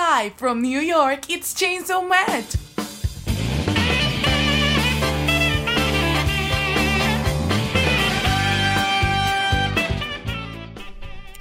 Live 0.00 0.32
from 0.36 0.62
New 0.62 0.80
York, 0.80 1.28
it's 1.28 1.52
Chainsaw 1.52 2.00
Match. 2.08 2.56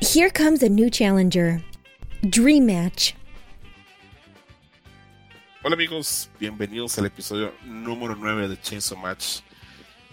Here 0.02 0.30
comes 0.30 0.62
a 0.62 0.68
new 0.68 0.90
challenger. 0.90 1.62
Dream 2.30 2.66
Match. 2.66 3.14
Hola 5.64 5.76
amigos, 5.76 6.30
bienvenidos 6.38 6.98
al 6.98 7.06
episodio 7.06 7.54
número 7.64 8.14
9 8.14 8.50
de 8.50 8.58
Chainsaw 8.58 8.98
Match, 8.98 9.40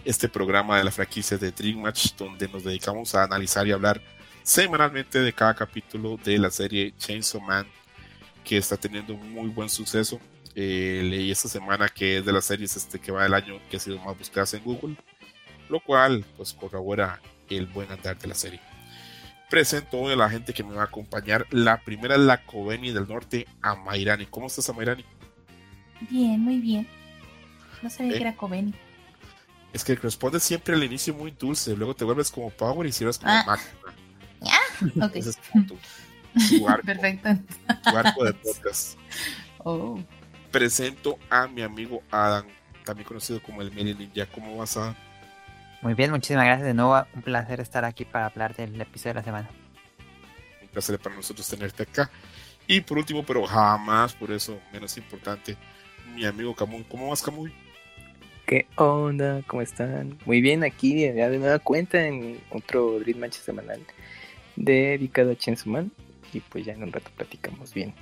este 0.05 0.29
programa 0.29 0.77
de 0.77 0.85
la 0.85 0.91
franquicia 0.91 1.37
de 1.37 1.51
Dream 1.51 1.81
Match 1.81 2.13
donde 2.15 2.47
nos 2.47 2.63
dedicamos 2.63 3.13
a 3.13 3.23
analizar 3.23 3.67
y 3.67 3.73
hablar 3.73 4.01
semanalmente 4.41 5.19
de 5.19 5.33
cada 5.33 5.53
capítulo 5.53 6.17
de 6.23 6.37
la 6.37 6.49
serie 6.49 6.93
Chainsaw 6.97 7.41
Man 7.41 7.67
que 8.47 8.57
está 8.57 8.77
teniendo 8.77 9.13
un 9.13 9.31
muy 9.33 9.47
buen 9.49 9.69
suceso. 9.69 10.19
Eh, 10.55 11.01
leí 11.03 11.29
esta 11.29 11.49
semana 11.49 11.87
que 11.89 12.17
es 12.17 12.25
de 12.25 12.31
las 12.33 12.45
series 12.45 12.75
este, 12.77 12.97
que 12.99 13.11
va 13.11 13.23
del 13.23 13.33
año 13.33 13.59
que 13.69 13.77
ha 13.77 13.79
sido 13.79 13.99
más 13.99 14.17
buscadas 14.17 14.53
en 14.55 14.63
Google, 14.63 14.95
lo 15.69 15.79
cual 15.81 16.25
pues 16.35 16.53
corrobora 16.53 17.21
el 17.49 17.67
buen 17.67 17.91
andar 17.91 18.17
de 18.17 18.27
la 18.27 18.33
serie. 18.35 18.59
Presento 19.49 19.99
hoy 19.99 20.13
a 20.13 20.15
la 20.15 20.29
gente 20.29 20.53
que 20.53 20.63
me 20.63 20.73
va 20.73 20.81
a 20.83 20.85
acompañar. 20.85 21.45
La 21.51 21.81
primera 21.81 22.15
es 22.15 22.21
la 22.21 22.43
Coveni 22.43 22.91
del 22.91 23.07
Norte, 23.07 23.47
Amairani. 23.61 24.25
¿Cómo 24.25 24.47
estás, 24.47 24.69
Amairani? 24.69 25.05
Bien, 26.09 26.39
muy 26.39 26.59
bien. 26.59 26.87
No 27.81 27.89
sabía 27.89 28.11
Eh. 28.13 28.15
que 28.15 28.21
era 28.23 28.35
Coveni. 28.35 28.73
Es 29.73 29.83
que 29.83 29.95
respondes 29.95 30.43
siempre 30.43 30.73
al 30.75 30.83
inicio 30.83 31.13
muy 31.13 31.31
dulce, 31.31 31.75
luego 31.75 31.93
te 31.95 32.03
vuelves 32.05 32.31
como 32.31 32.49
Power 32.49 32.87
y 32.87 32.91
cierras 32.91 33.19
como 33.19 33.31
Ah. 33.31 33.43
Máquina. 33.45 33.71
Ok, 35.05 35.15
Ese 35.15 35.31
es 35.31 35.37
tu 36.49 36.67
arco, 36.67 36.85
perfecto. 36.85 37.29
tu 37.83 37.97
arco 37.97 38.23
de 38.23 38.33
podcast. 38.33 38.97
Oh. 39.63 39.99
Presento 40.51 41.17
a 41.29 41.47
mi 41.47 41.61
amigo 41.61 42.01
Adam, 42.11 42.45
también 42.85 43.07
conocido 43.07 43.41
como 43.41 43.61
el 43.61 43.71
Meli 43.71 43.93
Ninja. 43.93 44.25
¿Cómo 44.27 44.57
vas, 44.57 44.77
Adam? 44.77 44.95
Muy 45.81 45.93
bien, 45.93 46.11
muchísimas 46.11 46.45
gracias 46.45 46.67
de 46.67 46.73
nuevo. 46.73 47.05
Un 47.13 47.21
placer 47.21 47.59
estar 47.59 47.85
aquí 47.85 48.05
para 48.05 48.27
hablar 48.27 48.55
del 48.55 48.79
episodio 48.79 49.13
de 49.13 49.19
la 49.19 49.23
semana. 49.23 49.49
Un 50.61 50.67
placer 50.69 50.97
para 50.99 51.15
nosotros 51.15 51.47
tenerte 51.47 51.83
acá. 51.83 52.09
Y 52.65 52.81
por 52.81 52.97
último, 52.97 53.23
pero 53.23 53.45
jamás 53.45 54.13
por 54.13 54.31
eso 54.31 54.59
menos 54.73 54.97
importante, 54.97 55.55
mi 56.13 56.25
amigo 56.25 56.55
Camuy. 56.55 56.83
¿Cómo 56.89 57.09
vas, 57.09 57.21
Camuy? 57.21 57.53
¿Qué 58.45 58.67
onda? 58.75 59.41
¿Cómo 59.47 59.61
están? 59.61 60.17
Muy 60.25 60.41
bien, 60.41 60.63
aquí 60.63 61.01
ya 61.13 61.29
de 61.29 61.37
nueva 61.37 61.59
cuenta 61.59 62.05
en 62.05 62.39
otro 62.49 62.99
Dream 62.99 63.19
Match 63.19 63.35
semanal 63.35 63.81
dedicado 64.57 65.31
a 65.31 65.35
Chainsaw 65.35 65.71
Man. 65.71 65.91
Y 66.33 66.39
pues 66.41 66.65
ya 66.65 66.73
en 66.73 66.83
un 66.83 66.91
rato 66.91 67.09
platicamos 67.15 67.73
bien. 67.73 67.93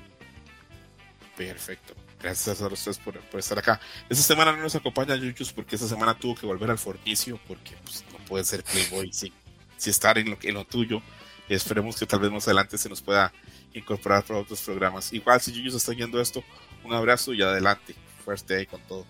Perfecto. 1.38 1.94
Gracias 2.22 2.62
a 2.62 2.68
ustedes 2.68 2.98
por, 2.98 3.20
por 3.20 3.40
estar 3.40 3.59
acá. 3.59 3.80
Esta 4.09 4.23
semana 4.23 4.52
no 4.52 4.64
nos 4.64 4.76
acompaña 4.76 5.16
Yuyus 5.16 5.54
porque 5.54 5.76
esta 5.76 5.88
semana 5.88 6.18
tuvo 6.18 6.36
que 6.36 6.46
volver 6.46 6.72
al 6.72 6.78
fornicio 6.78 7.40
porque 7.48 7.76
pues, 7.84 8.03
no 8.12 8.18
puede 8.26 8.44
ser 8.46 8.64
Playboy 8.64 9.12
sin, 9.12 9.34
sin 9.78 9.92
estar 9.92 10.18
en 10.18 10.31
lo, 10.31 10.38
en 10.42 10.53
lo 10.53 10.66
tuyo. 10.66 11.02
Esperemos 11.48 11.98
que 11.98 12.06
tal 12.06 12.20
vez 12.20 12.31
más 12.31 12.48
adelante 12.48 12.78
se 12.78 12.90
nos 12.90 13.02
pueda 13.02 13.31
incorporar 13.73 14.23
para 14.23 14.40
otros 14.40 14.62
programas. 14.62 15.14
Igual 15.14 15.40
si 15.42 15.52
Yuyus 15.52 15.76
está 15.76 15.92
viendo 15.92 16.20
esto, 16.20 16.44
un 16.84 16.94
abrazo 16.94 17.34
y 17.34 17.42
adelante. 17.42 17.96
Fuerte 18.23 18.56
ahí 18.56 18.66
con 18.66 18.81
todo. 18.81 19.06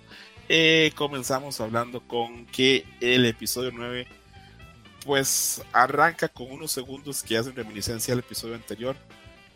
Eh, 0.50 0.92
comenzamos 0.96 1.62
hablando 1.62 2.02
con 2.02 2.46
que 2.48 2.86
el 3.00 3.26
episodio 3.26 3.72
9 3.74 4.08
pues 5.06 5.62
arranca 5.72 6.28
con 6.28 6.52
unos 6.52 6.72
segundos 6.72 7.22
que 7.24 7.38
hacen 7.38 7.56
reminiscencia 7.56 8.14
al 8.14 8.20
episodio 8.20 8.56
anterior 8.56 8.96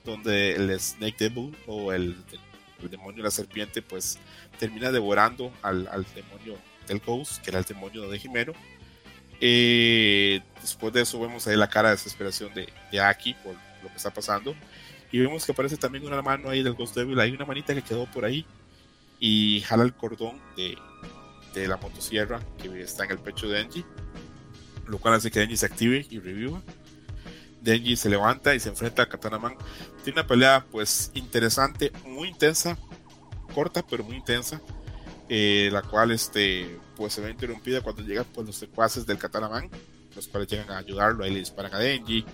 donde 0.06 0.56
el 0.56 0.80
Snake 0.80 1.16
Devil 1.18 1.58
o 1.68 1.92
el, 1.92 2.16
demonio 2.90 3.18
de 3.18 3.24
la 3.24 3.32
serpiente 3.32 3.82
pues 3.82 4.18
termina 4.58 4.92
devorando 4.92 5.52
al, 5.62 5.88
al 5.88 6.06
demonio 6.16 6.58
del 6.88 7.00
Ghost, 7.00 7.42
que 7.42 7.50
era 7.50 7.60
el 7.60 7.66
demonio 7.66 8.10
de 8.10 8.20
Jimeno. 8.20 8.54
Eh, 9.42 10.42
después 10.62 10.94
de 10.94 11.02
eso 11.02 11.20
vemos 11.20 11.46
ahí 11.48 11.58
la 11.58 11.70
cara 11.70 11.90
de 11.90 11.96
desesperación 11.96 12.54
de, 12.54 12.70
de 12.92 13.00
Aki 13.02 13.34
por 13.36 13.56
lo 13.84 13.90
que 13.90 13.98
está 13.98 14.12
pasando. 14.12 14.56
Y 15.12 15.20
vemos 15.20 15.46
que 15.46 15.52
aparece 15.52 15.78
también 15.78 16.06
una 16.06 16.22
mano 16.22 16.50
ahí 16.50 16.62
del 16.62 16.74
Ghost 16.74 16.96
Devil, 16.96 17.20
hay 17.20 17.32
una 17.32 17.46
manita 17.46 17.74
que 17.74 17.82
quedó 17.82 18.06
por 18.06 18.26
ahí 18.26 18.46
y 19.20 19.62
jala 19.62 19.84
el 19.84 19.94
cordón 19.94 20.40
de, 20.56 20.78
de 21.54 21.68
la 21.68 21.78
motosierra 21.78 22.40
que 22.62 22.82
está 22.82 23.06
en 23.06 23.12
el 23.12 23.20
pecho 23.20 23.48
de 23.48 23.58
Denji, 23.58 23.86
lo 24.90 24.98
cual 24.98 25.14
hace 25.14 25.32
que 25.32 25.40
Denji 25.40 25.56
se 25.56 25.68
active 25.68 26.06
y 26.10 26.20
reviva. 26.20 26.62
Denji 27.62 27.96
se 27.96 28.10
levanta 28.10 28.56
y 28.56 28.60
se 28.60 28.70
enfrenta 28.70 29.04
a 29.04 29.10
Katana 29.10 29.38
Man. 29.38 29.56
Tiene 30.04 30.22
una 30.22 30.28
pelea 30.28 30.66
pues 30.72 31.12
interesante, 31.14 31.92
muy 32.06 32.30
intensa, 32.30 32.78
corta 33.54 33.86
pero 33.88 34.04
muy 34.04 34.16
intensa, 34.16 34.62
eh, 35.28 35.70
la 35.72 35.82
cual 35.82 36.12
este 36.12 36.80
pues 36.96 37.14
se 37.14 37.22
ve 37.22 37.30
interrumpida 37.30 37.82
cuando 37.82 38.02
llegan 38.02 38.26
pues 38.34 38.48
los 38.48 38.56
secuaces 38.56 39.06
del 39.06 39.18
Katana 39.18 39.48
Man, 39.48 39.70
los 40.16 40.28
cuales 40.28 40.50
llegan 40.50 40.72
a 40.72 40.78
ayudarlo, 40.78 41.24
ahí 41.24 41.32
le 41.32 41.40
disparan 41.40 41.74
a 41.74 41.80
Denji. 41.80 42.26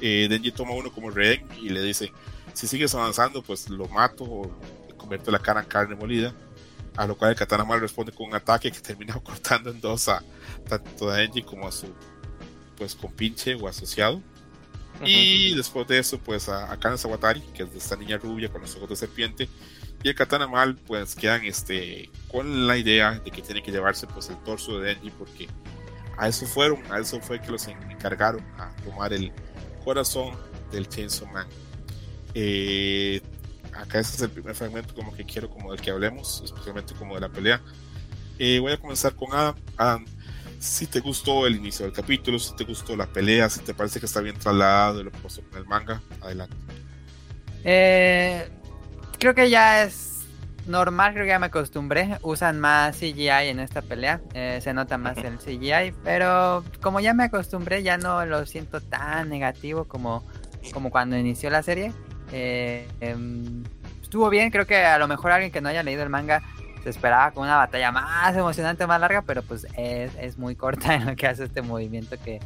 Eh, 0.00 0.28
Denji 0.30 0.52
toma 0.52 0.72
uno 0.72 0.92
como 0.92 1.10
rehén 1.10 1.46
y 1.60 1.70
le 1.70 1.82
dice, 1.82 2.12
si 2.52 2.66
sigues 2.66 2.94
avanzando 2.94 3.42
pues 3.42 3.68
lo 3.68 3.88
mato 3.88 4.24
o 4.24 4.60
convierto 4.96 5.30
la 5.30 5.40
cara 5.40 5.60
en 5.60 5.66
carne 5.66 5.96
molida. 5.96 6.32
A 6.98 7.06
lo 7.06 7.16
cual 7.16 7.30
el 7.30 7.36
Katana 7.36 7.64
Man 7.64 7.80
responde 7.80 8.10
con 8.10 8.26
un 8.26 8.34
ataque 8.34 8.72
que 8.72 8.80
termina 8.82 9.14
cortando 9.14 9.70
en 9.70 9.80
dos 9.80 10.08
a 10.08 10.22
tanto 10.68 11.08
a 11.08 11.16
Denji 11.16 11.42
como 11.42 11.68
a 11.68 11.72
su 11.72 11.86
pues 12.76 12.94
compinche 12.94 13.54
o 13.54 13.68
asociado. 13.68 14.20
Y 15.04 15.54
después 15.54 15.86
de 15.86 16.00
eso, 16.00 16.18
pues 16.18 16.48
a, 16.48 16.72
a 16.72 16.76
Kana 16.76 16.98
Sawatari, 16.98 17.40
que 17.54 17.62
es 17.62 17.72
de 17.72 17.78
esta 17.78 17.94
niña 17.94 18.18
rubia 18.18 18.48
con 18.48 18.60
los 18.62 18.74
ojos 18.74 18.88
de 18.88 18.96
serpiente, 18.96 19.48
y 20.02 20.08
el 20.08 20.16
Katana 20.16 20.48
Mal, 20.48 20.74
pues 20.74 21.14
quedan 21.14 21.44
este, 21.44 22.10
con 22.32 22.66
la 22.66 22.76
idea 22.76 23.12
de 23.24 23.30
que 23.30 23.40
tiene 23.40 23.62
que 23.62 23.70
llevarse 23.70 24.08
pues 24.08 24.28
el 24.28 24.36
torso 24.38 24.80
de 24.80 24.94
Denji, 24.94 25.10
porque 25.10 25.48
a 26.16 26.26
eso 26.26 26.46
fueron, 26.46 26.82
a 26.90 26.98
eso 26.98 27.20
fue 27.20 27.40
que 27.40 27.52
los 27.52 27.68
encargaron 27.68 28.42
a 28.58 28.74
tomar 28.84 29.12
el 29.12 29.30
corazón 29.84 30.34
del 30.72 30.88
Chainsaw 30.88 31.28
Man. 31.28 31.46
Eh, 32.34 33.22
acá 33.78 34.00
este 34.00 34.16
es 34.16 34.22
el 34.22 34.30
primer 34.30 34.54
fragmento 34.54 34.94
como 34.94 35.14
que 35.14 35.24
quiero 35.24 35.48
como 35.48 35.72
del 35.72 35.80
que 35.80 35.90
hablemos, 35.90 36.42
especialmente 36.44 36.94
como 36.94 37.14
de 37.14 37.20
la 37.20 37.28
pelea. 37.28 37.60
Eh, 38.38 38.58
voy 38.60 38.72
a 38.72 38.76
comenzar 38.76 39.14
con 39.14 39.32
Adam. 39.32 39.54
Adam, 39.76 40.04
si 40.58 40.86
te 40.86 41.00
gustó 41.00 41.46
el 41.46 41.56
inicio 41.56 41.84
del 41.84 41.94
capítulo, 41.94 42.38
si 42.38 42.54
te 42.56 42.64
gustó 42.64 42.96
la 42.96 43.06
pelea, 43.06 43.48
si 43.48 43.60
te 43.60 43.74
parece 43.74 44.00
que 44.00 44.06
está 44.06 44.20
bien 44.20 44.36
trasladado 44.36 44.98
de 44.98 45.04
lo 45.04 45.10
que 45.10 45.18
pasó 45.18 45.42
con 45.42 45.58
el 45.58 45.66
manga, 45.66 46.00
adelante. 46.20 46.56
Eh, 47.64 48.48
creo 49.18 49.34
que 49.34 49.50
ya 49.50 49.82
es 49.84 50.24
normal, 50.66 51.12
creo 51.12 51.24
que 51.24 51.30
ya 51.30 51.38
me 51.38 51.46
acostumbré. 51.46 52.18
Usan 52.22 52.60
más 52.60 52.96
CGI 52.96 53.48
en 53.48 53.60
esta 53.60 53.82
pelea, 53.82 54.20
eh, 54.34 54.60
se 54.62 54.74
nota 54.74 54.98
más 54.98 55.16
el 55.18 55.38
CGI, 55.38 55.94
pero 56.04 56.64
como 56.82 57.00
ya 57.00 57.14
me 57.14 57.24
acostumbré, 57.24 57.82
ya 57.82 57.96
no 57.96 58.24
lo 58.26 58.44
siento 58.46 58.80
tan 58.80 59.28
negativo 59.28 59.84
como, 59.84 60.24
como 60.72 60.90
cuando 60.90 61.16
inició 61.16 61.50
la 61.50 61.62
serie. 61.62 61.92
Eh, 62.32 62.88
em, 63.00 63.64
estuvo 64.02 64.28
bien, 64.30 64.50
creo 64.50 64.66
que 64.66 64.84
a 64.84 64.98
lo 64.98 65.08
mejor 65.08 65.32
alguien 65.32 65.50
que 65.50 65.60
no 65.60 65.68
haya 65.68 65.82
leído 65.82 66.02
el 66.02 66.08
manga 66.08 66.42
se 66.82 66.90
esperaba 66.90 67.30
con 67.32 67.44
una 67.44 67.56
batalla 67.56 67.90
más 67.90 68.36
emocionante, 68.36 68.86
más 68.86 69.00
larga, 69.00 69.22
pero 69.22 69.42
pues 69.42 69.66
es, 69.76 70.12
es 70.20 70.38
muy 70.38 70.54
corta 70.54 70.94
en 70.96 71.06
lo 71.06 71.16
que 71.16 71.26
hace 71.26 71.44
este 71.44 71.62
movimiento 71.62 72.16
que, 72.22 72.40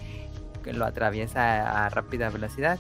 que 0.62 0.72
lo 0.72 0.86
atraviesa 0.86 1.84
a, 1.84 1.88
rápida 1.88 2.30
velocidad. 2.30 2.78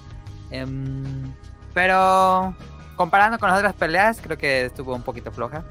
Em, 0.50 1.32
pero 1.74 2.54
comparando 2.96 3.38
con 3.38 3.48
las 3.48 3.58
otras 3.58 3.74
peleas, 3.74 4.20
creo 4.20 4.38
que 4.38 4.66
estuvo 4.66 4.94
un 4.94 5.02
poquito 5.02 5.32
floja. 5.32 5.64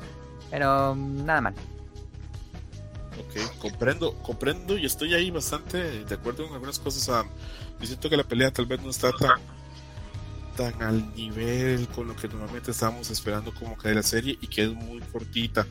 Pero 0.49 0.95
nada 0.95 1.41
mal. 1.41 1.53
Ok, 3.17 3.59
comprendo, 3.59 4.13
comprendo 4.21 4.77
y 4.77 4.85
estoy 4.85 5.13
ahí 5.13 5.31
bastante 5.31 6.03
de 6.03 6.15
acuerdo 6.15 6.45
con 6.45 6.53
algunas 6.53 6.79
cosas. 6.79 7.07
Adam. 7.07 7.27
Yo 7.79 7.87
siento 7.87 8.09
que 8.09 8.17
la 8.17 8.23
pelea 8.23 8.51
tal 8.51 8.65
vez 8.65 8.81
no 8.81 8.89
está 8.89 9.11
tan, 9.11 9.39
tan 10.51 10.81
al 10.83 11.13
nivel 11.15 11.87
con 11.89 12.07
lo 12.07 12.15
que 12.15 12.27
normalmente 12.27 12.71
estábamos 12.71 13.09
esperando 13.09 13.53
como 13.53 13.77
que 13.77 13.89
de 13.89 13.95
la 13.95 14.03
serie 14.03 14.37
y 14.41 14.47
que 14.47 14.63
es 14.63 14.71
muy 14.73 14.99
cortita. 15.01 15.65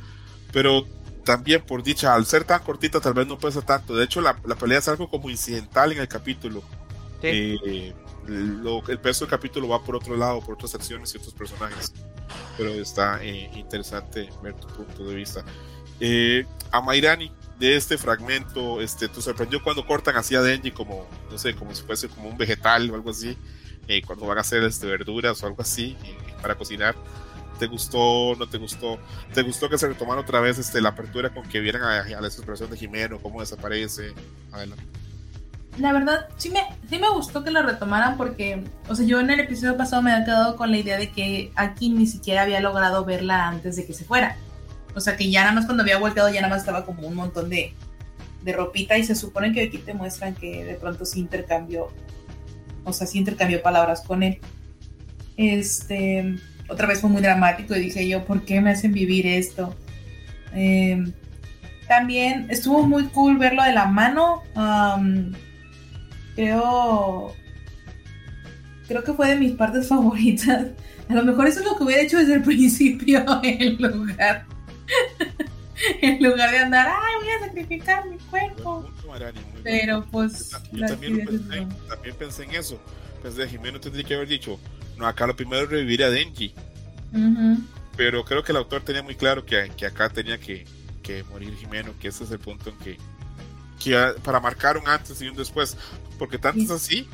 Pero 0.52 0.86
también, 1.24 1.62
por 1.62 1.82
dicha, 1.82 2.14
al 2.14 2.26
ser 2.26 2.44
tan 2.44 2.62
cortita, 2.62 3.00
tal 3.00 3.14
vez 3.14 3.26
no 3.26 3.38
pesa 3.38 3.62
tanto. 3.62 3.94
De 3.94 4.04
hecho, 4.04 4.20
la, 4.20 4.38
la 4.44 4.56
pelea 4.56 4.78
es 4.78 4.88
algo 4.88 5.08
como 5.10 5.30
incidental 5.30 5.92
en 5.92 5.98
el 6.00 6.08
capítulo. 6.08 6.62
Sí. 7.20 7.60
Eh, 7.64 7.94
lo- 8.26 8.86
el 8.88 8.98
peso 9.00 9.24
del 9.24 9.30
capítulo 9.30 9.68
va 9.68 9.82
por 9.82 9.96
otro 9.96 10.16
lado, 10.16 10.40
por 10.40 10.54
otras 10.54 10.74
acciones 10.74 11.14
y 11.14 11.18
otros 11.18 11.34
personajes. 11.34 11.92
Pero 12.56 12.70
está 12.70 13.22
eh, 13.22 13.50
interesante 13.54 14.28
ver 14.42 14.54
tu 14.54 14.66
punto 14.68 15.04
de 15.04 15.14
vista. 15.14 15.44
Eh, 16.00 16.46
a 16.72 16.80
Mairani, 16.80 17.32
de 17.58 17.76
este 17.76 17.98
fragmento, 17.98 18.80
este, 18.80 19.08
¿te 19.08 19.20
sorprendió 19.20 19.62
cuando 19.62 19.86
cortan 19.86 20.16
así 20.16 20.34
a 20.34 20.42
Denji 20.42 20.72
como, 20.72 21.08
no 21.30 21.38
sé, 21.38 21.54
como 21.54 21.74
si 21.74 21.82
fuese 21.82 22.08
como 22.08 22.28
un 22.28 22.36
vegetal 22.38 22.90
o 22.90 22.94
algo 22.94 23.10
así? 23.10 23.36
Eh, 23.90 24.02
cuando 24.06 24.24
van 24.24 24.38
a 24.38 24.42
hacer 24.42 24.62
este, 24.62 24.86
verduras 24.86 25.42
o 25.42 25.48
algo 25.48 25.62
así 25.62 25.96
para 26.40 26.54
cocinar. 26.54 26.94
¿Te 27.58 27.66
gustó? 27.66 28.36
¿No 28.38 28.46
te 28.46 28.56
gustó? 28.56 29.00
¿Te 29.34 29.42
gustó 29.42 29.68
que 29.68 29.78
se 29.78 29.88
retomara 29.88 30.20
otra 30.20 30.38
vez 30.38 30.60
este, 30.60 30.80
la 30.80 30.90
apertura 30.90 31.30
con 31.30 31.42
que 31.48 31.58
vieran 31.58 31.82
a, 31.82 32.02
a 32.02 32.08
la 32.08 32.20
desesperación 32.20 32.70
de 32.70 32.76
Jimeno, 32.76 33.18
cómo 33.20 33.40
desaparece? 33.40 34.14
Adelante. 34.52 34.84
la 35.78 35.92
verdad, 35.92 36.28
sí 36.36 36.50
me, 36.50 36.60
sí 36.88 37.00
me 37.00 37.10
gustó 37.10 37.42
que 37.42 37.50
lo 37.50 37.62
retomaran 37.62 38.16
porque, 38.16 38.62
o 38.88 38.94
sea, 38.94 39.04
yo 39.04 39.18
en 39.18 39.28
el 39.28 39.40
episodio 39.40 39.76
pasado 39.76 40.02
me 40.02 40.12
había 40.12 40.24
quedado 40.24 40.54
con 40.54 40.70
la 40.70 40.78
idea 40.78 40.96
de 40.96 41.10
que 41.10 41.50
aquí 41.56 41.88
ni 41.88 42.06
siquiera 42.06 42.42
había 42.42 42.60
logrado 42.60 43.04
verla 43.04 43.48
antes 43.48 43.74
de 43.74 43.86
que 43.86 43.92
se 43.92 44.04
fuera. 44.04 44.36
O 44.94 45.00
sea, 45.00 45.16
que 45.16 45.32
ya 45.32 45.40
nada 45.40 45.52
más 45.52 45.66
cuando 45.66 45.82
había 45.82 45.98
volteado 45.98 46.28
ya 46.28 46.42
nada 46.42 46.54
más 46.54 46.62
estaba 46.62 46.86
como 46.86 47.08
un 47.08 47.16
montón 47.16 47.50
de, 47.50 47.74
de 48.44 48.52
ropita 48.52 48.96
y 48.98 49.04
se 49.04 49.16
supone 49.16 49.52
que 49.52 49.62
aquí 49.62 49.78
te 49.78 49.94
muestran 49.94 50.36
que 50.36 50.64
de 50.64 50.74
pronto 50.74 51.04
sí 51.04 51.18
intercambió, 51.18 51.88
o 52.90 52.92
sea, 52.92 53.06
sí 53.06 53.18
intercambió 53.18 53.62
palabras 53.62 54.02
con 54.02 54.22
él. 54.22 54.38
Este, 55.36 56.36
otra 56.68 56.86
vez 56.86 57.00
fue 57.00 57.10
muy 57.10 57.22
dramático 57.22 57.74
y 57.74 57.80
dije 57.80 58.06
yo, 58.08 58.24
¿por 58.24 58.44
qué 58.44 58.60
me 58.60 58.70
hacen 58.70 58.92
vivir 58.92 59.26
esto? 59.26 59.74
Eh, 60.54 61.04
también 61.88 62.46
estuvo 62.50 62.86
muy 62.86 63.04
cool 63.08 63.38
verlo 63.38 63.62
de 63.64 63.72
la 63.72 63.86
mano. 63.86 64.42
Creo. 66.36 67.34
Creo 68.86 69.04
que 69.04 69.12
fue 69.12 69.30
de 69.30 69.36
mis 69.36 69.52
partes 69.52 69.88
favoritas. 69.88 70.66
A 71.08 71.14
lo 71.14 71.24
mejor 71.24 71.48
eso 71.48 71.60
es 71.60 71.66
lo 71.66 71.76
que 71.76 71.84
hubiera 71.84 72.02
hecho 72.02 72.18
desde 72.18 72.34
el 72.34 72.42
principio 72.44 73.24
en 73.42 73.76
lugar. 73.82 74.46
en 76.02 76.22
lugar 76.22 76.50
de 76.50 76.58
andar, 76.58 76.88
ay, 76.88 77.14
voy 77.20 77.28
a 77.30 77.46
sacrificar 77.46 78.06
mi 78.08 78.18
cuerpo. 78.18 78.88
Pero 79.62 80.04
pues. 80.10 80.50
Yo 80.72 80.86
también, 80.86 81.24
pensé, 81.24 81.66
también 81.88 82.16
pensé 82.16 82.44
en 82.44 82.54
eso. 82.54 82.80
Pensé, 83.22 83.48
Jimeno 83.48 83.80
tendría 83.80 84.04
que 84.04 84.14
haber 84.14 84.28
dicho, 84.28 84.58
no, 84.96 85.06
acá 85.06 85.26
lo 85.26 85.36
primero 85.36 85.64
es 85.64 85.70
revivir 85.70 86.04
a 86.04 86.10
Denji. 86.10 86.54
Pero 87.96 88.24
creo 88.24 88.42
que 88.42 88.52
el 88.52 88.58
autor 88.58 88.82
tenía 88.82 89.02
muy 89.02 89.14
claro 89.14 89.44
que, 89.44 89.70
que 89.76 89.86
acá 89.86 90.08
tenía 90.08 90.38
que, 90.38 90.64
que 91.02 91.24
morir 91.24 91.54
Jimeno, 91.56 91.92
que 92.00 92.08
ese 92.08 92.24
es 92.24 92.30
el 92.30 92.38
punto 92.38 92.70
en 92.70 92.78
que, 92.78 92.98
que 93.82 94.14
para 94.22 94.40
marcar 94.40 94.78
un 94.78 94.88
antes 94.88 95.20
y 95.20 95.28
un 95.28 95.36
después. 95.36 95.76
Porque 96.18 96.38
tanto 96.38 96.62
es 96.62 96.70
así 96.70 97.08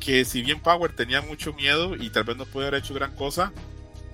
que 0.00 0.24
si 0.24 0.42
bien 0.42 0.60
Power 0.60 0.92
tenía 0.92 1.20
mucho 1.22 1.52
miedo 1.52 1.96
y 1.96 2.10
tal 2.10 2.24
vez 2.24 2.36
no 2.36 2.44
pudo 2.44 2.66
haber 2.66 2.80
hecho 2.80 2.94
gran 2.94 3.14
cosa, 3.14 3.52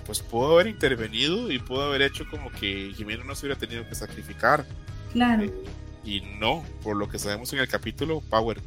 pues 0.05 0.21
pudo 0.21 0.55
haber 0.55 0.69
intervenido 0.69 1.51
y 1.51 1.59
pudo 1.59 1.85
haber 1.85 2.03
hecho 2.03 2.25
como 2.31 2.51
que 2.51 2.93
Jimeno 2.97 3.25
no 3.25 3.35
se 3.35 3.47
hubiera 3.47 3.59
tenido 3.59 3.89
que 3.89 3.95
sacrificar. 3.95 4.65
Claro. 5.13 5.45
y 6.05 6.23
no, 6.41 6.65
por 6.83 6.97
lo 6.97 7.09
que 7.09 7.21
sabemos 7.21 7.53
en 7.53 7.61
el 7.61 7.69
capítulo, 7.69 8.21
Power 8.29 8.61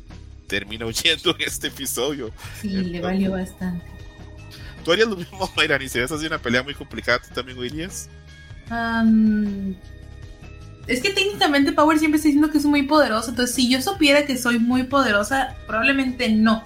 termina 0.47 0.85
huyendo 0.85 1.35
en 1.35 1.41
este 1.45 1.67
episodio. 1.67 2.31
Sí, 2.61 2.69
le 2.69 3.01
valió 3.01 3.31
bastante. 3.31 3.85
¿Tú 4.83 4.93
harías 4.93 5.09
lo 5.09 5.17
mismo, 5.17 5.51
Mayran? 5.55 5.81
Y 5.81 5.89
si 5.89 5.99
ves 5.99 6.11
así 6.11 6.25
una 6.25 6.39
pelea 6.39 6.63
muy 6.63 6.73
complicada, 6.73 7.19
¿tú 7.19 7.33
también 7.33 7.57
huirías? 7.57 8.09
es 10.87 11.01
que 11.01 11.09
técnicamente 11.11 11.71
Power 11.71 11.99
siempre 11.99 12.17
está 12.17 12.27
diciendo 12.27 12.51
que 12.51 12.57
es 12.57 12.65
muy 12.65 12.83
poderosa. 12.83 13.29
Entonces, 13.29 13.55
si 13.55 13.69
yo 13.69 13.81
supiera 13.81 14.25
que 14.25 14.37
soy 14.37 14.59
muy 14.59 14.83
poderosa, 14.83 15.55
probablemente 15.67 16.29
no. 16.29 16.63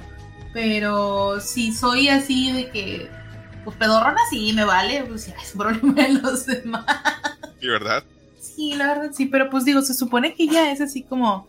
Pero 0.54 1.40
si 1.42 1.74
soy 1.74 2.10
así 2.10 2.52
de 2.52 2.70
que, 2.70 3.10
pues 3.64 3.78
pedorrona 3.78 4.20
sí 4.30 4.54
me 4.54 4.66
vale, 4.66 5.04
pues 5.04 5.28
ya 5.28 5.36
es 5.36 5.52
problema 5.52 6.04
de 6.04 6.14
los 6.14 6.46
demás. 6.46 6.86
¿Y 7.60 7.68
verdad? 7.68 8.04
Sí, 8.40 8.74
la 8.76 8.88
verdad 8.88 9.12
sí, 9.14 9.28
pero 9.28 9.50
pues 9.50 9.66
digo, 9.66 9.82
se 9.82 9.94
supone 9.94 10.34
que 10.34 10.48
ya 10.48 10.72
es 10.72 10.82
así 10.82 11.04
como. 11.04 11.48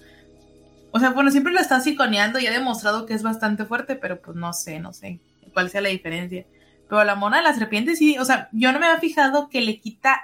O 0.90 1.00
sea, 1.00 1.10
bueno, 1.10 1.30
siempre 1.30 1.52
lo 1.52 1.60
está 1.60 1.80
siconeando 1.80 2.38
y 2.38 2.46
ha 2.46 2.52
demostrado 2.52 3.06
que 3.06 3.14
es 3.14 3.22
bastante 3.22 3.64
fuerte, 3.64 3.96
pero 3.96 4.20
pues 4.20 4.36
no 4.36 4.52
sé, 4.52 4.78
no 4.78 4.92
sé 4.92 5.20
cuál 5.52 5.70
sea 5.70 5.80
la 5.80 5.88
diferencia. 5.88 6.46
Pero 6.88 7.04
la 7.04 7.14
mona 7.14 7.38
de 7.38 7.44
la 7.44 7.54
serpiente 7.54 7.96
sí, 7.96 8.18
o 8.18 8.24
sea, 8.24 8.48
yo 8.52 8.72
no 8.72 8.78
me 8.78 8.86
había 8.86 9.00
fijado 9.00 9.48
que 9.48 9.62
le 9.62 9.80
quita, 9.80 10.20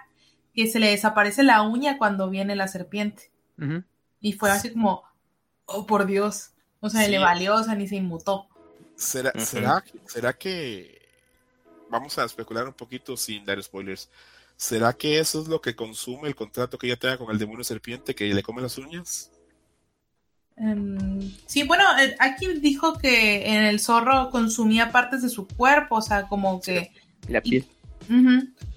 que 0.54 0.66
se 0.66 0.78
le 0.78 0.90
desaparece 0.90 1.42
la 1.42 1.62
uña 1.62 1.96
cuando 1.96 2.28
viene 2.28 2.56
la 2.56 2.68
serpiente. 2.68 3.30
Y 4.20 4.34
fue 4.34 4.50
así 4.50 4.72
como, 4.72 5.04
oh 5.64 5.86
por 5.86 6.06
Dios. 6.06 6.50
O 6.80 6.90
sea, 6.90 7.08
le 7.08 7.18
valió, 7.18 7.56
o 7.56 7.62
sea, 7.64 7.74
ni 7.74 7.88
se 7.88 7.96
inmutó. 7.96 8.48
¿Será, 8.96 9.32
¿será, 9.38 9.82
¿Será 10.06 10.32
que, 10.32 10.97
vamos 11.90 12.18
a 12.18 12.24
especular 12.24 12.66
un 12.66 12.74
poquito 12.74 13.16
sin 13.16 13.44
dar 13.44 13.62
spoilers, 13.62 14.08
¿será 14.56 14.92
que 14.92 15.18
eso 15.18 15.42
es 15.42 15.48
lo 15.48 15.60
que 15.60 15.76
consume 15.76 16.28
el 16.28 16.34
contrato 16.34 16.78
que 16.78 16.86
ella 16.86 16.96
tenga 16.96 17.18
con 17.18 17.30
el 17.30 17.38
demonio 17.38 17.64
serpiente, 17.64 18.14
que 18.14 18.32
le 18.32 18.42
come 18.42 18.62
las 18.62 18.78
uñas? 18.78 19.30
Um, 20.56 21.20
sí, 21.46 21.62
bueno, 21.62 21.84
eh, 22.00 22.16
aquí 22.18 22.46
dijo 22.60 22.98
que 22.98 23.46
en 23.46 23.62
el 23.62 23.78
zorro 23.80 24.30
consumía 24.30 24.90
partes 24.90 25.22
de 25.22 25.28
su 25.28 25.46
cuerpo, 25.46 25.96
o 25.96 26.02
sea, 26.02 26.26
como 26.26 26.60
que... 26.60 26.92
La 27.28 27.40
piel. 27.40 27.64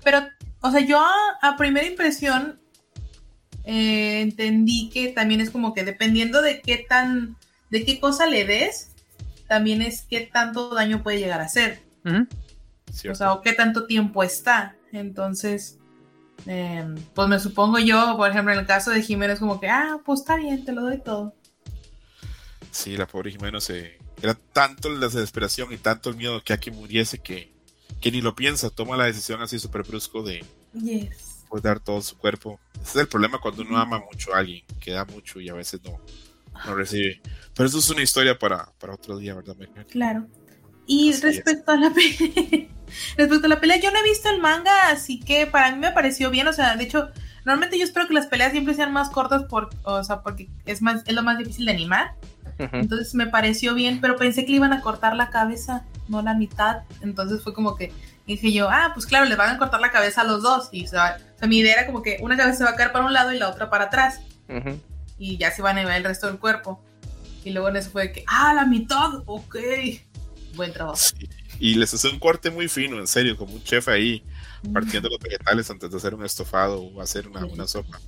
Pero, 0.03 0.27
o 0.61 0.71
sea, 0.71 0.81
yo 0.81 0.99
a, 0.99 1.55
primera 1.57 1.87
impresión 1.87 2.59
eh, 3.63 4.21
entendí 4.21 4.89
que 4.89 5.09
también 5.09 5.41
es 5.41 5.49
como 5.49 5.73
que 5.73 5.83
dependiendo 5.83 6.41
de 6.41 6.61
qué 6.61 6.85
tan, 6.87 7.35
de 7.69 7.85
qué 7.85 7.99
cosa 7.99 8.25
le 8.25 8.45
des, 8.45 8.91
también 9.47 9.81
es 9.81 10.03
qué 10.03 10.21
tanto 10.21 10.73
daño 10.75 11.01
puede 11.01 11.19
llegar 11.19 11.41
a 11.41 11.45
hacer. 11.45 11.81
O 13.09 13.15
sea, 13.15 13.33
o 13.33 13.41
qué 13.41 13.53
tanto 13.53 13.85
tiempo 13.85 14.23
está. 14.23 14.75
Entonces, 14.91 15.79
em, 16.45 16.95
pues 17.13 17.27
me 17.27 17.39
supongo 17.39 17.79
yo, 17.79 18.15
por 18.17 18.29
ejemplo, 18.29 18.53
en 18.53 18.59
el 18.59 18.65
caso 18.65 18.91
de 18.91 19.01
Jiménez, 19.01 19.39
como 19.39 19.59
que, 19.59 19.69
ah, 19.69 19.99
pues 20.05 20.21
está 20.21 20.35
bien, 20.35 20.65
te 20.65 20.71
lo 20.71 20.81
doy 20.81 20.99
todo. 20.99 21.33
Sí, 22.71 22.95
la 22.95 23.05
pobre 23.05 23.31
Jimeno 23.31 23.59
se. 23.59 23.99
Era 24.21 24.35
tanto 24.35 24.89
la 24.89 25.07
desesperación 25.07 25.73
y 25.73 25.77
tanto 25.77 26.09
el 26.09 26.15
miedo 26.15 26.41
que 26.43 26.53
aquí 26.53 26.71
muriese 26.71 27.17
que, 27.17 27.51
que 27.99 28.11
ni 28.11 28.21
lo 28.21 28.35
piensa, 28.35 28.69
toma 28.69 28.95
la 28.95 29.05
decisión 29.05 29.41
así 29.41 29.57
súper 29.57 29.83
brusco 29.83 30.21
de 30.21 30.45
pues, 31.49 31.63
dar 31.63 31.79
todo 31.79 32.01
su 32.01 32.17
cuerpo. 32.17 32.59
Ese 32.75 32.83
es 32.83 32.95
el 32.97 33.07
problema 33.07 33.39
cuando 33.39 33.63
uno 33.63 33.77
ama 33.77 33.99
mucho 33.99 34.33
a 34.33 34.39
alguien, 34.39 34.63
que 34.79 34.91
da 34.91 35.05
mucho 35.05 35.39
y 35.41 35.49
a 35.49 35.53
veces 35.53 35.81
no, 35.83 35.99
no 36.65 36.75
recibe. 36.75 37.21
Pero 37.55 37.67
eso 37.67 37.79
es 37.79 37.89
una 37.89 38.03
historia 38.03 38.37
para, 38.37 38.71
para 38.79 38.93
otro 38.93 39.17
día, 39.17 39.35
¿verdad, 39.35 39.55
Claro. 39.89 40.27
Y 40.85 41.13
respecto 41.13 41.71
a 41.71 41.75
la 41.75 41.89
pelea, 41.93 42.67
respecto 43.17 43.45
a 43.45 43.49
la 43.49 43.59
pelea, 43.59 43.77
yo 43.77 43.91
no 43.91 43.99
he 43.99 44.03
visto 44.03 44.29
el 44.29 44.39
manga, 44.39 44.89
así 44.89 45.19
que 45.19 45.47
para 45.47 45.71
mí 45.71 45.77
me 45.77 45.91
pareció 45.91 46.29
bien, 46.29 46.47
o 46.47 46.53
sea, 46.53 46.75
de 46.75 46.83
hecho, 46.83 47.09
normalmente 47.45 47.77
yo 47.77 47.83
espero 47.83 48.07
que 48.07 48.13
las 48.13 48.27
peleas 48.27 48.51
siempre 48.51 48.73
sean 48.73 48.91
más 48.91 49.09
cortas 49.09 49.43
por, 49.43 49.69
o 49.83 50.03
sea, 50.03 50.21
porque 50.21 50.49
es 50.65 50.81
más, 50.81 51.03
es 51.05 51.13
lo 51.13 51.23
más 51.23 51.37
difícil 51.37 51.65
de 51.65 51.71
animar. 51.71 52.15
Entonces 52.73 53.15
me 53.15 53.25
pareció 53.25 53.73
bien, 53.73 53.99
pero 54.01 54.15
pensé 54.17 54.45
que 54.45 54.51
le 54.51 54.57
iban 54.57 54.73
a 54.73 54.81
cortar 54.81 55.15
la 55.15 55.31
cabeza, 55.31 55.83
no 56.07 56.21
la 56.21 56.35
mitad. 56.35 56.83
Entonces 57.01 57.41
fue 57.41 57.55
como 57.55 57.75
que 57.75 57.91
dije 58.27 58.51
yo, 58.51 58.69
ah, 58.69 58.91
pues 58.93 59.05
claro, 59.05 59.25
les 59.25 59.37
van 59.37 59.55
a 59.55 59.57
cortar 59.57 59.81
la 59.81 59.91
cabeza 59.91 60.21
a 60.21 60.23
los 60.25 60.43
dos. 60.43 60.69
Y 60.71 60.85
o 60.85 60.87
sea, 60.87 61.17
mi 61.47 61.59
idea 61.59 61.73
era 61.73 61.85
como 61.87 62.01
que 62.01 62.17
una 62.21 62.37
cabeza 62.37 62.59
se 62.59 62.63
va 62.63 62.71
a 62.71 62.75
caer 62.75 62.91
para 62.91 63.05
un 63.05 63.13
lado 63.13 63.33
y 63.33 63.39
la 63.39 63.49
otra 63.49 63.69
para 63.69 63.85
atrás. 63.85 64.21
Y 65.17 65.37
ya 65.37 65.51
se 65.51 65.61
van 65.61 65.77
a 65.77 65.85
ver 65.85 65.97
el 65.97 66.03
resto 66.03 66.27
del 66.27 66.39
cuerpo. 66.39 66.81
Y 67.43 67.51
luego 67.51 67.69
en 67.69 67.77
eso 67.77 67.89
fue 67.89 68.11
que, 68.11 68.23
ah, 68.27 68.53
la 68.53 68.65
mitad, 68.65 69.09
ok. 69.25 69.55
Buen 70.55 70.73
trabajo. 70.73 70.99
Y 71.59 71.75
les 71.75 71.93
hace 71.93 72.09
un 72.09 72.19
corte 72.19 72.49
muy 72.49 72.67
fino, 72.67 72.99
en 72.99 73.07
serio, 73.07 73.37
como 73.37 73.53
un 73.53 73.63
chef 73.63 73.87
ahí, 73.87 74.23
partiendo 74.73 75.09
los 75.09 75.19
vegetales 75.19 75.69
antes 75.69 75.91
de 75.91 75.97
hacer 75.97 76.13
un 76.13 76.25
estofado 76.25 76.81
o 76.81 77.01
hacer 77.01 77.27
una, 77.27 77.45
una 77.45 77.67
sopa. 77.67 77.99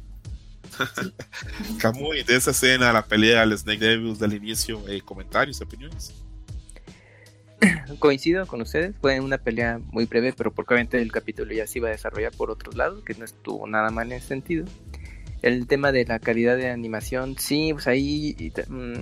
Camuy, 1.79 2.23
de 2.27 2.35
esa 2.35 2.51
escena, 2.51 2.91
la 2.93 3.05
pelea 3.05 3.41
al 3.41 3.57
Snake 3.57 3.79
Devils 3.79 4.19
del 4.19 4.33
inicio, 4.33 4.87
eh, 4.87 5.01
comentarios, 5.01 5.61
opiniones. 5.61 6.13
Coincido 7.99 8.45
con 8.47 8.61
ustedes, 8.61 8.95
fue 8.99 9.19
una 9.19 9.37
pelea 9.37 9.79
muy 9.91 10.05
breve, 10.05 10.33
pero 10.33 10.51
porque 10.51 10.73
obviamente 10.73 11.01
el 11.01 11.11
capítulo 11.11 11.53
ya 11.53 11.67
se 11.67 11.79
iba 11.79 11.89
a 11.89 11.91
desarrollar 11.91 12.31
por 12.35 12.51
otros 12.51 12.75
lados, 12.75 13.03
que 13.03 13.13
no 13.13 13.25
estuvo 13.25 13.67
nada 13.67 13.89
mal 13.89 14.11
en 14.11 14.17
ese 14.17 14.27
sentido. 14.27 14.65
El 15.41 15.67
tema 15.67 15.91
de 15.91 16.05
la 16.05 16.19
calidad 16.19 16.55
de 16.55 16.69
animación, 16.69 17.35
sí, 17.37 17.73
pues 17.73 17.87
ahí, 17.87 18.53
mm, 18.67 18.93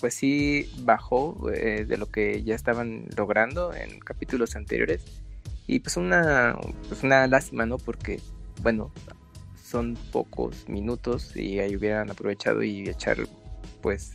pues 0.00 0.14
sí 0.14 0.72
bajó 0.80 1.50
eh, 1.52 1.84
de 1.86 1.96
lo 1.96 2.10
que 2.10 2.42
ya 2.42 2.54
estaban 2.54 3.04
logrando 3.16 3.74
en 3.74 4.00
capítulos 4.00 4.56
anteriores. 4.56 5.04
Y 5.66 5.80
pues 5.80 5.96
una, 5.96 6.56
pues 6.88 7.02
una 7.04 7.26
lástima, 7.26 7.66
¿no? 7.66 7.78
Porque, 7.78 8.20
bueno, 8.62 8.90
son 9.62 9.96
pocos 10.10 10.68
minutos 10.68 11.36
y 11.36 11.60
ahí 11.60 11.76
hubieran 11.76 12.10
aprovechado 12.10 12.62
y 12.62 12.88
echar 12.88 13.18
pues 13.82 14.14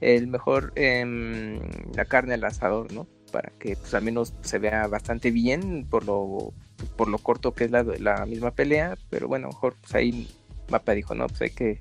el, 0.00 0.26
mejor 0.26 0.72
em, 0.76 1.60
la 1.94 2.04
carne 2.04 2.34
al 2.34 2.44
asador, 2.44 2.92
¿no? 2.92 3.06
Para 3.32 3.52
que 3.58 3.76
pues 3.76 3.94
al 3.94 4.02
menos 4.02 4.34
se 4.42 4.58
vea 4.58 4.86
bastante 4.86 5.30
bien 5.30 5.86
por 5.88 6.04
lo 6.04 6.52
por 6.96 7.08
lo 7.08 7.18
corto 7.18 7.54
que 7.54 7.64
es 7.64 7.70
la, 7.70 7.82
la 7.82 8.24
misma 8.26 8.52
pelea, 8.52 8.96
pero 9.10 9.28
bueno, 9.28 9.48
mejor 9.48 9.76
pues 9.80 9.94
ahí 9.94 10.28
Mapa 10.70 10.92
dijo, 10.92 11.14
no, 11.14 11.26
pues 11.26 11.42
hay 11.42 11.50
que 11.50 11.80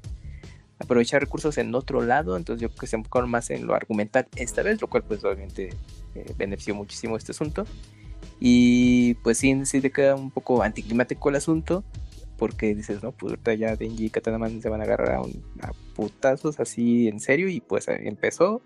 aprovechar 0.79 1.22
recursos 1.22 1.57
en 1.57 1.74
otro 1.74 2.01
lado, 2.01 2.38
entonces 2.38 2.62
yo 2.62 2.69
creo 2.69 2.79
que 2.79 2.88
se 2.88 2.96
enfocaron 2.96 3.29
más 3.29 3.50
en 3.50 3.65
lo 3.65 3.74
argumental 3.74 4.27
esta 4.36 4.62
vez, 4.62 4.79
lo 4.81 4.88
cual 4.88 5.03
pues 5.03 5.24
obviamente 5.24 5.69
eh, 6.15 6.34
benefició 6.38 6.75
muchísimo 6.75 7.17
este 7.17 7.31
asunto. 7.31 7.65
Y 8.39 9.15
pues 9.15 9.39
sí, 9.39 9.65
sí 9.65 9.81
te 9.81 9.91
queda 9.91 10.15
un 10.15 10.29
poco 10.29 10.62
anticlimático 10.62 11.29
el 11.29 11.36
asunto, 11.36 11.84
porque 12.38 12.75
dices, 12.75 13.01
no, 13.01 13.12
pues 13.12 13.31
ahorita 13.31 13.53
ya 13.55 13.75
Denji 13.75 14.05
y 14.05 14.10
Katanaman 14.10 14.62
se 14.62 14.69
van 14.69 14.81
a 14.81 14.84
agarrar 14.84 15.15
a, 15.15 15.22
un, 15.22 15.43
putazos 15.96 16.60
así 16.60 17.07
en 17.07 17.19
serio 17.19 17.50
y 17.50 17.62
pues 17.62 17.88
empezó, 17.88 18.62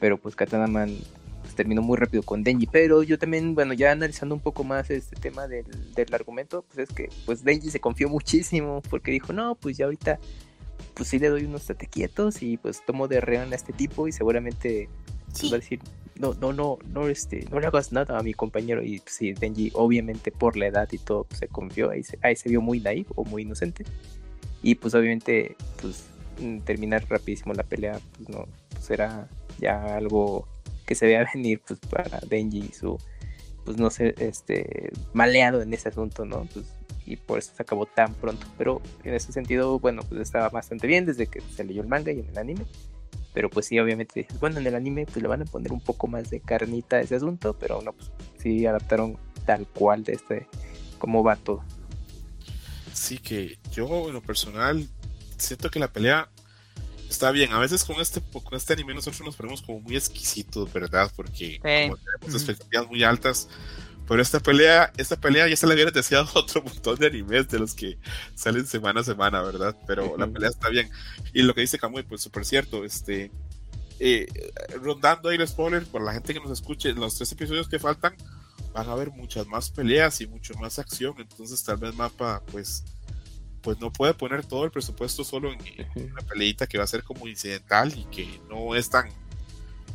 pero 0.00 0.18
pues 0.18 0.34
Katanaman 0.34 0.96
pues, 1.42 1.54
terminó 1.54 1.82
muy 1.82 1.98
rápido 1.98 2.22
con 2.22 2.42
Denji, 2.42 2.66
pero 2.66 3.02
yo 3.02 3.18
también, 3.18 3.54
bueno, 3.54 3.74
ya 3.74 3.92
analizando 3.92 4.34
un 4.34 4.40
poco 4.40 4.64
más 4.64 4.88
este 4.88 5.16
tema 5.16 5.46
del, 5.46 5.66
del 5.94 6.14
argumento, 6.14 6.62
pues 6.62 6.88
es 6.88 6.96
que 6.96 7.10
pues 7.26 7.44
Denji 7.44 7.70
se 7.70 7.80
confió 7.80 8.08
muchísimo 8.08 8.80
porque 8.88 9.10
dijo, 9.10 9.34
no, 9.34 9.56
pues 9.56 9.76
ya 9.76 9.84
ahorita 9.84 10.18
pues 10.94 11.08
sí 11.08 11.18
le 11.18 11.28
doy 11.28 11.44
unos 11.44 11.66
tate 11.66 11.86
quietos 11.86 12.42
y 12.42 12.56
pues 12.56 12.84
tomo 12.84 13.08
de 13.08 13.20
reón 13.20 13.52
a 13.52 13.56
este 13.56 13.72
tipo 13.72 14.08
y 14.08 14.12
seguramente 14.12 14.88
pues, 15.26 15.38
Sí. 15.38 15.50
va 15.50 15.56
a 15.56 15.60
decir, 15.60 15.80
no, 16.16 16.34
no, 16.34 16.52
no, 16.52 16.78
no, 16.86 17.08
este, 17.08 17.46
no 17.50 17.58
le 17.58 17.66
hagas 17.66 17.92
nada 17.92 18.18
a 18.18 18.22
mi 18.22 18.34
compañero. 18.34 18.82
Y 18.82 19.00
pues, 19.00 19.14
sí, 19.14 19.32
Denji, 19.32 19.70
obviamente 19.74 20.30
por 20.30 20.56
la 20.56 20.66
edad 20.66 20.88
y 20.92 20.98
todo, 20.98 21.24
pues, 21.24 21.40
se 21.40 21.48
confió, 21.48 21.90
ahí 21.90 22.02
se, 22.02 22.18
ahí 22.22 22.36
se 22.36 22.48
vio 22.48 22.60
muy 22.60 22.80
naive 22.80 23.06
o 23.14 23.24
muy 23.24 23.42
inocente. 23.42 23.84
Y 24.62 24.76
pues 24.76 24.94
obviamente, 24.94 25.56
pues 25.80 26.04
mm, 26.40 26.58
terminar 26.60 27.04
rapidísimo 27.08 27.52
la 27.54 27.64
pelea, 27.64 27.98
pues 28.16 28.28
no, 28.28 28.46
pues 28.70 28.90
era 28.90 29.28
ya 29.58 29.96
algo 29.96 30.46
que 30.86 30.94
se 30.94 31.06
veía 31.06 31.26
venir 31.34 31.60
pues 31.66 31.80
para 31.80 32.20
Denji 32.28 32.68
y 32.70 32.72
su, 32.72 32.98
pues 33.64 33.76
no 33.78 33.90
sé, 33.90 34.14
este, 34.18 34.92
maleado 35.14 35.62
en 35.62 35.72
ese 35.72 35.88
asunto, 35.88 36.24
¿no? 36.24 36.46
Pues, 36.52 36.66
y 37.06 37.16
por 37.16 37.38
eso 37.38 37.52
se 37.54 37.62
acabó 37.62 37.86
tan 37.86 38.14
pronto. 38.14 38.46
Pero 38.58 38.80
en 39.04 39.14
ese 39.14 39.32
sentido, 39.32 39.78
bueno, 39.78 40.02
pues 40.08 40.20
estaba 40.20 40.48
bastante 40.48 40.86
bien 40.86 41.06
desde 41.06 41.26
que 41.26 41.40
se 41.40 41.64
leyó 41.64 41.82
el 41.82 41.88
manga 41.88 42.12
y 42.12 42.20
en 42.20 42.28
el 42.28 42.38
anime. 42.38 42.64
Pero 43.34 43.48
pues 43.48 43.66
sí, 43.66 43.78
obviamente 43.78 44.26
bueno, 44.40 44.60
en 44.60 44.66
el 44.66 44.74
anime 44.74 45.06
pues 45.06 45.22
le 45.22 45.28
van 45.28 45.42
a 45.42 45.44
poner 45.46 45.72
un 45.72 45.80
poco 45.80 46.06
más 46.06 46.30
de 46.30 46.40
carnita 46.40 46.96
a 46.96 47.00
ese 47.00 47.16
asunto, 47.16 47.56
pero 47.58 47.80
no, 47.82 47.92
pues 47.92 48.10
sí 48.38 48.66
adaptaron 48.66 49.16
tal 49.46 49.66
cual 49.66 50.04
de 50.04 50.12
este, 50.12 50.48
cómo 50.98 51.24
va 51.24 51.36
todo. 51.36 51.64
Sí, 52.92 53.18
que 53.18 53.58
yo 53.72 54.08
en 54.08 54.14
lo 54.14 54.22
personal 54.22 54.86
siento 55.38 55.70
que 55.70 55.78
la 55.78 55.92
pelea 55.92 56.28
está 57.08 57.30
bien. 57.30 57.52
A 57.52 57.58
veces 57.58 57.84
con 57.84 58.00
este, 58.00 58.20
con 58.20 58.54
este 58.54 58.72
anime 58.72 58.94
nosotros 58.94 59.22
nos 59.22 59.36
ponemos 59.36 59.62
como 59.62 59.80
muy 59.80 59.96
exquisitos, 59.96 60.72
¿verdad? 60.72 61.10
Porque 61.14 61.58
como 61.58 61.96
tenemos 61.96 62.34
expectativas 62.34 62.86
muy 62.88 63.02
altas. 63.02 63.48
Pero 64.08 64.20
esta 64.20 64.40
pelea, 64.40 64.92
esta 64.96 65.16
pelea 65.16 65.48
ya 65.48 65.56
se 65.56 65.66
la 65.66 65.74
hubiera 65.74 65.90
deseado 65.90 66.28
otro 66.34 66.62
montón 66.62 66.96
de 66.98 67.06
animes 67.06 67.48
de 67.48 67.58
los 67.58 67.74
que 67.74 67.98
salen 68.34 68.66
semana 68.66 69.00
a 69.00 69.04
semana, 69.04 69.42
¿verdad? 69.42 69.76
Pero 69.86 70.16
la 70.16 70.26
pelea 70.26 70.50
está 70.50 70.68
bien. 70.68 70.90
Y 71.32 71.42
lo 71.42 71.54
que 71.54 71.60
dice 71.62 71.78
Kamui, 71.78 72.02
pues 72.02 72.22
súper 72.22 72.44
cierto. 72.44 72.84
Este, 72.84 73.30
eh, 74.00 74.26
rondando 74.80 75.28
ahí 75.28 75.36
el 75.36 75.46
spoiler, 75.46 75.86
por 75.86 76.02
la 76.02 76.12
gente 76.12 76.34
que 76.34 76.40
nos 76.40 76.50
escuche, 76.50 76.90
en 76.90 77.00
los 77.00 77.16
tres 77.16 77.30
episodios 77.32 77.68
que 77.68 77.78
faltan, 77.78 78.16
van 78.72 78.88
a 78.88 78.92
haber 78.92 79.10
muchas 79.10 79.46
más 79.46 79.70
peleas 79.70 80.20
y 80.20 80.26
mucho 80.26 80.54
más 80.54 80.78
acción. 80.78 81.14
Entonces, 81.18 81.62
tal 81.62 81.76
vez 81.76 81.94
Mapa, 81.94 82.42
pues, 82.50 82.84
pues 83.62 83.78
no 83.78 83.92
puede 83.92 84.14
poner 84.14 84.44
todo 84.44 84.64
el 84.64 84.72
presupuesto 84.72 85.22
solo 85.22 85.52
en, 85.52 85.60
en 85.94 86.12
una 86.12 86.22
peleita 86.22 86.66
que 86.66 86.78
va 86.78 86.84
a 86.84 86.88
ser 86.88 87.04
como 87.04 87.28
incidental 87.28 87.96
y 87.96 88.04
que 88.06 88.40
no 88.48 88.74
es 88.74 88.90
tan, 88.90 89.08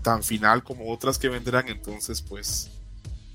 tan 0.04 0.24
final 0.24 0.64
como 0.64 0.92
otras 0.92 1.20
que 1.20 1.28
vendrán. 1.28 1.68
Entonces, 1.68 2.22
pues, 2.22 2.72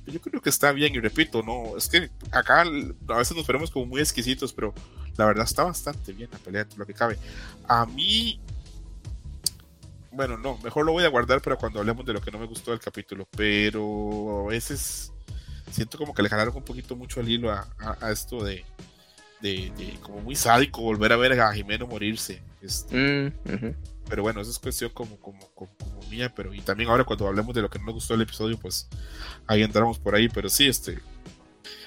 yo 0.06 0.20
creo 0.20 0.40
que 0.40 0.50
está 0.50 0.72
bien. 0.72 0.94
Y 0.94 1.00
repito, 1.00 1.42
no, 1.42 1.76
es 1.76 1.88
que 1.88 2.10
acá 2.30 2.62
a 2.62 3.16
veces 3.16 3.36
nos 3.36 3.46
ponemos 3.46 3.70
como 3.70 3.86
muy 3.86 4.00
exquisitos, 4.00 4.52
pero 4.52 4.74
la 5.16 5.26
verdad 5.26 5.44
está 5.44 5.64
bastante 5.64 6.12
bien 6.12 6.28
la 6.32 6.38
pelea, 6.38 6.66
lo 6.76 6.84
que 6.86 6.94
cabe. 6.94 7.18
A 7.68 7.86
mí, 7.86 8.40
bueno, 10.10 10.36
no, 10.36 10.58
mejor 10.58 10.84
lo 10.84 10.92
voy 10.92 11.04
a 11.04 11.08
guardar 11.08 11.40
para 11.40 11.56
cuando 11.56 11.78
hablemos 11.80 12.04
de 12.04 12.12
lo 12.12 12.20
que 12.20 12.30
no 12.30 12.38
me 12.38 12.46
gustó 12.46 12.70
del 12.72 12.80
capítulo, 12.80 13.26
pero 13.36 14.46
a 14.46 14.50
veces 14.50 15.12
siento 15.70 15.96
como 15.98 16.12
que 16.14 16.22
le 16.22 16.28
jalaron 16.28 16.54
un 16.56 16.64
poquito 16.64 16.96
mucho 16.96 17.20
al 17.20 17.28
hilo 17.28 17.50
a, 17.50 17.66
a- 17.78 17.96
a 18.06 18.10
esto 18.12 18.44
de, 18.44 18.64
de, 19.40 19.72
como 20.02 20.20
muy 20.20 20.36
sádico 20.36 20.82
volver 20.82 21.12
a 21.12 21.16
ver 21.16 21.40
a 21.40 21.52
Jimeno 21.54 21.86
morirse. 21.86 22.42
Este, 22.60 22.94
Mm. 22.94 23.74
Pero 24.08 24.22
bueno, 24.22 24.40
eso 24.40 24.50
es 24.50 24.58
cuestión 24.58 24.90
como, 24.90 25.16
como, 25.18 25.40
como, 25.54 25.72
mía, 26.10 26.32
pero 26.34 26.52
y 26.52 26.60
también 26.60 26.90
ahora 26.90 27.04
cuando 27.04 27.26
hablemos 27.26 27.54
de 27.54 27.62
lo 27.62 27.70
que 27.70 27.78
no 27.78 27.86
me 27.86 27.92
gustó 27.92 28.14
del 28.14 28.22
episodio, 28.22 28.58
pues 28.58 28.88
ahí 29.46 29.62
entramos 29.62 29.98
por 29.98 30.14
ahí, 30.14 30.28
pero 30.28 30.48
sí, 30.48 30.66
este, 30.66 30.98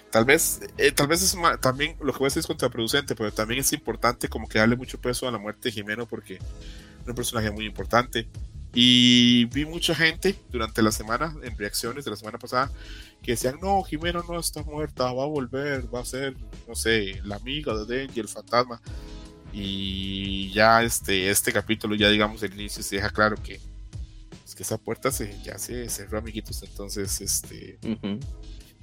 tal 0.09 0.25
vez, 0.25 0.61
eh, 0.77 0.91
tal 0.91 1.07
vez 1.07 1.21
es 1.21 1.35
también 1.61 1.97
lo 1.99 2.13
que 2.13 2.19
voy 2.19 2.25
a 2.25 2.29
decir 2.29 2.39
es 2.39 2.47
contraproducente, 2.47 3.15
pero 3.15 3.31
también 3.31 3.61
es 3.61 3.73
importante 3.73 4.29
como 4.29 4.47
que 4.47 4.59
darle 4.59 4.75
mucho 4.75 4.99
peso 4.99 5.27
a 5.27 5.31
la 5.31 5.37
muerte 5.37 5.69
de 5.69 5.73
Jimeno 5.73 6.05
porque 6.05 6.35
es 6.35 7.07
un 7.07 7.15
personaje 7.15 7.51
muy 7.51 7.65
importante. 7.65 8.27
Y 8.77 9.45
vi 9.45 9.65
mucha 9.65 9.95
gente 9.95 10.35
durante 10.51 10.81
la 10.81 10.91
semana, 10.91 11.33
en 11.43 11.57
reacciones 11.57 12.03
de 12.03 12.11
la 12.11 12.17
semana 12.17 12.37
pasada, 12.37 12.69
que 13.21 13.31
decían, 13.31 13.57
no, 13.61 13.81
Jimeno 13.83 14.21
no 14.27 14.37
está 14.37 14.63
muerta, 14.63 15.13
va 15.13 15.23
a 15.23 15.27
volver, 15.27 15.93
va 15.93 16.01
a 16.01 16.05
ser, 16.05 16.35
no 16.67 16.75
sé, 16.75 17.21
la 17.23 17.37
amiga 17.37 17.73
de 17.73 17.85
Denji, 17.85 18.19
el 18.19 18.27
fantasma. 18.27 18.81
Y 19.57 20.51
ya 20.51 20.83
este, 20.83 21.29
este 21.29 21.53
capítulo, 21.53 21.95
ya 21.95 22.09
digamos, 22.09 22.43
el 22.43 22.53
inicio 22.55 22.83
se 22.83 22.97
deja 22.97 23.09
claro 23.09 23.37
que, 23.41 23.61
pues, 24.41 24.53
que 24.53 24.63
esa 24.63 24.77
puerta 24.77 25.11
se, 25.11 25.41
ya 25.43 25.57
se 25.57 25.87
cerró, 25.87 26.17
amiguitos. 26.17 26.61
Entonces, 26.61 27.21
este, 27.21 27.79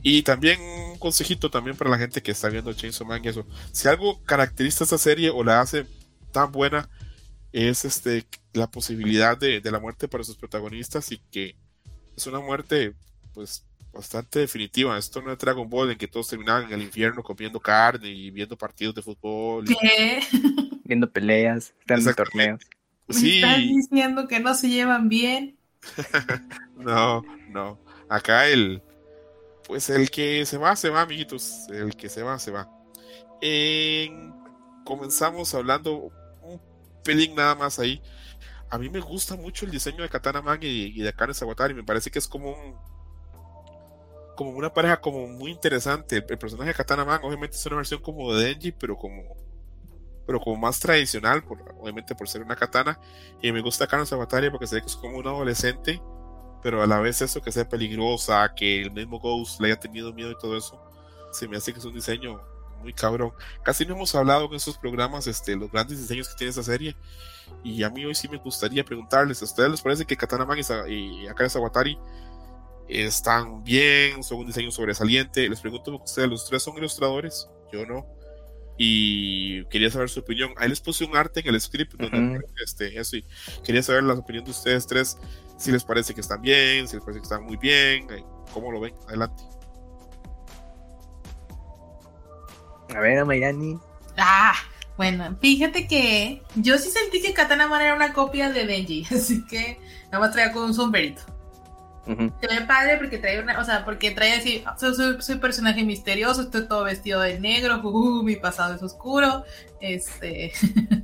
y 0.02 0.22
también 0.22 0.58
un 0.62 0.98
consejito 0.98 1.50
también 1.50 1.76
para 1.76 1.90
la 1.90 1.98
gente 1.98 2.22
que 2.22 2.30
está 2.30 2.48
viendo 2.48 2.72
Chainsaw 2.72 3.06
Man 3.06 3.22
y 3.22 3.28
eso. 3.28 3.46
Si 3.70 3.86
algo 3.86 4.22
caracteriza 4.24 4.84
esta 4.84 4.96
serie 4.96 5.28
o 5.28 5.44
la 5.44 5.60
hace 5.60 5.84
tan 6.32 6.50
buena 6.50 6.88
es 7.52 7.84
este 7.84 8.24
la 8.54 8.70
posibilidad 8.70 9.36
de, 9.36 9.60
de 9.60 9.70
la 9.70 9.78
muerte 9.78 10.08
para 10.08 10.24
sus 10.24 10.36
protagonistas 10.36 11.12
y 11.12 11.18
que 11.30 11.54
es 12.16 12.26
una 12.26 12.40
muerte 12.40 12.94
pues 13.34 13.66
bastante 13.92 14.40
definitiva. 14.40 14.96
Esto 14.98 15.22
no 15.22 15.32
es 15.32 15.38
Dragon 15.38 15.68
Ball 15.68 15.90
en 15.92 15.98
que 15.98 16.08
todos 16.08 16.28
terminaban 16.28 16.64
en 16.64 16.72
el 16.72 16.82
infierno 16.82 17.22
comiendo 17.22 17.60
carne 17.60 18.08
y 18.08 18.30
viendo 18.30 18.56
partidos 18.56 18.94
de 18.94 19.02
fútbol. 19.02 19.70
y- 19.70 19.76
¿Qué? 19.76 20.20
Viendo 20.84 21.10
peleas, 21.10 21.72
dando 21.86 22.12
torneos. 22.12 22.60
¿Me 23.06 23.14
Sí, 23.14 23.36
estás 23.36 23.58
diciendo 23.58 24.28
que 24.28 24.40
no 24.40 24.54
se 24.54 24.68
llevan 24.68 25.08
bien? 25.08 25.56
no, 26.76 27.22
no. 27.50 27.78
Acá 28.08 28.48
el 28.48 28.82
pues 29.66 29.90
el 29.90 30.10
que 30.10 30.44
se 30.46 30.58
va, 30.58 30.76
se 30.76 30.90
va, 30.90 31.02
amiguitos. 31.02 31.66
El 31.70 31.96
que 31.96 32.08
se 32.08 32.22
va, 32.22 32.38
se 32.38 32.50
va. 32.50 32.68
En- 33.40 34.32
comenzamos 34.84 35.54
hablando 35.54 36.12
un 36.42 36.60
pelín 37.04 37.34
nada 37.34 37.54
más 37.54 37.78
ahí. 37.78 38.02
A 38.70 38.78
mí 38.78 38.88
me 38.90 39.00
gusta 39.00 39.36
mucho 39.36 39.66
el 39.66 39.70
diseño 39.72 40.02
de 40.02 40.08
Katana 40.08 40.42
Man 40.42 40.58
y, 40.62 40.66
y 40.86 41.02
de 41.02 41.10
Akane 41.10 41.34
Sawatari. 41.34 41.74
Me 41.74 41.84
parece 41.84 42.10
que 42.10 42.18
es 42.18 42.28
como 42.28 42.52
un 42.52 42.76
como 44.36 44.50
una 44.50 44.72
pareja 44.72 45.00
como 45.00 45.26
muy 45.26 45.50
interesante. 45.50 46.16
El, 46.16 46.26
el 46.28 46.38
personaje 46.38 46.68
de 46.68 46.74
Katana 46.74 47.04
Man 47.04 47.20
obviamente 47.22 47.56
es 47.56 47.66
una 47.66 47.76
versión 47.76 48.00
como 48.00 48.34
de 48.34 48.46
Denji, 48.46 48.72
pero 48.72 48.96
como 48.96 49.22
pero 50.26 50.40
como 50.40 50.56
más 50.56 50.78
tradicional, 50.80 51.42
por, 51.42 51.58
obviamente 51.80 52.14
por 52.14 52.28
ser 52.28 52.42
una 52.42 52.56
katana. 52.56 52.98
Y 53.40 53.52
me 53.52 53.60
gusta 53.60 53.84
Akane 53.84 54.06
Sawatari 54.06 54.50
porque 54.50 54.66
se 54.66 54.76
ve 54.76 54.80
que 54.82 54.86
es 54.88 54.96
como 54.96 55.18
un 55.18 55.26
adolescente, 55.26 56.00
pero 56.62 56.82
a 56.82 56.86
la 56.86 57.00
vez 57.00 57.20
eso 57.22 57.42
que 57.42 57.52
sea 57.52 57.68
peligrosa, 57.68 58.52
que 58.54 58.82
el 58.82 58.90
mismo 58.90 59.18
Ghost 59.18 59.60
le 59.60 59.68
haya 59.68 59.80
tenido 59.80 60.12
miedo 60.12 60.30
y 60.30 60.38
todo 60.38 60.56
eso. 60.56 60.80
Se 61.32 61.48
me 61.48 61.56
hace 61.56 61.72
que 61.72 61.78
es 61.78 61.84
un 61.84 61.94
diseño 61.94 62.40
muy 62.80 62.92
cabrón. 62.92 63.32
Casi 63.62 63.86
no 63.86 63.94
hemos 63.94 64.14
hablado 64.14 64.46
en 64.46 64.54
estos 64.54 64.76
programas 64.78 65.26
este, 65.26 65.56
los 65.56 65.70
grandes 65.70 66.00
diseños 66.00 66.28
que 66.28 66.34
tiene 66.36 66.50
esta 66.50 66.62
serie. 66.62 66.96
Y 67.64 67.82
a 67.82 67.90
mí 67.90 68.04
hoy 68.04 68.14
sí 68.14 68.28
me 68.28 68.38
gustaría 68.38 68.84
preguntarles, 68.84 69.42
¿a 69.42 69.44
ustedes 69.44 69.70
les 69.70 69.82
parece 69.82 70.04
que 70.04 70.16
Katana 70.16 70.44
Man 70.44 70.58
y, 70.58 70.92
y 70.92 71.26
Akane 71.26 71.50
Sawatari 71.50 71.98
están 72.92 73.62
bien? 73.64 74.22
¿Son 74.22 74.38
un 74.38 74.46
diseño 74.46 74.70
sobresaliente? 74.70 75.48
Les 75.48 75.60
pregunto 75.60 75.96
ustedes 75.96 76.28
los 76.28 76.46
tres 76.48 76.62
son 76.62 76.76
ilustradores, 76.76 77.48
yo 77.72 77.86
no. 77.86 78.06
Y 78.78 79.64
quería 79.66 79.90
saber 79.90 80.08
su 80.08 80.20
opinión. 80.20 80.52
Ahí 80.56 80.68
les 80.68 80.80
puse 80.80 81.04
un 81.04 81.16
arte 81.16 81.40
en 81.40 81.48
el 81.48 81.60
script 81.60 81.94
donde 81.94 82.40
este, 82.64 82.98
eso 82.98 83.16
y 83.16 83.24
quería 83.64 83.82
saber 83.82 84.02
la 84.04 84.14
opinión 84.14 84.44
de 84.44 84.50
ustedes 84.50 84.86
tres, 84.86 85.18
si 85.58 85.70
les 85.70 85.84
parece 85.84 86.14
que 86.14 86.20
están 86.20 86.42
bien, 86.42 86.88
si 86.88 86.96
les 86.96 87.04
parece 87.04 87.20
que 87.20 87.24
están 87.24 87.44
muy 87.44 87.56
bien, 87.56 88.10
eh, 88.10 88.24
cómo 88.52 88.72
lo 88.72 88.80
ven. 88.80 88.94
Adelante. 89.08 89.42
A 92.94 93.00
ver, 93.00 93.18
a 93.18 93.24
Mayrani. 93.24 93.78
Ah, 94.16 94.54
bueno, 94.96 95.36
fíjate 95.40 95.86
que 95.86 96.42
yo 96.56 96.78
sí 96.78 96.90
sentí 96.90 97.22
que 97.22 97.32
Katana 97.32 97.68
Man 97.68 97.80
era 97.80 97.94
una 97.94 98.12
copia 98.12 98.50
de 98.50 98.66
Denji, 98.66 99.06
así 99.10 99.46
que 99.46 99.78
nada 100.06 100.20
más 100.20 100.32
traía 100.32 100.52
con 100.52 100.64
un 100.64 100.74
sombrerito. 100.74 101.22
Ujú. 102.06 102.32
Se 102.40 102.46
ve 102.48 102.60
padre 102.66 102.96
porque 102.98 103.18
trae 103.18 103.40
una, 103.40 103.58
o 103.60 103.64
sea, 103.64 103.84
porque 103.84 104.10
trae 104.10 104.32
así, 104.32 104.64
soy, 104.78 104.94
soy, 104.94 105.22
soy 105.22 105.36
personaje 105.36 105.84
misterioso, 105.84 106.42
estoy 106.42 106.66
todo 106.66 106.82
vestido 106.84 107.20
de 107.20 107.38
negro, 107.38 107.80
uh, 107.80 108.22
mi 108.24 108.34
pasado 108.36 108.74
es 108.74 108.82
oscuro, 108.82 109.44
este, 109.80 110.52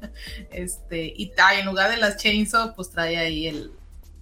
este, 0.50 1.12
y 1.16 1.30
trae, 1.30 1.60
en 1.60 1.66
lugar 1.66 1.90
de 1.90 1.98
las 1.98 2.16
chainsaw, 2.16 2.74
pues 2.74 2.90
trae 2.90 3.16
ahí 3.16 3.46
el, 3.46 3.70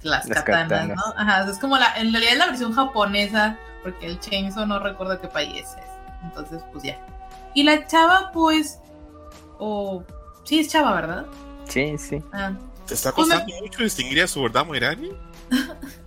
las, 0.02 0.28
Las 0.28 0.42
katanas, 0.44 0.68
katanas. 0.68 0.96
¿no? 0.96 1.14
Ajá, 1.16 1.50
es 1.50 1.58
como 1.58 1.78
la, 1.78 1.94
en 1.96 2.12
realidad 2.12 2.32
es 2.34 2.38
la 2.38 2.46
versión 2.46 2.72
japonesa, 2.74 3.58
porque 3.82 4.06
el 4.06 4.20
chainsaw 4.20 4.66
no 4.66 4.78
recuerdo 4.78 5.18
qué 5.20 5.28
país 5.28 5.62
es, 5.62 5.90
entonces, 6.24 6.62
pues 6.72 6.84
ya. 6.84 6.98
Y 7.54 7.62
la 7.62 7.86
chava, 7.86 8.30
pues, 8.32 8.80
o, 9.58 10.04
sí 10.44 10.58
es 10.60 10.68
chava, 10.68 10.94
¿verdad? 10.94 11.26
Sí, 11.68 11.96
sí. 11.96 12.22
Ah, 12.32 12.52
¿Te 12.86 12.92
está 12.94 13.12
Pues 13.12 13.28
me- 13.28 13.34
costando 13.36 13.62
mucho 13.62 13.82
distinguir 13.82 14.22
a 14.22 14.26
su 14.28 14.42
verdad, 14.42 14.66
Moirani? 14.66 15.10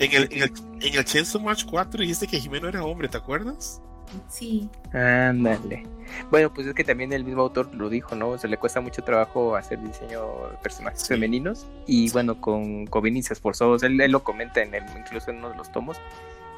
En 0.00 0.12
el, 0.12 0.28
en 0.32 0.42
el, 0.44 0.52
en 0.80 0.94
el 0.94 1.04
Chainsaw 1.04 1.40
Match 1.40 1.64
4 1.68 2.00
dijiste 2.00 2.26
que 2.28 2.38
Jimeno 2.40 2.68
era 2.68 2.84
hombre, 2.84 3.08
¿te 3.08 3.16
acuerdas? 3.16 3.80
sí. 4.28 4.70
Ándale. 4.94 5.82
Bueno, 6.30 6.52
pues 6.54 6.66
es 6.66 6.74
que 6.74 6.82
también 6.84 7.12
el 7.12 7.24
mismo 7.24 7.42
autor 7.42 7.74
lo 7.74 7.90
dijo, 7.90 8.14
¿no? 8.14 8.38
Se 8.38 8.48
le 8.48 8.56
cuesta 8.56 8.80
mucho 8.80 9.02
trabajo 9.04 9.54
hacer 9.54 9.78
diseño 9.82 10.22
de 10.50 10.56
personajes 10.62 11.02
Sí. 11.02 11.08
femeninos. 11.08 11.66
Y 11.86 12.10
bueno, 12.12 12.40
con 12.40 12.86
Covini 12.86 13.22
se 13.22 13.34
esforzó. 13.34 13.70
o 13.72 13.78
sea, 13.78 13.88
él, 13.88 14.00
él 14.00 14.10
lo 14.12 14.24
comenta 14.24 14.62
en 14.62 14.72
el, 14.74 14.84
incluso 14.98 15.30
en 15.30 15.38
uno 15.38 15.50
de 15.50 15.56
los 15.56 15.70
tomos. 15.72 15.98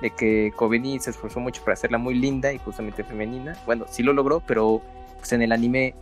De 0.00 0.10
que 0.10 0.52
Covini 0.54 1.00
se 1.00 1.10
esforzó 1.10 1.40
mucho 1.40 1.62
para 1.62 1.72
hacerla 1.74 1.98
muy 1.98 2.14
linda 2.14 2.52
y 2.52 2.58
justamente 2.58 3.02
femenina. 3.02 3.56
Bueno, 3.66 3.86
sí 3.90 4.02
lo 4.04 4.12
logró, 4.12 4.40
pero 4.46 4.80
pues 5.18 5.32
en 5.32 5.42
el 5.42 5.50
anime 5.50 5.94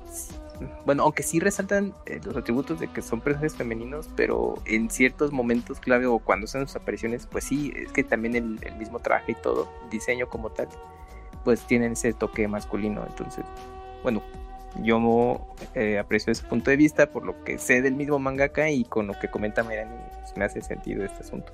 bueno, 0.85 1.05
aunque 1.05 1.23
sí 1.23 1.41
resaltan 1.41 1.95
eh, 2.07 2.21
los 2.25 2.37
atributos 2.37 2.81
de 2.81 2.89
que 2.89 3.03
son 3.03 3.21
personajes 3.21 3.55
femeninos, 3.55 4.09
pero 4.17 4.55
en 4.65 4.91
ciertos 4.91 5.33
momentos 5.33 5.81
clave 5.81 6.07
o 6.07 6.19
cuando 6.19 6.47
son 6.47 6.67
sus 6.67 6.77
apariciones, 6.77 7.27
pues 7.27 7.45
sí, 7.45 7.73
es 7.77 7.93
que 7.93 8.05
también 8.05 8.35
el, 8.35 8.59
el 8.63 8.77
mismo 8.77 8.99
traje 8.99 9.33
y 9.33 9.35
todo, 9.37 9.69
diseño 9.91 10.29
como 10.29 10.51
tal, 10.51 10.69
pues 11.45 11.67
tienen 11.67 11.93
ese 11.93 12.13
toque 12.13 12.49
masculino. 12.49 13.05
Entonces, 13.09 13.45
bueno, 14.03 14.23
yo 14.83 15.47
eh, 15.75 15.99
aprecio 15.99 16.33
ese 16.33 16.45
punto 16.45 16.71
de 16.71 16.77
vista 16.77 17.11
por 17.11 17.25
lo 17.25 17.43
que 17.45 17.59
sé 17.59 17.83
del 17.83 17.95
mismo 17.95 18.19
mangaka 18.19 18.71
y 18.71 18.85
con 18.85 19.07
lo 19.07 19.19
que 19.19 19.29
comenta 19.29 19.63
Merani, 19.63 19.97
pues 20.21 20.37
me 20.37 20.45
hace 20.45 20.61
sentido 20.61 21.05
este 21.05 21.23
asunto. 21.23 21.53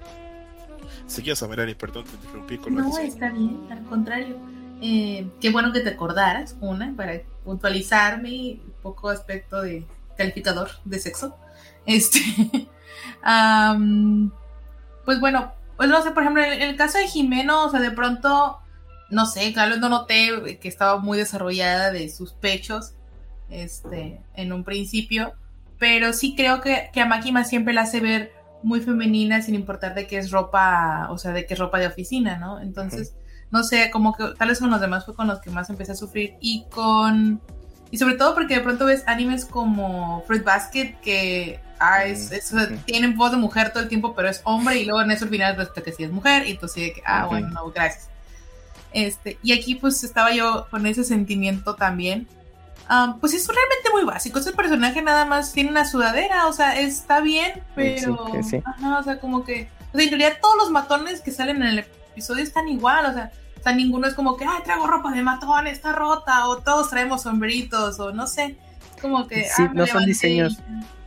Seguías 1.07 1.43
a 1.43 1.49
Merani, 1.49 1.75
perdón, 1.75 2.05
te 2.05 2.15
interrumpí 2.17 2.59
con 2.59 2.75
No, 2.75 2.99
está 2.99 3.31
bien, 3.31 3.67
al 3.71 3.83
contrario. 3.85 4.37
Eh, 4.87 5.31
qué 5.41 5.49
bueno 5.49 5.73
que 5.73 5.81
te 5.81 5.89
acordaras, 5.89 6.59
una, 6.61 6.95
para 6.95 7.19
puntualizar 7.43 8.21
mi 8.21 8.61
poco 8.83 9.09
aspecto 9.09 9.63
de 9.63 9.87
calificador 10.19 10.73
de 10.85 10.99
sexo. 10.99 11.35
Este, 11.87 12.21
am, 13.23 14.31
pues 15.07 15.21
bueno, 15.21 15.55
pues 15.79 15.89
no 15.89 16.03
sé, 16.03 16.11
por 16.11 16.23
ejemplo, 16.23 16.43
en 16.45 16.61
el 16.61 16.77
caso 16.77 16.99
de 16.99 17.09
Jimeno, 17.09 17.65
o 17.65 17.71
sea, 17.71 17.81
de 17.81 17.93
pronto, 17.93 18.59
no 19.09 19.25
sé, 19.25 19.55
claro, 19.55 19.79
no 19.79 19.89
noté 19.89 20.59
que 20.61 20.69
estaba 20.69 20.99
muy 20.99 21.17
desarrollada 21.17 21.91
de 21.91 22.11
sus 22.11 22.33
pechos, 22.35 22.93
este, 23.49 24.21
en 24.37 24.53
un 24.53 24.65
principio, 24.65 25.33
pero 25.79 26.13
sí 26.13 26.35
creo 26.37 26.61
que, 26.61 26.91
que 26.93 27.01
a 27.01 27.07
Máquina 27.07 27.45
siempre 27.45 27.73
la 27.73 27.83
hace 27.83 28.01
ver 28.01 28.33
muy 28.63 28.83
femenina 28.83 29.41
sin 29.41 29.55
importar 29.55 29.95
de 29.95 30.07
qué 30.07 30.19
es 30.19 30.31
ropa, 30.31 31.09
o 31.11 31.17
sea, 31.17 31.33
de 31.33 31.47
qué 31.47 31.55
es 31.55 31.61
ropa 31.61 31.79
de 31.79 31.87
oficina, 31.87 32.37
¿no? 32.37 32.61
Entonces, 32.61 33.15
no 33.55 33.63
sé, 33.63 33.89
como 33.93 34.15
que 34.15 34.35
tal 34.37 34.49
vez 34.49 34.59
con 34.59 34.69
los 34.69 34.81
demás 34.81 35.05
fue 35.05 35.15
con 35.15 35.29
los 35.29 35.39
que 35.39 35.49
más 35.49 35.71
empecé 35.71 35.93
a 35.93 35.95
sufrir 35.95 36.35
y 36.41 36.65
con... 36.71 37.41
Y 37.93 37.99
sobre 37.99 38.15
todo 38.15 38.35
porque 38.35 38.55
de 38.55 38.61
pronto 38.61 38.85
ves 38.87 39.05
animes 39.07 39.45
como 39.45 40.25
Fruit 40.27 40.43
Basket 40.43 40.97
que 41.01 41.61
ah, 41.79 42.05
es, 42.05 42.53
Ujú. 42.53 42.77
tienen 42.85 43.17
voz 43.17 43.31
de 43.31 43.37
mujer 43.37 43.73
todo 43.73 43.85
el 43.85 43.89
tiempo, 43.89 44.13
pero 44.17 44.29
es 44.29 44.41
hombre 44.43 44.81
y 44.81 44.85
luego 44.85 45.03
en 45.03 45.13
eso 45.13 45.27
al 45.27 45.31
final 45.31 45.57
resulta 45.57 45.83
que 45.83 45.93
sí 45.93 46.03
es 46.03 46.11
mujer 46.11 46.49
y 46.49 46.51
entonces 46.51 46.95
que, 46.95 47.03
ah, 47.07 47.27
bueno, 47.27 47.49
no, 47.51 47.71
gracias. 47.71 48.09
Este, 48.93 49.39
y 49.45 49.53
aquí 49.53 49.77
pues 49.77 50.03
estaba 50.03 50.33
yo 50.33 50.67
con 50.69 50.85
ese 50.85 51.05
sentimiento 51.05 51.77
también. 51.77 52.27
Am, 52.89 53.21
pues 53.21 53.35
es 53.35 53.47
realmente 53.47 53.91
muy 53.93 54.03
básico. 54.03 54.41
Ese 54.41 54.53
personaje 54.53 55.01
nada 55.01 55.25
más 55.25 55.53
tiene 55.53 55.71
una 55.71 55.85
sudadera, 55.85 56.49
o 56.49 56.53
sea, 56.53 56.81
está 56.81 57.21
bien, 57.21 57.63
pero. 57.77 58.27
sí, 58.33 58.43
sí. 58.43 58.63
Ajá, 58.65 58.99
o 58.99 59.03
sea, 59.05 59.21
como 59.21 59.45
que. 59.45 59.69
O 59.93 59.97
sea, 59.97 60.03
en 60.03 60.11
realidad 60.11 60.39
todos 60.43 60.57
los 60.57 60.71
matones 60.73 61.21
que 61.21 61.31
salen 61.31 61.63
en 61.63 61.69
el 61.69 61.79
episodio 62.15 62.43
están 62.43 62.69
igual, 62.69 63.07
o 63.07 63.13
sea, 63.13 63.33
sea, 63.65 63.75
ninguno 63.75 64.07
es 64.07 64.15
como 64.15 64.37
que, 64.37 64.45
ay, 64.45 64.63
traigo 64.63 64.87
ropa 64.87 65.11
de 65.13 65.23
matón, 65.23 65.67
está 65.67 65.93
rota, 65.93 66.49
o 66.49 66.59
todos 66.59 66.91
traemos 66.91 67.23
sombreritos, 67.23 67.99
o 67.99 68.13
no 68.13 68.27
sé. 68.27 68.57
Es 68.95 69.03
como 69.03 69.27
que. 69.27 69.45
Sí, 69.45 69.63
ah, 69.63 69.73
no 69.75 69.87
son 69.87 70.07
diseños 70.07 70.61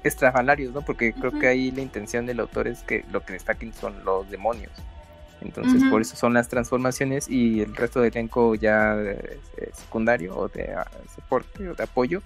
y- 0.03 0.07
estrafalarios, 0.07 0.73
¿no? 0.73 0.81
Porque 0.81 1.13
creo 1.13 1.31
que 1.31 1.47
ahí 1.47 1.71
la 1.71 1.81
intención 1.81 2.25
del 2.25 2.39
autor 2.39 2.67
es 2.67 2.79
que 2.83 3.05
lo 3.11 3.23
que 3.23 3.33
destaquen 3.33 3.73
son 3.73 4.03
los 4.03 4.29
demonios. 4.29 4.71
Entonces, 5.41 5.83
por 5.89 6.01
eso 6.01 6.15
son 6.15 6.33
las 6.33 6.49
transformaciones 6.49 7.29
y 7.29 7.61
el 7.61 7.75
resto 7.75 8.01
del 8.01 8.11
elenco 8.11 8.55
ya 8.55 8.95
eh, 8.95 9.39
eh, 9.57 9.69
secundario 9.73 10.35
o 10.35 10.47
de 10.49 10.73
ah, 10.73 10.89
soporte 11.15 11.69
o 11.69 11.75
de 11.75 11.83
apoyo. 11.83 12.23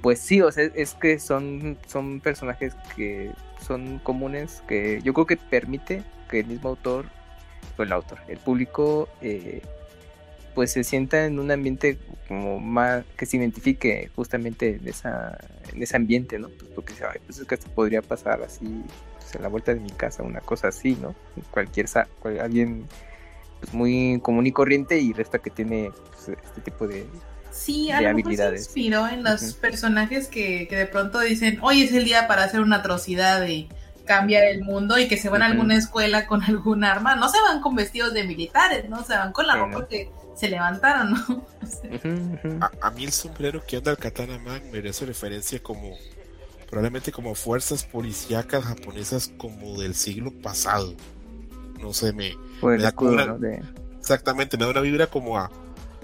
Pues 0.00 0.18
sí, 0.18 0.40
o 0.42 0.50
sea, 0.50 0.64
es 0.74 0.94
que 0.94 1.20
son, 1.20 1.78
son 1.86 2.20
personajes 2.20 2.74
que 2.96 3.30
son 3.64 4.00
comunes, 4.00 4.62
que 4.66 5.00
yo 5.04 5.14
creo 5.14 5.26
que 5.26 5.36
permite 5.36 6.02
que 6.28 6.40
el 6.40 6.46
mismo 6.46 6.70
autor, 6.70 7.06
el 7.78 7.92
autor, 7.92 8.18
el 8.28 8.38
público, 8.38 9.08
eh, 9.20 9.62
pues 10.54 10.72
se 10.72 10.84
sienta 10.84 11.24
en 11.24 11.38
un 11.38 11.50
ambiente 11.50 11.98
como 12.28 12.60
más, 12.60 13.04
que 13.16 13.24
se 13.26 13.38
identifique 13.38 14.10
justamente 14.14 14.76
en, 14.80 14.86
esa, 14.88 15.38
en 15.72 15.82
ese 15.82 15.96
ambiente, 15.96 16.38
¿no? 16.38 16.48
Pues 16.50 16.70
porque 16.74 16.92
dice, 16.92 17.04
"Ay, 17.10 17.20
pues 17.26 17.38
es 17.38 17.46
que 17.46 17.54
esto 17.54 17.68
podría 17.74 18.02
pasar 18.02 18.42
así, 18.42 18.82
pues 19.18 19.34
en 19.34 19.42
la 19.42 19.48
vuelta 19.48 19.72
de 19.72 19.80
mi 19.80 19.90
casa, 19.90 20.22
una 20.22 20.40
cosa 20.40 20.68
así, 20.68 20.96
¿no? 21.00 21.14
Cualquier, 21.50 21.86
cual- 22.20 22.40
alguien 22.40 22.86
pues, 23.60 23.72
muy 23.72 24.20
común 24.22 24.46
y 24.46 24.52
corriente 24.52 24.98
y 24.98 25.12
resta 25.14 25.38
que 25.38 25.50
tiene 25.50 25.90
pues, 26.10 26.36
este 26.44 26.60
tipo 26.60 26.86
de... 26.86 27.06
Sí, 27.50 27.90
a 27.90 27.98
de 28.00 28.08
lo 28.08 28.14
mejor 28.14 28.34
se 28.36 28.48
inspiró 28.56 29.06
en 29.08 29.24
los 29.24 29.54
personajes 29.54 30.28
que, 30.28 30.66
que 30.68 30.76
de 30.76 30.86
pronto 30.86 31.20
dicen, 31.20 31.58
hoy 31.62 31.82
es 31.82 31.92
el 31.92 32.04
día 32.04 32.26
para 32.26 32.44
hacer 32.44 32.60
una 32.60 32.76
atrocidad 32.76 33.46
y 33.46 33.68
cambiar 34.04 34.44
el 34.44 34.62
mundo 34.62 34.98
y 34.98 35.08
que 35.08 35.16
se 35.16 35.28
van 35.28 35.42
a 35.42 35.46
alguna 35.46 35.76
escuela 35.76 36.26
con 36.26 36.42
algún 36.42 36.84
arma. 36.84 37.14
No 37.14 37.28
se 37.28 37.40
van 37.40 37.60
con 37.60 37.74
vestidos 37.74 38.12
de 38.12 38.24
militares, 38.24 38.88
¿no? 38.88 39.04
Se 39.04 39.14
van 39.16 39.32
con 39.32 39.46
la 39.46 39.56
ropa 39.56 39.86
que 39.88 40.10
se 40.34 40.48
levantaron, 40.48 41.12
¿no? 41.12 41.46
O 41.62 41.66
sea. 41.66 42.68
A, 42.80 42.88
a 42.88 42.90
mí 42.90 43.04
el 43.04 43.12
sombrero 43.12 43.62
que 43.64 43.76
anda 43.76 43.92
el 43.92 43.98
Katana 43.98 44.38
Man 44.38 44.62
me 44.72 44.86
hace 44.88 45.06
referencia 45.06 45.62
como 45.62 45.96
probablemente 46.72 47.12
como 47.12 47.34
fuerzas 47.34 47.84
policíacas 47.84 48.64
japonesas 48.64 49.30
como 49.36 49.78
del 49.78 49.94
siglo 49.94 50.32
pasado. 50.42 50.94
No 51.80 51.92
sé, 51.92 52.12
me 52.12 52.34
me. 52.62 52.78
De, 52.78 53.62
exactamente 53.98 54.56
me 54.56 54.64
da 54.64 54.70
una 54.70 54.80
vibra 54.80 55.06
como 55.06 55.38
a 55.38 55.50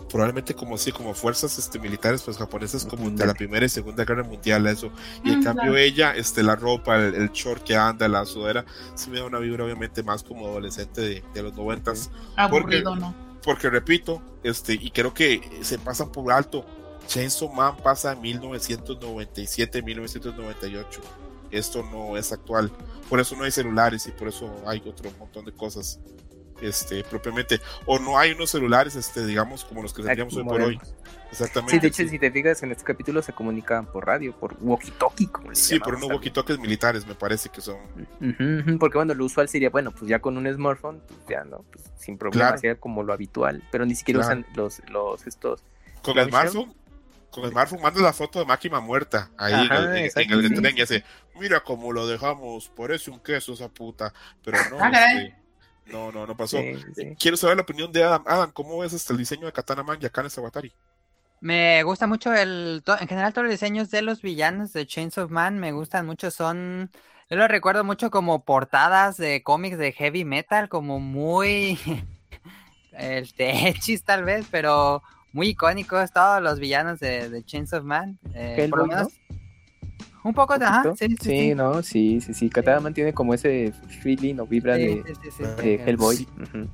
probablemente 0.09 0.55
como 0.55 0.75
así 0.77 0.93
como 0.93 1.15
fuerzas 1.15 1.59
este 1.59 1.79
militares 1.79 2.23
pues 2.23 2.39
japonesas 2.39 2.85
como 2.87 3.11
de 3.11 3.27
la 3.27 3.35
primera 3.35 3.67
y 3.67 3.69
segunda 3.69 4.05
guerra 4.05 4.25
mundial 4.25 4.67
eso 4.67 4.93
y 5.25 5.33
en 5.33 5.39
Mm, 5.39 5.41
cambio 5.41 5.75
claro. 5.75 5.77
ella 5.77 6.13
este 6.17 6.43
la 6.43 6.57
ropa 6.57 6.97
el, 6.97 7.15
el 7.15 7.31
short 7.33 7.63
que 7.65 7.77
anda 7.77 8.09
la 8.09 8.25
sudadera 8.27 8.65
sí 8.95 9.11
me 9.11 9.19
da 9.19 9.27
una 9.27 9.39
vibra 9.39 9.65
obviamente 9.65 10.03
más 10.03 10.23
como 10.23 10.47
adolescente 10.49 11.01
de, 11.03 11.25
de 11.35 11.43
los 11.43 11.55
noventas 11.55 12.11
aburrido, 12.37 12.97
¿no? 12.97 13.15
porque 13.43 13.71
repito, 13.71 14.23
este, 14.43 14.75
y 14.75 14.91
creo 14.91 15.15
que 15.15 15.41
se 15.63 15.79
pasan 15.79 16.11
por 16.13 16.33
alto. 16.33 16.67
Chainsaw 17.07 17.51
Man 17.53 17.77
pasa 17.83 18.13
en 18.13 18.21
1997, 18.21 19.83
1998. 19.83 21.01
Esto 21.51 21.83
no 21.83 22.17
es 22.19 22.33
actual. 22.33 22.71
Por 23.09 23.21
eso 23.21 23.37
no 23.37 23.45
hay 23.45 23.51
celulares 23.51 24.07
y 24.07 24.13
por 24.13 24.29
eso 24.29 24.63
hay 24.67 24.83
otro 24.87 25.11
montón 25.19 25.45
de 25.47 25.53
cosas. 25.53 26.01
Este, 26.61 27.05
propiamente. 27.05 27.61
O 27.87 27.99
no 27.99 28.19
hay 28.19 28.33
unos 28.33 28.51
celulares, 28.51 28.97
este, 28.97 29.25
digamos, 29.25 29.65
como 29.65 29.83
los 29.83 29.93
que 29.95 30.03
tendríamos 30.03 30.35
hoy 30.37 30.45
por 30.45 30.61
hoy. 30.61 30.81
Exactamente. 31.31 31.73
Sí, 31.75 31.79
de 31.81 31.89
hecho, 31.89 32.03
sí. 32.05 32.09
si 32.09 32.19
te 32.19 32.31
fijas, 32.33 32.63
en 32.63 32.73
este 32.73 32.85
capítulo 32.85 33.21
se 33.23 33.33
comunicaban 33.35 33.85
por 33.87 34.07
radio, 34.07 34.33
por 34.35 34.59
walkie-talkie, 34.61 35.31
como 35.31 35.55
Sí, 35.55 35.79
por 35.79 35.89
llamamos 35.89 36.07
unos 36.07 36.23
también. 36.25 36.35
walkie-talkies 36.35 36.59
militares, 36.59 37.07
me 37.07 37.15
parece 37.15 37.51
que 37.51 37.61
son. 37.61 37.77
Porque 38.79 38.99
bueno, 38.99 39.15
lo 39.15 39.25
usual 39.27 39.49
sería, 39.49 39.71
bueno, 39.71 39.91
pues 39.93 40.09
ya 40.09 40.21
con 40.21 40.37
un 40.37 40.53
smartphone, 40.53 41.01
pues 41.07 41.21
ya 41.29 41.45
no, 41.45 41.65
pues 41.71 41.85
sin 41.99 42.17
problema, 42.19 42.47
Claro. 42.47 42.59
sería 42.59 42.81
como 42.81 43.03
lo 43.03 43.13
habitual, 43.13 43.63
pero 43.71 43.85
ni 43.85 43.95
siquiera 43.95 44.21
Claro. 44.21 44.41
usan 44.41 44.55
los, 44.57 44.81
los 44.91 45.27
estos. 45.27 45.63
Con 46.03 46.19
el 46.19 46.29
smartphone, 46.29 46.75
con 47.31 47.45
el 47.45 47.51
smartphone 47.51 47.83
manda 47.83 48.01
la 48.01 48.13
foto 48.15 48.39
de 48.39 48.47
Máquina 48.47 48.81
muerta 48.81 49.31
ahí 49.37 49.53
en 49.53 49.61
Ajá, 49.73 49.77
el- 49.81 49.85
en, 49.85 49.97
en 49.97 50.05
el 50.33 50.49
sí, 50.49 50.55
tren 50.55 50.79
y 50.79 50.81
hace, 50.81 51.05
mira 51.39 51.61
cómo 51.61 51.93
lo 51.93 52.07
dejamos, 52.07 52.71
parece 52.75 53.11
un 53.11 53.21
queso 53.21 53.53
esa 53.53 53.69
puta. 53.69 54.15
Pero 54.43 54.57
no, 54.71 54.79
Ah, 54.81 54.91
este, 54.91 55.37
no, 55.93 56.13
no, 56.13 56.27
no 56.27 56.37
pasó. 56.37 56.59
Sí, 56.59 56.75
sí. 56.95 57.17
Quiero 57.19 57.37
saber 57.37 57.57
la 57.57 57.63
opinión 57.63 57.93
de 57.93 58.05
Adam. 58.05 58.23
Adam, 58.27 58.51
¿cómo 58.53 58.79
ves 58.79 58.95
hasta 58.95 59.13
el 59.13 59.19
diseño 59.19 59.47
de 59.47 59.53
Katana 59.53 59.83
Man 59.83 59.99
y 60.01 60.07
Akane 60.07 60.31
Sawatari? 60.31 60.73
Me 61.41 61.83
gusta 61.85 62.07
mucho 62.07 62.33
el, 62.35 62.83
en 63.01 63.09
general 63.09 63.33
todos 63.33 63.45
los 63.45 63.53
diseños 63.53 63.91
de 63.91 64.03
los 64.03 64.23
villanos 64.23 64.73
de 64.73 64.87
Chains 64.87 65.19
of 65.19 65.31
Man 65.31 65.59
me 65.59 65.71
gustan 65.71 66.05
mucho, 66.05 66.33
son, 66.33 66.91
yo 67.31 67.37
los 67.37 67.49
recuerdo 67.49 67.85
mucho 67.85 68.11
como 68.11 68.45
portadas 68.45 69.17
de 69.17 69.43
cómics 69.45 69.79
de 69.79 69.93
heavy 69.93 70.25
metal, 70.25 70.69
como 70.69 70.99
muy, 70.99 71.79
el 72.93 73.33
techis 73.35 74.03
tal 74.03 74.25
vez, 74.25 74.49
pero 74.51 75.05
muy 75.33 75.51
icónicos 75.51 76.13
todos 76.13 76.43
los 76.43 76.59
villanos 76.59 76.99
de, 76.99 77.31
de 77.31 77.45
Chains 77.45 77.73
of 77.73 77.85
Man, 77.85 78.19
eh, 78.35 78.67
por 78.69 78.81
lo 78.81 78.87
menos, 78.87 79.13
un 80.25 80.35
poco 80.35 80.59
de, 80.59 80.65
ajá, 80.65 80.83
sí, 80.97 81.09
sí, 81.09 81.17
Sí, 81.21 81.31
sí. 81.49 81.55
no, 81.55 81.83
sí, 81.83 82.21
sí, 82.21 82.35
sí. 82.35 82.51
Katana 82.51 82.81
Man 82.81 82.95
tiene 82.95 83.13
como 83.13 83.35
ese 83.35 83.73
feeling 84.03 84.37
o 84.41 84.47
vibra 84.47 84.77
Sí, 84.77 84.83
de, 84.87 85.03
sí, 85.07 85.13
sí, 85.23 85.31
sí, 85.39 85.63
de. 85.63 85.75
Hellboy. 85.87 86.17
Sí. 86.17 86.29
Ujú. 86.43 86.69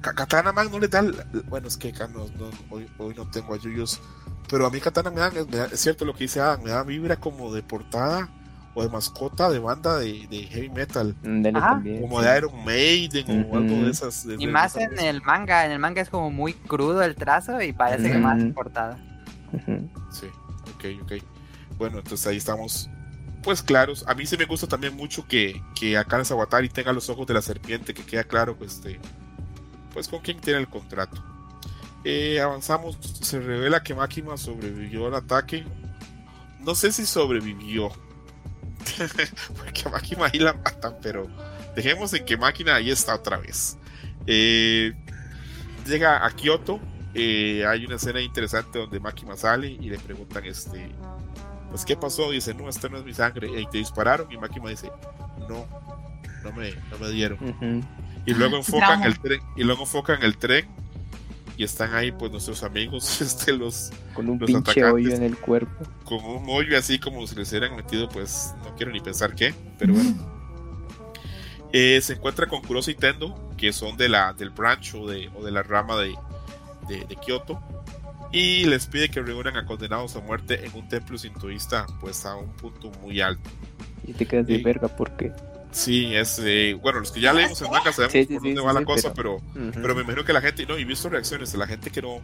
Ka- 0.00 0.12
Katana 0.14 0.52
Man 0.52 0.68
no 0.70 0.78
le 0.78 0.88
da. 0.88 1.02
Bueno, 1.48 1.68
es 1.68 1.76
que 1.76 1.88
acá 1.88 2.06
no, 2.08 2.26
no- 2.38 2.50
hoy, 2.70 2.86
hoy 2.98 3.14
no 3.16 3.28
tengo 3.30 3.54
a 3.54 3.56
Yuyos. 3.58 4.00
Pero 4.48 4.66
a 4.66 4.70
mí 4.70 4.78
Katana 4.80 5.10
me 5.10 5.20
da, 5.20 5.30
me 5.30 5.44
da- 5.44 5.66
es 5.66 5.80
cierto 5.80 6.04
lo 6.04 6.12
que 6.12 6.24
dice 6.24 6.40
Adam, 6.40 6.62
me 6.62 6.70
da 6.70 6.82
vibra 6.82 7.16
como 7.16 7.52
de 7.52 7.62
portada 7.62 8.28
o 8.74 8.82
de 8.82 8.88
mascota 8.90 9.48
de 9.50 9.58
banda 9.60 9.98
de, 9.98 10.26
de 10.28 10.42
heavy 10.44 10.68
metal. 10.68 11.14
Ajá. 11.54 11.68
también, 11.70 12.02
Como 12.02 12.20
sí. 12.20 12.26
de 12.26 12.36
Iron 12.38 12.64
Maiden 12.64 13.46
o 13.50 13.56
algo 13.56 13.84
de 13.84 13.90
esas. 13.90 14.26
de- 14.26 14.34
Y 14.34 14.46
de 14.46 14.52
más 14.52 14.76
esas- 14.76 14.92
en 14.92 15.06
el 15.06 15.22
manga, 15.22 15.64
en 15.64 15.72
el 15.72 15.78
manga 15.78 16.02
es 16.02 16.10
como 16.10 16.30
muy 16.30 16.52
crudo 16.52 17.02
el 17.02 17.14
trazo 17.14 17.60
y 17.62 17.72
parece 17.72 18.10
que 18.12 18.18
más 18.18 18.42
portada. 18.52 18.98
Ujú. 19.52 19.88
Sí, 20.10 20.26
ok, 20.74 21.02
ok. 21.02 21.12
Bueno, 21.84 21.98
entonces 21.98 22.26
ahí 22.26 22.38
estamos 22.38 22.88
pues 23.42 23.62
claros. 23.62 24.06
A 24.08 24.14
mí 24.14 24.24
sí 24.24 24.38
me 24.38 24.46
gusta 24.46 24.66
también 24.66 24.96
mucho 24.96 25.28
que, 25.28 25.62
que 25.78 25.98
Akane 25.98 26.24
Sawatari 26.24 26.70
tenga 26.70 26.94
los 26.94 27.10
ojos 27.10 27.26
de 27.26 27.34
la 27.34 27.42
serpiente, 27.42 27.92
que 27.92 28.02
queda 28.02 28.24
claro 28.24 28.56
pues, 28.56 28.76
este, 28.76 28.98
pues 29.92 30.08
con 30.08 30.20
quién 30.20 30.40
tiene 30.40 30.60
el 30.60 30.68
contrato. 30.68 31.22
Eh, 32.02 32.40
avanzamos, 32.40 32.98
se 33.20 33.38
revela 33.38 33.82
que 33.82 33.94
Máquina 33.94 34.38
sobrevivió 34.38 35.08
al 35.08 35.14
ataque. 35.16 35.62
No 36.60 36.74
sé 36.74 36.90
si 36.90 37.04
sobrevivió. 37.04 37.90
Porque 39.58 39.82
a 39.84 39.90
Máquina 39.90 40.30
ahí 40.32 40.38
la 40.38 40.54
matan, 40.54 40.96
pero 41.02 41.28
dejemos 41.76 42.14
en 42.14 42.24
que 42.24 42.38
Máquina 42.38 42.76
ahí 42.76 42.90
está 42.90 43.14
otra 43.14 43.36
vez. 43.36 43.76
Eh, 44.26 44.94
llega 45.84 46.24
a 46.24 46.30
Kioto. 46.30 46.80
eh, 47.12 47.66
hay 47.68 47.84
una 47.84 47.96
escena 47.96 48.22
interesante 48.22 48.78
donde 48.78 49.00
Máquina 49.00 49.36
sale 49.36 49.68
y 49.68 49.90
le 49.90 49.98
preguntan 49.98 50.46
este 50.46 50.96
pues 51.74 51.84
¿qué 51.84 51.96
pasó? 51.96 52.30
Dice, 52.30 52.54
no, 52.54 52.68
esta 52.68 52.88
no 52.88 52.98
es 52.98 53.04
mi 53.04 53.12
sangre. 53.12 53.60
Y 53.60 53.66
te 53.66 53.78
dispararon 53.78 54.30
y 54.30 54.36
Máquina 54.36 54.70
dice, 54.70 54.92
no, 55.48 55.66
no 56.44 56.52
me, 56.52 56.70
no 56.70 56.98
me 57.00 57.10
dieron. 57.10 57.84
Y 58.24 58.32
luego 58.32 58.58
enfocan 58.58 59.02
el 59.02 59.18
tren, 59.18 59.40
y 59.56 59.64
luego 59.64 59.82
enfocan 59.82 60.22
el 60.22 60.36
tren 60.38 60.68
y 61.56 61.64
están 61.64 61.92
ahí 61.94 62.12
pues 62.12 62.30
nuestros 62.30 62.62
amigos, 62.62 63.20
este, 63.20 63.52
los 63.54 63.90
Con 64.14 64.28
un 64.28 64.38
Los 64.38 64.46
pinche 64.46 64.70
atacantes. 64.70 64.92
hoyo 64.94 65.16
en 65.16 65.24
el 65.24 65.36
cuerpo. 65.36 65.84
con 66.04 66.24
un 66.24 66.44
hoyo 66.48 66.78
así 66.78 67.00
como 67.00 67.26
si 67.26 67.34
les 67.34 67.50
hubieran 67.50 67.74
metido, 67.74 68.08
pues 68.08 68.54
no 68.62 68.76
quiero 68.76 68.92
ni 68.92 69.00
pensar 69.00 69.34
qué, 69.34 69.52
pero 69.76 69.94
bueno. 69.94 70.14
Eh, 71.72 71.98
se 72.00 72.12
encuentra 72.12 72.46
con 72.46 72.62
Kurosa 72.62 72.92
y 72.92 72.94
Tendo, 72.94 73.34
que 73.56 73.72
son 73.72 73.96
de 73.96 74.08
la, 74.08 74.32
del 74.32 74.50
branch 74.50 74.94
o 74.94 75.08
de, 75.08 75.28
o 75.34 75.42
de 75.44 75.50
la 75.50 75.64
rama 75.64 75.96
de, 75.96 76.14
de, 76.86 77.04
de 77.04 77.16
Kioto, 77.16 77.60
y 78.34 78.64
les 78.66 78.86
pide 78.86 79.08
que 79.08 79.22
reúnan 79.22 79.56
a 79.56 79.64
condenados 79.64 80.16
a 80.16 80.20
muerte 80.20 80.66
en 80.66 80.74
un 80.74 80.88
templo 80.88 81.16
sintoísta, 81.16 81.86
pues 82.00 82.26
a 82.26 82.34
un 82.36 82.50
punto 82.54 82.90
muy 83.00 83.20
alto. 83.20 83.48
Y 84.06 84.12
te 84.12 84.26
quedas 84.26 84.46
de 84.46 84.58
verga 84.58 84.88
porque. 84.88 85.32
Sí, 85.70 86.14
es, 86.14 86.40
eh, 86.44 86.76
bueno, 86.80 87.00
los 87.00 87.10
que 87.10 87.20
ya 87.20 87.32
leímos 87.32 87.60
el 87.62 87.68
manga 87.70 87.92
sabemos 87.92 88.12
Sí, 88.12 88.24
sí, 88.26 88.34
por 88.34 88.42
sí, 88.42 88.48
dónde 88.48 88.60
va 88.60 88.72
la 88.72 88.84
cosa, 88.84 89.12
pero- 89.14 89.40
pero, 89.74 89.94
me 89.94 90.02
imagino 90.02 90.24
que 90.24 90.32
la 90.32 90.40
gente, 90.40 90.66
no, 90.66 90.78
y 90.78 90.82
he 90.82 90.84
visto 90.84 91.08
reacciones 91.08 91.50
de 91.52 91.58
la 91.58 91.66
gente 91.66 91.90
que 91.90 92.00
no, 92.02 92.20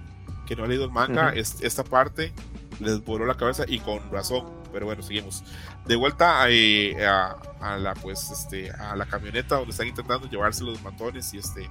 que 0.46 0.54
no 0.56 0.64
ha 0.64 0.66
leído 0.68 0.84
el 0.84 0.90
manga, 0.92 1.30
es- 1.30 1.56
esta 1.60 1.82
parte 1.84 2.32
les 2.80 3.04
voló 3.04 3.24
la 3.26 3.34
cabeza 3.36 3.64
y 3.66 3.78
con 3.80 4.10
razón. 4.10 4.46
Pero 4.72 4.86
bueno, 4.86 5.02
seguimos. 5.02 5.42
De 5.86 5.96
vuelta 5.96 6.42
a, 6.42 6.46
eh, 6.48 7.04
a, 7.04 7.36
a 7.60 7.76
la 7.76 7.94
pues 7.94 8.30
este 8.30 8.70
a 8.70 8.94
la 8.94 9.04
camioneta 9.06 9.56
donde 9.56 9.72
están 9.72 9.88
intentando 9.88 10.28
llevarse 10.30 10.62
los 10.62 10.80
matones 10.82 11.34
y 11.34 11.38
este 11.38 11.68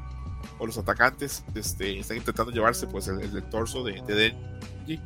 o 0.57 0.65
los 0.65 0.77
atacantes, 0.77 1.43
este 1.55 1.99
están 1.99 2.17
intentando 2.17 2.51
llevarse 2.51 2.87
pues 2.87 3.07
el, 3.07 3.21
el 3.21 3.43
torso 3.43 3.83
de, 3.83 4.01
de 4.01 4.13
Denji. 4.85 5.01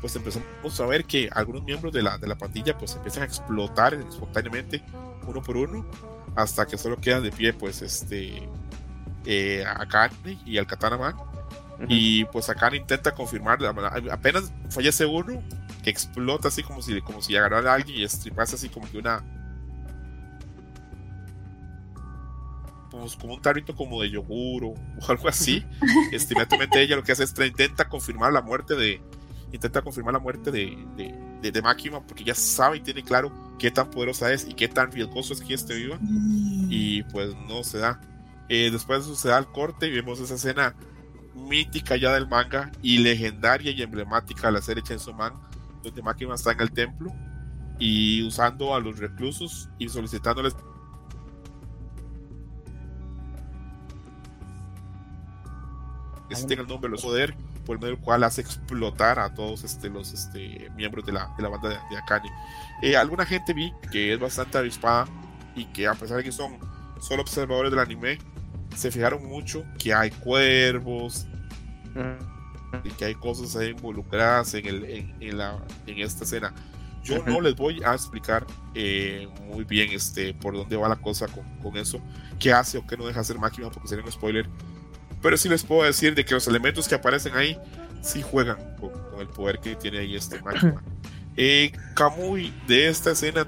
Pues 0.00 0.16
empezamos 0.16 0.80
a 0.80 0.86
ver 0.86 1.04
que 1.04 1.28
algunos 1.32 1.62
miembros 1.62 1.92
de 1.92 2.02
la, 2.02 2.18
de 2.18 2.26
la 2.26 2.36
pandilla 2.36 2.76
pues 2.76 2.96
empiezan 2.96 3.22
a 3.22 3.26
explotar 3.26 3.94
espontáneamente 3.94 4.82
uno 5.26 5.40
por 5.40 5.56
uno 5.56 5.86
hasta 6.34 6.66
que 6.66 6.76
solo 6.76 6.96
quedan 7.00 7.22
de 7.22 7.30
pie 7.30 7.52
pues 7.52 7.82
este 7.82 8.48
eh, 9.24 9.64
Akane 9.64 10.38
y 10.44 10.58
al 10.58 10.66
Katana 10.66 10.96
Man 10.96 11.14
y 11.88 12.24
pues 12.26 12.48
Akane 12.48 12.76
intenta 12.76 13.12
confirmar 13.12 13.58
apenas 14.10 14.52
fallece 14.70 15.04
uno 15.06 15.42
que 15.82 15.90
explota 15.90 16.48
así 16.48 16.62
como 16.62 16.80
si 16.82 17.00
como 17.00 17.20
si 17.22 17.36
agarrara 17.36 17.72
a 17.72 17.74
alguien 17.74 18.00
y 18.00 18.04
estripase 18.04 18.56
así 18.56 18.68
como 18.68 18.90
que 18.90 18.98
una 18.98 19.22
pues 23.02 23.16
como 23.16 23.34
un 23.34 23.42
tarrito 23.42 23.74
como 23.74 24.00
de 24.00 24.10
yogur 24.10 24.64
o, 24.64 24.68
o 24.70 25.10
algo 25.10 25.28
así 25.28 25.64
este, 26.12 26.34
inmediatamente 26.34 26.80
ella 26.80 26.96
lo 26.96 27.02
que 27.02 27.12
hace 27.12 27.24
es 27.24 27.34
intenta 27.38 27.88
confirmar 27.88 28.32
la 28.32 28.42
muerte 28.42 28.74
de 28.74 29.00
intenta 29.52 29.82
confirmar 29.82 30.14
la 30.14 30.20
muerte 30.20 30.50
de, 30.50 30.76
de, 30.96 31.14
de, 31.42 31.52
de 31.52 31.62
Makima 31.62 32.06
porque 32.06 32.24
ya 32.24 32.34
sabe 32.34 32.78
y 32.78 32.80
tiene 32.80 33.02
claro 33.02 33.32
qué 33.58 33.70
tan 33.70 33.90
poderosa 33.90 34.32
es 34.32 34.46
y 34.48 34.54
qué 34.54 34.66
tan 34.66 34.90
riesgoso 34.90 35.34
es 35.34 35.40
que 35.40 35.54
esté 35.54 35.76
viva. 35.76 35.98
Y 36.02 37.04
pues 37.04 37.34
no 37.48 37.62
se 37.62 37.78
da. 37.78 38.00
Eh, 38.48 38.70
después 38.72 39.04
se 39.04 39.28
da 39.28 39.38
el 39.38 39.46
corte 39.46 39.86
y 39.86 39.90
vemos 39.92 40.18
esa 40.18 40.34
escena 40.34 40.74
mítica 41.34 41.96
ya 41.96 42.12
del 42.12 42.26
manga 42.26 42.72
y 42.82 42.98
legendaria 42.98 43.70
y 43.70 43.82
emblemática 43.82 44.48
de 44.48 44.54
la 44.54 44.62
serie 44.62 44.82
Chainsaw 44.82 45.14
Man, 45.14 45.34
donde 45.82 46.02
Makima 46.02 46.34
está 46.34 46.52
en 46.52 46.60
el 46.60 46.72
templo 46.72 47.12
y 47.78 48.22
usando 48.26 48.74
a 48.74 48.80
los 48.80 48.98
reclusos 48.98 49.68
y 49.78 49.88
solicitándoles 49.88 50.56
que 56.32 56.40
se 56.40 56.46
tenga 56.46 56.62
el 56.62 56.68
nombre 56.68 56.88
de 56.88 56.92
los 56.92 57.02
poder 57.02 57.34
por 57.66 57.78
medio 57.78 57.94
del 57.94 58.04
cual 58.04 58.24
hace 58.24 58.40
explotar 58.40 59.18
a 59.18 59.34
todos 59.34 59.64
este, 59.64 59.88
los 59.88 60.12
este, 60.12 60.70
miembros 60.74 61.04
de 61.04 61.12
la, 61.12 61.32
de 61.36 61.42
la 61.42 61.48
banda 61.48 61.68
de, 61.68 61.76
de 61.90 61.96
Akane. 61.96 62.30
Eh, 62.82 62.96
alguna 62.96 63.24
gente 63.24 63.52
vi 63.52 63.72
que 63.90 64.12
es 64.12 64.18
bastante 64.18 64.58
avispada 64.58 65.06
y 65.54 65.66
que 65.66 65.86
a 65.86 65.94
pesar 65.94 66.16
de 66.16 66.24
que 66.24 66.32
son 66.32 66.58
solo 67.00 67.22
observadores 67.22 67.70
del 67.70 67.80
anime, 67.80 68.18
se 68.74 68.90
fijaron 68.90 69.26
mucho 69.26 69.64
que 69.78 69.92
hay 69.92 70.10
cuervos 70.10 71.26
y 72.84 72.90
que 72.90 73.04
hay 73.04 73.14
cosas 73.14 73.54
ahí 73.56 73.68
involucradas 73.70 74.54
en, 74.54 74.66
el, 74.66 74.84
en, 74.84 75.16
en 75.20 75.38
la, 75.38 75.58
en 75.86 75.98
esta 76.00 76.24
escena. 76.24 76.54
Yo 77.04 77.22
no 77.24 77.40
les 77.40 77.54
voy 77.56 77.82
a 77.84 77.94
explicar 77.94 78.46
eh, 78.74 79.28
muy 79.44 79.64
bien 79.64 79.90
este, 79.92 80.34
por 80.34 80.54
dónde 80.54 80.76
va 80.76 80.88
la 80.88 80.96
cosa 80.96 81.26
con, 81.26 81.44
con 81.58 81.76
eso, 81.76 82.00
qué 82.38 82.52
hace 82.52 82.78
o 82.78 82.86
qué 82.86 82.96
no 82.96 83.06
deja 83.06 83.20
hacer 83.20 83.38
Máquina, 83.38 83.70
porque 83.70 83.88
sería 83.88 84.04
un 84.04 84.12
spoiler. 84.12 84.48
Pero 85.22 85.36
sí 85.36 85.48
les 85.48 85.62
puedo 85.62 85.84
decir 85.84 86.14
de 86.14 86.24
que 86.24 86.34
los 86.34 86.46
elementos 86.48 86.88
que 86.88 86.94
aparecen 86.96 87.34
ahí 87.34 87.56
sí 88.02 88.22
juegan 88.22 88.58
con, 88.78 88.90
con 88.90 89.20
el 89.20 89.28
poder 89.28 89.60
que 89.60 89.76
tiene 89.76 89.98
ahí 89.98 90.16
este 90.16 90.40
Máquina. 90.42 90.82
Eh, 91.36 91.72
Kamui, 91.94 92.52
de 92.66 92.88
esta 92.88 93.12
escena 93.12 93.46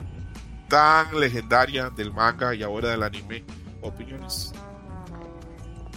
tan 0.68 1.18
legendaria 1.20 1.90
del 1.90 2.12
manga 2.12 2.54
y 2.54 2.62
ahora 2.62 2.90
del 2.90 3.02
anime, 3.02 3.44
opiniones. 3.82 4.52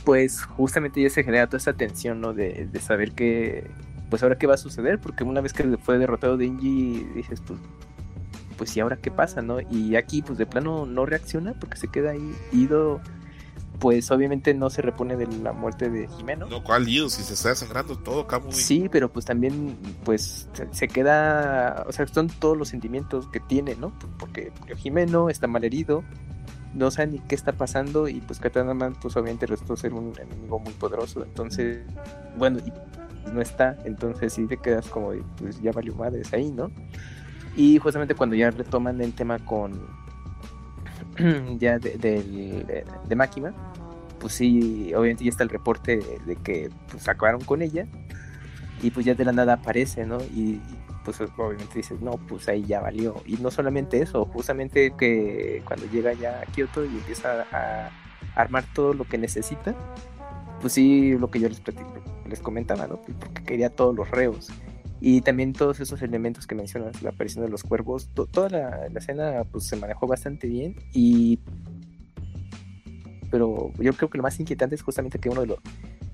Pues 0.03 0.41
justamente 0.43 1.01
ya 1.01 1.09
se 1.09 1.23
genera 1.23 1.47
toda 1.47 1.57
esa 1.57 1.73
tensión, 1.73 2.21
¿no? 2.21 2.33
De, 2.33 2.67
de 2.71 2.79
saber 2.79 3.11
que. 3.11 3.69
Pues 4.09 4.23
ahora 4.23 4.37
qué 4.37 4.47
va 4.47 4.53
a 4.53 4.57
suceder, 4.57 4.99
porque 4.99 5.25
una 5.25 5.41
vez 5.41 5.51
que 5.51 5.77
fue 5.77 5.97
derrotado 5.97 6.37
Denji, 6.37 7.05
dices, 7.15 7.41
pues. 7.45 7.59
Pues 8.57 8.75
y 8.75 8.79
ahora 8.79 8.97
qué 8.97 9.11
pasa, 9.11 9.41
¿no? 9.41 9.59
Y 9.61 9.95
aquí, 9.95 10.21
pues 10.23 10.39
de 10.39 10.47
plano 10.47 10.85
no 10.85 11.05
reacciona 11.05 11.53
porque 11.53 11.77
se 11.77 11.89
queda 11.89 12.11
ahí 12.11 12.35
ido. 12.51 13.01
Pues 13.79 14.09
obviamente 14.09 14.53
no 14.55 14.69
se 14.71 14.81
repone 14.81 15.15
de 15.15 15.27
la 15.27 15.53
muerte 15.53 15.89
de 15.89 16.07
Jimeno. 16.07 16.47
No, 16.47 16.63
¿cuál 16.63 16.85
lío? 16.85 17.09
Si 17.09 17.21
se 17.23 17.33
está 17.35 17.49
desangrando 17.49 17.95
todo, 17.97 18.25
Kamui. 18.25 18.51
Sí, 18.51 18.89
pero 18.91 19.11
pues 19.11 19.25
también, 19.25 19.77
pues 20.03 20.49
se- 20.71 20.87
queda, 20.87 21.85
o 21.87 21.91
sea, 21.91 22.07
son 22.07 22.27
todos 22.27 22.57
los 22.57 22.69
sentimientos 22.69 23.27
que 23.27 23.39
tiene, 23.39 23.75
¿no? 23.75 23.93
Porque 24.17 24.51
Jimeno 24.77 25.29
está 25.29 25.45
mal 25.45 25.63
herido, 25.63 26.03
no 26.73 26.89
sabe 26.89 27.11
ni 27.13 27.19
qué 27.19 27.35
está 27.35 27.51
pasando 27.53 28.07
y 28.07 28.19
pues 28.21 28.39
Katana 28.39 28.73
Man, 28.73 28.95
pues 28.99 29.15
obviamente 29.15 29.45
resultó 29.45 29.75
ser 29.75 29.93
un 29.93 30.11
enemigo 30.19 30.57
muy 30.59 30.73
poderoso, 30.73 31.23
entonces, 31.23 31.79
bueno, 32.37 32.59
y 32.65 32.71
no 33.31 33.41
está, 33.41 33.77
entonces 33.85 34.33
sí 34.33 34.47
te 34.47 34.57
quedas 34.57 34.87
como, 34.87 35.11
pues 35.37 35.61
ya 35.61 35.71
valió 35.71 35.93
madres 35.95 36.33
ahí, 36.33 36.51
¿no? 36.51 36.71
Y 37.55 37.77
justamente 37.79 38.15
cuando 38.15 38.35
ya 38.35 38.49
retoman 38.51 39.01
el 39.01 39.13
tema 39.13 39.37
con, 39.39 39.79
ya 41.59 41.79
de, 41.79 41.97
de, 41.97 42.85
de 43.07 43.15
Máquina, 43.15 43.53
pues 44.19 44.33
sí, 44.33 44.93
obviamente 44.93 45.23
ya 45.23 45.29
está 45.29 45.43
el 45.43 45.49
reporte 45.49 45.97
de, 46.25 46.35
que 46.37 46.69
pues 46.91 47.07
acabaron 47.07 47.41
con 47.41 47.61
ella 47.61 47.85
y 48.81 48.91
pues 48.91 49.05
ya 49.05 49.13
de 49.15 49.25
la 49.25 49.31
nada 49.31 49.53
aparece, 49.53 50.05
¿no? 50.05 50.17
Y, 50.35 50.59
pues 51.03 51.21
obviamente 51.21 51.73
dices, 51.75 52.01
no, 52.01 52.11
pues 52.11 52.49
ahí 52.49 52.65
ya 52.65 52.81
valió. 52.81 53.15
Y 53.25 53.37
no 53.37 53.49
solamente 53.49 54.01
eso, 54.01 54.25
justamente 54.25 54.93
que 54.97 55.61
cuando 55.65 55.85
llega 55.85 56.11
ya 56.11 56.41
a 56.41 56.45
Kioto 56.51 56.83
y 56.83 56.89
empieza 56.89 57.45
a 57.53 57.89
armar 58.35 58.65
todo 58.73 58.93
lo 58.93 59.05
que 59.05 59.17
necesita, 59.17 59.73
pues 60.59 60.73
sí, 60.73 61.17
lo 61.17 61.31
que 61.31 61.39
yo 61.39 61.47
les, 61.47 61.61
platico- 61.63 61.93
les 62.27 62.41
comentaba, 62.41 62.87
¿no? 62.87 62.97
Porque 62.97 63.43
quería 63.43 63.69
todos 63.69 63.95
los 63.95 64.11
reos. 64.11 64.49
Y 64.99 65.21
también 65.21 65.53
todos 65.53 65.79
esos 65.79 66.01
elementos 66.01 66.47
que 66.47 66.55
mencionas, 66.55 67.01
la 67.03 67.11
aparición 67.11 67.45
de 67.45 67.51
los 67.51 67.63
cuervos, 67.63 68.09
to- 68.15 68.25
toda 68.25 68.49
la, 68.49 68.87
escena 68.95 69.43
pues 69.51 69.65
se 69.65 69.75
manejó 69.75 70.07
bastante 70.07 70.47
bien 70.47 70.75
y 70.93 71.39
pero 73.29 73.71
yo 73.77 73.93
creo 73.93 74.09
que 74.09 74.17
lo 74.17 74.23
más 74.23 74.39
inquietante 74.39 74.75
es 74.75 74.81
justamente 74.81 75.19
que 75.19 75.29
uno 75.29 75.41
de 75.41 75.47
los 75.47 75.59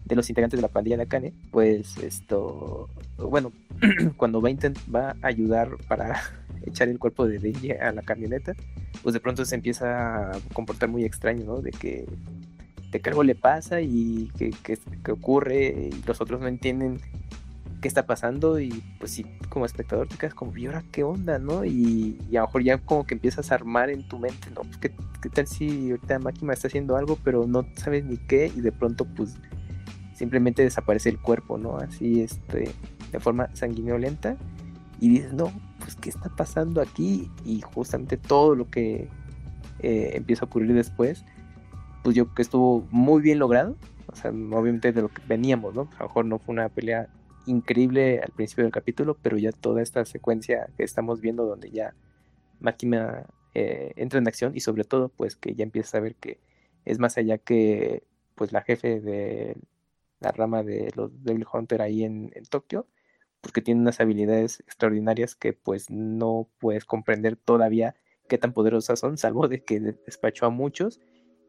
de 0.05 0.15
los 0.15 0.29
integrantes 0.29 0.57
de 0.57 0.61
la 0.61 0.67
pandilla 0.67 0.97
de 0.97 1.03
Akane, 1.03 1.33
pues 1.51 1.97
esto, 1.97 2.89
bueno, 3.17 3.53
cuando 4.17 4.41
va 4.41 4.49
a, 4.49 4.91
va 4.93 5.15
a 5.21 5.27
ayudar 5.27 5.77
para 5.87 6.21
echar 6.65 6.89
el 6.89 6.99
cuerpo 6.99 7.25
de 7.25 7.39
Denji 7.39 7.71
a 7.71 7.91
la 7.93 8.01
camioneta, 8.01 8.53
pues 9.01 9.13
de 9.13 9.19
pronto 9.19 9.45
se 9.45 9.55
empieza 9.55 10.31
a 10.31 10.39
comportar 10.53 10.89
muy 10.89 11.05
extraño, 11.05 11.45
¿no? 11.45 11.61
De 11.61 11.71
que, 11.71 12.05
de 12.91 12.99
que 12.99 13.09
algo 13.09 13.23
le 13.23 13.35
pasa 13.35 13.81
y 13.81 14.29
que, 14.37 14.49
que, 14.49 14.77
que 15.03 15.11
ocurre 15.11 15.89
y 15.91 16.03
los 16.05 16.19
otros 16.19 16.41
no 16.41 16.47
entienden 16.47 16.99
qué 17.83 17.89
está 17.89 18.05
pasando 18.05 18.61
y 18.61 18.69
pues 18.97 19.11
sí, 19.11 19.25
como 19.49 19.65
espectador 19.65 20.07
te 20.07 20.15
quedas 20.15 20.33
como, 20.33 20.55
¿y 20.57 20.67
ahora 20.67 20.85
qué 20.89 21.03
onda, 21.03 21.37
no? 21.37 21.65
Y, 21.65 22.17
y 22.31 22.37
a 22.37 22.39
lo 22.39 22.47
mejor 22.47 22.63
ya 22.63 22.77
como 22.77 23.05
que 23.05 23.13
empiezas 23.13 23.51
a 23.51 23.55
armar 23.55 23.89
en 23.89 24.07
tu 24.07 24.17
mente, 24.19 24.47
¿no? 24.55 24.61
Pues, 24.61 24.77
¿qué, 24.77 24.91
qué 25.21 25.29
tal 25.29 25.47
si 25.47 25.91
ahorita 25.91 26.19
Máquina 26.19 26.53
está 26.53 26.69
haciendo 26.69 26.95
algo 26.95 27.19
pero 27.21 27.45
no 27.45 27.65
sabes 27.75 28.05
ni 28.05 28.15
qué 28.15 28.49
y 28.55 28.61
de 28.61 28.71
pronto 28.71 29.03
pues 29.03 29.35
simplemente 30.13 30.63
desaparece 30.63 31.09
el 31.09 31.19
cuerpo, 31.19 31.57
¿no? 31.57 31.77
Así, 31.77 32.21
este, 32.21 32.71
de 33.11 33.19
forma 33.19 33.53
sanguinolenta. 33.53 34.37
Y 35.01 35.09
dices, 35.09 35.33
no, 35.33 35.51
pues, 35.79 35.95
¿qué 35.97 36.09
está 36.09 36.29
pasando 36.29 36.79
aquí? 36.79 37.29
Y 37.43 37.59
justamente 37.59 38.15
todo 38.15 38.55
lo 38.55 38.69
que 38.69 39.09
eh, 39.79 40.11
empieza 40.13 40.45
a 40.45 40.47
ocurrir 40.47 40.73
después, 40.73 41.25
pues 42.03 42.15
yo 42.15 42.25
creo 42.25 42.35
que 42.35 42.41
estuvo 42.43 42.87
muy 42.91 43.21
bien 43.21 43.39
logrado. 43.39 43.75
O 44.07 44.15
sea, 44.15 44.31
obviamente 44.31 44.93
de 44.93 45.01
lo 45.01 45.09
que 45.09 45.21
veníamos, 45.27 45.73
¿no? 45.73 45.89
A 45.97 46.03
lo 46.03 46.07
mejor 46.07 46.25
no 46.25 46.39
fue 46.39 46.53
una 46.53 46.69
pelea 46.69 47.09
increíble 47.45 48.19
al 48.19 48.31
principio 48.31 48.63
del 48.63 48.73
capítulo, 48.73 49.17
pero 49.21 49.37
ya 49.37 49.51
toda 49.51 49.81
esta 49.81 50.05
secuencia 50.05 50.69
que 50.77 50.83
estamos 50.83 51.21
viendo 51.21 51.45
donde 51.45 51.71
ya 51.71 51.93
Máquina 52.59 53.25
eh, 53.53 53.93
entra 53.95 54.19
en 54.19 54.27
acción 54.27 54.55
y 54.55 54.61
sobre 54.61 54.83
todo, 54.83 55.09
pues 55.09 55.35
que 55.35 55.55
ya 55.55 55.63
empieza 55.63 55.97
a 55.97 56.01
ver 56.01 56.15
que 56.15 56.39
es 56.85 56.99
más 56.99 57.17
allá 57.17 57.37
que 57.37 58.03
pues 58.35 58.51
la 58.51 58.61
jefe 58.61 58.99
de 58.99 59.55
la 60.19 60.31
rama 60.31 60.63
de 60.63 60.91
los 60.95 61.23
Devil 61.23 61.45
Hunter 61.51 61.81
ahí 61.81 62.03
en, 62.03 62.31
en 62.33 62.45
Tokio, 62.45 62.87
porque 63.41 63.61
tiene 63.61 63.81
unas 63.81 63.99
habilidades 63.99 64.61
extraordinarias 64.61 65.35
que 65.35 65.53
pues 65.53 65.89
no 65.89 66.49
puedes 66.59 66.85
comprender 66.85 67.35
todavía 67.35 67.95
qué 68.27 68.37
tan 68.37 68.53
poderosas 68.53 68.99
son, 68.99 69.17
salvo 69.17 69.47
de 69.47 69.63
que 69.63 69.79
despachó 69.79 70.45
a 70.45 70.49
muchos 70.49 71.01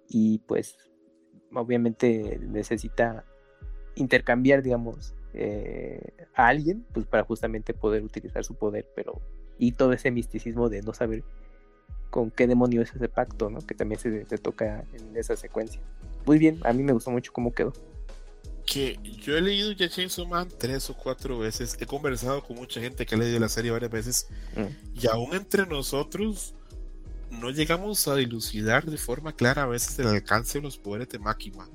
y 0.08 0.38
pues 0.40 0.76
obviamente 1.52 2.38
necesita 2.42 3.24
intercambiar, 3.94 4.62
digamos, 4.62 5.14
eh, 5.34 6.00
a 6.34 6.48
alguien, 6.48 6.84
pues 6.92 7.06
para 7.06 7.24
justamente 7.24 7.74
poder 7.74 8.02
utilizar 8.02 8.44
su 8.44 8.54
poder, 8.54 8.86
pero 8.94 9.20
y 9.58 9.72
todo 9.72 9.92
ese 9.92 10.10
misticismo 10.10 10.68
de 10.68 10.82
no 10.82 10.94
saber 10.94 11.22
con 12.10 12.30
qué 12.30 12.46
demonio 12.46 12.82
es 12.82 12.94
ese 12.94 13.08
pacto, 13.08 13.50
¿no? 13.50 13.60
Que 13.60 13.74
también 13.74 14.00
se, 14.00 14.24
se 14.24 14.38
toca 14.38 14.84
en 14.92 15.16
esa 15.16 15.36
secuencia. 15.36 15.80
Muy 16.26 16.38
bien, 16.38 16.60
a 16.64 16.72
mí 16.72 16.82
me 16.82 16.92
gustó 16.92 17.10
mucho 17.10 17.32
cómo 17.32 17.52
quedó 17.52 17.72
que 18.64 18.98
yo 19.20 19.36
he 19.36 19.40
leído 19.40 19.72
ya 19.72 19.88
Chainsaw 19.88 20.26
Man 20.26 20.48
tres 20.58 20.88
o 20.90 20.94
cuatro 20.94 21.38
veces, 21.38 21.76
he 21.80 21.86
conversado 21.86 22.42
con 22.42 22.56
mucha 22.56 22.80
gente 22.80 23.04
que 23.04 23.14
ha 23.14 23.18
leído 23.18 23.38
la 23.38 23.48
serie 23.48 23.70
varias 23.70 23.90
veces, 23.90 24.28
mm. 24.56 25.00
y 25.00 25.06
aún 25.06 25.34
entre 25.34 25.66
nosotros 25.66 26.54
no 27.30 27.50
llegamos 27.50 28.06
a 28.08 28.14
dilucidar 28.14 28.84
de 28.84 28.96
forma 28.96 29.34
clara 29.34 29.64
a 29.64 29.66
veces 29.66 29.98
el 29.98 30.06
alcance 30.06 30.58
de 30.58 30.62
los 30.62 30.78
poderes 30.78 31.08
de 31.08 31.18
Makima. 31.18 31.68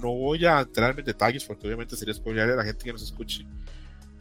No 0.00 0.12
voy 0.12 0.44
a 0.46 0.60
entrar 0.60 0.98
en 0.98 1.04
detalles 1.04 1.44
porque 1.44 1.66
obviamente 1.66 1.96
sería 1.96 2.14
spoiler 2.14 2.50
a 2.50 2.56
la 2.56 2.64
gente 2.64 2.84
que 2.84 2.92
nos 2.92 3.02
escuche, 3.02 3.46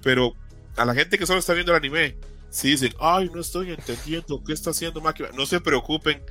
pero 0.04 0.34
a 0.76 0.86
la 0.86 0.94
gente 0.94 1.18
que 1.18 1.26
solo 1.26 1.40
está 1.40 1.54
viendo 1.54 1.72
el 1.72 1.78
anime, 1.78 2.18
si 2.50 2.72
dicen, 2.72 2.94
ay, 3.00 3.30
no 3.34 3.42
estoy 3.42 3.72
entendiendo 3.72 4.44
qué 4.44 4.54
está 4.54 4.72
haciendo 4.72 5.02
Makima, 5.02 5.30
no 5.36 5.46
se 5.46 5.60
preocupen, 5.62 6.24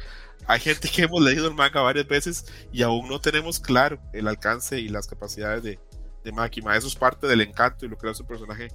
hay 0.46 0.60
gente 0.60 0.88
que 0.88 1.02
hemos 1.02 1.22
leído 1.22 1.48
el 1.48 1.54
manga 1.54 1.80
varias 1.80 2.06
veces 2.06 2.46
y 2.72 2.82
aún 2.82 3.08
no 3.08 3.20
tenemos 3.20 3.60
claro 3.60 4.00
el 4.12 4.26
alcance 4.28 4.80
y 4.80 4.88
las 4.88 5.06
capacidades 5.06 5.62
de, 5.62 5.78
de 6.24 6.32
Makima. 6.32 6.76
Eso 6.76 6.86
es 6.86 6.96
parte 6.96 7.26
del 7.26 7.40
encanto 7.40 7.84
y 7.84 7.88
lo 7.88 7.98
que 7.98 8.08
hace 8.08 8.22
un 8.22 8.28
personaje 8.28 8.68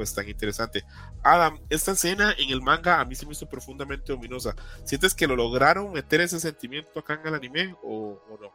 pues 0.00 0.14
tan 0.14 0.26
interesante. 0.26 0.82
Adam, 1.22 1.58
esta 1.68 1.92
escena 1.92 2.34
en 2.38 2.48
el 2.48 2.62
manga 2.62 3.00
a 3.00 3.04
mí 3.04 3.14
se 3.14 3.26
me 3.26 3.32
hizo 3.32 3.46
profundamente 3.46 4.12
ominosa. 4.14 4.56
¿Sientes 4.84 5.14
que 5.14 5.26
lo 5.26 5.36
lograron 5.36 5.92
meter 5.92 6.22
ese 6.22 6.40
sentimiento 6.40 7.00
acá 7.00 7.20
en 7.20 7.26
el 7.26 7.34
anime 7.34 7.76
o, 7.82 8.18
no? 8.40 8.50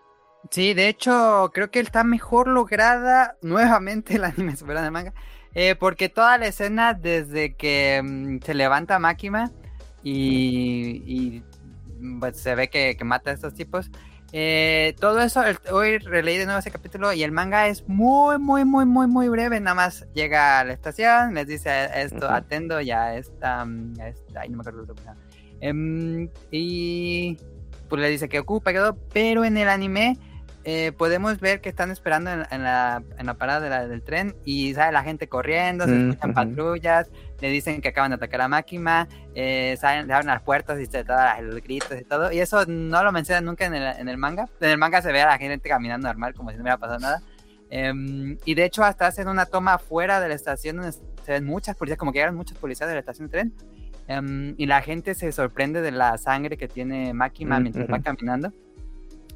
Sí, 0.52 0.74
de 0.74 0.90
hecho 0.90 1.52
creo 1.54 1.72
que 1.72 1.80
está 1.80 2.04
mejor 2.04 2.48
lograda 2.48 3.38
nuevamente 3.42 4.16
el 4.16 4.24
anime 4.24 4.56
superando 4.56 4.88
el 4.88 4.94
manga. 4.94 5.14
Eh, 5.54 5.76
porque 5.76 6.10
toda 6.10 6.38
la 6.38 6.48
escena 6.48 6.94
desde 6.94 7.56
que 7.56 8.02
mm, 8.04 8.40
se 8.44 8.54
levanta 8.54 9.00
Makima 9.00 9.52
y 10.04 11.42
pues, 12.20 12.38
se 12.38 12.56
ve 12.56 12.70
que, 12.70 12.98
mata 13.04 13.32
a 13.32 13.34
estos 13.34 13.54
tipos. 13.54 13.90
Eh, 14.32 14.96
todo 15.00 15.22
eso, 15.22 15.42
hoy 15.72 15.98
releí 16.00 16.38
de 16.38 16.46
nuevo 16.46 16.60
ese 16.60 16.72
capítulo 16.72 17.14
y 17.14 17.24
el 17.24 17.32
manga 17.32 17.68
es 17.68 17.88
muy, 17.88 18.38
muy, 18.38 18.66
muy, 18.66 18.86
muy, 18.86 19.08
muy 19.08 19.30
breve. 19.30 19.60
Nada 19.60 19.76
más 19.76 20.06
llega 20.14 20.60
a 20.60 20.66
la 20.66 20.74
estación, 20.74 21.34
les 21.34 21.48
dice 21.48 21.90
esto, 21.96 22.30
atendo 22.30 22.82
ya 22.82 23.16
esta, 23.16 23.64
mm, 23.64 24.00
esta 24.02 24.42
ay, 24.42 24.50
no 24.50 24.58
me 24.58 24.62
acuerdo 24.62 24.94
em, 25.62 26.30
y 26.52 27.38
pues 27.88 28.02
le 28.02 28.10
dice 28.10 28.28
que 28.28 28.40
ocupa, 28.40 28.74
quedó, 28.74 28.98
pero 29.14 29.46
en 29.46 29.58
el 29.58 29.70
anime 29.70 30.18
eh, 30.68 30.92
podemos 30.94 31.40
ver 31.40 31.62
que 31.62 31.70
están 31.70 31.92
esperando 31.92 32.32
en, 32.32 32.40
la, 32.64 33.04
en 33.20 33.26
la, 33.28 33.34
parada 33.36 33.88
del 33.88 34.02
tren 34.02 34.36
y 34.46 34.74
sale 34.74 34.92
la 34.94 35.04
gente 35.04 35.30
corriendo, 35.30 35.86
se 35.86 35.92
mm, 35.92 36.10
escuchan 36.10 36.34
patrullas, 36.34 37.12
le 37.40 37.50
dicen 37.52 37.82
que 37.82 37.90
acaban 37.90 38.10
de 38.10 38.16
atacar 38.16 38.42
a 38.42 38.48
Máquina, 38.48 39.08
eh, 39.36 39.78
salen, 39.80 40.12
abren 40.12 40.26
las 40.26 40.42
puertas 40.42 40.80
y 40.80 40.88
se 40.88 41.04
todos 41.04 41.20
los 41.44 41.62
gritos 41.62 42.02
y 42.02 42.04
todo. 42.04 42.32
Y 42.32 42.40
eso 42.40 42.66
no 42.66 43.04
lo 43.04 43.12
mencionan 43.12 43.46
nunca 43.46 43.68
en 43.68 43.76
el, 43.76 43.96
en 43.96 44.10
el, 44.10 44.18
manga. 44.18 44.50
En 44.60 44.72
el 44.72 44.80
manga 44.80 45.04
se 45.04 45.12
ve 45.12 45.22
a 45.22 45.28
la 45.28 45.38
gente 45.38 45.70
caminando 45.70 46.08
normal 46.08 46.34
como 46.34 46.50
si 46.50 46.56
no 46.56 46.64
hubiera 46.64 46.78
pasado 46.78 46.98
nada. 46.98 47.22
Em, 47.70 48.36
y 48.44 48.56
de 48.56 48.66
hecho 48.66 48.84
hasta 48.84 49.06
hacen 49.06 49.28
una 49.28 49.46
toma 49.46 49.78
fuera 49.78 50.20
de 50.20 50.30
la 50.30 50.34
estación 50.34 50.78
donde 50.78 50.94
se 50.94 51.32
ven 51.32 51.46
muchas 51.46 51.76
policías, 51.76 52.00
como 52.00 52.12
que 52.12 52.18
llegan 52.18 52.36
muchos 52.36 52.58
policías 52.58 52.90
de 52.90 52.96
la 52.96 53.02
estación 53.02 53.28
de 53.28 53.32
tren. 53.32 53.54
Em, 54.08 54.56
y 54.58 54.66
la 54.66 54.82
gente 54.82 55.14
se 55.14 55.32
sorprende 55.32 55.82
de 55.82 55.92
la 55.92 56.18
sangre 56.18 56.58
que 56.58 56.68
tiene 56.68 57.14
Máquina 57.14 57.60
mientras 57.60 57.88
va 57.88 58.00
caminando 58.00 58.52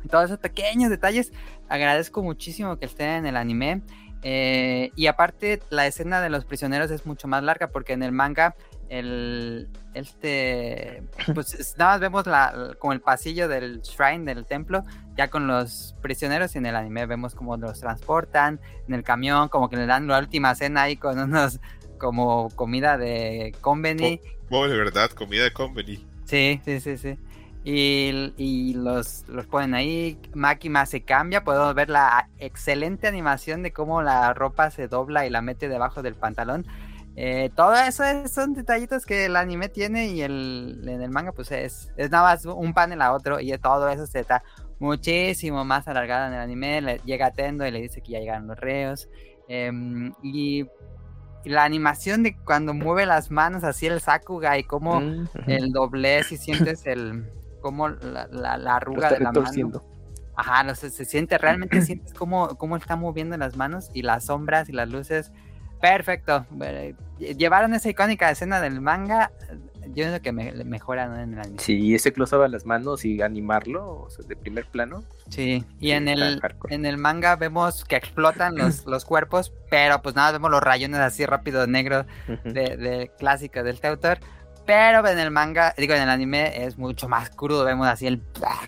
todos 0.08 0.26
esos 0.26 0.40
pequeños 0.40 0.90
detalles. 0.90 1.32
Agradezco 1.68 2.24
muchísimo 2.24 2.78
que 2.78 2.86
estén 2.86 3.10
en 3.10 3.26
el 3.26 3.38
anime. 3.38 3.82
Eh, 4.22 4.92
y 4.96 5.08
aparte, 5.08 5.62
la 5.70 5.88
escena 5.88 6.22
de 6.22 6.30
los 6.30 6.46
prisioneros 6.46 6.92
es 6.92 7.06
mucho 7.06 7.28
más 7.28 7.42
larga 7.44 7.70
porque 7.70 7.94
en 7.94 8.04
el 8.04 8.12
manga, 8.12 8.56
el, 8.90 9.70
este, 9.94 11.04
pues 11.34 11.76
nada 11.78 11.92
más 11.92 12.00
vemos 12.02 12.28
la, 12.28 12.76
como 12.80 12.94
el 12.94 13.02
pasillo 13.02 13.48
del 13.48 13.82
shrine 13.82 14.26
del 14.26 14.46
templo, 14.46 14.84
ya 15.16 15.30
con 15.30 15.48
los 15.48 15.96
prisioneros. 16.02 16.56
Y 16.56 16.58
en 16.58 16.66
el 16.66 16.76
anime 16.76 17.06
vemos 17.06 17.36
cómo 17.36 17.56
los 17.58 17.80
transportan 17.80 18.60
en 18.88 18.94
el 18.94 19.04
camión, 19.04 19.48
como 19.50 19.70
que 19.70 19.78
le 19.78 19.86
dan 19.86 20.08
la 20.08 20.20
última 20.20 20.54
cena 20.56 20.84
ahí 20.84 20.98
con 20.98 21.18
unos, 21.20 21.60
como 21.98 22.50
comida 22.56 22.98
de 22.98 23.56
conveni. 23.62 24.20
Oh, 24.50 24.68
de 24.68 24.78
verdad, 24.78 25.12
comida 25.12 25.44
de 25.44 25.52
conveni. 25.52 26.06
Sí, 26.26 26.60
sí, 26.66 26.80
sí, 26.80 26.98
sí. 26.98 27.18
Y, 27.64 28.74
los, 28.74 29.28
los 29.28 29.46
ponen 29.48 29.74
ahí. 29.74 30.18
Máquina 30.34 30.86
se 30.86 31.02
cambia. 31.02 31.44
Podemos 31.44 31.76
ver 31.76 31.90
la 31.90 32.30
excelente 32.38 33.08
animación 33.08 33.64
de 33.64 33.74
cómo 33.74 34.02
la 34.02 34.34
ropa 34.34 34.72
se 34.72 34.88
dobla 34.88 35.26
y 35.26 35.30
la 35.30 35.42
mete 35.42 35.68
debajo 35.68 36.02
del 36.02 36.16
pantalón. 36.16 36.66
Eh, 37.16 37.50
todo 37.56 37.76
eso 37.76 38.04
son 38.28 38.54
detallitos 38.54 39.06
que 39.06 39.26
el 39.26 39.36
anime 39.36 39.68
tiene 39.68 40.08
y 40.08 40.22
el, 40.22 40.86
en 40.88 41.02
el 41.02 41.10
manga 41.10 41.34
pues 41.34 41.52
es, 41.52 41.92
es 41.98 42.10
nada 42.10 42.24
más 42.24 42.46
un 42.46 42.74
panel 42.74 43.02
a 43.02 43.12
otro 43.12 43.42
y 43.42 43.58
todo 43.58 43.90
eso 43.90 44.08
se 44.08 44.22
está 44.22 44.42
muchísimo 44.80 45.66
más 45.66 45.88
alargado 45.90 46.28
en 46.28 46.34
el 46.34 46.40
anime. 46.40 46.82
Le 46.82 47.00
llega 47.00 47.32
Tendo 47.32 47.68
y 47.68 47.72
le 47.72 47.82
dice 47.82 48.02
que 48.02 48.14
ya 48.14 48.20
llegaron 48.20 48.48
los 48.48 48.58
reos. 48.58 49.10
Em, 49.48 50.14
y 50.24 50.66
la 51.44 51.64
animación 51.64 52.24
de 52.24 52.38
cuando 52.38 52.74
mueve 52.74 53.06
las 53.06 53.32
manos 53.32 53.64
así 53.64 53.88
el 53.88 54.00
Sakuga 54.00 54.58
y 54.58 54.64
como 54.64 55.02
mm, 55.02 55.28
el 55.48 55.72
doblez 55.72 56.32
y 56.32 56.38
sientes 56.38 56.86
el, 56.86 57.26
como 57.60 57.90
la, 57.90 58.28
la, 58.58 58.76
arruga 58.76 59.10
de 59.10 59.20
la 59.20 59.32
mano. 59.32 59.84
Ajá, 60.36 60.64
no 60.64 60.74
sé, 60.76 60.90
se 60.90 61.06
siente, 61.06 61.38
realmente 61.38 61.82
sientes 61.82 62.14
cómo, 62.14 62.58
cómo 62.58 62.78
está 62.78 62.96
moviendo 62.96 63.38
las 63.38 63.56
manos 63.56 63.90
y 63.94 64.02
las 64.02 64.26
sombras 64.26 64.70
y 64.70 64.74
las 64.74 64.90
luces. 64.90 65.32
Perfecto. 65.82 66.46
Llevaron 67.20 67.74
esa 67.74 67.90
icónica 67.90 68.30
escena 68.30 68.60
del 68.60 68.82
manga. 68.82 69.32
Yo 69.94 70.06
creo 70.06 70.22
que 70.22 70.32
me, 70.32 70.52
mejoran 70.66 71.20
en 71.20 71.34
el 71.34 71.40
anime. 71.40 71.60
Sí, 71.60 71.96
ese 71.96 72.14
close 72.14 72.36
a 72.36 72.48
las 72.48 72.66
manos 72.66 73.06
y 73.06 73.22
animarlo 73.22 74.08
de 74.28 74.36
primer 74.36 74.66
plano. 74.66 75.04
Sí, 75.30 75.64
y 75.80 75.92
en 75.92 76.08
el, 76.08 76.42
en 76.70 76.86
el 76.86 76.98
manga 76.98 77.36
vemos 77.38 77.86
que 77.86 77.96
explotan 77.96 78.58
los, 78.58 78.86
los 78.88 79.06
cuerpos, 79.06 79.54
pero 79.70 80.02
pues 80.02 80.16
nada, 80.16 80.34
vemos 80.34 80.52
los 80.52 80.62
rayones 80.62 81.00
así 81.00 81.26
rápidos 81.26 81.68
negros 81.68 82.06
de, 82.44 82.78
de 82.78 83.12
clásica 83.18 83.64
del 83.64 83.80
autor. 83.84 84.20
Pero 84.70 85.08
en 85.08 85.18
el 85.18 85.32
manga, 85.32 85.74
digo, 85.76 85.96
en 85.96 86.04
el 86.04 86.10
anime 86.12 86.64
es 86.64 86.78
mucho 86.78 87.10
más 87.10 87.32
crudo. 87.32 87.66
Vemos 87.66 87.88
así 87.88 88.06
el, 88.06 88.22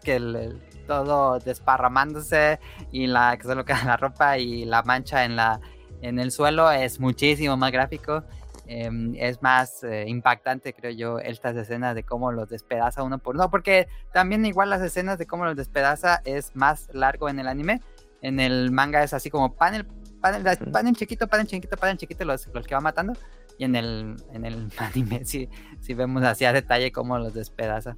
que 0.03 0.15
el, 0.15 0.59
todo 0.87 1.37
desparramándose 1.37 2.59
y 2.91 3.05
la 3.05 3.37
que 3.37 3.43
solo 3.43 3.63
queda 3.65 3.83
la 3.85 3.97
ropa 3.97 4.39
y 4.39 4.65
la 4.65 4.81
mancha 4.81 5.25
en 5.25 5.35
la 5.35 5.59
en 6.01 6.17
el 6.17 6.31
suelo 6.31 6.71
es 6.71 6.99
muchísimo 6.99 7.55
más 7.55 7.71
gráfico. 7.71 8.23
Em, 8.65 9.13
es 9.15 9.43
más 9.43 9.83
eh, 9.83 10.05
impactante, 10.07 10.73
creo 10.73 10.91
yo, 10.91 11.19
estas 11.19 11.55
escenas 11.55 11.93
de 11.93 12.01
cómo 12.01 12.31
los 12.31 12.49
despedaza 12.49 13.03
uno 13.03 13.19
por 13.19 13.35
uno. 13.35 13.51
Porque 13.51 13.87
también 14.11 14.43
igual 14.43 14.71
las 14.71 14.81
escenas 14.81 15.19
de 15.19 15.27
cómo 15.27 15.45
los 15.45 15.55
despedaza 15.55 16.23
es 16.25 16.55
más 16.55 16.89
largo 16.93 17.29
en 17.29 17.37
el 17.37 17.47
anime. 17.47 17.79
En 18.23 18.39
el 18.39 18.71
manga 18.71 19.03
es 19.03 19.13
así 19.13 19.29
como 19.29 19.53
panel, 19.53 19.85
panel, 20.19 20.57
panel 20.71 20.95
chiquito, 20.95 21.27
panel 21.27 21.45
chiquito, 21.45 21.77
panel 21.77 21.97
chiquito 21.97 22.25
los, 22.25 22.47
los 22.47 22.65
que 22.65 22.73
va 22.73 22.81
matando. 22.81 23.13
Y 23.57 23.65
en 23.65 23.75
el, 23.75 24.15
en 24.33 24.45
el 24.45 24.71
anime 24.77 25.25
sí, 25.25 25.49
sí 25.81 25.93
vemos 25.93 26.23
así 26.23 26.45
a 26.45 26.53
detalle 26.53 26.91
cómo 26.91 27.17
los 27.17 27.33
despedaza. 27.33 27.95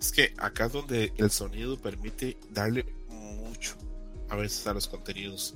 Es 0.00 0.12
que 0.12 0.34
acá 0.38 0.66
es 0.66 0.72
donde 0.72 1.12
el 1.16 1.30
sonido 1.30 1.78
permite 1.78 2.36
darle 2.50 2.84
mucho 3.08 3.76
a 4.28 4.36
veces 4.36 4.66
a 4.66 4.74
los 4.74 4.88
contenidos. 4.88 5.54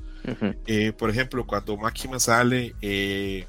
Eh, 0.67 0.93
por 0.93 1.11
ejemplo, 1.11 1.47
cuando 1.47 1.77
Máquina 1.77 2.19
sale, 2.21 2.75
eh, 2.81 3.47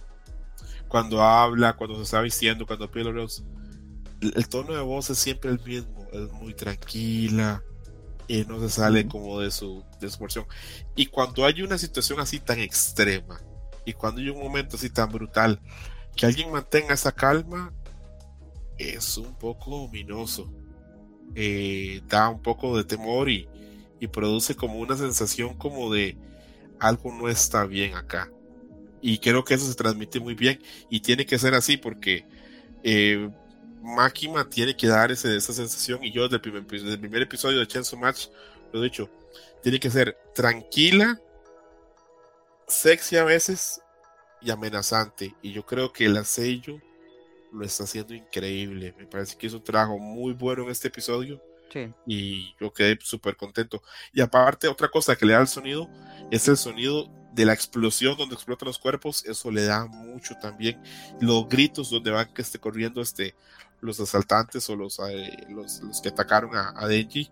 cuando 0.87 1.21
habla, 1.21 1.73
cuando 1.73 1.97
se 1.97 2.03
está 2.03 2.21
vistiendo, 2.21 2.65
cuando 2.65 2.89
pide 2.89 3.11
los 3.11 3.43
el, 4.21 4.47
tono 4.47 4.73
de 4.73 4.81
voz 4.81 5.09
es 5.09 5.17
siempre 5.17 5.49
el 5.51 5.59
mismo, 5.59 6.07
es 6.11 6.31
muy 6.33 6.53
tranquila, 6.53 7.63
y 8.27 8.45
no 8.45 8.59
se 8.59 8.69
sale 8.69 9.07
como 9.07 9.39
de 9.39 9.51
su, 9.51 9.83
de 9.99 10.09
su 10.09 10.19
porción. 10.19 10.45
Y 10.95 11.07
cuando 11.07 11.43
hay 11.45 11.61
una 11.61 11.77
situación 11.77 12.19
así 12.19 12.39
tan 12.39 12.59
extrema, 12.59 13.41
y 13.85 13.93
cuando 13.93 14.21
hay 14.21 14.29
un 14.29 14.39
momento 14.39 14.75
así 14.75 14.89
tan 14.89 15.11
brutal, 15.11 15.59
que 16.15 16.25
alguien 16.25 16.51
mantenga 16.51 16.93
esa 16.93 17.11
calma, 17.11 17.73
es 18.77 19.17
un 19.17 19.33
poco 19.35 19.71
ominoso. 19.83 20.51
Eh, 21.35 22.01
da 22.07 22.29
un 22.29 22.41
poco 22.41 22.77
de 22.77 22.83
temor 22.83 23.29
y, 23.29 23.47
produce 24.11 24.55
como 24.55 24.79
una 24.79 24.97
sensación 24.97 25.55
como 25.55 25.93
de 25.93 26.17
algo 26.79 27.13
no 27.13 27.29
está 27.29 27.65
bien 27.65 27.93
acá. 27.93 28.31
Y 28.99 29.19
creo 29.19 29.43
que 29.43 29.53
eso 29.53 29.67
se 29.67 29.75
transmite 29.75 30.19
muy 30.19 30.33
bien 30.33 30.59
y 30.89 31.01
tiene 31.01 31.25
que 31.25 31.37
ser 31.37 31.53
así 31.53 31.77
porque 31.77 32.25
eh, 32.83 33.29
Máquina 33.83 34.49
tiene 34.49 34.75
que 34.75 34.87
dar 34.87 35.11
esa 35.11 35.39
sensación 35.39 36.03
y 36.03 36.11
yo 36.11 36.23
desde 36.23 36.37
el, 36.37 36.41
primer, 36.41 36.65
primer 36.65 37.21
episodio 37.21 37.59
de 37.59 37.67
Chainsaw 37.67 37.99
Match 37.99 38.27
lo 38.73 38.79
he 38.79 38.83
dicho, 38.85 39.09
tiene 39.61 39.79
que 39.79 39.91
ser 39.91 40.17
tranquila, 40.33 41.19
sexy 42.71 43.17
a 43.17 43.23
veces 43.23 43.81
y 44.41 44.51
amenazante. 44.51 45.35
Y 45.41 45.51
yo 45.51 45.65
creo 45.65 45.91
que 45.91 46.05
el 46.05 46.17
asello 46.17 46.79
lo 47.51 47.65
está 47.65 47.83
haciendo 47.83 48.13
increíble. 48.13 48.95
Me 48.97 49.05
parece 49.05 49.37
que 49.37 49.47
es 49.47 49.53
un 49.53 49.63
trabajo 49.63 49.97
muy 49.99 50.33
bueno 50.33 50.63
en 50.63 50.69
este 50.69 50.87
episodio. 50.87 51.41
Sí. 51.71 51.93
Y 52.05 52.55
yo 52.59 52.73
quedé 52.73 52.97
súper 53.01 53.35
contento. 53.35 53.81
Y 54.13 54.21
aparte, 54.21 54.67
otra 54.67 54.89
cosa 54.89 55.15
que 55.15 55.25
le 55.25 55.33
da 55.33 55.41
el 55.41 55.47
sonido 55.47 55.89
es 56.31 56.47
el 56.47 56.57
sonido 56.57 57.09
de 57.33 57.45
la 57.45 57.53
explosión 57.53 58.17
donde 58.17 58.35
explotan 58.35 58.67
los 58.67 58.79
cuerpos. 58.79 59.25
Eso 59.25 59.51
le 59.51 59.63
da 59.63 59.85
mucho 59.85 60.35
también. 60.41 60.81
Los 61.19 61.47
gritos 61.47 61.89
donde 61.89 62.11
van 62.11 62.33
que 62.33 62.41
esté 62.41 62.59
corriendo 62.59 63.01
este, 63.01 63.35
los 63.79 63.99
asaltantes 63.99 64.69
o 64.69 64.75
los, 64.75 64.99
eh, 64.99 65.45
los, 65.49 65.81
los, 65.81 66.01
que 66.01 66.09
atacaron 66.09 66.55
a, 66.55 66.73
a 66.75 66.87
Denji. 66.87 67.31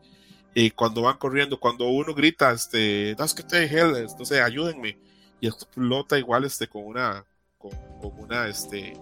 Y 0.53 0.71
cuando 0.71 1.03
van 1.03 1.17
corriendo, 1.17 1.59
cuando 1.59 1.87
uno 1.87 2.13
grita, 2.13 2.51
este, 2.51 3.15
das 3.15 3.33
que 3.33 3.43
te 3.43 3.65
hell, 3.65 4.07
no 4.17 4.25
sé, 4.25 4.41
ayúdenme. 4.41 4.97
Y 5.41 5.47
explota 5.47 6.17
igual 6.17 6.43
este 6.43 6.67
con 6.67 6.85
una, 6.85 7.23
con, 7.57 7.71
con 8.01 8.11
una, 8.19 8.47
este, 8.47 8.93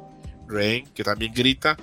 Rain, 0.47 0.85
que 0.93 1.03
también 1.03 1.33
grita, 1.33 1.77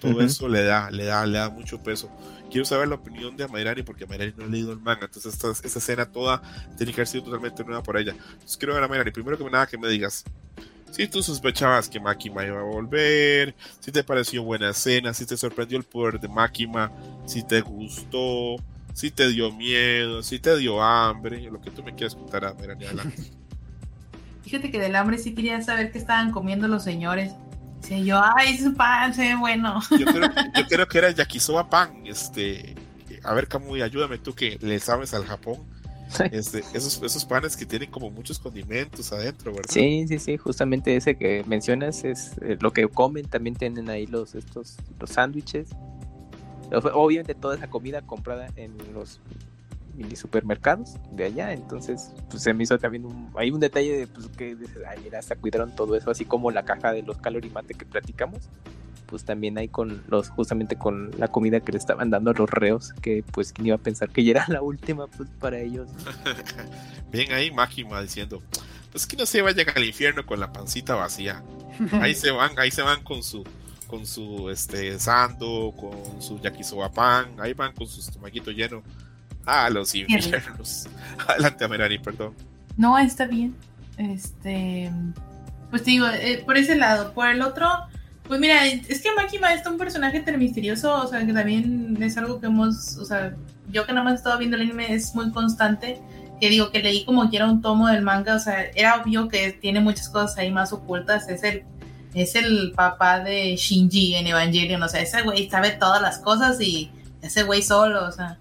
todo 0.00 0.20
eso 0.22 0.48
le 0.48 0.62
da, 0.64 0.90
le 0.90 1.04
da, 1.04 1.26
le 1.26 1.38
da 1.38 1.50
mucho 1.50 1.82
peso. 1.82 2.10
Quiero 2.50 2.64
saber 2.64 2.88
la 2.88 2.94
opinión 2.94 3.36
de 3.36 3.44
Amairani, 3.44 3.82
porque 3.82 4.04
Amairani 4.04 4.32
no 4.36 4.44
ha 4.44 4.48
leído 4.48 4.72
el 4.72 4.80
manga, 4.80 5.06
entonces 5.06 5.34
esta, 5.34 5.50
esta 5.50 5.78
escena 5.78 6.06
toda 6.06 6.40
tiene 6.76 6.92
que 6.92 7.00
haber 7.00 7.08
sido 7.08 7.24
totalmente 7.24 7.64
nueva 7.64 7.82
por 7.82 7.96
ella. 7.96 8.12
Entonces 8.12 8.56
quiero 8.56 8.74
ver 8.74 8.82
a 8.82 8.86
Amairani, 8.86 9.10
primero 9.10 9.36
que 9.36 9.44
nada 9.50 9.66
que 9.66 9.78
me 9.78 9.88
digas, 9.88 10.24
si 10.90 11.06
tú 11.08 11.22
sospechabas 11.22 11.88
que 11.88 12.00
Makima 12.00 12.44
iba 12.46 12.60
a 12.60 12.64
volver, 12.64 13.54
si 13.80 13.92
te 13.92 14.02
pareció 14.02 14.42
buena 14.42 14.70
escena, 14.70 15.12
si 15.12 15.26
te 15.26 15.36
sorprendió 15.36 15.76
el 15.76 15.84
poder 15.84 16.20
de 16.20 16.28
Makima, 16.28 16.90
si 17.26 17.42
te 17.42 17.60
gustó, 17.60 18.56
si 18.94 19.10
te 19.10 19.28
dio 19.28 19.52
miedo, 19.52 20.22
si 20.22 20.38
te 20.38 20.56
dio 20.56 20.82
hambre, 20.82 21.42
lo 21.50 21.60
que 21.60 21.70
tú 21.70 21.82
me 21.82 21.94
quieras 21.94 22.14
contar, 22.14 22.44
Amairani, 22.46 22.86
adelante. 22.86 23.22
Fíjate 24.46 24.70
que 24.70 24.78
del 24.78 24.94
hambre 24.94 25.18
sí 25.18 25.34
quería 25.34 25.60
saber 25.60 25.90
qué 25.90 25.98
estaban 25.98 26.30
comiendo 26.30 26.68
los 26.68 26.84
señores. 26.84 27.32
Sí, 27.80 28.04
yo, 28.04 28.20
ay, 28.36 28.56
su 28.56 28.72
pan 28.74 29.12
se 29.12 29.22
ve 29.22 29.34
bueno. 29.34 29.80
Yo 29.90 30.06
creo, 30.06 30.30
yo 30.56 30.66
creo 30.68 30.86
que 30.86 30.98
era 30.98 31.10
yakisoba 31.10 31.68
pan. 31.68 32.06
Este, 32.06 32.76
a 33.24 33.34
ver, 33.34 33.48
Camuy, 33.48 33.82
ayúdame 33.82 34.18
tú 34.18 34.36
que 34.36 34.56
le 34.60 34.78
sabes 34.78 35.14
al 35.14 35.24
Japón. 35.24 35.56
Este, 36.30 36.60
esos, 36.72 37.02
esos 37.02 37.24
panes 37.24 37.56
que 37.56 37.66
tienen 37.66 37.90
como 37.90 38.08
muchos 38.08 38.38
condimentos 38.38 39.12
adentro, 39.12 39.50
¿verdad? 39.50 39.68
Sí, 39.68 40.06
sí, 40.06 40.20
sí, 40.20 40.36
justamente 40.36 40.94
ese 40.94 41.16
que 41.16 41.42
mencionas 41.48 42.04
es 42.04 42.38
eh, 42.42 42.56
lo 42.60 42.72
que 42.72 42.86
comen, 42.86 43.26
también 43.26 43.56
tienen 43.56 43.90
ahí 43.90 44.06
los 44.06 44.36
estos 44.36 44.76
los 45.00 45.10
sándwiches. 45.10 45.70
Obviamente 46.70 47.34
toda 47.34 47.56
esa 47.56 47.68
comida 47.68 48.02
comprada 48.02 48.46
en 48.54 48.76
los 48.94 49.18
mini 49.96 50.16
supermercados 50.16 50.94
de 51.12 51.24
allá, 51.24 51.52
entonces 51.52 52.12
pues 52.30 52.42
se 52.42 52.54
me 52.54 52.64
hizo 52.64 52.78
también 52.78 53.04
un, 53.04 53.30
hay 53.36 53.50
un 53.50 53.60
detalle 53.60 53.96
de 53.96 54.06
pues 54.06 54.28
que 54.28 54.56
ay 54.88 54.98
mira, 55.02 55.18
hasta 55.18 55.36
cuidaron 55.36 55.74
todo 55.74 55.96
eso, 55.96 56.10
así 56.10 56.24
como 56.24 56.50
la 56.50 56.64
caja 56.64 56.92
de 56.92 57.02
los 57.02 57.18
calorimate 57.18 57.74
que 57.74 57.84
platicamos, 57.84 58.48
pues 59.06 59.24
también 59.24 59.56
hay 59.56 59.68
con 59.68 60.02
los, 60.08 60.28
justamente 60.28 60.76
con 60.76 61.10
la 61.18 61.28
comida 61.28 61.60
que 61.60 61.72
le 61.72 61.78
estaban 61.78 62.10
dando 62.10 62.30
a 62.30 62.34
los 62.34 62.50
reos, 62.50 62.92
que 63.00 63.24
pues 63.32 63.52
quién 63.52 63.68
iba 63.68 63.76
a 63.76 63.80
pensar 63.80 64.10
que 64.10 64.24
ya 64.24 64.32
era 64.32 64.44
la 64.48 64.62
última 64.62 65.06
pues 65.06 65.28
para 65.40 65.58
ellos. 65.58 65.88
Bien 67.10 67.32
ahí 67.32 67.50
Máquima 67.50 68.02
diciendo, 68.02 68.42
pues 68.90 69.06
que 69.06 69.16
no 69.16 69.26
se 69.26 69.42
vayan 69.42 69.66
al 69.74 69.84
infierno 69.84 70.26
con 70.26 70.40
la 70.40 70.52
pancita 70.52 70.94
vacía. 70.94 71.42
Ahí 71.92 72.14
se 72.14 72.30
van, 72.30 72.58
ahí 72.58 72.70
se 72.70 72.82
van 72.82 73.02
con 73.02 73.22
su 73.22 73.44
con 73.86 74.04
su 74.04 74.50
este 74.50 74.98
sando, 74.98 75.72
con 75.78 76.20
su 76.20 76.40
yakisoba 76.40 76.90
pan, 76.90 77.36
ahí 77.38 77.52
van 77.52 77.72
con 77.72 77.86
su 77.86 78.00
estomaguito 78.00 78.50
lleno 78.50 78.82
a 79.46 79.70
los 79.70 79.94
infiernos. 79.94 80.88
Adelante, 81.28 81.64
Amerani, 81.64 81.98
perdón. 81.98 82.34
No, 82.76 82.98
está 82.98 83.26
bien. 83.26 83.54
Este, 83.96 84.90
pues 85.70 85.82
te 85.82 85.92
digo, 85.92 86.06
eh, 86.08 86.42
por 86.44 86.58
ese 86.58 86.76
lado, 86.76 87.12
por 87.14 87.28
el 87.28 87.40
otro, 87.40 87.66
pues 88.24 88.40
mira, 88.40 88.66
es 88.66 89.00
que 89.00 89.14
Makima 89.14 89.54
es 89.54 89.66
un 89.66 89.78
personaje 89.78 90.20
tan 90.20 90.38
misterioso, 90.38 91.02
o 91.02 91.06
sea, 91.06 91.24
que 91.24 91.32
también 91.32 91.96
es 92.02 92.18
algo 92.18 92.40
que 92.40 92.46
hemos, 92.46 92.96
o 92.98 93.04
sea, 93.04 93.34
yo 93.70 93.86
que 93.86 93.92
nada 93.92 94.04
más 94.04 94.14
he 94.14 94.16
estado 94.16 94.38
viendo 94.38 94.56
el 94.56 94.64
anime 94.64 94.92
es 94.92 95.14
muy 95.14 95.30
constante, 95.30 96.00
que 96.40 96.50
digo 96.50 96.70
que 96.70 96.82
leí 96.82 97.04
como 97.04 97.30
que 97.30 97.36
era 97.36 97.46
un 97.46 97.62
tomo 97.62 97.88
del 97.88 98.02
manga, 98.02 98.34
o 98.34 98.38
sea, 98.38 98.64
era 98.74 99.00
obvio 99.00 99.28
que 99.28 99.52
tiene 99.52 99.80
muchas 99.80 100.08
cosas 100.08 100.36
ahí 100.36 100.50
más 100.50 100.72
ocultas, 100.72 101.28
es 101.28 101.42
el 101.44 101.64
es 102.14 102.34
el 102.34 102.72
papá 102.74 103.20
de 103.20 103.56
Shinji 103.56 104.14
en 104.14 104.26
Evangelion, 104.26 104.82
o 104.82 104.88
sea, 104.88 105.02
ese 105.02 105.20
güey 105.22 105.50
sabe 105.50 105.72
todas 105.72 106.00
las 106.00 106.18
cosas 106.18 106.58
y 106.62 106.90
ese 107.20 107.42
güey 107.42 107.60
solo, 107.62 108.06
o 108.06 108.12
sea, 108.12 108.38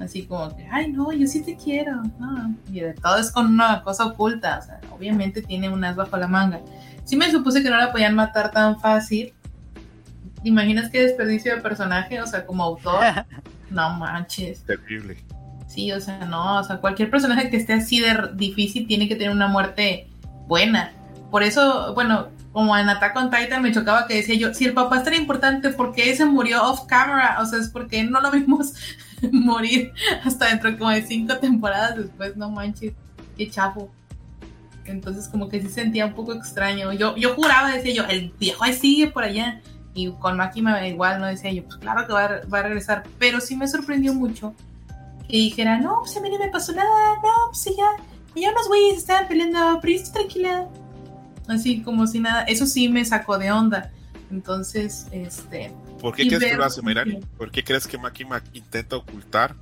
así 0.00 0.26
como 0.26 0.54
que, 0.56 0.66
ay, 0.70 0.92
no, 0.92 1.12
yo 1.12 1.26
sí 1.26 1.42
te 1.42 1.56
quiero. 1.56 2.02
No. 2.18 2.54
Y 2.70 2.80
de 2.80 2.94
todo 2.94 3.16
es 3.18 3.30
con 3.30 3.46
una 3.46 3.82
cosa 3.82 4.06
oculta. 4.06 4.58
O 4.58 4.62
sea, 4.62 4.80
obviamente 4.90 5.42
tiene 5.42 5.68
un 5.68 5.84
as 5.84 5.96
bajo 5.96 6.16
la 6.16 6.28
manga. 6.28 6.60
Sí 7.04 7.16
me 7.16 7.30
supuse 7.30 7.62
que 7.62 7.70
no 7.70 7.76
la 7.76 7.92
podían 7.92 8.14
matar 8.14 8.50
tan 8.50 8.80
fácil. 8.80 9.32
¿Te 10.42 10.48
imaginas 10.48 10.90
qué 10.90 11.02
desperdicio 11.02 11.54
de 11.54 11.62
personaje? 11.62 12.20
O 12.20 12.26
sea, 12.26 12.46
como 12.46 12.64
autor. 12.64 13.02
No 13.70 13.90
manches. 13.94 14.62
Terrible. 14.62 15.16
Sí, 15.66 15.90
o 15.90 16.00
sea, 16.00 16.18
no. 16.26 16.60
O 16.60 16.62
sea, 16.64 16.76
cualquier 16.76 17.10
personaje 17.10 17.50
que 17.50 17.56
esté 17.56 17.72
así 17.72 17.98
de 17.98 18.30
difícil 18.34 18.86
tiene 18.86 19.08
que 19.08 19.16
tener 19.16 19.32
una 19.32 19.48
muerte 19.48 20.08
buena. 20.46 20.92
Por 21.32 21.42
eso, 21.42 21.92
bueno, 21.94 22.28
como 22.52 22.76
en 22.76 22.88
Attack 22.88 23.16
on 23.16 23.30
Titan 23.30 23.62
me 23.62 23.72
chocaba 23.72 24.06
que 24.06 24.14
decía 24.14 24.36
yo, 24.36 24.54
si 24.54 24.64
el 24.66 24.74
papá 24.74 24.98
es 24.98 25.02
tan 25.02 25.14
importante, 25.14 25.70
¿por 25.70 25.92
qué 25.92 26.10
ese 26.10 26.24
murió 26.24 26.62
off 26.62 26.86
camera? 26.86 27.38
O 27.40 27.46
sea, 27.46 27.58
es 27.58 27.68
porque 27.68 28.04
no 28.04 28.20
lo 28.20 28.30
vimos 28.30 28.74
morir 29.32 29.92
hasta 30.24 30.48
dentro 30.48 30.76
como 30.78 30.90
de 30.90 31.02
cinco 31.02 31.36
temporadas 31.38 31.96
después, 31.96 32.36
no 32.36 32.50
manches, 32.50 32.92
qué 33.36 33.50
chafo. 33.50 33.90
Entonces 34.84 35.28
como 35.28 35.48
que 35.48 35.62
sí 35.62 35.68
sentía 35.68 36.06
un 36.06 36.14
poco 36.14 36.32
extraño. 36.32 36.92
Yo, 36.92 37.16
yo 37.16 37.34
juraba, 37.34 37.72
decía 37.72 37.94
yo, 37.94 38.04
el 38.04 38.32
viejo 38.38 38.64
ahí 38.64 38.74
sigue 38.74 39.08
por 39.08 39.24
allá. 39.24 39.60
Y 39.94 40.10
con 40.10 40.36
Makima 40.36 40.86
igual, 40.86 41.20
no 41.20 41.26
decía 41.26 41.52
yo, 41.52 41.64
pues 41.64 41.76
claro 41.76 42.06
que 42.06 42.12
va 42.12 42.24
a, 42.24 42.46
va 42.46 42.58
a 42.58 42.62
regresar. 42.62 43.04
Pero 43.18 43.40
sí 43.40 43.56
me 43.56 43.68
sorprendió 43.68 44.12
mucho 44.12 44.54
que 45.28 45.36
dijera, 45.38 45.78
no, 45.78 46.00
pues 46.00 46.16
a 46.16 46.20
mí 46.20 46.30
no 46.30 46.38
me 46.38 46.48
pasó 46.48 46.72
nada, 46.72 47.14
no, 47.22 47.30
pues 47.50 47.64
ya, 47.64 48.04
ya 48.38 48.50
unos 48.50 48.68
güeyes 48.68 48.98
estaban 48.98 49.26
peleando, 49.26 49.78
pero 49.80 49.96
yo 49.96 50.12
tranquila 50.12 50.68
así 51.48 51.82
como 51.82 52.06
si 52.06 52.20
nada. 52.20 52.42
Eso 52.44 52.66
sí 52.66 52.88
me 52.88 53.04
sacó 53.04 53.38
de 53.38 53.52
onda. 53.52 53.90
Entonces, 54.30 55.06
este. 55.12 55.72
¿Por 56.04 56.14
qué 56.14 56.28
crees 56.28 56.44
que 56.44 56.54
lo 56.54 56.64
hace, 56.66 56.82
Mayrani? 56.82 57.18
¿Por 57.38 57.50
qué 57.50 57.64
crees 57.64 57.86
que 57.86 57.98
intenta 58.52 58.94
ocultar 58.94 59.54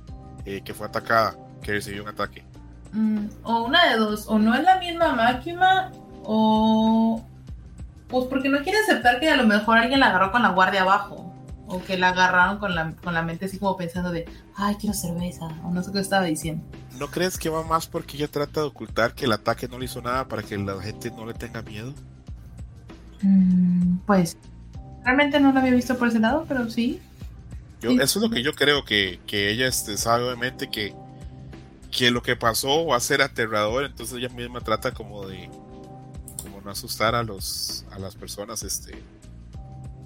eh, 0.43 0.61
que 0.61 0.73
fue 0.73 0.85
atacada, 0.85 1.37
que 1.61 1.71
recibió 1.71 2.03
un 2.03 2.09
ataque? 2.09 2.43
Mm, 2.91 3.27
o 3.43 3.63
una 3.63 3.89
de 3.89 3.95
dos, 3.95 4.25
o 4.27 4.37
no 4.37 4.53
es 4.53 4.61
la 4.61 4.77
misma 4.77 5.13
Makima, 5.13 5.93
o. 6.23 7.25
Pues 8.09 8.25
porque 8.25 8.49
no 8.49 8.61
quiere 8.61 8.77
aceptar 8.79 9.21
que 9.21 9.29
a 9.29 9.37
lo 9.37 9.47
mejor 9.47 9.77
alguien 9.77 10.01
la 10.01 10.07
agarró 10.07 10.33
con 10.33 10.41
la 10.41 10.49
guardia 10.49 10.81
abajo. 10.81 11.33
O 11.65 11.81
que 11.81 11.97
la 11.97 12.09
agarraron 12.09 12.59
con 12.59 12.75
la, 12.75 12.91
con 12.91 13.13
la 13.13 13.21
mente 13.21 13.45
así 13.45 13.57
como 13.57 13.77
pensando 13.77 14.11
de, 14.11 14.25
ay, 14.57 14.75
quiero 14.75 14.93
cerveza. 14.93 15.45
O 15.63 15.71
no 15.71 15.81
sé 15.81 15.93
qué 15.93 15.99
estaba 15.99 16.25
diciendo. 16.25 16.61
¿No 16.99 17.07
crees 17.07 17.37
que 17.37 17.47
va 17.47 17.63
más 17.63 17.87
porque 17.87 18.17
ella 18.17 18.27
trata 18.27 18.59
de 18.59 18.67
ocultar 18.67 19.13
que 19.13 19.23
el 19.23 19.31
ataque 19.31 19.69
no 19.69 19.79
le 19.79 19.85
hizo 19.85 20.01
nada 20.01 20.27
para 20.27 20.43
que 20.43 20.57
la 20.57 20.81
gente 20.81 21.09
no 21.09 21.25
le 21.25 21.35
tenga 21.35 21.61
miedo? 21.61 21.93
Mm, 23.21 23.99
pues 24.05 24.37
realmente 25.03 25.39
no 25.39 25.51
lo 25.51 25.59
había 25.59 25.73
visto 25.73 25.97
por 25.97 26.07
ese 26.07 26.19
lado, 26.19 26.45
pero 26.47 26.69
sí. 26.69 26.99
Yo, 27.81 27.91
sí. 27.91 27.99
Eso 28.01 28.19
es 28.19 28.23
lo 28.23 28.29
que 28.29 28.43
yo 28.43 28.53
creo 28.53 28.85
que, 28.85 29.19
que 29.27 29.49
ella 29.49 29.67
este, 29.67 29.97
sabe 29.97 30.23
obviamente 30.23 30.69
que, 30.69 30.93
que 31.91 32.11
lo 32.11 32.21
que 32.23 32.35
pasó 32.35 32.85
va 32.85 32.97
a 32.97 32.99
ser 32.99 33.21
aterrador, 33.21 33.85
entonces 33.85 34.17
ella 34.17 34.29
misma 34.29 34.61
trata 34.61 34.93
como 34.93 35.27
de 35.27 35.49
como 36.41 36.61
no 36.61 36.71
asustar 36.71 37.15
a 37.15 37.23
los 37.23 37.85
a 37.91 37.99
las 37.99 38.15
personas, 38.15 38.63
este 38.63 39.01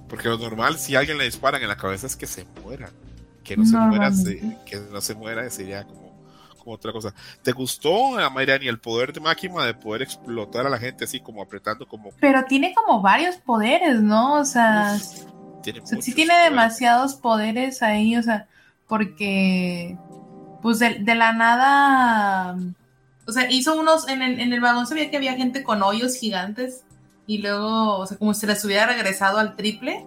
porque 0.09 0.29
lo 0.29 0.37
normal 0.37 0.77
si 0.77 0.95
a 0.95 0.99
alguien 0.99 1.17
le 1.17 1.25
disparan 1.25 1.61
en 1.61 1.67
la 1.67 1.77
cabeza 1.77 2.07
es 2.07 2.15
que 2.15 2.27
se 2.27 2.45
muera, 2.63 2.89
que 3.43 3.57
no, 3.57 3.63
no 3.63 3.69
se 3.69 3.77
muera, 3.77 4.11
se, 4.11 4.57
que 4.65 4.79
no 4.91 5.01
se 5.01 5.15
muera 5.15 5.49
sería 5.49 5.83
como 5.85 6.06
otra 6.73 6.91
cosa. 6.91 7.13
¿Te 7.43 7.51
gustó, 7.51 8.17
Amairani, 8.17 8.67
el 8.67 8.79
poder 8.79 9.13
de 9.13 9.19
Máquina 9.19 9.65
de 9.65 9.73
poder 9.73 10.01
explotar 10.03 10.65
a 10.65 10.69
la 10.69 10.77
gente 10.77 11.05
así 11.05 11.19
como 11.19 11.41
apretando 11.41 11.87
como... 11.87 12.11
Pero 12.19 12.43
tiene 12.45 12.73
como 12.73 13.01
varios 13.01 13.37
poderes, 13.37 14.01
¿no? 14.01 14.35
O 14.35 14.45
sea, 14.45 14.95
Uf, 14.95 15.61
tiene 15.61 15.79
o 15.81 15.85
sea 15.85 16.01
sí 16.01 16.13
tiene 16.13 16.33
poderes. 16.33 16.49
demasiados 16.51 17.15
poderes 17.15 17.81
ahí, 17.81 18.15
o 18.15 18.23
sea, 18.23 18.47
porque 18.87 19.97
pues 20.61 20.79
de, 20.79 20.95
de, 20.95 21.15
la 21.15 21.33
nada, 21.33 22.57
o 23.25 23.31
sea, 23.31 23.49
hizo 23.51 23.79
unos, 23.79 24.07
en 24.07 24.21
el, 24.21 24.39
en 24.39 24.53
el 24.53 24.61
vagón 24.61 24.87
se 24.87 24.95
veía 24.95 25.11
que 25.11 25.17
había 25.17 25.35
gente 25.35 25.63
con 25.63 25.83
hoyos 25.83 26.15
gigantes 26.15 26.83
y 27.27 27.39
luego, 27.39 27.97
o 27.99 28.07
sea, 28.07 28.17
como 28.17 28.33
si 28.33 28.47
les 28.47 28.63
hubiera 28.65 28.87
regresado 28.87 29.37
al 29.37 29.55
triple. 29.55 30.05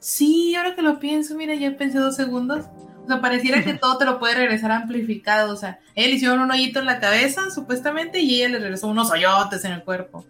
Sí, 0.00 0.54
ahora 0.54 0.74
que 0.74 0.82
lo 0.82 0.98
pienso, 0.98 1.34
mira, 1.34 1.54
ya 1.54 1.76
pensé 1.76 1.98
dos 1.98 2.16
segundos. 2.16 2.66
O 3.04 3.06
sea, 3.06 3.20
pareciera 3.20 3.62
que 3.62 3.74
todo 3.74 3.98
te 3.98 4.06
lo 4.06 4.18
puede 4.18 4.34
regresar 4.34 4.72
amplificado. 4.72 5.52
O 5.52 5.56
sea, 5.56 5.78
él 5.94 6.14
hicieron 6.14 6.40
un 6.40 6.50
hoyito 6.50 6.80
en 6.80 6.86
la 6.86 7.00
cabeza, 7.00 7.50
supuestamente, 7.50 8.20
y 8.20 8.36
ella 8.36 8.48
le 8.48 8.58
regresó 8.60 8.88
unos 8.88 9.10
hoyotes 9.10 9.64
en 9.64 9.72
el 9.72 9.82
cuerpo. 9.82 10.24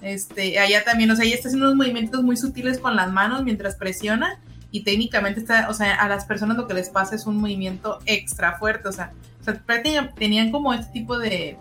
Este, 0.00 0.58
allá 0.58 0.84
también, 0.84 1.10
o 1.10 1.16
sea, 1.16 1.24
ella 1.24 1.34
está 1.34 1.48
haciendo 1.48 1.66
unos 1.66 1.76
movimientos 1.76 2.22
muy 2.22 2.36
sutiles 2.36 2.78
con 2.78 2.96
las 2.96 3.10
manos 3.12 3.42
mientras 3.44 3.74
presiona. 3.74 4.40
Y 4.70 4.84
técnicamente 4.84 5.40
está, 5.40 5.68
o 5.68 5.74
sea, 5.74 5.94
a 5.96 6.08
las 6.08 6.24
personas 6.24 6.56
lo 6.56 6.66
que 6.66 6.74
les 6.74 6.88
pasa 6.88 7.14
es 7.14 7.26
un 7.26 7.36
movimiento 7.38 7.98
extra 8.06 8.58
fuerte. 8.58 8.88
O 8.88 8.92
sea, 8.92 9.12
o 9.40 9.44
sea 9.44 9.60
tenían 10.14 10.50
como 10.50 10.72
este 10.72 10.92
tipo 10.92 11.18
de. 11.18 11.58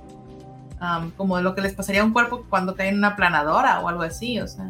am, 0.80 1.12
como 1.12 1.42
lo 1.42 1.56
que 1.56 1.62
les 1.62 1.74
pasaría 1.74 2.02
a 2.02 2.06
un 2.06 2.14
cuerpo 2.14 2.46
cuando 2.50 2.76
cae 2.76 2.90
en 2.90 2.98
una 2.98 3.16
planadora 3.16 3.80
o 3.82 3.90
algo 3.90 4.04
así, 4.04 4.40
o 4.40 4.48
sea. 4.48 4.70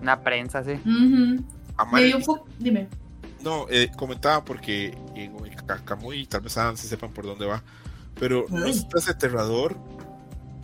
Una 0.00 0.20
prensa, 0.20 0.64
sí. 0.64 0.80
un 2.14 2.22
poco, 2.24 2.46
dime. 2.58 2.88
No, 3.42 3.66
eh, 3.68 3.90
comentaba 3.96 4.44
porque 4.44 4.96
en 5.14 5.36
Camuy 5.84 6.26
tal 6.26 6.42
vez 6.42 6.56
Adam 6.56 6.76
sepan 6.76 7.12
por 7.12 7.24
dónde 7.24 7.46
va, 7.46 7.62
pero 8.18 8.46
no 8.48 8.64
es 8.66 8.88
tan 8.88 9.02
aterrador 9.08 9.76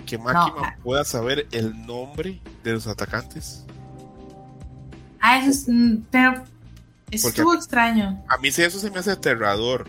que 0.06 0.16
Máquina 0.16 0.68
ah. 0.68 0.76
pueda 0.82 1.04
saber 1.04 1.46
el 1.52 1.86
nombre 1.86 2.40
de 2.62 2.72
los 2.72 2.86
atacantes. 2.86 3.64
Ah, 5.20 5.38
eso 5.38 5.50
es, 5.50 5.68
mm, 5.68 6.04
pero 6.10 6.44
estuvo 7.10 7.54
extraño. 7.54 8.24
A 8.28 8.38
mí 8.38 8.50
sí 8.50 8.62
eso 8.62 8.78
se 8.78 8.90
me 8.90 8.98
hace 8.98 9.10
aterrador, 9.10 9.86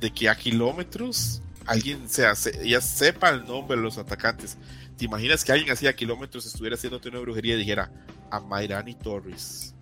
de 0.00 0.10
que 0.10 0.28
a 0.28 0.36
kilómetros 0.36 1.42
alguien 1.66 2.08
se 2.08 2.26
hace, 2.26 2.68
ya 2.68 2.80
sepa 2.80 3.30
el 3.30 3.44
nombre 3.44 3.76
de 3.76 3.82
los 3.82 3.98
atacantes. 3.98 4.56
¿Te 4.96 5.04
imaginas 5.04 5.44
que 5.44 5.52
alguien 5.52 5.70
así 5.70 5.86
a 5.86 5.94
kilómetros 5.94 6.46
estuviera 6.46 6.74
haciéndote 6.74 7.08
una 7.08 7.20
brujería 7.20 7.54
y 7.54 7.58
dijera 7.58 7.90
a 8.30 8.40
Mayrani 8.40 8.94
Torres? 8.94 9.74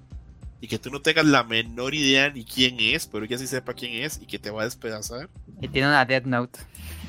Y 0.61 0.69
que 0.69 0.79
tú 0.79 0.91
no 0.91 1.03
tengas 1.03 1.27
la 1.27 1.45
menor 1.45 1.95
idea 1.95 2.31
ni 2.31 2.45
quién 2.45 2.77
es, 2.81 3.07
pero 3.07 3.25
ella 3.25 3.37
sí 3.39 3.47
sepa 3.47 3.75
quién 3.75 4.03
es 4.03 4.19
y 4.23 4.27
que 4.27 4.39
te 4.39 4.51
va 4.51 4.63
a 4.63 4.65
despedazar. 4.65 5.29
Y 5.61 5.69
tiene 5.69 5.89
una 5.89 6.05
Death 6.05 6.25
Note. 6.25 6.59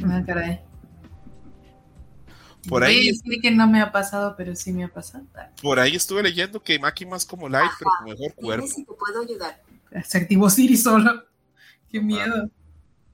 Ah, 0.05 0.21
caray. 0.25 0.59
Por 2.67 2.81
Voy 2.81 2.83
a 2.83 2.87
ahí, 2.87 3.07
decir 3.07 3.39
que 3.41 3.49
no 3.51 3.65
me 3.67 3.79
ha 3.81 3.91
pasado, 3.93 4.35
pero 4.37 4.53
sí 4.53 4.73
me 4.73 4.83
ha 4.83 4.89
pasado. 4.89 5.23
por 5.61 5.79
ahí 5.79 5.95
estuve 5.95 6.21
leyendo 6.21 6.61
que 6.61 6.77
Maki 6.77 7.05
más 7.05 7.23
como 7.25 7.47
Light, 7.47 7.71
pero 7.79 7.89
con 7.97 8.09
mejor 8.09 8.35
cuerpo. 8.35 8.67
si 8.67 8.83
te 8.83 8.93
puedo 8.93 9.21
ayudar. 9.21 9.61
Se 10.05 10.17
activó 10.17 10.49
Siri 10.49 10.75
solo. 10.75 11.23
Qué 11.89 12.01
miedo. 12.01 12.49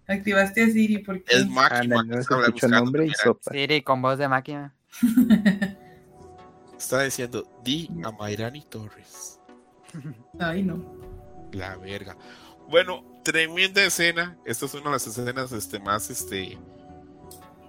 Activaste 0.08 0.64
a 0.64 0.70
Siri 0.70 0.98
porque. 0.98 1.24
Es 1.28 1.48
Maki 1.48 1.88
no 1.88 2.02
se 2.12 2.20
escuchó 2.22 2.68
nombre 2.68 3.06
y 3.06 3.12
sopa. 3.12 3.52
Siri 3.52 3.84
con 3.84 4.02
voz 4.02 4.18
de 4.18 4.28
máquina. 4.28 4.74
Está 6.78 7.04
diciendo, 7.04 7.48
di 7.64 7.88
a 8.04 8.12
Mayrani 8.12 8.62
Torres. 8.64 9.40
Ay, 10.40 10.64
no. 10.64 10.84
La 11.52 11.78
verga. 11.78 12.18
Bueno, 12.70 13.04
tremenda 13.24 13.84
escena. 13.84 14.38
Esta 14.46 14.66
es 14.66 14.74
una 14.74 14.86
de 14.86 14.92
las 14.92 15.08
escenas 15.08 15.52
este, 15.52 15.80
más 15.80 16.10
este, 16.10 16.58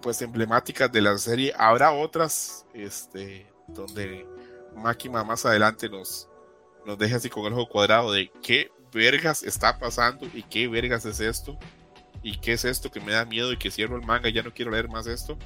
pues 0.00 0.22
emblemáticas 0.22 0.90
de 0.90 1.02
la 1.02 1.16
serie. 1.18 1.52
Habrá 1.56 1.92
otras 1.92 2.66
este, 2.72 3.46
donde 3.68 4.26
Máquina 4.76 5.24
más 5.24 5.44
adelante 5.46 5.88
nos, 5.88 6.28
nos 6.86 6.98
deja 6.98 7.16
así 7.16 7.28
con 7.28 7.46
el 7.46 7.52
ojo 7.52 7.68
cuadrado 7.68 8.12
de 8.12 8.30
qué 8.42 8.70
vergas 8.92 9.42
está 9.42 9.78
pasando 9.78 10.26
y 10.32 10.42
qué 10.42 10.68
vergas 10.68 11.04
es 11.04 11.20
esto. 11.20 11.58
Y 12.22 12.38
qué 12.38 12.54
es 12.54 12.64
esto 12.64 12.90
que 12.90 13.00
me 13.00 13.12
da 13.12 13.26
miedo 13.26 13.52
y 13.52 13.58
que 13.58 13.70
cierro 13.70 13.96
el 13.96 14.06
manga 14.06 14.30
y 14.30 14.32
ya 14.32 14.42
no 14.42 14.54
quiero 14.54 14.70
leer 14.70 14.88
más 14.88 15.06
esto. 15.06 15.36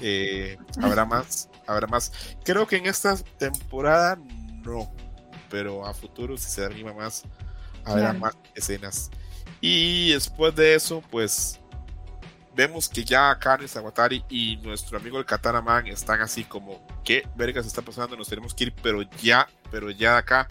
Eh, 0.00 0.56
habrá 0.80 1.04
más, 1.04 1.50
habrá 1.66 1.88
más. 1.88 2.36
Creo 2.44 2.68
que 2.68 2.76
en 2.76 2.86
esta 2.86 3.16
temporada 3.36 4.16
no, 4.62 4.92
pero 5.50 5.84
a 5.86 5.92
futuro 5.92 6.36
si 6.38 6.48
se 6.50 6.64
anima 6.64 6.92
más 6.94 7.24
habrá 7.84 8.10
Claro. 8.10 8.18
más 8.20 8.36
escenas. 8.54 9.10
Y 9.60 10.12
después 10.12 10.54
de 10.54 10.74
eso, 10.74 11.02
pues 11.10 11.60
vemos 12.54 12.88
que 12.88 13.04
ya 13.04 13.38
Karen 13.38 13.68
Sawatari 13.68 14.24
y 14.30 14.56
nuestro 14.58 14.98
amigo 14.98 15.18
el 15.18 15.24
Katana 15.26 15.60
Man 15.60 15.86
están 15.86 16.20
así 16.20 16.44
como, 16.44 16.86
¿qué 17.04 17.26
vergas 17.36 17.66
está 17.66 17.82
pasando? 17.82 18.16
Nos 18.16 18.28
tenemos 18.28 18.54
que 18.54 18.64
ir, 18.64 18.74
pero 18.82 19.02
ya, 19.22 19.48
pero 19.70 19.90
ya 19.90 20.12
de 20.12 20.18
acá. 20.18 20.48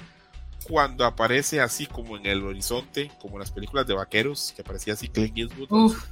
Cuando 0.67 1.05
aparece 1.05 1.61
así 1.61 1.85
como 1.87 2.17
en 2.17 2.25
el 2.25 2.43
horizonte, 2.43 3.09
como 3.21 3.35
en 3.35 3.39
las 3.39 3.51
películas 3.51 3.87
de 3.87 3.93
vaqueros, 3.93 4.53
que 4.55 4.61
aparecía 4.61 4.93
así 4.93 5.07
Clint 5.07 5.37
Eastwood, 5.37 5.71
Uf, 5.71 6.05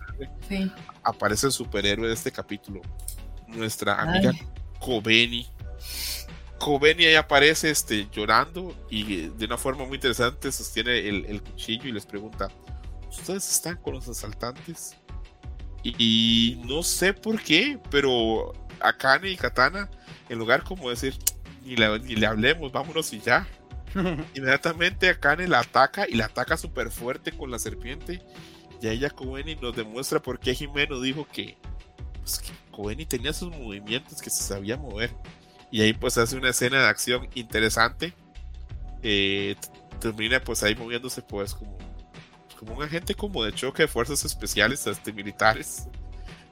sí. 0.48 0.72
aparece 1.04 1.48
el 1.48 1.52
superhéroe 1.52 2.08
de 2.08 2.14
este 2.14 2.32
capítulo, 2.32 2.82
nuestra 3.48 4.02
amiga 4.02 4.32
Ay. 4.34 4.48
Kobeni. 4.80 5.48
Kobeni 6.60 7.06
ahí 7.06 7.16
aparece 7.16 7.70
este, 7.70 8.08
llorando 8.12 8.76
y 8.90 9.28
de 9.28 9.46
una 9.46 9.58
forma 9.58 9.86
muy 9.86 9.96
interesante 9.96 10.52
sostiene 10.52 11.08
el, 11.08 11.26
el 11.26 11.42
cuchillo 11.42 11.88
y 11.88 11.92
les 11.92 12.06
pregunta, 12.06 12.50
¿ustedes 13.10 13.50
están 13.50 13.78
con 13.78 13.94
los 13.94 14.08
asaltantes? 14.08 14.96
Y, 15.84 15.96
y 15.98 16.56
no 16.66 16.84
sé 16.84 17.14
por 17.14 17.42
qué, 17.42 17.80
pero 17.90 18.54
Akane 18.80 19.30
y 19.30 19.38
Katana, 19.38 19.90
en 20.30 20.40
lugar 20.40 20.64
como 20.64 20.90
decir, 20.90 21.16
ni 21.64 21.76
le, 21.76 22.00
ni 22.00 22.16
le 22.16 22.26
hablemos, 22.26 22.72
vámonos 22.72 23.14
y 23.14 23.20
ya. 23.20 23.48
Inmediatamente 24.36 25.10
Akane 25.10 25.48
la 25.48 25.60
ataca 25.60 26.08
y 26.08 26.16
la 26.16 26.26
ataca 26.26 26.58
súper 26.58 26.92
fuerte 26.92 27.32
con 27.32 27.52
la 27.52 27.60
serpiente. 27.60 28.22
Y 28.82 28.98
ya 28.98 29.10
Kobeni 29.10 29.56
nos 29.56 29.76
demuestra 29.76 30.22
por 30.22 30.40
qué 30.40 30.54
Jimeno 30.54 31.02
dijo 31.02 31.28
que, 31.32 31.58
pues, 32.22 32.40
que 32.40 32.52
Kobeni 32.72 33.06
tenía 33.06 33.34
sus 33.34 33.50
movimientos, 33.50 34.22
que 34.22 34.30
se 34.30 34.44
sabía 34.44 34.78
mover. 34.78 35.12
Y 35.72 35.82
ahí 35.82 35.94
pues 35.94 36.18
hace 36.18 36.38
una 36.38 36.50
escena 36.50 36.80
de 36.82 36.88
acción 36.88 37.28
interesante. 37.36 38.14
Eh, 39.04 39.56
termina 40.00 40.40
pues 40.40 40.64
ahí 40.64 40.76
moviéndose 40.76 41.22
pues 41.22 41.54
como, 41.54 41.78
como 42.60 42.74
un 42.76 42.84
agente 42.84 43.14
como 43.16 43.44
de 43.44 43.54
choque 43.54 43.84
de 43.84 43.88
fuerzas 43.88 44.24
especiales 44.26 44.86
este, 44.88 45.12
militares. 45.12 45.88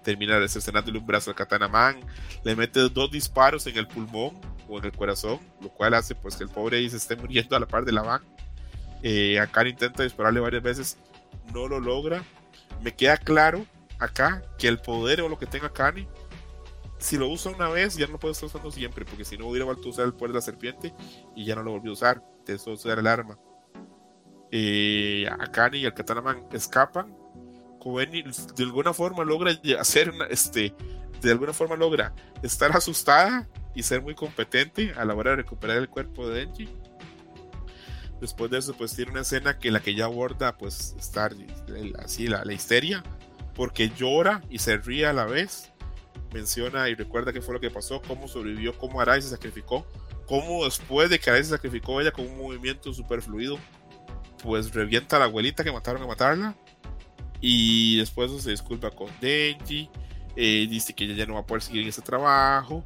Termina 0.03 0.39
decepcionándole 0.39 0.99
un 0.99 1.05
brazo 1.05 1.31
al 1.31 1.35
Katana 1.35 1.67
Man. 1.67 1.99
Le 2.43 2.55
mete 2.55 2.89
dos 2.89 3.09
disparos 3.09 3.65
en 3.67 3.77
el 3.77 3.87
pulmón 3.87 4.39
o 4.67 4.77
en 4.77 4.85
el 4.85 4.91
corazón. 4.91 5.39
Lo 5.61 5.69
cual 5.69 5.93
hace 5.93 6.13
pues 6.13 6.35
que 6.35 6.43
el 6.43 6.49
pobre 6.49 6.77
ahí 6.77 6.89
se 6.89 6.97
esté 6.97 7.15
muriendo 7.15 7.55
a 7.55 7.59
la 7.59 7.65
par 7.65 7.85
de 7.85 7.91
la 7.91 8.01
van. 8.01 8.21
Eh, 9.01 9.39
acá 9.39 9.67
intenta 9.67 10.03
dispararle 10.03 10.39
varias 10.39 10.61
veces. 10.61 10.97
No 11.53 11.67
lo 11.67 11.79
logra. 11.79 12.23
Me 12.83 12.93
queda 12.93 13.17
claro 13.17 13.65
acá 13.97 14.43
que 14.59 14.67
el 14.67 14.77
poder 14.79 15.21
o 15.21 15.29
lo 15.29 15.39
que 15.39 15.45
tenga 15.45 15.71
Kani 15.71 16.07
si 16.97 17.17
lo 17.17 17.27
usa 17.27 17.51
una 17.51 17.69
vez, 17.69 17.95
ya 17.97 18.07
no 18.07 18.19
puede 18.19 18.33
estar 18.33 18.47
usando 18.47 18.71
siempre, 18.71 19.05
porque 19.05 19.25
si 19.25 19.37
no 19.37 19.47
hubiera 19.47 19.65
vuelto 19.65 19.87
a 19.87 19.91
usar 19.91 20.05
el 20.05 20.13
poder 20.13 20.31
de 20.31 20.35
la 20.35 20.41
serpiente 20.41 20.93
y 21.35 21.45
ya 21.45 21.55
no 21.55 21.63
lo 21.63 21.71
volvió 21.71 21.91
a 21.91 21.93
usar. 21.93 22.23
De 22.45 22.53
eso 22.55 22.71
usar 22.71 22.99
el 22.99 23.07
arma. 23.07 23.39
Eh, 24.51 25.27
Akane 25.39 25.79
y 25.79 25.85
el 25.85 25.93
Katana 25.93 26.21
Man 26.21 26.47
escapan. 26.51 27.15
Kobeni 27.79 28.23
de 28.23 28.63
alguna 28.63 28.93
forma 28.93 29.23
logra 29.23 29.51
hacer 29.79 30.09
una, 30.09 30.25
este, 30.25 30.73
de 31.21 31.31
alguna 31.31 31.53
forma 31.53 31.75
logra 31.75 32.13
estar 32.41 32.75
asustada 32.75 33.47
y 33.75 33.83
ser 33.83 34.01
muy 34.01 34.15
competente 34.15 34.93
a 34.95 35.05
la 35.05 35.13
hora 35.13 35.31
de 35.31 35.37
recuperar 35.37 35.77
el 35.77 35.89
cuerpo 35.89 36.27
de 36.27 36.45
Denji. 36.45 36.69
Después 38.21 38.49
de 38.49 38.59
eso, 38.59 38.73
pues 38.75 38.95
tiene 38.95 39.11
una 39.11 39.21
escena 39.21 39.59
que 39.59 39.69
la 39.69 39.81
que 39.81 39.93
ya 39.93 40.05
aborda, 40.05 40.57
pues, 40.57 40.95
estar 40.97 41.33
así 41.99 42.27
la, 42.27 42.45
la 42.45 42.53
histeria, 42.53 43.03
porque 43.53 43.89
llora 43.89 44.41
y 44.49 44.59
se 44.59 44.77
ríe 44.77 45.05
a 45.05 45.13
la 45.13 45.25
vez 45.25 45.73
menciona 46.33 46.89
y 46.89 46.95
recuerda 46.95 47.33
qué 47.33 47.41
fue 47.41 47.53
lo 47.53 47.59
que 47.59 47.71
pasó, 47.71 48.01
cómo 48.01 48.27
sobrevivió, 48.27 48.77
cómo 48.77 49.01
Arai 49.01 49.21
se 49.21 49.29
sacrificó, 49.29 49.85
cómo 50.25 50.65
después 50.65 51.09
de 51.09 51.19
que 51.19 51.29
Arai 51.29 51.43
se 51.43 51.51
sacrificó 51.51 52.01
ella 52.01 52.11
con 52.11 52.27
un 52.27 52.37
movimiento 52.37 52.93
super 52.93 53.21
fluido, 53.21 53.57
pues 54.43 54.73
revienta 54.73 55.15
a 55.15 55.19
la 55.19 55.25
abuelita 55.25 55.63
que 55.63 55.71
mataron 55.71 56.03
a 56.03 56.07
matarla. 56.07 56.55
Y 57.41 57.97
después 57.97 58.31
se 58.41 58.51
disculpa 58.51 58.89
con 58.91 59.09
Denji, 59.21 59.89
eh, 60.35 60.67
dice 60.69 60.93
que 60.93 61.05
ella 61.05 61.15
ya 61.15 61.25
no 61.25 61.35
va 61.35 61.41
a 61.41 61.45
poder 61.45 61.61
seguir 61.61 61.87
ese 61.87 62.01
trabajo 62.01 62.83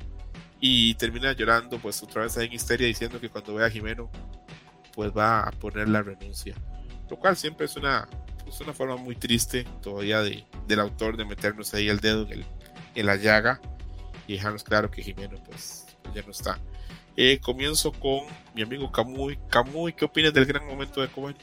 y 0.59 0.93
termina 0.95 1.32
llorando 1.34 1.80
pues 1.80 2.03
otra 2.03 2.23
vez 2.23 2.38
ahí 2.38 2.47
en 2.47 2.53
histeria 2.53 2.88
diciendo 2.88 3.19
que 3.19 3.30
cuando 3.30 3.55
vea 3.55 3.67
a 3.67 3.69
Jimeno 3.69 4.09
pues 4.93 5.11
va 5.15 5.41
a 5.41 5.51
poner 5.51 5.88
la 5.88 6.01
renuncia, 6.01 6.55
lo 7.09 7.17
cual 7.17 7.38
siempre 7.38 7.65
es 7.65 7.75
una, 7.75 8.07
es 8.45 8.59
una 8.59 8.73
forma 8.73 8.97
muy 8.97 9.15
triste 9.15 9.65
todavía 9.82 10.21
de, 10.21 10.43
del 10.67 10.80
autor 10.80 11.15
de 11.15 11.25
meternos 11.25 11.73
ahí 11.73 11.88
el 11.88 11.99
dedo 11.99 12.23
en 12.23 12.39
el 12.39 12.45
en 13.00 13.06
la 13.06 13.16
llaga 13.16 13.62
y 14.28 14.34
dejarnos 14.34 14.64
claro 14.64 14.91
que 14.91 15.02
Jimeno 15.02 15.38
pues, 15.45 15.88
ya 16.14 16.22
no 16.24 16.32
está. 16.32 16.60
Eh, 17.16 17.39
comienzo 17.39 17.91
con 17.93 18.26
mi 18.54 18.62
amigo 18.62 18.91
Kamui. 18.91 19.39
Kamui, 19.50 19.93
¿qué 19.93 20.06
opinas 20.06 20.34
del 20.34 20.45
gran 20.45 20.68
momento 20.68 21.02
de 21.02 21.08
Kobani? 21.08 21.38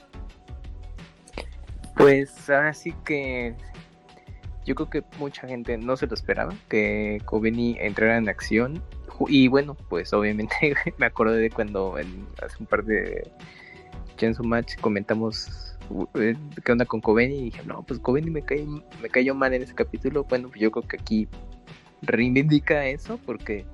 Pues 1.96 2.48
ahora 2.50 2.74
sí 2.74 2.94
que 3.04 3.54
yo 4.66 4.74
creo 4.74 4.90
que 4.90 5.02
mucha 5.18 5.48
gente 5.48 5.78
no 5.78 5.96
se 5.96 6.06
lo 6.06 6.14
esperaba 6.14 6.54
que 6.68 7.22
Kobeni 7.24 7.78
entrara 7.80 8.18
en 8.18 8.28
acción 8.28 8.82
y 9.28 9.48
bueno 9.48 9.74
pues 9.88 10.12
obviamente 10.12 10.74
me 10.98 11.06
acordé 11.06 11.38
de 11.38 11.50
cuando 11.50 11.98
en, 11.98 12.26
hace 12.42 12.56
un 12.60 12.66
par 12.66 12.84
de 12.84 13.30
Chainsaw 14.18 14.44
Match 14.44 14.76
comentamos 14.80 15.65
qué 16.64 16.72
onda 16.72 16.84
con 16.84 17.00
Kobeni 17.00 17.36
y 17.36 17.44
dije 17.44 17.62
no 17.64 17.82
pues 17.82 18.00
Kobeni 18.00 18.30
me, 18.30 18.42
cae, 18.42 18.66
me 19.02 19.08
cayó 19.08 19.34
mal 19.34 19.54
en 19.54 19.62
ese 19.62 19.74
capítulo 19.74 20.24
bueno 20.24 20.48
pues 20.48 20.60
yo 20.60 20.70
creo 20.70 20.86
que 20.86 20.96
aquí 20.96 21.28
reivindica 22.02 22.86
eso 22.86 23.18
porque 23.24 23.64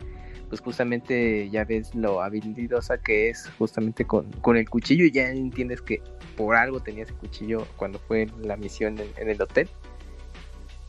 pues 0.52 0.60
justamente 0.60 1.48
ya 1.48 1.64
ves 1.64 1.94
lo 1.94 2.20
habilidosa 2.20 2.98
que 2.98 3.30
es 3.30 3.50
justamente 3.56 4.04
con, 4.04 4.30
con 4.42 4.58
el 4.58 4.68
cuchillo 4.68 5.06
y 5.06 5.10
ya 5.10 5.30
entiendes 5.30 5.80
que 5.80 6.02
por 6.36 6.56
algo 6.56 6.80
tenía 6.80 7.04
ese 7.04 7.14
cuchillo 7.14 7.66
cuando 7.76 7.98
fue 7.98 8.26
la 8.42 8.58
misión 8.58 8.98
en, 8.98 9.30
el 9.30 9.40
hotel. 9.40 9.66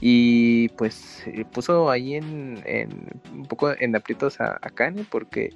Y 0.01 0.67
pues 0.69 1.23
eh, 1.27 1.45
puso 1.45 1.89
ahí 1.89 2.15
en, 2.15 2.61
en 2.65 2.89
un 3.31 3.45
poco 3.45 3.71
en 3.71 3.95
aprietos 3.95 4.41
a, 4.41 4.59
a 4.61 4.69
Kane 4.69 5.05
porque 5.09 5.51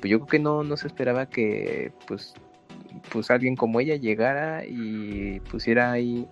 pues 0.00 0.10
yo 0.10 0.18
creo 0.18 0.26
que 0.26 0.38
no, 0.38 0.62
no 0.62 0.76
se 0.76 0.86
esperaba 0.86 1.24
que 1.24 1.92
pues, 2.06 2.34
pues 3.10 3.30
alguien 3.30 3.56
como 3.56 3.80
ella 3.80 3.96
llegara 3.96 4.64
y 4.64 5.40
pusiera 5.50 5.92
ahí 5.92 6.28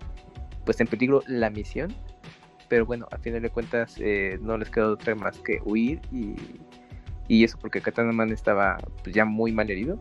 pues 0.65 0.81
en 0.81 0.87
peligro 0.87 1.23
la 1.27 1.51
misión. 1.51 1.95
pero 2.69 2.87
bueno, 2.87 3.07
a 3.11 3.19
final 3.19 3.43
de 3.43 3.51
cuentas 3.51 3.97
eh, 3.99 4.39
no 4.41 4.57
les 4.59 4.71
quedó 4.71 4.93
otra 4.93 5.15
más 5.15 5.39
que 5.39 5.61
huir 5.65 6.01
y, 6.11 6.35
y 7.29 7.45
eso 7.45 7.59
porque 7.61 7.81
Katana 7.81 8.13
Man 8.13 8.31
estaba 8.31 8.79
pues, 9.03 9.15
ya 9.15 9.25
muy 9.25 9.53
mal 9.53 9.71
herido. 9.71 9.99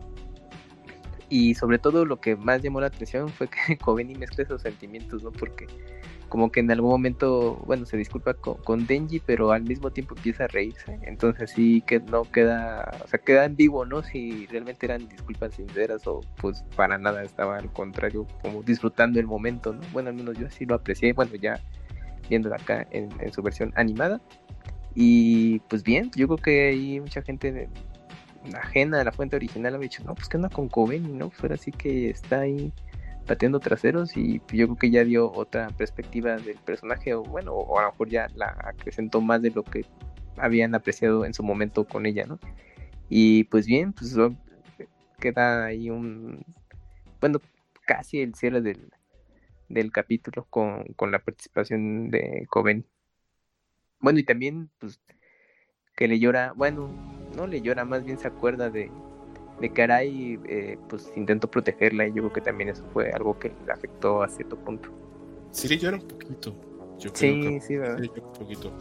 Y 1.30 1.54
sobre 1.54 1.78
todo 1.78 2.04
lo 2.04 2.20
que 2.20 2.36
más 2.36 2.62
llamó 2.62 2.80
la 2.80 2.88
atención 2.88 3.28
fue 3.28 3.48
que 3.48 3.76
Kobeni 3.78 4.14
mezcla 4.14 4.44
esos 4.44 4.62
sentimientos, 4.62 5.22
¿no? 5.22 5.32
Porque 5.32 5.66
como 6.34 6.50
que 6.50 6.58
en 6.58 6.68
algún 6.72 6.90
momento, 6.90 7.62
bueno, 7.64 7.86
se 7.86 7.96
disculpa 7.96 8.34
con, 8.34 8.86
Denji, 8.88 9.20
pero 9.20 9.52
al 9.52 9.62
mismo 9.62 9.92
tiempo 9.92 10.16
empieza 10.16 10.42
a 10.42 10.48
reírse. 10.48 10.98
Entonces 11.02 11.52
sí 11.52 11.80
que 11.86 12.00
no 12.00 12.24
queda, 12.24 12.90
o 13.04 13.06
sea, 13.06 13.20
queda 13.20 13.44
en 13.44 13.54
vivo, 13.54 13.86
¿no? 13.86 14.02
Si 14.02 14.44
realmente 14.48 14.84
eran 14.84 15.08
disculpas 15.08 15.54
sinceras 15.54 16.08
o 16.08 16.22
pues 16.38 16.64
para 16.74 16.98
nada 16.98 17.22
estaba 17.22 17.58
al 17.58 17.72
contrario, 17.72 18.26
como 18.42 18.64
disfrutando 18.64 19.20
el 19.20 19.28
momento, 19.28 19.74
¿no? 19.74 19.80
Bueno, 19.92 20.08
al 20.08 20.16
menos 20.16 20.36
yo 20.36 20.48
así 20.48 20.66
lo 20.66 20.74
aprecié, 20.74 21.12
bueno, 21.12 21.36
ya 21.36 21.60
viéndolo 22.28 22.56
acá 22.56 22.84
en, 22.90 23.10
su 23.32 23.40
versión 23.40 23.72
animada. 23.76 24.20
Y 24.96 25.60
pues 25.68 25.84
bien, 25.84 26.10
yo 26.16 26.26
creo 26.26 26.38
que 26.38 26.68
hay 26.70 26.98
mucha 26.98 27.22
gente 27.22 27.68
ajena 28.54 29.00
a 29.00 29.04
la 29.04 29.12
fuente 29.12 29.36
original 29.36 29.76
ha 29.76 29.78
dicho, 29.78 30.02
no, 30.02 30.16
pues 30.16 30.28
que 30.28 30.36
anda 30.36 30.48
con 30.48 30.68
Coven, 30.68 31.16
¿no? 31.16 31.28
Pues 31.28 31.42
ahora 31.44 31.56
sí 31.58 31.70
que 31.70 32.10
está 32.10 32.40
ahí 32.40 32.72
pateando 33.26 33.60
traseros 33.60 34.16
y 34.16 34.40
yo 34.52 34.66
creo 34.66 34.76
que 34.76 34.90
ya 34.90 35.04
dio 35.04 35.30
otra 35.32 35.68
perspectiva 35.68 36.36
del 36.36 36.56
personaje 36.58 37.14
o 37.14 37.22
bueno, 37.22 37.52
o 37.52 37.78
a 37.78 37.82
lo 37.82 37.90
mejor 37.90 38.08
ya 38.08 38.28
la 38.34 38.56
acrecentó 38.64 39.20
más 39.20 39.42
de 39.42 39.50
lo 39.50 39.62
que 39.62 39.84
habían 40.36 40.74
apreciado 40.74 41.24
en 41.24 41.34
su 41.34 41.42
momento 41.42 41.84
con 41.84 42.06
ella, 42.06 42.24
¿no? 42.26 42.38
Y 43.08 43.44
pues 43.44 43.66
bien, 43.66 43.92
pues 43.92 44.16
queda 45.20 45.64
ahí 45.64 45.90
un, 45.90 46.44
bueno, 47.20 47.40
casi 47.86 48.20
el 48.20 48.34
cierre 48.34 48.60
del, 48.60 48.90
del 49.68 49.92
capítulo 49.92 50.46
con, 50.50 50.84
con 50.96 51.10
la 51.10 51.18
participación 51.18 52.10
de 52.10 52.46
Coven. 52.50 52.86
Bueno, 54.00 54.18
y 54.18 54.24
también, 54.24 54.70
pues, 54.78 55.00
que 55.96 56.08
le 56.08 56.18
llora, 56.18 56.52
bueno, 56.54 56.90
no 57.36 57.46
le 57.46 57.62
llora, 57.62 57.84
más 57.84 58.04
bien 58.04 58.18
se 58.18 58.28
acuerda 58.28 58.68
de, 58.70 58.90
de 59.60 59.72
Karai, 59.72 60.38
eh, 60.46 60.78
pues 60.88 61.10
intentó 61.16 61.50
protegerla 61.50 62.06
y 62.06 62.08
yo 62.08 62.22
creo 62.22 62.32
que 62.32 62.40
también 62.40 62.70
eso 62.70 62.84
fue 62.92 63.10
algo 63.10 63.38
que 63.38 63.52
le 63.66 63.72
afectó 63.72 64.22
a 64.22 64.28
cierto 64.28 64.56
punto. 64.56 64.90
Sí, 65.52 65.68
le 65.68 65.78
llora 65.78 65.96
un 65.96 66.08
poquito. 66.08 66.54
Yo 66.98 67.10
sí, 67.12 67.60
sí, 67.60 67.76
¿verdad? 67.76 68.00
un 68.00 68.32
poquito. 68.32 68.72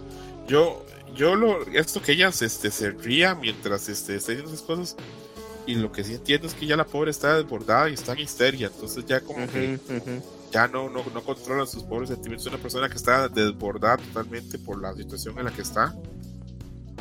Yo, 0.48 0.86
yo 1.16 1.36
lo, 1.36 1.66
esto 1.68 2.02
que 2.02 2.14
ella 2.14 2.30
este, 2.30 2.70
se 2.70 2.92
ría 2.92 3.36
mientras 3.36 3.90
este, 3.90 4.16
está 4.16 4.32
diciendo 4.32 4.54
esas 4.54 4.66
cosas, 4.66 4.96
y 5.66 5.76
lo 5.76 5.92
que 5.92 6.04
sí 6.04 6.16
entiendo 6.16 6.48
es 6.48 6.54
que 6.54 6.66
ya 6.66 6.76
la 6.76 6.86
pobre 6.86 7.12
está 7.12 7.38
desbordada 7.38 7.90
y 7.90 7.94
está 7.94 8.14
en 8.14 8.20
histeria, 8.20 8.68
entonces 8.68 9.06
ya 9.06 9.22
como 9.22 9.48
que 9.48 9.80
ya 10.52 10.68
no, 10.68 10.90
no, 10.90 11.04
no 11.14 11.24
controla 11.24 11.66
sus 11.66 11.84
pobres 11.84 12.10
sentimientos. 12.10 12.46
Es 12.46 12.54
una 12.54 12.62
persona 12.62 12.90
que 12.90 12.96
está 12.96 13.28
desbordada 13.28 13.98
totalmente 13.98 14.60
por 14.60 14.80
la 14.80 14.94
situación 14.94 15.40
en 15.40 15.46
la 15.46 15.52
que 15.52 15.62
está, 15.62 15.96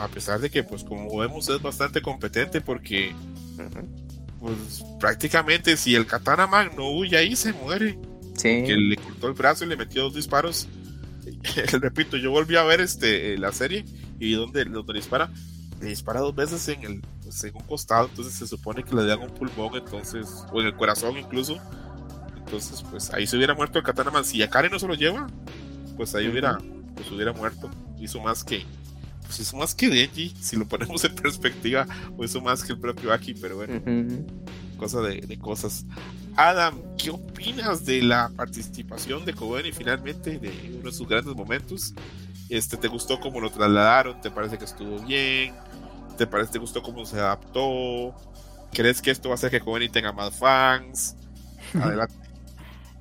a 0.03 0.09
pesar 0.09 0.41
de 0.41 0.51
que, 0.51 0.65
pues 0.65 0.83
como 0.83 1.17
vemos, 1.17 1.49
es 1.49 1.63
bastante 1.63 2.03
competente 2.03 2.61
porque 2.61 3.15
pues 4.41 4.85
prácticamente 4.99 5.77
si 5.77 5.95
el 5.95 6.07
Katana 6.07 6.49
Man 6.49 6.73
no 6.77 6.91
huye 6.91 7.17
ahí 7.17 7.37
se 7.37 7.53
muere. 7.53 7.99
Sí. 8.35 8.65
Que 8.65 8.75
le 8.77 8.97
cortó 8.97 9.29
el 9.29 9.35
brazo 9.35 9.65
y 9.65 9.69
le 9.69 9.77
metió 9.77 10.03
dos 10.03 10.15
disparos. 10.15 10.67
Repito, 11.73 12.17
yo 12.17 12.33
volví 12.33 12.57
a 12.57 12.65
ver 12.65 12.81
este 12.81 13.39
la 13.39 13.53
serie 13.53 13.85
y 14.19 14.33
donde, 14.33 14.65
donde 14.65 14.95
dispara, 14.95 15.31
le 15.81 15.89
dispara 15.89 16.21
dos 16.21 16.35
veces 16.35 16.67
en 16.69 16.83
el 16.83 17.03
pues, 17.23 17.45
en 17.45 17.55
un 17.55 17.63
costado, 17.63 18.09
entonces 18.09 18.35
se 18.35 18.47
supone 18.49 18.83
que 18.83 18.95
le 18.97 19.05
dan 19.05 19.21
un 19.21 19.31
pulmón, 19.31 19.77
entonces, 19.77 20.45
o 20.53 20.61
en 20.61 20.67
el 20.67 20.75
corazón 20.75 21.17
incluso. 21.17 21.59
Entonces, 22.37 22.85
pues 22.91 23.13
ahí 23.15 23.27
se 23.27 23.37
hubiera 23.37 23.55
muerto 23.55 23.79
el 23.79 23.85
Katana 23.85 24.11
Man. 24.11 24.25
Si 24.25 24.43
Akari 24.43 24.69
no 24.69 24.79
se 24.79 24.89
lo 24.89 24.95
lleva, 24.95 25.29
pues 25.97 26.15
ahí 26.17 26.29
hubiera, 26.29 26.59
pues 26.97 27.11
hubiera 27.13 27.33
muerto. 27.33 27.71
Hizo 28.01 28.21
más 28.21 28.43
que, 28.43 28.67
pues 29.33 29.49
hizo 29.49 29.57
más 29.57 29.75
que 29.75 29.89
Denji, 29.89 30.35
si 30.41 30.57
lo 30.57 30.69
ponemos 30.69 31.03
en 31.05 31.15
perspectiva, 31.15 31.87
o 32.19 32.25
hizo 32.25 32.43
más 32.43 32.63
que 32.63 32.75
el 32.75 32.79
propio 32.79 33.13
Aki, 33.15 33.35
pero 33.35 33.57
bueno, 33.57 33.81
cosa 34.77 35.01
de, 35.01 35.39
cosas. 35.39 35.87
Adam, 36.37 36.79
¿qué 36.99 37.09
opinas 37.09 37.87
de 37.87 38.03
la 38.03 38.31
participación 38.37 39.25
de 39.25 39.33
y 39.33 39.73
finalmente, 39.73 40.39
de 40.39 40.53
uno 40.75 40.91
de 40.91 40.93
sus 40.93 41.09
grandes 41.09 41.35
momentos? 41.35 41.95
Este, 42.51 42.77
¿Te 42.77 42.89
gustó 42.89 43.21
cómo 43.21 43.41
lo 43.41 43.51
trasladaron? 43.51 44.21
¿Te 44.21 44.31
parece 44.31 44.59
que 44.59 44.67
estuvo 44.67 44.99
bien? 44.99 45.55
¿Te 46.19 46.27
parece 46.27 46.53
te 46.53 46.59
gustó 46.59 46.83
cómo 46.83 47.07
se 47.07 47.19
adaptó? 47.19 48.15
¿Crees 48.71 49.01
que 49.01 49.11
esto 49.11 49.31
va 49.31 49.35
a 49.35 49.37
hacer 49.37 49.51
que 49.51 49.61
Kobeni 49.61 49.89
tenga 49.89 50.13
más 50.13 50.37
fans? 50.37 51.17
Adelante. 51.81 52.15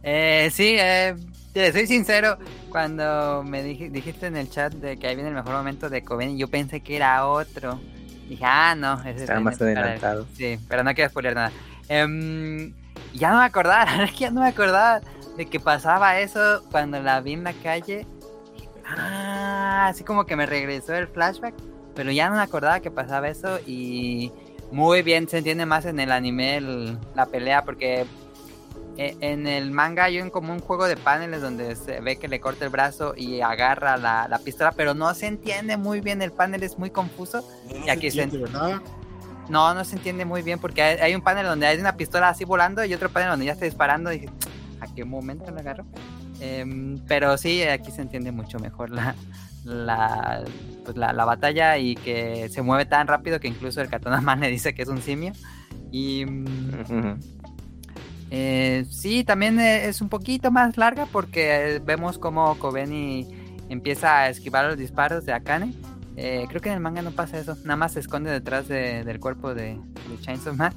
eh, 0.02 0.50
sí, 0.54 0.76
eh, 0.80 1.14
te 1.54 1.72
soy 1.72 1.88
sincero, 1.88 2.38
cuando 2.70 3.43
me 3.43 3.64
dijiste 3.64 4.28
en 4.28 4.38
el 4.38 4.49
chat 4.49 4.74
de 4.74 4.97
que 4.97 5.08
ahí 5.08 5.16
viene 5.16 5.30
el 5.30 5.36
mejor 5.36 5.54
momento 5.54 5.89
de 5.89 6.04
Coven, 6.04 6.38
yo 6.38 6.47
pensé 6.47 6.82
que 6.82 6.95
era 6.95 7.28
otro. 7.28 7.80
Dije, 8.30 8.45
ah, 8.45 8.76
no, 8.76 9.02
ese 9.04 9.24
está 9.24 9.39
más 9.39 9.62
adelantado. 9.62 10.26
Sí, 10.38 10.58
pero 10.70 10.84
no 10.84 10.93
quiero 10.93 11.10
spoiler 11.10 11.36
nada. 11.36 11.52
Em, 11.89 12.74
ya 13.14 13.32
no 13.32 13.39
me 13.39 13.45
acordaba, 13.45 13.84
es 14.04 14.12
que 14.12 14.20
ya 14.20 14.32
no 14.32 14.41
me 14.41 14.47
acordaba 14.47 15.02
de 15.36 15.45
que 15.45 15.60
pasaba 15.60 16.20
eso 16.20 16.64
cuando 16.72 17.02
la 17.02 17.20
vi 17.20 17.34
en 17.34 17.43
la 17.43 17.54
calle. 17.54 18.08
Ah, 18.86 19.88
así 19.89 20.04
como 20.04 20.26
que 20.26 20.36
me 20.36 20.45
regresó 20.45 20.95
el 20.95 21.08
flashback, 21.08 21.56
pero 21.95 22.12
ya 22.12 22.30
no 22.30 22.36
me 22.36 22.41
acordaba 22.41 22.80
que 22.80 22.91
pasaba 22.91 23.28
eso 23.28 23.60
y 23.66 24.32
muy 24.72 25.02
bien 25.02 25.28
se 25.28 25.39
entiende 25.39 25.66
más 25.66 25.86
en 25.86 25.99
el 25.99 26.12
anime 26.12 26.62
la 27.14 27.26
pelea 27.26 27.64
porque 27.64 28.06
en 28.98 29.48
el 29.48 29.72
manga 29.72 30.06
hay 30.06 30.20
un, 30.22 30.30
como 30.30 30.54
un 30.54 30.60
juego 30.60 30.86
de 30.86 30.98
paneles 30.98 31.42
donde 31.42 31.76
se 31.76 32.02
ve 32.02 32.18
que 32.18 32.28
le 32.28 32.39
corta 32.39 32.66
el 32.66 32.72
brazo 32.72 33.14
y 33.16 33.42
agarra 33.42 33.98
la, 33.98 34.39
pistola, 34.44 34.72
pero 34.72 34.94
no 34.94 35.14
se 35.14 35.28
entiende 35.28 35.78
muy 35.78 36.02
bien, 36.02 36.22
el 36.22 36.32
panel 36.32 36.64
es 36.64 36.78
muy 36.78 36.89
confuso. 36.89 37.48
No, 37.70 37.86
y 37.86 37.89
aquí 37.89 38.12
se 38.12 38.24
entiende, 38.24 38.52
¿verdad? 38.52 38.82
No, 39.50 39.74
no 39.74 39.84
se 39.84 39.96
entiende 39.96 40.26
muy 40.26 40.42
bien 40.42 40.60
porque 40.60 40.82
hay, 40.82 41.16
un 41.16 41.22
panel 41.22 41.46
donde 41.46 41.68
hay 41.68 41.78
una 41.78 41.98
pistola 41.98 42.30
así 42.30 42.46
volando 42.46 42.86
y 42.86 42.94
otro 42.94 43.10
panel 43.10 43.30
donde 43.30 43.46
ya 43.46 43.54
está 43.54 43.66
disparando 43.66 44.14
y 44.14 44.30
¿a 44.80 44.88
qué 44.94 45.04
momento 45.04 45.50
la 45.52 45.62
agarro? 45.62 45.86
Em, 46.39 47.00
pero 47.08 47.38
sí, 47.38 47.64
aquí 47.64 47.92
se 47.92 48.02
entiende 48.02 48.32
mucho 48.32 48.60
mejor 48.60 48.89
la, 48.89 49.16
pues 49.64 50.98
la, 50.98 51.14
la, 51.14 51.26
batalla 51.26 51.78
y 51.78 51.96
que 51.96 52.50
se 52.50 52.62
mueve 52.62 52.86
tan 52.86 53.08
rápido 53.08 53.39
que 53.39 53.48
incluso 53.48 53.82
el 53.82 53.89
Katana 53.89 54.22
Man 54.22 54.39
le 54.39 54.50
dice 54.50 54.74
que 54.74 54.84
es 54.84 54.89
un 54.89 55.02
simio. 55.02 55.34
Y... 55.92 56.26
Eh, 58.34 58.86
sí, 58.90 59.26
también 59.26 59.60
e, 59.60 59.88
es 59.88 60.02
un 60.02 60.08
poquito 60.08 60.52
más 60.52 60.78
larga 60.78 61.06
porque 61.06 61.82
vemos 61.86 62.18
como 62.18 62.58
Kobeni 62.58 63.28
empieza 63.68 64.20
a 64.20 64.30
esquivar 64.30 64.66
los 64.66 64.78
disparos 64.78 65.26
de 65.26 65.34
Akane. 65.34 65.74
Eh, 66.16 66.46
creo 66.48 66.62
que 66.62 66.70
en 66.70 66.76
el 66.76 66.82
manga 66.82 67.02
no 67.02 67.12
pasa 67.12 67.40
eso, 67.40 67.56
nada 67.64 67.76
más 67.76 67.94
se 67.94 68.00
esconde 68.00 68.32
detrás 68.32 68.68
del 68.68 69.20
cuerpo 69.20 69.54
de, 69.54 69.78
Chainsaw 70.22 70.56
Man. 70.56 70.74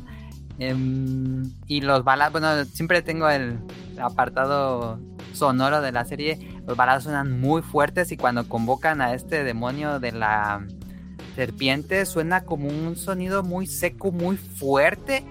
Em, 0.58 1.50
y 1.66 1.80
los 1.80 2.04
balas, 2.04 2.32
bueno, 2.32 2.64
siempre 2.64 3.02
tengo 3.02 3.28
el 3.28 3.58
apartado 4.00 4.98
sonoro 5.32 5.80
de 5.80 5.92
la 5.92 6.04
serie. 6.04 6.38
Los 6.66 6.76
balas 6.76 7.04
suenan 7.04 7.40
muy 7.40 7.62
fuertes 7.62 8.10
y 8.10 8.16
cuando 8.16 8.48
convocan 8.48 9.00
a 9.00 9.14
este 9.14 9.44
demonio 9.44 10.00
de 10.00 10.12
la 10.12 10.66
serpiente 11.36 12.06
suena 12.06 12.44
como 12.44 12.68
un 12.68 12.96
sonido 12.96 13.42
muy 13.42 13.66
seco, 13.66 14.12
muy 14.12 14.36
fuerte 14.36 15.24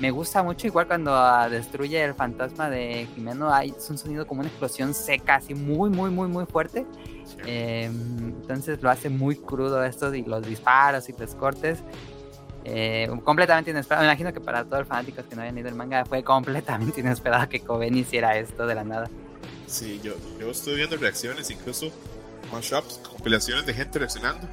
me 0.00 0.10
gusta 0.10 0.42
mucho, 0.42 0.66
igual 0.66 0.86
cuando 0.86 1.14
ah, 1.14 1.48
destruye 1.48 2.02
el 2.02 2.14
fantasma 2.14 2.70
de 2.70 3.08
Jimeno, 3.14 3.52
hay 3.52 3.74
es 3.76 3.90
un 3.90 3.98
sonido 3.98 4.26
como 4.26 4.40
una 4.40 4.48
explosión 4.48 4.94
seca, 4.94 5.36
así 5.36 5.54
muy, 5.54 5.90
muy, 5.90 6.10
muy, 6.10 6.28
muy 6.28 6.46
fuerte. 6.46 6.86
Em, 7.44 8.28
entonces 8.28 8.80
lo 8.82 8.90
hace 8.90 9.08
muy 9.08 9.36
crudo 9.36 9.82
esto 9.84 10.14
y 10.14 10.22
los 10.22 10.46
disparos 10.46 11.08
y 11.08 11.14
los 11.18 11.34
cortes. 11.34 11.82
Eh, 12.64 13.08
completamente 13.24 13.70
inesperado. 13.70 14.04
Me 14.04 14.12
imagino 14.12 14.32
que 14.32 14.40
para 14.40 14.64
todos 14.64 14.80
los 14.80 14.88
fanáticos 14.88 15.24
que 15.24 15.34
no 15.34 15.42
hayan 15.42 15.54
leído 15.54 15.68
el 15.68 15.74
manga 15.74 16.04
fue 16.04 16.22
completamente 16.22 17.00
inesperado 17.00 17.48
que 17.48 17.60
Koben 17.60 17.96
hiciera 17.96 18.36
esto 18.36 18.66
de 18.66 18.74
la 18.74 18.84
nada. 18.84 19.10
Sí, 19.66 20.00
yo, 20.02 20.14
yo 20.38 20.50
estoy 20.50 20.76
viendo 20.76 20.96
reacciones, 20.96 21.50
incluso 21.50 21.90
mashups, 22.52 22.98
compilaciones 22.98 23.66
de 23.66 23.74
gente 23.74 23.98
reaccionando 23.98 24.46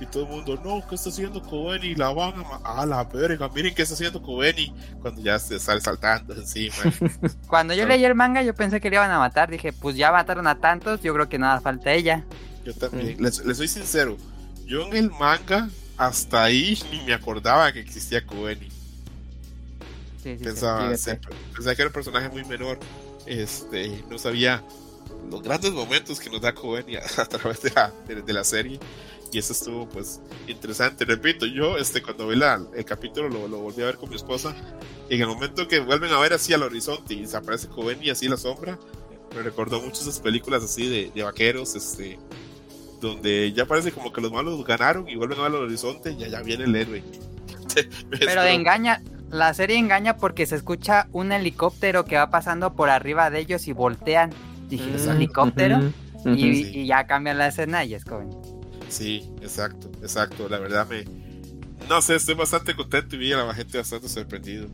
y 0.00 0.06
todo 0.06 0.24
el 0.24 0.28
mundo, 0.28 0.60
no, 0.62 0.86
¿qué 0.86 0.94
está 0.94 1.08
haciendo 1.08 1.42
Kobeni? 1.42 1.94
La 1.94 2.12
van 2.12 2.34
a, 2.64 2.82
a 2.82 2.86
la 2.86 3.04
verga, 3.04 3.48
miren 3.48 3.74
qué 3.74 3.82
está 3.82 3.94
haciendo 3.94 4.20
Kobeni 4.20 4.74
cuando 5.00 5.22
ya 5.22 5.38
se 5.38 5.58
sale 5.58 5.80
saltando 5.80 6.34
encima. 6.34 6.74
cuando 7.48 7.74
yo 7.74 7.86
leí 7.86 8.04
el 8.04 8.14
manga, 8.14 8.42
yo 8.42 8.54
pensé 8.54 8.80
que 8.80 8.90
le 8.90 8.96
iban 8.96 9.10
a 9.10 9.18
matar. 9.18 9.50
Dije, 9.50 9.72
pues 9.72 9.96
ya 9.96 10.12
mataron 10.12 10.46
a 10.46 10.58
tantos, 10.58 11.00
yo 11.02 11.14
creo 11.14 11.28
que 11.28 11.38
nada 11.38 11.60
falta 11.60 11.92
ella. 11.92 12.24
Yo 12.64 12.74
también, 12.74 13.16
les, 13.20 13.36
soy 13.36 13.68
sincero, 13.68 14.16
yo 14.66 14.86
en 14.86 14.96
el 14.96 15.10
manga, 15.10 15.68
hasta 15.96 16.44
ahí 16.44 16.78
ni 16.90 17.00
me 17.04 17.14
acordaba 17.14 17.72
que 17.72 17.80
existía. 17.80 18.20
Sí, 20.22 20.36
sí, 20.36 20.44
pensaba, 20.44 20.88
pensaba 20.88 21.74
que 21.74 21.82
era 21.82 21.86
un 21.86 21.92
personaje 21.92 22.28
muy 22.28 22.44
menor, 22.44 22.78
este, 23.24 24.02
no 24.10 24.18
sabía 24.18 24.62
los 25.30 25.42
grandes 25.42 25.72
momentos 25.72 26.18
que 26.18 26.28
nos 26.28 26.40
da 26.40 26.52
Kobeni 26.52 26.96
a, 27.16 27.24
través 27.26 27.62
de 27.62 27.70
la, 27.70 27.92
de 28.06 28.32
la 28.32 28.44
serie 28.44 28.80
y 29.32 29.38
eso 29.38 29.52
estuvo 29.52 29.88
pues 29.88 30.20
interesante. 30.46 31.04
Repito, 31.04 31.46
yo 31.46 31.76
este 31.78 32.02
cuando 32.02 32.28
vi 32.28 32.36
la, 32.36 32.60
el 32.74 32.84
capítulo 32.84 33.28
lo, 33.28 33.48
lo, 33.48 33.58
volví 33.58 33.82
a 33.82 33.86
ver 33.86 33.96
con 33.96 34.08
mi 34.10 34.16
esposa 34.16 34.54
y 35.08 35.14
en 35.16 35.22
el 35.22 35.26
momento 35.28 35.66
que 35.68 35.80
vuelven 35.80 36.12
a 36.12 36.18
ver 36.20 36.32
así 36.32 36.52
al 36.52 36.62
horizonte 36.62 37.14
y 37.14 37.26
se 37.26 37.36
aparece 37.36 37.68
Coven 37.68 37.98
y 38.02 38.10
así 38.10 38.28
la 38.28 38.36
sombra, 38.36 38.78
me 39.34 39.42
recordó 39.42 39.80
mucho 39.80 40.02
esas 40.02 40.20
películas 40.20 40.62
así 40.64 40.88
de, 40.88 41.10
de 41.14 41.22
vaqueros, 41.22 41.74
este, 41.74 42.18
donde 43.00 43.52
ya 43.52 43.66
parece 43.66 43.92
como 43.92 44.12
que 44.12 44.20
los 44.20 44.32
malos 44.32 44.64
ganaron 44.64 45.08
y 45.08 45.16
vuelven 45.16 45.38
a 45.40 45.42
ver 45.42 45.52
al 45.52 45.64
horizonte 45.64 46.12
y 46.12 46.24
allá 46.24 46.42
viene 46.42 46.64
el 46.64 46.74
héroe. 46.76 47.02
Pero 48.10 48.42
engaña, 48.44 49.02
la 49.30 49.52
serie 49.54 49.76
engaña 49.76 50.16
porque 50.16 50.46
se 50.46 50.56
escucha 50.56 51.08
un 51.12 51.32
helicóptero 51.32 52.04
que 52.04 52.16
va 52.16 52.30
pasando 52.30 52.74
por 52.74 52.88
arriba 52.90 53.28
de 53.30 53.40
ellos 53.40 53.66
y 53.68 53.72
voltean. 53.72 54.30
Dije, 54.68 54.94
¿es 54.94 55.06
Mm, 55.06 55.10
helicóptero? 55.10 55.80
y, 56.24 56.64
Sí. 56.64 56.70
y 56.74 56.86
ya 56.86 57.06
cambian 57.06 57.38
la 57.38 57.48
escena 57.48 57.84
y 57.84 57.94
es 57.94 58.04
como... 58.04 58.55
Sí, 58.88 59.28
exacto, 59.42 59.90
exacto. 60.02 60.48
La 60.48 60.58
verdad 60.58 60.88
me. 60.88 61.04
No 61.88 62.00
sé, 62.00 62.16
estoy 62.16 62.34
bastante 62.34 62.74
contento 62.74 63.16
y 63.16 63.18
vi 63.18 63.32
a 63.32 63.44
la 63.44 63.54
gente 63.54 63.78
bastante 63.78 64.08
sorprendido. 64.08 64.68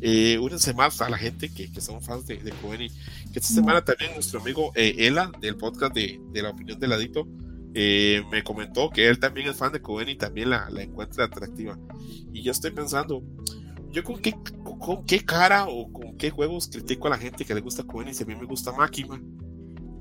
Eh, 0.00 0.38
únense 0.38 0.74
más 0.74 1.00
a 1.00 1.08
la 1.08 1.16
gente 1.16 1.52
que, 1.52 1.72
que 1.72 1.80
son 1.80 2.02
fans 2.02 2.26
de, 2.26 2.36
de 2.38 2.52
Coveney. 2.52 2.90
Que 3.32 3.38
esta 3.38 3.52
semana 3.52 3.82
también 3.84 4.14
nuestro 4.14 4.40
amigo 4.40 4.72
eh, 4.74 4.94
Ela, 4.98 5.32
del 5.40 5.56
podcast 5.56 5.94
de, 5.94 6.20
de 6.32 6.42
La 6.42 6.50
Opinión 6.50 6.78
del 6.78 6.90
Ladito, 6.90 7.26
eh, 7.74 8.22
me 8.30 8.42
comentó 8.42 8.90
que 8.90 9.08
él 9.08 9.18
también 9.18 9.48
es 9.48 9.56
fan 9.56 9.72
de 9.72 9.82
Coveney 9.82 10.14
y 10.14 10.18
también 10.18 10.50
la, 10.50 10.70
la 10.70 10.82
encuentra 10.82 11.24
atractiva. 11.24 11.78
Y 12.32 12.42
yo 12.42 12.52
estoy 12.52 12.70
pensando, 12.70 13.22
¿yo 13.90 14.04
con 14.04 14.18
qué, 14.20 14.34
con 14.78 15.04
qué 15.04 15.24
cara 15.24 15.66
o 15.66 15.92
con 15.92 16.16
qué 16.16 16.30
juegos 16.30 16.68
critico 16.68 17.08
a 17.08 17.10
la 17.10 17.18
gente 17.18 17.44
que 17.44 17.54
le 17.54 17.60
gusta 17.60 17.82
Coveney 17.82 18.14
si 18.14 18.22
a 18.22 18.26
mí 18.26 18.34
me 18.34 18.46
gusta 18.46 18.72
Máquina? 18.72 19.20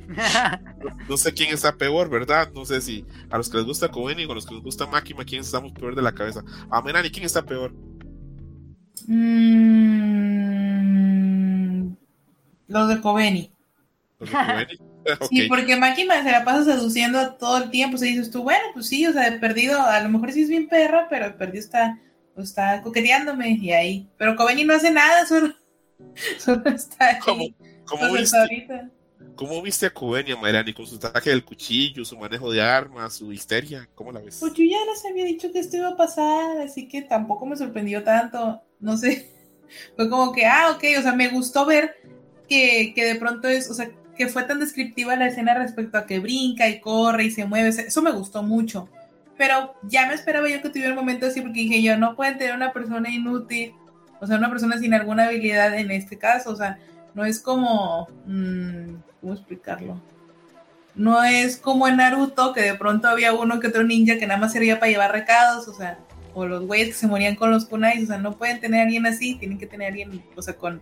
No 1.10 1.18
sé 1.18 1.34
quién 1.34 1.54
está 1.54 1.76
peor, 1.76 2.10
¿verdad? 2.10 2.52
No 2.54 2.66
sé 2.66 2.82
si 2.82 3.06
a 3.30 3.38
los 3.38 3.50
que 3.50 3.58
les 3.58 3.66
gusta 3.66 3.90
Coveney 3.90 4.26
o 4.26 4.32
a 4.32 4.36
los 4.36 4.46
que 4.46 4.54
les 4.54 4.64
gusta 4.64 4.86
Máquina, 4.86 5.24
quién 5.26 5.42
estamos 5.42 5.72
peor 5.72 5.96
de 5.96 6.02
la 6.02 6.14
cabeza. 6.14 6.44
A 6.70 6.82
Menani, 6.82 7.10
¿quién 7.10 7.26
está 7.26 7.44
peor? 7.44 7.74
Mm, 9.08 9.56
los 12.68 12.90
de 12.90 13.02
Coveni. 13.02 13.52
¿Los 14.20 14.30
de. 14.32 14.80
Sí, 15.30 15.48
porque 15.48 15.76
Máquina 15.76 16.24
se 16.24 16.32
la 16.32 16.44
pasa 16.44 16.64
seduciendo 16.64 17.34
todo 17.34 17.58
el 17.58 17.70
tiempo. 17.70 17.96
O 17.96 18.00
sea, 18.00 18.08
dices 18.08 18.32
tú, 18.32 18.42
bueno, 18.42 18.64
pues 18.74 18.88
sí, 18.88 19.06
o 19.06 19.14
sea, 19.14 19.30
de 19.30 19.38
perdido, 19.38 19.80
a 19.80 20.00
lo 20.02 20.10
mejor 20.10 20.32
sí 20.32 20.42
es 20.42 20.50
bien 20.50 20.68
perra, 20.68 21.06
pero 21.10 21.38
perdido 21.38 21.64
está, 21.64 22.00
pues, 22.34 22.50
está 22.50 22.82
coqueteándome 22.82 23.52
y 23.52 23.72
ahí. 23.72 24.10
Pero 24.18 24.36
Coveni 24.36 24.64
no 24.64 24.74
hace 24.74 24.90
nada, 24.90 25.28
solo, 25.28 25.54
solo 26.40 26.64
está 26.66 27.10
ahí. 27.10 27.20
¿Cómo, 27.20 27.46
cómo 27.86 28.14
viste, 28.14 28.36
ahorita. 28.36 28.90
¿Cómo 29.36 29.62
viste 29.62 29.86
a 29.86 29.94
Coveney, 29.94 30.36
Mayrani, 30.36 30.74
con 30.74 30.88
su 30.88 30.96
ataque 30.96 31.30
del 31.30 31.44
cuchillo, 31.44 32.06
su 32.06 32.18
manejo 32.18 32.52
de 32.52 32.62
armas, 32.62 33.16
su 33.16 33.34
histeria? 33.34 33.88
¿Cómo 33.94 34.12
la 34.12 34.22
ves? 34.22 34.38
Pues 34.40 34.54
yo 34.54 34.64
ya 34.64 34.78
les 34.86 35.06
había 35.06 35.26
dicho 35.26 35.52
que 35.52 35.60
esto 35.60 35.78
iba 35.78 35.90
a 35.90 35.98
pasar, 35.98 36.58
así 36.60 36.88
que 36.88 37.02
tampoco 37.02 37.46
me 37.46 37.58
sorprendió 37.58 38.04
tanto. 38.04 38.62
No 38.80 38.98
sé. 38.98 39.30
Fue 39.96 40.10
como 40.10 40.32
que, 40.32 40.46
ah, 40.46 40.72
ok, 40.76 40.84
o 41.00 41.02
sea, 41.02 41.14
me 41.14 41.30
gustó 41.30 41.66
ver 41.66 41.96
que, 42.48 42.94
que 42.96 43.06
de 43.06 43.16
pronto 43.16 43.48
es, 43.48 43.70
o 43.70 43.74
sea, 43.74 43.90
que 44.16 44.28
fue 44.28 44.44
tan 44.44 44.60
descriptiva 44.60 45.16
la 45.16 45.28
escena 45.28 45.54
respecto 45.56 45.98
a 45.98 46.06
que 46.06 46.20
brinca 46.20 46.70
y 46.70 46.80
corre 46.80 47.26
y 47.26 47.32
se 47.32 47.46
mueve. 47.46 47.70
Eso 47.70 48.02
me 48.02 48.12
gustó 48.12 48.44
mucho. 48.44 48.88
Pero 49.38 49.76
ya 49.84 50.08
me 50.08 50.14
esperaba 50.14 50.48
yo 50.50 50.62
que 50.62 50.70
tuviera 50.70 50.92
un 50.92 50.96
momento 50.96 51.26
así, 51.26 51.42
porque 51.42 51.62
dije 51.62 51.82
yo, 51.82 51.98
no 51.98 52.16
pueden 52.16 52.38
tener 52.38 52.56
una 52.56 52.72
persona 52.72 53.10
inútil, 53.10 53.74
o 54.22 54.28
sea, 54.28 54.38
una 54.38 54.50
persona 54.50 54.78
sin 54.78 54.94
alguna 54.94 55.26
habilidad 55.26 55.78
en 55.78 55.92
este 55.92 56.18
caso, 56.18 56.52
o 56.52 56.56
sea, 56.56 56.80
no 57.14 57.26
es 57.26 57.40
como, 57.40 58.08
mm, 58.26 58.96
¿cómo 59.26 59.34
explicarlo? 59.34 60.00
No 60.94 61.24
es 61.24 61.58
como 61.58 61.88
en 61.88 61.98
Naruto, 61.98 62.54
que 62.54 62.62
de 62.62 62.76
pronto 62.76 63.08
había 63.08 63.34
uno 63.34 63.60
que 63.60 63.68
otro 63.68 63.84
ninja 63.84 64.20
que 64.20 64.28
nada 64.28 64.40
más 64.40 64.54
servía 64.54 64.80
para 64.80 64.92
llevar 64.92 65.12
recados, 65.12 65.68
o 65.68 65.74
sea, 65.74 65.98
o 66.36 66.46
los 66.46 66.64
güeyes 66.68 66.90
que 66.90 66.94
se 66.94 67.08
morían 67.08 67.36
con 67.36 67.50
los 67.50 67.66
kunais, 67.66 68.04
o 68.04 68.06
sea, 68.06 68.20
no 68.20 68.38
pueden 68.38 68.60
tener 68.60 68.82
a 68.82 68.84
alguien 68.84 69.08
así, 69.08 69.34
tienen 69.36 69.58
que 69.58 69.66
tener 69.66 69.88
a 69.88 69.90
alguien, 69.90 70.24
o 70.36 70.42
sea, 70.44 70.56
con, 70.56 70.80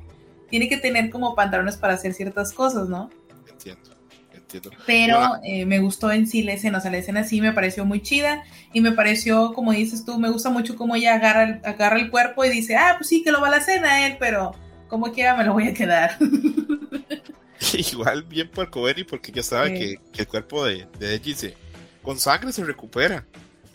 tiene 0.49 0.67
que 0.67 0.75
tener 0.75 1.09
como 1.09 1.35
pantalones 1.35 1.77
para 1.77 1.93
hacer 1.93 2.13
ciertas 2.13 2.51
cosas, 2.51 2.89
¿no? 2.89 3.09
Entiendo, 3.49 3.91
entiendo. 4.33 4.71
Pero 4.85 5.19
Bueno. 5.19 5.39
eh, 5.45 5.65
me 5.65 5.79
gustó 5.79 6.11
en 6.11 6.27
sí 6.27 6.43
la 6.43 6.51
escena, 6.51 6.79
o 6.79 6.81
sea, 6.81 6.91
la 6.91 6.97
escena 6.97 7.23
sí 7.23 7.39
me 7.39 7.53
pareció 7.53 7.85
muy 7.85 8.01
chida 8.01 8.43
y 8.73 8.81
me 8.81 8.91
pareció, 8.91 9.53
como 9.53 9.71
dices 9.71 10.03
tú, 10.03 10.19
me 10.19 10.29
gusta 10.29 10.49
mucho 10.49 10.75
cómo 10.75 10.95
ella 10.95 11.15
agarra 11.15 11.43
el, 11.43 11.61
agarra 11.63 11.97
el 11.97 12.11
cuerpo 12.11 12.43
y 12.43 12.49
dice, 12.49 12.75
ah, 12.75 12.95
pues 12.97 13.07
sí, 13.07 13.23
que 13.23 13.31
lo 13.31 13.39
va 13.39 13.47
a 13.47 13.51
la 13.51 13.61
cena 13.61 14.05
él, 14.05 14.17
pero 14.19 14.51
como 14.89 15.13
quiera 15.13 15.33
me 15.33 15.45
lo 15.45 15.53
voy 15.53 15.69
a 15.69 15.73
quedar. 15.73 16.17
Igual 17.91 18.23
bien 18.23 18.49
por 18.49 18.69
Coveney, 18.69 19.03
porque 19.03 19.31
ya 19.31 19.43
sabe 19.43 19.69
Sí. 19.69 19.73
que, 19.79 19.97
que 20.11 20.21
el 20.21 20.27
cuerpo 20.27 20.65
de, 20.65 20.87
de 20.99 21.07
Deji 21.07 21.33
se, 21.33 21.53
con 22.01 22.19
sangre 22.19 22.51
se 22.51 22.63
recupera. 22.63 23.25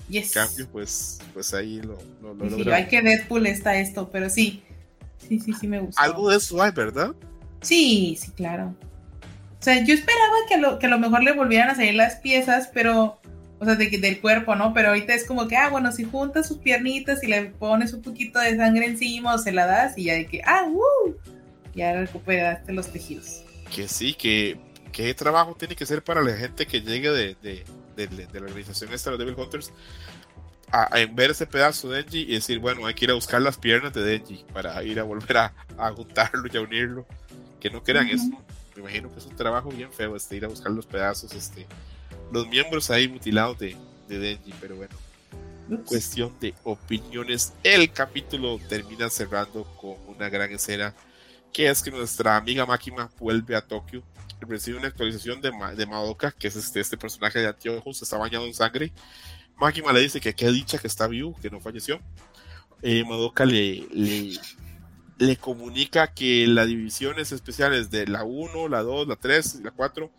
Yes. 0.09 0.35
En 0.37 0.45
cambio, 0.47 0.69
pues, 0.73 1.19
pues 1.35 1.53
ahí 1.55 1.81
lo, 1.83 1.99
lo, 2.23 2.35
lo 2.35 2.47
Y 2.47 2.51
sí, 2.51 2.59
logra. 2.59 2.77
ay, 2.77 2.89
que 2.89 3.03
Deadpool 3.03 3.47
está 3.47 3.79
esto, 3.79 4.09
pero 4.11 4.31
sí. 4.31 4.63
Sí, 5.29 5.39
sí, 5.41 5.53
sí 5.53 5.67
me 5.67 5.81
gustó. 5.81 6.01
Algo 6.01 6.31
de 6.31 6.37
eso 6.39 6.63
hay, 6.63 6.71
¿verdad? 6.73 7.15
Sí, 7.61 8.17
sí, 8.21 8.31
claro. 8.33 8.75
O 9.61 9.63
sea, 9.63 9.85
yo 9.85 9.93
esperaba 9.93 10.35
que 10.49 10.55
a 10.55 10.59
lo, 10.59 10.79
que 10.79 10.87
a 10.87 10.89
lo 10.89 10.99
mejor 10.99 11.23
le 11.23 11.33
volvieran 11.33 11.69
a 11.71 11.75
salir 11.75 11.95
las 11.95 12.17
piezas, 12.17 12.71
pero, 12.73 13.21
o 13.59 13.65
sea, 13.65 13.75
de, 13.75 13.89
del 13.91 14.21
cuerpo, 14.21 14.55
¿no? 14.55 14.73
Pero 14.73 14.89
ahorita 14.91 15.13
es 15.15 15.25
como 15.27 15.49
que, 15.49 15.57
ah, 15.57 15.69
bueno, 15.69 15.91
si 15.93 16.05
juntas 16.05 16.47
sus 16.49 16.59
piernitas 16.59 17.23
y 17.23 17.27
le 17.27 17.47
pones 17.47 17.93
un 17.93 18.01
poquito 18.03 18.39
de 18.39 18.57
sangre 18.57 18.87
encima 18.87 19.35
o 19.35 19.39
se 19.39 19.53
la 19.53 19.67
das 19.67 19.99
y 19.99 20.05
ya 20.05 20.15
de 20.15 20.27
que, 20.27 20.41
ah, 20.47 20.67
¡uh! 20.73 21.15
Ya 21.75 21.93
recuperaste 21.93 22.73
los 22.73 22.87
tejidos. 22.93 23.43
Que 23.75 23.89
sí, 23.89 24.15
que 24.15 24.59
qué 24.93 25.13
trabajo 25.15 25.55
tiene 25.59 25.77
que 25.77 25.87
ser 25.87 26.03
para 26.03 26.23
la 26.23 26.35
gente 26.37 26.67
que 26.67 26.81
llegue 26.81 27.11
de, 27.11 27.35
de, 27.43 27.65
de- 27.97 28.27
de 28.27 28.41
la 28.41 28.47
organización 28.47 28.93
esta, 28.93 29.11
los 29.11 29.19
Devil 29.19 29.35
Hunters, 29.37 29.73
a, 30.71 30.85
a 30.85 31.07
ver 31.07 31.31
ese 31.31 31.47
pedazo 31.47 31.89
de 31.91 32.03
Denji 32.03 32.21
y 32.23 32.35
decir, 32.35 32.59
bueno, 32.59 32.87
hay 32.87 32.95
que 32.95 33.05
ir 33.07 33.11
a 33.11 33.15
buscar 33.15 33.41
las 33.43 33.57
piernas 33.59 33.93
de 33.95 34.03
Denji 34.03 34.45
para 34.53 34.83
ir 34.83 34.99
a 35.01 35.03
volver 35.03 35.37
a, 35.37 35.55
a 35.79 35.91
juntarlo 35.93 36.49
y 36.53 36.57
a 36.57 36.61
unirlo. 36.61 37.07
Que 37.61 37.71
no 37.71 37.83
crean 37.83 38.07
Ujú. 38.07 38.15
eso. 38.17 38.45
Me 38.77 38.83
imagino 38.83 39.13
que 39.13 39.19
es 39.19 39.27
un 39.27 39.35
trabajo 39.35 39.71
bien 39.71 39.93
feo, 39.93 40.15
este, 40.15 40.37
ir 40.37 40.45
a 40.45 40.49
buscar 40.49 40.71
los 40.73 40.87
pedazos, 40.87 41.33
este, 41.33 41.67
los 42.33 42.47
miembros 42.47 42.91
ahí 42.91 43.09
mutilados 43.09 43.59
de, 43.59 43.77
de 44.09 44.19
Denji, 44.19 44.55
pero 44.61 44.77
bueno. 44.77 44.95
Ups. 45.71 45.85
cuestión 45.87 46.33
de 46.41 46.55
opiniones. 46.65 47.53
El 47.63 47.91
capítulo 47.93 48.59
termina 48.71 49.11
cerrando 49.11 49.65
con 49.79 49.97
una 50.07 50.29
gran 50.31 50.51
escena, 50.53 50.95
que 51.53 51.69
es 51.69 51.83
que 51.83 51.91
nuestra 51.91 52.37
amiga 52.37 52.67
Máquina 52.67 53.11
vuelve 53.19 53.57
a 53.57 53.61
Tokio, 53.61 54.03
recibe 54.41 54.79
una 54.79 54.89
actualización 54.89 55.41
de, 55.41 55.53
de 55.77 55.87
Madoka, 55.87 56.33
que 56.33 56.49
es 56.49 56.57
este, 56.57 56.81
este 56.81 56.97
personaje 56.97 57.41
de 57.41 57.49
anteojos, 57.49 58.03
está 58.03 58.17
bañado 58.17 58.47
en 58.47 58.55
sangre. 58.55 58.93
Máquina 59.57 59.93
le 59.93 60.01
dice 60.01 60.21
que 60.21 60.35
qué 60.35 60.51
dicha 60.51 60.79
que 60.79 60.87
está 60.87 61.09
vivo, 61.09 61.37
que 61.41 61.51
no 61.51 61.61
falleció. 61.61 62.01
Eh, 62.83 63.05
Madoka 63.05 63.45
le, 63.45 63.87
le, 63.91 64.39
le 65.19 65.37
comunica 65.37 66.15
que 66.15 66.47
las 66.47 66.69
divisiones 66.69 67.33
especiales 67.33 67.91
de 67.91 68.07
la 68.07 68.23
1, 68.23 68.69
la 68.69 68.83
2, 68.83 69.09
la 69.09 69.17
3 69.17 69.57
y 69.61 69.63
la 69.65 69.73
4 69.73 70.11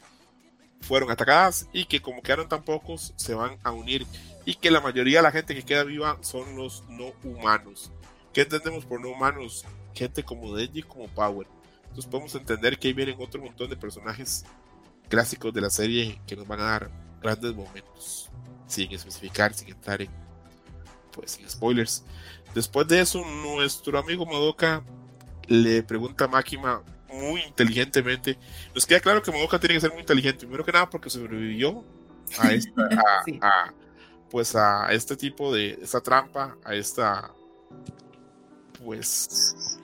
fueron 0.82 1.12
atacadas 1.12 1.68
y 1.74 1.86
que 1.86 2.02
como 2.02 2.22
quedaron 2.22 2.50
tan 2.50 2.64
pocos 2.64 3.14
se 3.16 3.34
van 3.34 3.58
a 3.64 3.72
unir 3.72 4.06
y 4.46 4.56
que 4.56 4.72
la 4.72 4.82
mayoría 4.82 5.20
de 5.20 5.24
la 5.24 5.32
gente 5.32 5.56
que 5.56 5.64
queda 5.64 5.84
viva 5.84 6.18
son 6.22 6.56
los 6.56 6.84
no 6.90 7.14
humanos. 7.24 7.92
¿Qué 8.34 8.42
entendemos 8.42 8.86
por 8.86 9.02
no 9.02 9.10
humanos? 9.10 9.66
Gente 10.00 10.24
como 10.24 10.56
Denji, 10.56 10.82
como 10.84 11.08
Power. 11.10 11.46
Entonces 11.84 12.06
podemos 12.06 12.34
entender 12.36 12.78
que 12.80 12.88
ahí 12.88 12.94
vienen 12.94 13.18
otro 13.20 13.42
montón 13.42 13.70
de 13.70 13.76
personajes 13.76 14.46
clásicos 15.10 15.54
de 15.54 15.60
la 15.62 15.70
serie 15.70 16.22
que 16.26 16.36
nos 16.36 16.48
van 16.48 16.62
a 16.62 16.64
dar 16.64 16.90
grandes 17.22 17.54
momentos, 17.54 18.30
sin 18.68 18.92
especificar, 18.94 19.54
sin 19.54 19.70
entrar 19.70 20.02
en, 20.02 20.10
pues, 21.12 21.32
sin 21.32 21.50
spoilers. 21.50 22.04
Después 22.54 22.88
de 22.88 23.02
eso, 23.02 23.26
nuestro 23.26 24.00
amigo 24.00 24.26
Madoka 24.26 24.84
le 25.48 25.84
pregunta 25.84 26.26
a 26.26 26.28
Máquina 26.28 26.82
muy 27.12 27.42
inteligentemente. 27.42 28.38
Nos 28.74 28.86
queda 28.86 29.00
claro 29.00 29.22
que 29.22 29.32
Madoka 29.32 29.60
tiene 29.60 29.76
que 29.76 29.82
ser 29.82 29.92
muy 29.92 30.02
inteligente, 30.02 30.40
primero 30.46 30.64
que 30.64 30.72
nada 30.72 30.90
porque 30.90 31.10
sobrevivió 31.10 31.84
a 32.38 32.52
esta, 32.54 32.84
a- 32.86 33.24
Sí. 33.26 33.40
a, 33.42 33.74
pues 34.30 34.56
a 34.56 34.94
este 34.94 35.18
tipo 35.18 35.52
de 35.54 35.80
esta 35.82 36.00
trampa, 36.02 36.56
a 36.64 36.76
esta 36.76 37.32
pues 38.84 39.79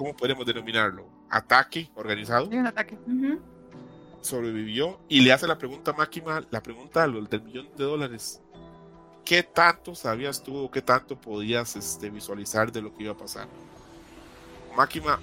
¿cómo 0.00 0.16
podemos 0.16 0.46
denominarlo? 0.46 1.06
Ataque 1.28 1.90
organizado, 1.94 2.48
Hay 2.50 2.56
un 2.56 2.66
ataque. 2.66 2.96
Ujú. 3.06 3.38
sobrevivió 4.22 4.98
y 5.10 5.20
le 5.20 5.30
hace 5.30 5.46
la 5.46 5.58
pregunta 5.58 5.90
a 5.90 5.94
Máquina, 5.94 6.42
la 6.50 6.62
pregunta 6.62 7.06
del 7.06 7.42
millón 7.42 7.68
de 7.76 7.84
dólares. 7.84 8.40
¿Qué 9.26 9.42
tanto 9.42 9.94
sabías 9.94 10.42
tú 10.42 10.56
o 10.56 10.70
qué 10.70 10.80
tanto 10.80 11.20
podías 11.20 11.76
este, 11.76 12.08
visualizar 12.08 12.72
de 12.72 12.80
lo 12.80 12.94
que 12.94 13.02
iba 13.02 13.12
a 13.12 13.16
pasar? 13.16 13.46
Máquina, 14.74 15.18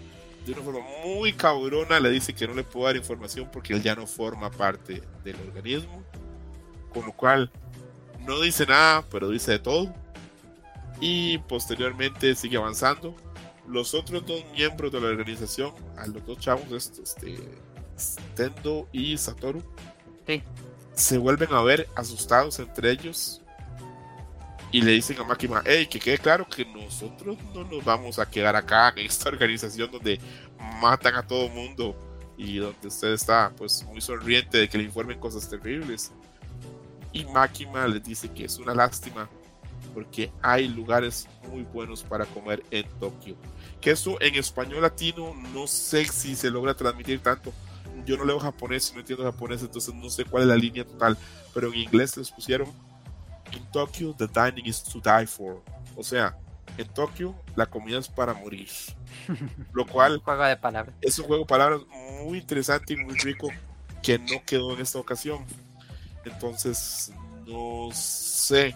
de 0.45 0.53
una 0.53 0.61
forma 0.61 0.81
muy 1.03 1.33
cabrona, 1.33 1.99
le 1.99 2.11
dice 2.11 2.35
que 2.35 2.47
no 2.47 2.53
le 2.53 2.63
puede 2.63 2.85
dar 2.85 2.95
información 2.97 3.49
porque 3.51 3.73
él 3.73 3.81
ya 3.81 3.95
no 3.95 4.05
forma 4.05 4.51
parte 4.51 5.01
del 5.23 5.37
organismo. 5.47 6.03
Con 6.93 7.03
lo 7.07 7.13
cual, 7.13 7.51
no 8.27 8.39
dice 8.41 8.67
nada, 8.67 9.03
pero 9.09 9.29
dice 9.29 9.53
de 9.53 9.59
todo. 9.59 9.91
Y 11.01 11.39
posteriormente 11.39 12.35
sigue 12.35 12.57
avanzando. 12.57 13.15
Los 13.67 13.93
otros 13.93 14.25
dos 14.25 14.43
miembros 14.53 14.91
de 14.91 15.01
la 15.01 15.07
organización, 15.07 15.73
a 15.97 16.07
los 16.07 16.25
dos 16.25 16.39
chavos, 16.39 16.71
este, 16.71 17.03
este, 17.03 18.21
Tendo 18.35 18.87
y 18.91 19.17
Satoru, 19.17 19.61
Sí. 20.25 20.43
se 20.93 21.17
vuelven 21.17 21.51
a 21.53 21.61
ver 21.61 21.87
asustados 21.95 22.59
entre 22.59 22.91
ellos 22.91 23.41
y 24.71 24.81
le 24.81 24.91
dicen 24.91 25.17
a 25.19 25.23
Makima, 25.23 25.63
hey, 25.65 25.87
que 25.87 25.99
quede 25.99 26.17
claro 26.17 26.47
que 26.47 26.65
nosotros 26.65 27.37
no 27.53 27.63
nos 27.63 27.83
vamos 27.83 28.19
a 28.19 28.29
quedar 28.29 28.55
acá 28.55 28.93
en 28.95 29.05
esta 29.05 29.29
organización 29.29 29.91
donde 29.91 30.19
matan 30.81 31.15
a 31.15 31.25
todo 31.25 31.49
mundo 31.49 31.95
y 32.37 32.57
donde 32.57 32.87
usted 32.87 33.13
está 33.13 33.51
pues 33.57 33.83
muy 33.85 33.99
sonriente 34.01 34.59
de 34.59 34.69
que 34.69 34.77
le 34.77 34.83
informen 34.83 35.19
cosas 35.19 35.49
terribles. 35.49 36.11
Y 37.13 37.25
Máquina 37.25 37.87
les 37.87 38.03
dice 38.03 38.29
que 38.31 38.45
es 38.45 38.57
una 38.59 38.75
lástima 38.75 39.27
porque 39.97 40.31
hay 40.43 40.67
lugares 40.67 41.27
muy 41.49 41.63
buenos 41.63 42.03
para 42.03 42.23
comer 42.27 42.63
en 42.69 42.87
Tokio. 42.99 43.35
Que 43.81 43.89
eso 43.89 44.21
en 44.21 44.35
español 44.35 44.83
latino 44.83 45.35
no 45.55 45.65
sé 45.65 46.05
si 46.05 46.35
se 46.35 46.51
logra 46.51 46.75
transmitir 46.75 47.19
tanto. 47.19 47.51
Yo 48.05 48.15
no 48.15 48.23
leo 48.23 48.39
japonés, 48.39 48.93
no 48.93 48.99
entiendo 48.99 49.23
japonés, 49.23 49.63
entonces 49.63 49.91
no 49.95 50.07
sé 50.11 50.23
cuál 50.23 50.43
es 50.43 50.49
la 50.49 50.55
línea 50.55 50.85
total. 50.85 51.17
Pero 51.51 51.69
en 51.69 51.79
inglés 51.79 52.15
les 52.15 52.29
pusieron 52.29 52.67
en 53.51 53.65
Tokyo 53.71 54.13
the 54.15 54.27
dining 54.27 54.67
is 54.67 54.83
to 54.83 55.01
die 55.01 55.25
for. 55.25 55.63
O 55.95 56.03
sea, 56.03 56.37
en 56.77 56.87
Tokio 56.89 57.33
la 57.55 57.65
comida 57.65 57.97
es 57.97 58.07
para 58.07 58.35
morir. 58.35 58.69
Lo 59.73 59.87
cual 59.87 60.19
Juego 60.19 60.43
de 60.43 60.57
palabras. 60.57 60.95
es 61.01 61.17
un 61.17 61.25
juego 61.25 61.41
de 61.41 61.47
palabras 61.49 61.81
muy 62.23 62.37
interesante 62.37 62.93
y 62.93 62.97
muy 62.97 63.15
rico 63.17 63.47
que 64.03 64.19
no 64.19 64.43
quedó 64.45 64.75
en 64.75 64.81
esta 64.81 64.99
ocasión. 64.99 65.43
Entonces, 66.23 67.11
no 67.47 67.89
sé 67.91 68.75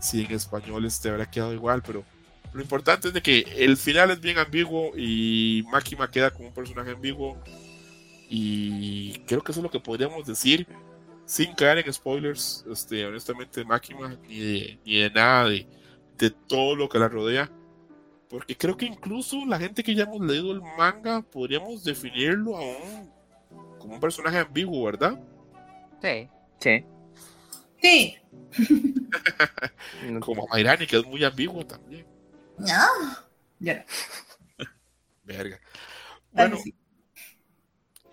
si 0.00 0.24
en 0.24 0.32
español 0.32 0.84
este 0.84 1.10
habrá 1.10 1.30
quedado 1.30 1.52
igual, 1.52 1.82
pero 1.82 2.04
lo 2.52 2.60
importante 2.60 3.08
es 3.08 3.14
de 3.14 3.22
que 3.22 3.40
el 3.58 3.76
final 3.76 4.10
es 4.10 4.20
bien 4.20 4.38
ambiguo 4.38 4.92
y 4.96 5.64
Máquina 5.70 6.10
queda 6.10 6.30
como 6.30 6.48
un 6.48 6.54
personaje 6.54 6.90
ambiguo. 6.90 7.38
Y 8.28 9.18
creo 9.26 9.42
que 9.42 9.52
eso 9.52 9.60
es 9.60 9.64
lo 9.64 9.70
que 9.70 9.80
podríamos 9.80 10.26
decir 10.26 10.66
sin 11.26 11.54
caer 11.54 11.78
en 11.78 11.92
spoilers, 11.92 12.64
este, 12.70 13.06
honestamente, 13.06 13.64
Máquina, 13.64 14.16
ni 14.28 14.38
de, 14.38 14.78
ni 14.84 14.96
de 14.96 15.10
nada 15.10 15.48
de, 15.48 15.66
de 16.18 16.30
todo 16.30 16.74
lo 16.74 16.88
que 16.88 16.98
la 16.98 17.08
rodea. 17.08 17.50
Porque 18.28 18.56
creo 18.56 18.76
que 18.76 18.86
incluso 18.86 19.44
la 19.46 19.58
gente 19.58 19.82
que 19.82 19.94
ya 19.94 20.04
hemos 20.04 20.20
leído 20.20 20.52
el 20.52 20.60
manga 20.60 21.22
podríamos 21.22 21.84
definirlo 21.84 22.56
aún 22.56 23.10
como 23.78 23.94
un 23.94 24.00
personaje 24.00 24.38
ambiguo, 24.38 24.84
¿verdad? 24.84 25.20
Sí. 26.02 26.28
Sí. 26.58 26.84
Sí. 27.82 28.16
Como 30.20 30.46
Mairani, 30.48 30.86
que 30.86 30.96
es 30.98 31.04
muy 31.04 31.24
ambiguo 31.24 31.66
también. 31.66 32.06
No. 32.56 32.66
Ya 33.58 33.74
no. 33.74 33.84
Verga. 35.24 35.60
Bueno, 36.32 36.56
sí. 36.56 36.74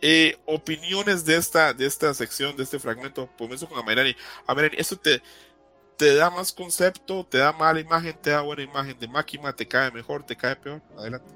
eh, 0.02 0.38
opiniones 0.46 1.26
de 1.26 1.38
esta, 1.38 1.74
de 1.74 1.86
esta 1.86 2.14
sección, 2.14 2.56
de 2.56 2.64
este 2.64 2.80
fragmento. 2.80 3.28
Comienzo 3.38 3.68
con 3.68 3.80
Amairani. 3.80 4.16
Amairani, 4.46 4.78
¿eso 4.80 4.98
te, 4.98 5.22
te 5.98 6.16
da 6.16 6.30
más 6.32 6.54
concepto? 6.54 7.26
¿Te 7.28 7.40
da 7.40 7.54
mala 7.54 7.80
imagen? 7.80 8.18
¿Te 8.22 8.32
da 8.32 8.42
buena 8.42 8.64
imagen 8.64 8.98
de 9.00 9.08
Máquina? 9.08 9.54
¿Te 9.54 9.68
cae 9.68 9.92
mejor? 9.92 10.26
¿Te 10.26 10.38
cae 10.38 10.56
peor? 10.58 10.84
Adelante. 10.98 11.34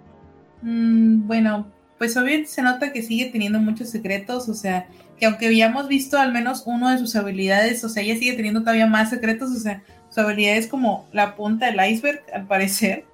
Mm, 0.62 1.28
bueno, 1.28 1.74
pues 2.02 2.18
obviamente 2.18 2.50
se 2.50 2.64
nota 2.64 2.92
que 2.92 3.04
sigue 3.04 3.28
teniendo 3.28 3.60
muchos 3.60 3.92
secretos, 3.92 4.50
o 4.50 4.56
sea, 4.56 4.88
que 5.20 5.28
aunque 5.28 5.46
habíamos 5.46 5.88
visto 5.88 6.18
al 6.18 6.34
menos 6.34 6.64
uno 6.66 6.90
de 6.90 6.98
sus 6.98 7.16
habilidades, 7.16 7.84
o 7.84 7.90
sea, 7.90 8.02
ella 8.02 8.18
sigue 8.18 8.34
teniendo 8.34 8.62
todavía 8.62 8.88
más 8.88 9.12
secretos, 9.12 9.52
o 9.52 9.60
sea, 9.60 9.84
su 10.10 10.20
habilidad 10.20 10.56
es 10.58 10.66
como 10.66 11.08
la 11.14 11.36
punta 11.36 11.68
del 11.68 11.92
iceberg, 11.92 12.24
al 12.34 12.48
parecer, 12.48 13.06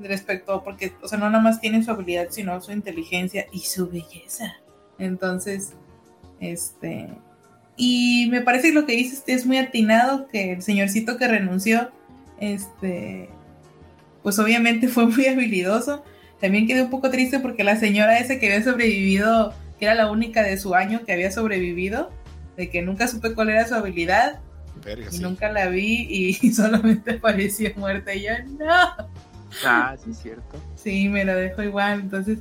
respecto, 0.00 0.64
porque, 0.64 0.90
o 1.00 1.06
sea, 1.06 1.16
no 1.16 1.30
nada 1.30 1.40
más 1.40 1.60
tiene 1.60 1.80
su 1.84 1.92
habilidad, 1.92 2.26
sino 2.30 2.60
su 2.60 2.72
inteligencia 2.72 3.46
y 3.52 3.60
su 3.60 3.88
belleza. 3.88 4.56
Entonces, 4.98 5.74
este, 6.40 7.10
y 7.76 8.26
me 8.32 8.42
parece 8.42 8.70
que 8.70 8.74
lo 8.74 8.84
que 8.84 8.96
dices 8.96 9.22
es 9.28 9.46
muy 9.46 9.58
atinado, 9.58 10.26
que 10.26 10.54
el 10.54 10.62
señorcito 10.62 11.18
que 11.18 11.28
renunció, 11.28 11.92
este, 12.40 13.28
pues 14.24 14.40
obviamente 14.40 14.88
fue 14.88 15.06
muy 15.06 15.26
habilidoso. 15.26 16.02
También 16.40 16.66
quedé 16.66 16.82
un 16.82 16.90
poco 16.90 17.10
triste 17.10 17.40
porque 17.40 17.64
la 17.64 17.76
señora 17.76 18.18
esa 18.18 18.38
que 18.38 18.52
había 18.52 18.64
sobrevivido, 18.64 19.54
que 19.78 19.86
era 19.86 19.94
la 19.94 20.10
única 20.10 20.42
de 20.42 20.56
su 20.58 20.74
año 20.74 21.04
que 21.04 21.12
había 21.12 21.30
sobrevivido, 21.32 22.10
de 22.56 22.70
que 22.70 22.82
nunca 22.82 23.08
supe 23.08 23.34
cuál 23.34 23.50
era 23.50 23.66
su 23.66 23.74
habilidad 23.74 24.40
Verga, 24.84 25.08
y 25.10 25.16
sí. 25.16 25.22
nunca 25.22 25.50
la 25.50 25.66
vi 25.66 26.06
y 26.08 26.34
solamente 26.54 27.14
parecía 27.14 27.72
muerta 27.76 28.14
y 28.14 28.22
yo 28.24 28.30
no. 28.58 29.08
Ah, 29.64 29.96
sí, 30.04 30.10
es 30.10 30.18
cierto. 30.18 30.60
Sí, 30.76 31.08
me 31.08 31.24
lo 31.24 31.34
dejo 31.34 31.62
igual. 31.62 32.00
Entonces, 32.00 32.38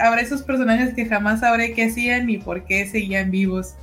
habrá 0.00 0.20
esos 0.20 0.42
personajes 0.42 0.94
que 0.94 1.06
jamás 1.06 1.40
sabré 1.40 1.72
qué 1.72 1.84
hacían 1.86 2.26
ni 2.26 2.38
por 2.38 2.64
qué 2.64 2.86
seguían 2.86 3.30
vivos. 3.30 3.74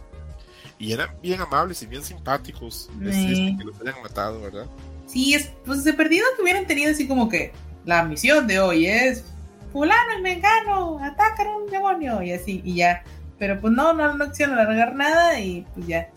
Y 0.78 0.94
eran 0.94 1.10
bien 1.22 1.42
amables 1.42 1.82
y 1.82 1.88
bien 1.88 2.04
simpáticos. 2.04 2.90
Es 3.04 3.16
Sí. 3.16 3.56
que 3.58 3.64
los 3.66 3.82
hayan 3.82 4.02
matado, 4.02 4.40
¿verdad? 4.42 4.66
Sí, 5.08 5.34
es, 5.34 5.52
pues 5.66 5.84
de 5.84 5.94
perdido 5.94 6.26
que 6.36 6.44
hubieran 6.44 6.68
tenido 6.68 6.92
así 6.92 7.08
como 7.08 7.28
que 7.28 7.52
la 7.86 8.04
misión 8.04 8.46
de 8.48 8.60
hoy 8.60 8.86
es 8.86 9.26
fulano 9.72 10.18
y 10.18 10.22
mengano, 10.22 11.00
atacan 11.04 11.48
a 11.48 11.58
un 11.58 11.68
demonio 11.68 12.22
y 12.24 12.32
así, 12.32 12.62
y 12.64 12.76
ya. 12.76 13.04
Pero 13.38 13.60
pues 13.62 13.72
no, 13.74 13.94
no, 13.94 14.16
no 14.18 14.30
quisieron 14.30 14.58
alargar 14.58 14.96
nada 14.96 15.40
y 15.40 15.66
pues 15.74 15.88
ya. 15.88 16.10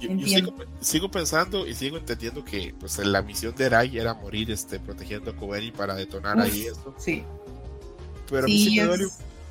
Yo, 0.00 0.08
sigo, 0.26 0.52
sigo 0.80 1.10
pensando 1.10 1.64
y 1.66 1.74
sigo 1.74 1.96
entendiendo 1.96 2.44
que 2.44 2.74
pues, 2.80 2.98
la 2.98 3.22
misión 3.22 3.54
de 3.54 3.68
Rai 3.68 3.96
era 3.96 4.14
morir 4.14 4.50
este, 4.50 4.80
protegiendo 4.80 5.30
a 5.30 5.36
Kobeni 5.36 5.70
para 5.70 5.94
detonar 5.94 6.36
Uf, 6.38 6.42
ahí 6.42 6.66
eso. 6.66 6.92
Sí. 6.98 7.22
Pero 8.28 8.42
a 8.42 8.46
mí, 8.46 8.58
Sí, 8.58 8.64
sí 8.70 8.76
me 8.78 8.82
es- 8.82 8.88
duele, 8.88 9.04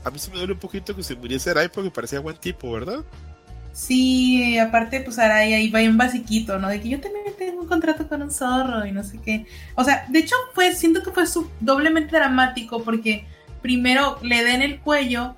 a 0.04 0.10
mí 0.12 0.20
sí 0.20 0.30
me 0.32 0.38
duele 0.40 0.54
un 0.54 0.60
poquito 0.60 0.94
que 0.94 1.04
se 1.04 1.16
muriese 1.16 1.54
Rai 1.54 1.70
porque 1.70 1.90
parecía 1.90 2.20
buen 2.20 2.36
tipo, 2.36 2.70
¿verdad? 2.74 3.06
Sí, 3.74 4.58
aparte, 4.60 5.00
pues 5.00 5.18
Aray 5.18 5.54
ahí 5.54 5.70
va 5.70 5.80
un 5.82 5.98
basiquito, 5.98 6.60
¿no? 6.60 6.68
De 6.68 6.82
que 6.82 6.90
yo 6.90 7.00
también 7.00 7.26
tengo 7.38 7.62
un 7.62 7.68
contrato 7.68 8.08
con 8.08 8.22
un 8.22 8.32
zorro 8.32 8.86
y 8.86 8.92
no 8.92 9.04
sé 9.04 9.20
qué. 9.24 9.46
O 9.76 9.84
sea, 9.84 10.06
de 10.10 10.20
hecho, 10.20 10.36
pues 10.54 10.78
siento 10.78 11.04
que 11.04 11.12
fue 11.12 11.24
doblemente 11.62 12.16
dramático 12.16 12.84
porque 12.84 13.26
primero 13.62 14.20
le 14.22 14.44
den 14.44 14.62
el 14.62 14.80
cuello 14.80 15.36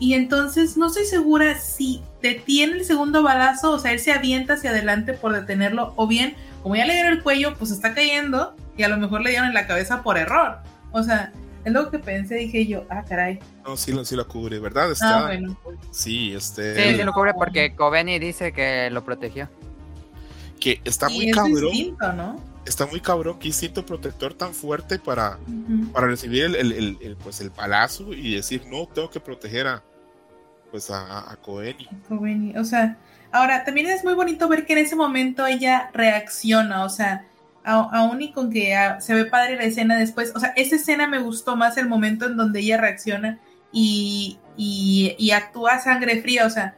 y 0.00 0.14
entonces 0.14 0.76
no 0.76 0.86
estoy 0.86 1.04
segura 1.04 1.58
si 1.58 2.02
detiene 2.22 2.74
el 2.74 2.84
segundo 2.84 3.22
balazo, 3.22 3.72
o 3.72 3.78
sea, 3.78 3.92
él 3.92 4.00
se 4.00 4.12
avienta 4.12 4.54
hacia 4.54 4.70
adelante 4.70 5.12
por 5.12 5.32
detenerlo, 5.32 5.92
o 5.96 6.06
bien, 6.06 6.34
como 6.62 6.76
ya 6.76 6.84
le 6.84 6.94
dieron 6.94 7.12
el 7.12 7.22
cuello, 7.22 7.54
pues 7.56 7.70
está 7.70 7.94
cayendo 7.94 8.54
y 8.76 8.82
a 8.82 8.88
lo 8.88 8.96
mejor 8.96 9.22
le 9.22 9.30
dieron 9.30 9.48
en 9.48 9.54
la 9.54 9.66
cabeza 9.66 10.02
por 10.02 10.18
error. 10.18 10.58
O 10.92 11.02
sea, 11.02 11.32
es 11.64 11.72
lo 11.72 11.90
que 11.90 11.98
pensé, 11.98 12.36
dije 12.36 12.66
yo, 12.66 12.84
ah, 12.90 13.04
caray. 13.08 13.38
No, 13.64 13.76
sí, 13.76 13.92
lo- 13.92 14.04
sí 14.04 14.16
la 14.16 14.24
cubre, 14.24 14.58
¿verdad? 14.58 14.90
Está, 14.92 15.18
Ah, 15.18 15.26
bueno. 15.26 15.58
Sí, 15.90 16.32
este. 16.34 16.74
Sí, 16.92 16.96
sí 16.98 17.02
lo 17.04 17.12
cubre 17.12 17.34
porque 17.34 17.74
Kobeni 17.74 18.18
dice 18.18 18.52
que 18.52 18.88
lo 18.90 19.04
protegió. 19.04 19.48
Que 20.60 20.80
está 20.84 21.10
Y 21.10 21.16
muy 21.16 21.30
cabrón. 21.30 21.64
instinto, 21.72 22.12
¿no? 22.14 22.42
Está 22.66 22.86
muy 22.86 23.00
cabrón. 23.00 23.38
Qué 23.38 23.48
instinto 23.48 23.84
protector 23.86 24.34
tan 24.34 24.52
fuerte 24.52 24.98
para, 24.98 25.38
Ujú. 25.46 25.92
para 25.92 26.06
recibir 26.08 26.44
el, 26.44 26.54
el- 26.56 26.72
el- 26.72 26.98
el, 27.00 27.16
pues, 27.16 27.40
el 27.40 27.50
balazo 27.50 28.12
y 28.12 28.34
decir, 28.34 28.64
no, 28.66 28.86
tengo 28.86 29.08
que 29.08 29.20
proteger 29.20 29.66
a, 29.66 29.82
pues, 30.70 30.90
a, 30.90 31.30
a 31.30 31.36
Koeni. 31.36 31.88
Joven, 32.08 32.54
O 32.58 32.64
sea, 32.64 32.98
ahora 33.32 33.64
también 33.64 33.86
es 33.88 34.04
muy 34.04 34.14
bonito 34.14 34.48
ver 34.48 34.66
que 34.66 34.72
en 34.74 34.80
ese 34.80 34.96
momento 34.96 35.46
ella 35.46 35.90
reacciona, 35.94 36.84
o 36.84 36.88
sea, 36.90 37.24
aún 37.68 38.22
y 38.22 38.32
con 38.32 38.50
que 38.50 38.74
ah, 38.74 39.00
se 39.00 39.14
ve 39.14 39.26
padre 39.26 39.56
la 39.56 39.64
escena 39.64 39.96
después, 39.96 40.32
o 40.34 40.40
sea, 40.40 40.52
esa 40.56 40.76
escena 40.76 41.06
me 41.06 41.18
gustó 41.18 41.56
más 41.56 41.76
el 41.76 41.88
momento 41.88 42.26
en 42.26 42.36
donde 42.36 42.60
ella 42.60 42.78
reacciona 42.78 43.40
y, 43.72 44.38
y, 44.56 45.14
y 45.18 45.30
actúa 45.32 45.74
a 45.74 45.80
sangre 45.80 46.20
fría, 46.22 46.46
o 46.46 46.50
sea, 46.50 46.76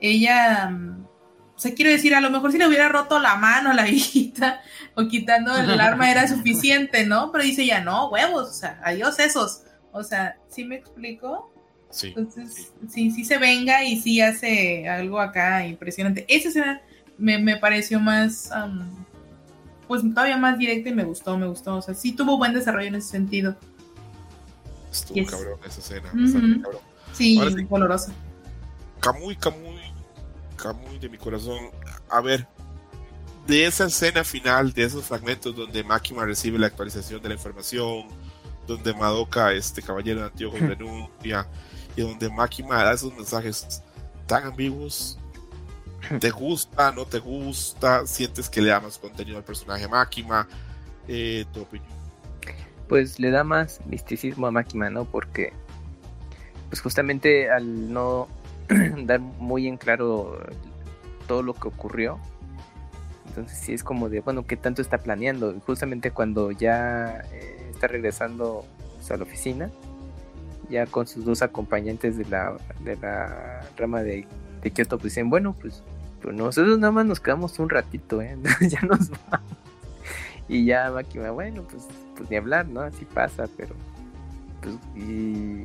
ella, 0.00 0.70
mm, 0.70 1.06
o 1.54 1.58
sea, 1.58 1.74
quiero 1.74 1.90
decir, 1.90 2.14
a 2.14 2.20
lo 2.20 2.30
mejor 2.30 2.52
si 2.52 2.58
le 2.58 2.66
hubiera 2.66 2.88
roto 2.88 3.18
la 3.18 3.36
mano 3.36 3.70
a 3.70 3.74
la 3.74 3.84
viejita 3.90 4.60
o 4.94 5.08
quitando 5.08 5.56
el 5.56 5.68
arma 5.80 6.10
era 6.10 6.26
suficiente, 6.28 7.06
¿no? 7.06 7.30
Pero 7.32 7.44
dice 7.44 7.66
ya, 7.66 7.80
no, 7.80 8.08
huevos, 8.08 8.48
o 8.48 8.52
sea, 8.52 8.80
adiós 8.84 9.18
esos, 9.18 9.62
o 9.92 10.02
sea, 10.02 10.36
¿sí 10.48 10.64
me 10.64 10.76
explico? 10.76 11.52
Sí. 11.90 12.08
Entonces, 12.16 12.72
sí, 12.88 13.10
sí 13.10 13.24
se 13.24 13.38
venga 13.38 13.82
y 13.82 14.00
sí 14.00 14.20
hace 14.20 14.88
algo 14.88 15.18
acá 15.18 15.66
impresionante. 15.66 16.24
Esa 16.28 16.48
escena 16.48 16.82
me, 17.18 17.38
me 17.38 17.56
pareció 17.56 17.98
más, 17.98 18.50
pues 19.90 20.02
todavía 20.14 20.36
más 20.36 20.56
directa 20.56 20.88
y 20.88 20.94
me 20.94 21.02
gustó, 21.02 21.36
me 21.36 21.48
gustó. 21.48 21.74
O 21.74 21.82
sea, 21.82 21.94
sí 21.94 22.12
tuvo 22.12 22.38
buen 22.38 22.52
desarrollo 22.52 22.86
en 22.86 22.94
ese 22.94 23.08
sentido. 23.08 23.56
Estuvo 24.92 25.16
Yes. 25.16 25.30
cabrón 25.32 25.58
esa 25.66 25.80
escena. 25.80 26.08
Bastante 26.14 26.62
cabrón. 26.62 26.80
Sí, 27.12 27.36
Ahora 27.40 27.50
sí. 27.50 27.64
dolorosa. 27.68 28.12
Camuy, 29.00 29.34
Camuy, 29.34 29.80
Camuy 30.54 30.98
de 31.00 31.08
mi 31.08 31.18
corazón. 31.18 31.58
A 32.08 32.20
ver, 32.20 32.46
de 33.48 33.66
esa 33.66 33.86
escena 33.86 34.22
final, 34.22 34.72
de 34.72 34.84
esos 34.84 35.04
fragmentos 35.04 35.56
donde 35.56 35.82
Máquina 35.82 36.24
recibe 36.24 36.56
la 36.56 36.68
actualización 36.68 37.20
de 37.20 37.28
la 37.30 37.34
información, 37.34 38.04
donde 38.68 38.94
Madoka, 38.94 39.52
este 39.52 39.82
caballero 39.82 40.20
de 40.20 40.26
anteojos, 40.26 40.60
renuncia, 40.60 41.48
y 41.96 42.02
donde 42.02 42.30
Máquina 42.30 42.84
da 42.84 42.92
esos 42.92 43.12
mensajes 43.12 43.82
tan 44.28 44.44
ambiguos. 44.44 45.18
¿Te 46.20 46.30
gusta? 46.30 46.92
¿No 46.92 47.04
te 47.04 47.18
gusta? 47.18 48.06
¿Sientes 48.06 48.48
que 48.48 48.60
le 48.60 48.70
da 48.70 48.80
más 48.80 48.98
contenido 48.98 49.38
al 49.38 49.44
personaje 49.44 49.86
Máquina? 49.88 50.46
Eh, 51.08 51.44
tu 51.52 51.62
opinión. 51.62 51.90
Pues 52.88 53.18
le 53.18 53.30
da 53.30 53.44
más 53.44 53.80
misticismo 53.86 54.46
a 54.46 54.50
Máquina, 54.50 54.90
¿no? 54.90 55.04
Porque, 55.04 55.52
pues 56.68 56.80
justamente 56.80 57.50
al 57.50 57.92
no 57.92 58.28
dar 59.04 59.20
muy 59.20 59.66
en 59.68 59.76
claro 59.76 60.38
todo 61.26 61.42
lo 61.42 61.54
que 61.54 61.68
ocurrió, 61.68 62.18
entonces 63.28 63.58
sí 63.58 63.72
es 63.72 63.84
como 63.84 64.08
de, 64.08 64.20
bueno, 64.20 64.44
¿qué 64.44 64.56
tanto 64.56 64.82
está 64.82 64.98
planeando? 64.98 65.54
Y 65.54 65.60
justamente 65.60 66.10
cuando 66.10 66.50
ya 66.50 67.22
eh, 67.32 67.70
está 67.70 67.86
regresando 67.86 68.64
pues, 68.96 69.10
a 69.12 69.16
la 69.16 69.22
oficina, 69.22 69.70
ya 70.68 70.86
con 70.86 71.06
sus 71.06 71.24
dos 71.24 71.42
acompañantes 71.42 72.16
de 72.18 72.24
la, 72.24 72.56
de 72.80 72.96
la 72.96 73.60
rama 73.76 74.02
de, 74.02 74.26
de 74.62 74.70
Kyoto, 74.70 74.98
pues 74.98 75.12
dicen, 75.12 75.30
bueno, 75.30 75.54
pues, 75.60 75.82
pues 76.22 76.34
nosotros 76.34 76.78
nada 76.78 76.92
más 76.92 77.06
nos 77.06 77.20
quedamos 77.20 77.58
un 77.58 77.70
ratito, 77.70 78.20
¿eh? 78.20 78.36
ya 78.68 78.80
nos 78.82 79.10
vamos. 79.30 79.56
Y 80.48 80.64
ya 80.64 80.90
Makima, 80.90 81.30
bueno, 81.30 81.62
pues, 81.70 81.86
pues 82.16 82.28
ni 82.30 82.36
hablar, 82.36 82.66
¿no? 82.68 82.80
Así 82.80 83.04
pasa, 83.04 83.48
pero 83.56 83.74
pues, 84.60 84.74
y 84.96 85.64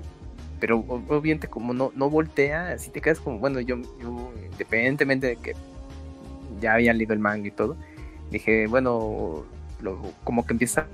pero 0.59 0.79
obviamente 0.79 1.47
como 1.47 1.73
no, 1.73 1.91
no 1.95 2.09
voltea, 2.09 2.71
así 2.71 2.89
te 2.89 3.01
quedas 3.01 3.19
como, 3.19 3.39
bueno, 3.39 3.59
yo, 3.59 3.77
yo 4.01 4.31
independientemente 4.51 5.27
de 5.27 5.35
que 5.35 5.53
ya 6.61 6.73
había 6.73 6.93
leído 6.93 7.13
el 7.13 7.19
manga 7.19 7.47
y 7.47 7.51
todo, 7.51 7.75
dije, 8.31 8.67
bueno, 8.67 9.43
lo, 9.81 10.01
como 10.23 10.45
que 10.45 10.53
empieza 10.53 10.87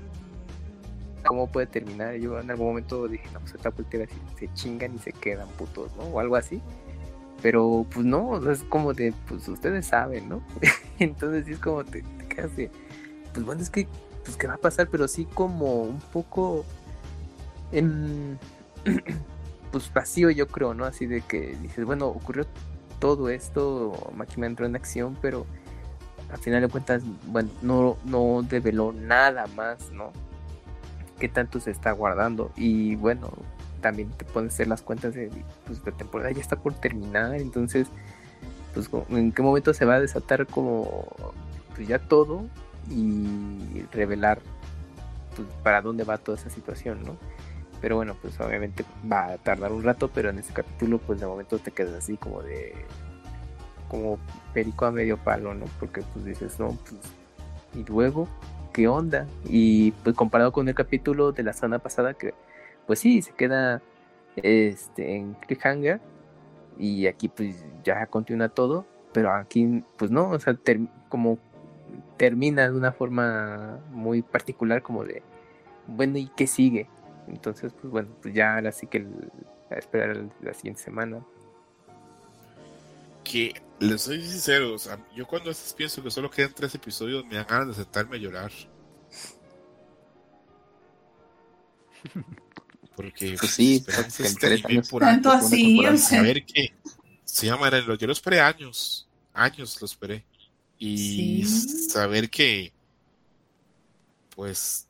cómo 1.24 1.46
puede 1.46 1.66
terminar. 1.66 2.16
Yo 2.16 2.38
en 2.40 2.50
algún 2.50 2.66
momento 2.68 3.08
dije, 3.08 3.24
no, 3.32 3.40
pues 3.40 3.54
esta 3.54 3.70
voltea 3.70 4.04
así, 4.04 4.16
se 4.38 4.52
chingan 4.54 4.94
y 4.94 4.98
se 4.98 5.12
quedan 5.12 5.48
putos, 5.50 5.94
¿no? 5.96 6.04
O 6.04 6.20
algo 6.20 6.36
así. 6.36 6.60
Pero 7.42 7.84
pues 7.92 8.06
no, 8.06 8.50
es 8.50 8.62
como 8.64 8.94
de, 8.94 9.12
pues 9.28 9.48
ustedes 9.48 9.86
saben, 9.86 10.28
¿no? 10.28 10.42
Entonces 10.98 11.48
es 11.48 11.58
como 11.58 11.84
te, 11.84 12.02
te 12.02 12.28
quedas 12.28 12.56
de, 12.56 12.70
pues 13.34 13.44
bueno, 13.44 13.60
es 13.60 13.70
que, 13.70 13.88
pues 14.24 14.36
qué 14.36 14.46
va 14.46 14.54
a 14.54 14.58
pasar, 14.58 14.88
pero 14.88 15.08
sí 15.08 15.26
como 15.26 15.82
un 15.82 15.98
poco 16.12 16.64
en 17.72 18.38
pues 19.72 19.92
vacío 19.92 20.30
yo 20.30 20.46
creo, 20.46 20.74
¿no? 20.74 20.84
Así 20.84 21.06
de 21.06 21.22
que 21.22 21.56
dices, 21.60 21.84
bueno, 21.84 22.06
ocurrió 22.06 22.46
todo 23.00 23.30
esto, 23.30 24.12
Máquina 24.14 24.46
entró 24.46 24.66
en 24.66 24.76
acción, 24.76 25.16
pero 25.20 25.46
al 26.30 26.38
final 26.38 26.62
de 26.62 26.68
cuentas, 26.68 27.02
bueno, 27.26 27.50
no, 27.62 27.96
no 28.04 28.42
develó 28.48 28.92
nada 28.92 29.46
más, 29.56 29.90
¿no? 29.90 30.12
¿Qué 31.18 31.28
tanto 31.28 31.58
se 31.58 31.70
está 31.70 31.92
guardando? 31.92 32.52
Y 32.56 32.94
bueno, 32.96 33.30
también 33.82 34.10
te 34.12 34.24
pueden 34.24 34.48
hacer 34.48 34.68
las 34.68 34.80
cuentas 34.80 35.12
de, 35.12 35.30
pues 35.66 35.84
la 35.84 35.92
temporada 35.92 36.30
ya 36.30 36.40
está 36.40 36.56
por 36.56 36.72
terminar, 36.72 37.34
entonces, 37.34 37.88
pues 38.72 38.88
en 39.10 39.32
qué 39.32 39.42
momento 39.42 39.74
se 39.74 39.84
va 39.84 39.96
a 39.96 40.00
desatar 40.00 40.46
como, 40.46 41.06
pues 41.74 41.86
ya 41.86 41.98
todo 41.98 42.46
y 42.90 43.84
revelar 43.92 44.40
pues, 45.36 45.46
para 45.62 45.82
dónde 45.82 46.04
va 46.04 46.16
toda 46.16 46.38
esa 46.38 46.48
situación, 46.48 47.02
¿no? 47.04 47.16
Pero 47.82 47.96
bueno, 47.96 48.16
pues 48.22 48.40
obviamente 48.40 48.84
va 49.10 49.32
a 49.32 49.38
tardar 49.38 49.72
un 49.72 49.82
rato, 49.82 50.08
pero 50.08 50.30
en 50.30 50.38
este 50.38 50.52
capítulo 50.52 50.98
pues 50.98 51.20
de 51.20 51.26
momento 51.26 51.58
te 51.58 51.72
quedas 51.72 51.94
así 51.94 52.16
como 52.16 52.42
de 52.42 52.74
como 53.88 54.18
perico 54.54 54.86
a 54.86 54.90
medio 54.90 55.18
palo, 55.18 55.52
¿no? 55.52 55.66
Porque 55.78 56.02
pues 56.12 56.24
dices, 56.24 56.58
no, 56.58 56.68
pues 56.68 57.00
y 57.74 57.84
luego 57.84 58.28
qué 58.72 58.88
onda? 58.88 59.26
Y 59.44 59.92
pues 60.02 60.16
comparado 60.16 60.52
con 60.52 60.68
el 60.68 60.74
capítulo 60.74 61.32
de 61.32 61.42
la 61.42 61.52
semana 61.52 61.78
pasada 61.78 62.14
que 62.14 62.34
pues 62.86 62.98
sí, 63.00 63.22
se 63.22 63.32
queda 63.32 63.82
este 64.36 65.16
en 65.16 65.34
cliffhanger 65.34 66.00
y 66.78 67.06
aquí 67.06 67.28
pues 67.28 67.64
ya 67.84 68.06
continúa 68.06 68.48
todo, 68.48 68.86
pero 69.12 69.32
aquí 69.32 69.84
pues 69.96 70.10
no, 70.10 70.30
o 70.30 70.38
sea, 70.38 70.58
como 71.08 71.38
termina 72.16 72.70
de 72.70 72.76
una 72.76 72.92
forma 72.92 73.80
muy 73.90 74.22
particular 74.22 74.82
como 74.82 75.04
de 75.04 75.22
bueno, 75.86 76.18
¿y 76.18 76.28
qué 76.36 76.46
sigue? 76.46 76.88
Entonces, 77.28 77.72
pues 77.72 77.90
bueno, 77.90 78.08
pues 78.20 78.34
ya 78.34 78.54
ahora 78.54 78.72
sí 78.72 78.86
que 78.86 78.98
el, 78.98 79.30
a 79.70 79.74
esperar 79.74 80.28
la 80.40 80.54
siguiente 80.54 80.82
semana. 80.82 81.24
Que 83.24 83.52
les 83.78 84.02
soy 84.02 84.20
sincero, 84.22 84.74
o 84.74 84.78
sea, 84.78 84.98
yo 85.14 85.26
cuando 85.26 85.48
a 85.48 85.52
veces 85.52 85.72
pienso 85.74 86.02
que 86.02 86.10
solo 86.10 86.30
quedan 86.30 86.52
tres 86.54 86.74
episodios, 86.74 87.24
me 87.26 87.36
dan 87.36 87.46
ganas 87.46 87.68
de 87.68 87.74
sentarme 87.74 88.16
a 88.16 88.20
llorar. 88.20 88.50
Porque 93.02 93.36
pues 93.38 93.50
sí, 93.50 93.84
pues, 93.84 94.88
por 94.88 95.02
tanto 95.02 95.30
así, 95.32 95.84
o 95.84 95.96
sea. 95.96 96.18
saber 96.18 96.44
que 96.44 96.72
se 97.24 97.46
llama 97.46 97.68
yo 97.70 98.06
lo 98.06 98.12
esperé 98.12 98.40
años, 98.40 99.08
años 99.32 99.80
lo 99.80 99.86
esperé. 99.86 100.24
Y 100.78 101.44
saber 101.44 102.30
que 102.30 102.72
pues 104.34 104.86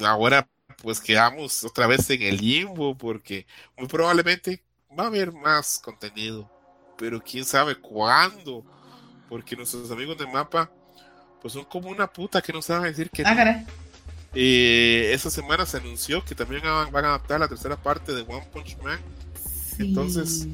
ahora 0.00 0.48
pues 0.82 1.00
quedamos 1.00 1.62
otra 1.64 1.86
vez 1.86 2.08
en 2.10 2.22
el 2.22 2.36
limbo 2.36 2.96
porque 2.96 3.46
muy 3.76 3.86
probablemente 3.86 4.62
va 4.98 5.04
a 5.04 5.06
haber 5.06 5.32
más 5.32 5.78
contenido, 5.78 6.50
pero 6.98 7.22
quién 7.22 7.44
sabe 7.44 7.76
cuándo, 7.76 8.64
porque 9.28 9.56
nuestros 9.56 9.90
amigos 9.90 10.18
de 10.18 10.26
mapa 10.26 10.70
pues 11.40 11.54
son 11.54 11.64
como 11.64 11.88
una 11.88 12.06
puta 12.06 12.42
que 12.42 12.52
no 12.52 12.62
saben 12.62 12.84
decir 12.84 13.10
que 13.10 13.22
ah, 13.24 13.64
eh, 14.34 15.10
esta 15.12 15.30
semana 15.30 15.66
se 15.66 15.76
anunció 15.76 16.24
que 16.24 16.34
también 16.34 16.62
van 16.90 17.04
a 17.04 17.08
adaptar 17.08 17.40
la 17.40 17.48
tercera 17.48 17.76
parte 17.76 18.12
de 18.12 18.22
One 18.22 18.46
Punch 18.52 18.78
Man. 18.82 18.98
Entonces, 19.78 20.48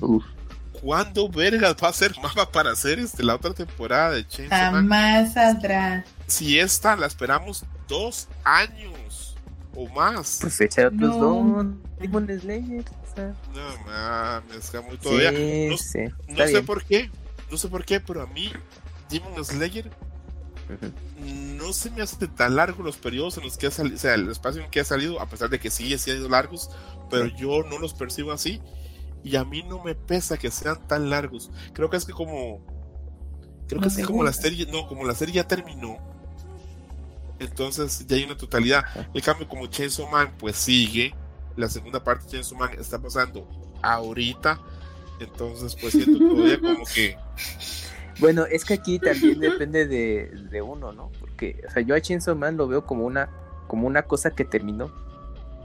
¿cuándo 0.81 1.29
vergas 1.29 1.77
va 1.83 1.89
a 1.89 1.93
ser 1.93 2.15
mapa 2.21 2.51
para 2.51 2.73
hacer 2.73 2.99
este, 2.99 3.23
la 3.23 3.35
otra 3.35 3.53
temporada 3.53 4.13
de 4.13 4.27
Chainsaw 4.27 4.73
Man? 4.73 4.89
Jamás 4.89 5.33
saldrá. 5.35 6.05
Si 6.27 6.59
esta 6.59 6.97
la 6.97 7.07
esperamos 7.07 7.65
dos 7.89 8.29
años 8.45 9.37
o 9.75 9.89
más. 9.89 10.39
Pues 10.41 10.61
echa 10.61 10.89
otros 10.89 11.17
no. 11.17 11.19
dos 11.19 11.67
Demon 12.01 12.27
Slayer. 12.27 12.85
O 12.85 13.15
sea. 13.15 13.35
No 13.55 13.85
mames, 13.87 14.57
está 14.57 14.81
muy 14.81 14.97
todavía. 14.99 15.33
no, 15.33 15.77
sí, 15.77 16.01
no 16.29 16.47
sé 16.47 16.63
por 16.63 16.85
qué, 16.85 17.11
no 17.51 17.57
sé 17.57 17.69
por 17.69 17.85
qué, 17.85 18.01
pero 18.01 18.23
a 18.23 18.27
mí 18.27 18.53
Demon 19.09 19.45
Slayer 19.45 19.91
uh 20.69 20.73
-huh. 20.73 21.57
no 21.57 21.73
se 21.73 21.91
me 21.91 22.03
hace 22.03 22.27
tan 22.29 22.57
largo 22.57 22.83
los 22.83 22.97
periodos 22.97 23.37
en 23.39 23.45
los 23.45 23.57
que 23.57 23.67
ha 23.67 23.71
salido, 23.71 23.97
o 23.97 23.99
sea, 23.99 24.15
el 24.15 24.29
espacio 24.31 24.63
en 24.63 24.71
que 24.71 24.81
ha 24.81 24.85
salido, 24.85 25.21
a 25.21 25.29
pesar 25.29 25.51
de 25.51 25.59
que 25.59 25.71
sí 25.71 25.93
han 25.93 25.99
sido 25.99 26.29
largos, 26.29 26.71
pero 27.11 27.27
sí. 27.27 27.35
yo 27.39 27.63
no 27.65 27.79
los 27.79 27.95
percibo 27.95 28.33
así. 28.33 28.61
Y 29.25 29.37
a 29.37 29.45
mí 29.45 29.65
no 29.65 29.83
me 29.83 29.95
pesa 29.95 30.39
que 30.39 30.51
sean 30.51 30.87
tan 30.87 31.11
largos. 31.11 31.51
Creo 31.73 31.91
que 31.91 31.97
es 31.97 32.05
que 32.05 32.13
como. 32.13 32.65
Creo 33.67 33.81
que 33.81 33.89
es 33.89 33.97
que 33.97 34.05
como 34.05 34.23
la 34.23 34.33
serie. 34.33 34.67
No, 34.67 34.87
como 34.87 35.05
la 35.05 35.15
serie 35.15 35.35
ya 35.35 35.49
terminó 35.49 35.99
entonces 37.39 38.07
ya 38.07 38.17
hay 38.17 38.25
una 38.25 38.37
totalidad. 38.37 38.85
El 39.15 39.23
cambio 39.23 39.49
como 39.49 39.67
Chainsaw 39.67 40.09
Man 40.09 40.35
pues 40.39 40.57
sigue, 40.57 41.15
la 41.57 41.69
segunda 41.69 42.03
parte 42.03 42.25
de 42.25 42.31
Chainsaw 42.33 42.59
Man 42.59 42.71
está 42.79 42.99
pasando 42.99 43.49
ahorita, 43.83 44.61
entonces 45.21 45.77
pues 45.81 45.93
siento 45.93 46.19
todavía 46.19 46.61
como 46.61 46.85
que... 46.85 47.17
Bueno, 48.19 48.47
es 48.47 48.65
que 48.65 48.75
aquí 48.75 48.99
también 48.99 49.39
depende 49.41 49.87
de, 49.87 50.31
de, 50.51 50.63
uno, 50.63 50.93
¿no? 50.93 51.11
Porque, 51.21 51.63
o 51.67 51.71
sea, 51.71 51.83
yo 51.83 51.95
a 51.95 52.01
Chainsaw 52.01 52.37
Man 52.37 52.57
lo 52.57 52.67
veo 52.69 52.85
como 52.85 53.05
una, 53.05 53.29
como 53.67 53.87
una 53.87 54.03
cosa 54.03 54.31
que 54.31 54.45
terminó. 54.45 54.91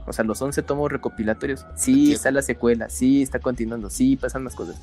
O 0.06 0.12
sea, 0.12 0.24
los 0.24 0.40
11 0.40 0.62
tomos 0.62 0.92
recopilatorios. 0.92 1.64
Sí, 1.76 2.12
está 2.12 2.30
la 2.30 2.42
secuela, 2.42 2.90
sí, 2.90 3.22
está 3.22 3.38
continuando, 3.38 3.88
sí, 3.88 4.16
pasan 4.16 4.44
más 4.44 4.54
cosas. 4.54 4.76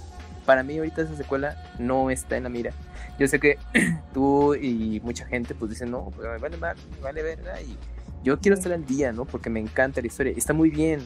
Para 0.46 0.64
mí 0.64 0.78
ahorita 0.78 1.04
esa 1.04 1.16
secuela 1.16 1.56
no 1.78 2.10
está 2.10 2.38
en 2.38 2.44
la 2.44 2.50
mira 2.50 2.74
yo 3.22 3.28
sé 3.28 3.40
que 3.40 3.58
tú 4.14 4.56
y 4.56 5.00
mucha 5.04 5.26
gente 5.26 5.56
pues 5.56 5.70
dicen, 5.70 5.92
no, 5.92 6.12
pues 6.16 6.28
me 6.28 6.38
vale 6.38 6.58
mal, 6.58 6.76
me 6.96 7.02
vale 7.02 7.22
verga 7.22 7.62
y 7.62 7.78
yo 8.24 8.40
quiero 8.40 8.58
estar 8.58 8.72
al 8.74 8.86
día, 8.86 9.12
¿no? 9.12 9.26
Porque 9.26 9.50
me 9.50 9.60
encanta 9.60 10.02
la 10.02 10.08
historia, 10.08 10.34
está 10.36 10.54
muy 10.54 10.70
bien, 10.70 11.02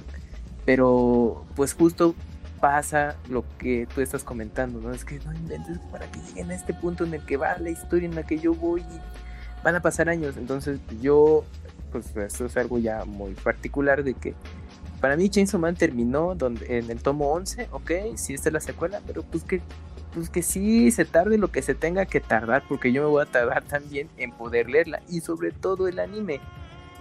pero 0.66 1.46
pues 1.56 1.74
justo 1.74 2.16
pasa 2.66 3.16
lo 3.30 3.46
que 3.60 3.88
tú 3.94 4.02
estás 4.02 4.24
comentando, 4.24 4.82
¿no? 4.82 4.92
Es 4.92 5.06
que 5.06 5.20
no 5.20 5.32
inventes 5.36 5.78
para 5.92 6.10
que 6.12 6.20
lleguen 6.22 6.50
a 6.50 6.56
este 6.56 6.74
punto 6.74 7.04
en 7.04 7.14
el 7.14 7.24
que 7.24 7.38
va 7.38 7.56
la 7.60 7.70
historia 7.70 8.10
en 8.10 8.16
la 8.16 8.24
que 8.24 8.40
yo 8.40 8.56
voy 8.56 8.82
y 8.82 9.64
van 9.64 9.76
a 9.76 9.84
pasar 9.84 10.10
años, 10.10 10.36
entonces 10.36 10.80
yo, 11.00 11.44
pues 11.92 12.18
esto 12.18 12.48
es 12.48 12.58
algo 12.58 12.80
ya 12.80 13.06
muy 13.06 13.36
particular 13.36 14.04
de 14.04 14.16
que 14.16 14.34
para 15.00 15.16
mí 15.16 15.30
Chainsaw 15.30 15.60
Man 15.60 15.76
terminó 15.76 16.34
donde, 16.34 16.80
en 16.80 16.90
el 16.90 17.04
tomo 17.04 17.32
11, 17.34 17.68
ok, 17.72 17.92
sí 18.16 18.34
esta 18.34 18.50
es 18.50 18.54
la 18.54 18.60
secuela, 18.60 19.00
pero 19.06 19.22
pues 19.22 19.44
que 19.44 19.62
pues 20.16 20.32
que 20.32 20.42
sí 20.42 20.90
se 20.90 21.06
tarde 21.06 21.38
lo 21.38 21.52
que 21.52 21.62
se 21.62 21.76
tenga 21.76 22.08
que 22.08 22.20
tardar, 22.20 22.64
porque 22.68 22.92
yo 22.92 23.04
me 23.04 23.10
voy 23.10 23.22
a 23.22 23.28
tardar 23.28 23.64
también 23.64 24.10
en 24.18 24.32
poder 24.32 24.72
leerla 24.72 25.04
y 25.08 25.20
sobre 25.20 25.52
todo 25.52 25.88
el 25.88 26.00
anime. 26.00 26.40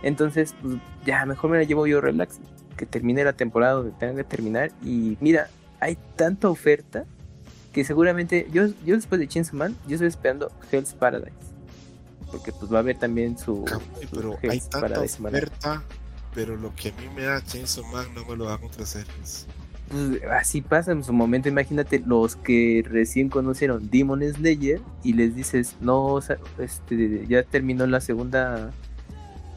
Entonces, 0.03 0.55
pues 0.61 0.75
ya 1.07 1.25
mejor 1.25 1.53
me 1.53 1.57
la 1.57 1.65
llevo 1.65 1.87
yo 1.87 2.03
relax, 2.03 2.39
que 2.77 2.87
termine 2.87 3.25
la 3.25 3.33
temporada 3.33 3.75
donde 3.75 3.93
tenga 3.93 4.17
que 4.17 4.25
terminar. 4.25 4.73
Y 4.83 5.17
mira, 5.21 5.49
hay 5.81 5.99
tanta 6.17 6.49
oferta 6.49 7.05
que 7.73 7.85
seguramente 7.85 8.49
yo, 8.53 8.67
yo 8.85 8.95
después 8.95 9.21
de 9.21 9.29
Chainsaw 9.29 9.57
Man, 9.57 9.77
yo 9.87 9.95
estoy 9.95 10.09
esperando 10.09 10.53
Hell's 10.71 10.95
Paradise. 10.95 11.33
Porque 12.31 12.53
pues 12.53 12.73
va 12.73 12.79
a 12.79 12.81
haber 12.81 12.99
también 12.99 13.39
su, 13.39 13.65
Ay, 14.01 14.09
pero 14.13 14.39
hay 14.43 14.61
tanta 14.61 14.81
Paradise 14.81 15.23
oferta, 15.23 15.83
pero 16.35 16.57
lo 16.57 16.75
que 16.75 16.89
a 16.89 16.93
mí 16.93 17.09
me 17.15 17.23
da 17.23 17.43
Chainsaw 17.45 17.85
Man 17.87 18.07
no 18.15 18.25
me 18.25 18.37
lo 18.37 18.47
dan 18.47 18.63
otras 18.63 18.89
series 18.89 19.47
pues 19.89 20.23
así 20.31 20.61
pasa 20.61 20.93
en 20.93 21.05
su 21.05 21.13
momento. 21.13 21.49
Imagínate 21.49 22.03
los 22.05 22.37
que 22.37 22.85
recién 22.89 23.29
conocieron 23.29 23.91
Demon 23.91 24.23
Slayer 24.23 24.81
y 25.03 25.13
les 25.13 25.35
dices, 25.35 25.77
no, 25.81 26.19
este, 26.59 27.27
ya 27.27 27.43
terminó 27.43 27.87
la 27.87 28.01
segunda, 28.01 28.73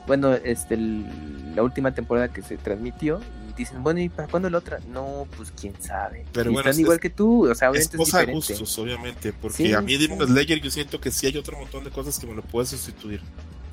bueno, 0.08 0.34
este, 0.34 0.74
el, 0.76 1.56
la 1.56 1.64
última 1.64 1.94
temporada 1.94 2.30
que 2.30 2.42
se 2.42 2.58
transmitió. 2.58 3.20
Y 3.50 3.54
dicen, 3.54 3.84
bueno, 3.84 4.00
¿y 4.00 4.10
para 4.10 4.28
cuándo 4.28 4.50
la 4.50 4.60
otra? 4.60 4.80
No, 4.88 5.28
pues 5.36 5.52
quién 5.52 5.74
sabe. 5.82 6.26
Pero 6.32 6.50
y 6.50 6.54
bueno, 6.54 6.70
están 6.70 6.74
es, 6.74 6.80
igual 6.80 7.00
que 7.00 7.10
tú, 7.10 7.50
o 7.50 7.56
sea, 7.56 7.72
es 7.72 7.90
cosa 7.90 8.26
de 8.26 8.34
gustos, 8.34 8.80
obviamente, 8.80 9.34
porque 9.34 9.58
sí, 9.58 9.74
a 9.74 9.82
mí 9.82 9.98
Demon. 9.98 10.26
Slayer 10.26 10.62
yo 10.62 10.72
siento 10.72 11.02
que 11.02 11.12
sí 11.12 11.28
hay 11.28 11.38
otro 11.38 11.58
montón 11.58 11.84
de 11.84 11.92
cosas 11.92 12.18
que 12.18 12.26
me 12.26 12.34
lo 12.34 12.42
pueden 12.42 12.68
sustituir. 12.68 13.22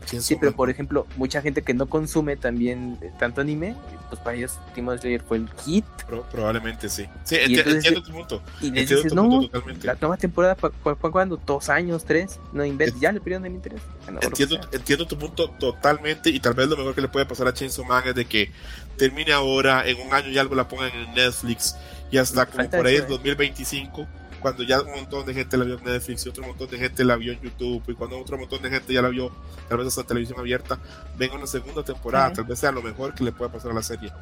Sí, 0.06 0.36
pero 0.36 0.52
por 0.52 0.70
ejemplo, 0.70 1.06
mucha 1.16 1.40
gente 1.42 1.62
que 1.62 1.74
no 1.74 1.86
consume 1.86 2.36
también 2.36 2.98
eh, 3.02 3.10
tanto 3.18 3.40
anime, 3.40 3.74
pues 4.08 4.20
para 4.20 4.36
ellos 4.36 4.58
Demon 4.74 4.98
Slayer 4.98 5.22
fue 5.22 5.38
el 5.38 5.48
hit. 5.64 5.84
Pro- 6.06 6.22
probablemente 6.30 6.88
sí. 6.88 7.06
Sí, 7.24 7.36
enti- 7.36 7.58
entonces- 7.58 7.74
entiendo 7.76 8.02
tu 8.02 8.12
punto. 8.12 8.42
Y 8.60 8.70
les 8.70 8.82
Entiendo 8.82 8.96
dices, 8.96 9.08
tu 9.10 9.14
no, 9.16 9.22
punto 9.28 9.48
totalmente. 9.50 9.86
la 9.86 9.96
nueva 10.00 10.16
temporada, 10.16 10.54
¿para 10.54 10.96
cuándo? 10.96 11.36
¿Dos 11.44 11.68
años? 11.68 12.04
¿Tres? 12.04 12.38
No 12.52 12.64
inventes, 12.64 13.00
ya 13.00 13.12
le 13.12 13.20
perdieron 13.20 13.46
el 13.46 13.52
interés. 13.54 13.80
Entiendo, 14.20 14.60
entiendo 14.72 15.06
tu 15.06 15.18
punto 15.18 15.48
totalmente 15.50 16.30
y 16.30 16.40
tal 16.40 16.54
vez 16.54 16.68
lo 16.68 16.76
mejor 16.76 16.94
que 16.94 17.00
le 17.00 17.08
puede 17.08 17.26
pasar 17.26 17.48
a 17.48 17.54
Chainsaw 17.54 17.84
Man 17.84 18.02
es 18.06 18.14
de 18.14 18.24
que 18.26 18.50
termine 18.96 19.32
ahora, 19.32 19.86
en 19.88 20.00
un 20.00 20.12
año 20.12 20.28
y 20.28 20.38
algo 20.38 20.54
la 20.54 20.68
pongan 20.68 20.90
en 20.92 21.14
Netflix 21.14 21.74
y 22.10 22.18
hasta 22.18 22.46
como 22.46 22.68
por 22.70 22.86
ahí 22.86 22.96
eh. 22.96 23.04
2025 23.08 24.06
cuando 24.44 24.62
ya 24.62 24.82
un 24.82 24.90
montón 24.92 25.24
de 25.24 25.32
gente 25.32 25.56
la 25.56 25.64
vio 25.64 25.78
en 25.78 25.84
Netflix 25.84 26.26
y 26.26 26.28
otro 26.28 26.44
montón 26.46 26.68
de 26.68 26.76
gente 26.78 27.02
la 27.02 27.16
vio 27.16 27.32
en 27.32 27.40
YouTube 27.40 27.82
y 27.88 27.94
cuando 27.94 28.18
otro 28.20 28.36
montón 28.36 28.60
de 28.60 28.68
gente 28.68 28.92
ya 28.92 29.00
la 29.00 29.08
vio 29.08 29.30
tal 29.70 29.78
vez 29.78 29.86
hasta 29.88 30.04
televisión 30.04 30.38
abierta 30.38 30.78
venga 31.16 31.34
una 31.36 31.46
segunda 31.46 31.82
temporada 31.82 32.26
Ujú. 32.26 32.36
tal 32.36 32.44
vez 32.44 32.58
sea 32.58 32.70
lo 32.70 32.82
mejor 32.82 33.14
que 33.14 33.24
le 33.24 33.32
pueda 33.32 33.50
pasar 33.50 33.70
a 33.70 33.74
la 33.74 33.82
serie 33.82 34.12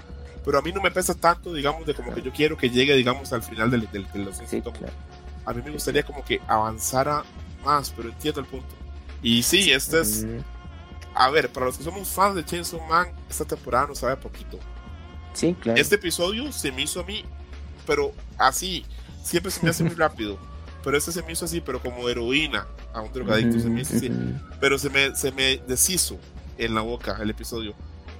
pero 0.45 0.59
a 0.59 0.63
mí 0.63 0.71
no 0.73 0.81
me 0.81 0.93
pesa 0.93 1.15
tanto 1.15 1.53
digamos 1.53 1.85
de 1.87 1.95
como 1.95 2.15
que 2.15 2.23
yo 2.23 2.31
quiero 2.33 2.57
que 2.57 2.71
llegue 2.71 2.95
digamos 2.95 3.33
al 3.33 3.43
final 3.43 3.69
del- 3.71 3.91
del- 3.91 4.07
de, 4.13 4.19
los 4.21 4.37
Sí, 4.37 4.45
100 4.47 4.63
tomos. 4.63 4.79
claro. 4.79 4.95
a 5.45 5.53
mí 5.53 5.61
me 5.65 5.71
gustaría 5.73 6.05
como 6.05 6.25
que 6.25 6.41
avanzara 6.47 7.25
más 7.65 7.91
pero 7.91 8.09
entiendo 8.09 8.41
el 8.41 8.47
punto 8.47 8.75
y 9.23 9.43
sí 9.43 9.73
este 9.73 10.01
es 10.03 10.25
a 11.15 11.29
ver, 11.31 11.51
para 11.51 11.67
los 11.67 11.77
que 11.77 11.85
somos 11.85 12.09
fans 12.09 12.35
de 12.37 12.43
Chainsaw 12.45 12.81
Man, 12.89 13.09
esta 13.29 13.45
temporada 13.45 13.87
nos 13.89 13.99
sabe 13.99 14.17
poquito. 14.17 14.59
Sí, 15.35 15.55
claro. 15.61 15.79
Este 15.79 15.97
episodio 15.97 16.51
se 16.53 16.73
me 16.73 16.81
hizo 16.83 17.01
a 17.01 17.05
mí, 17.05 17.23
pero 17.87 18.13
así, 18.39 18.83
siempre 19.23 19.51
se 19.51 19.63
me 19.63 19.71
hace 19.71 19.85
muy 19.85 19.95
rápido. 19.95 20.39
Pero 20.85 20.97
este 20.99 21.13
se 21.13 21.23
me 21.23 21.33
hizo 21.33 21.45
así, 21.45 21.61
pero 21.61 21.81
como 21.81 22.09
heroína 22.09 22.67
a 22.93 23.01
un 23.03 23.13
drogadicto, 23.13 23.61
se 23.61 23.69
me 23.71 23.83
hizo 23.83 23.97
así. 23.97 24.11
Pero 24.61 24.79
se 24.79 24.91
me, 24.91 25.15
se 25.15 25.31
me 25.31 25.59
deshizo 25.69 26.19
en 26.59 26.75
la 26.75 26.81
boca 26.81 27.17
el 27.21 27.31
episodio. 27.31 27.75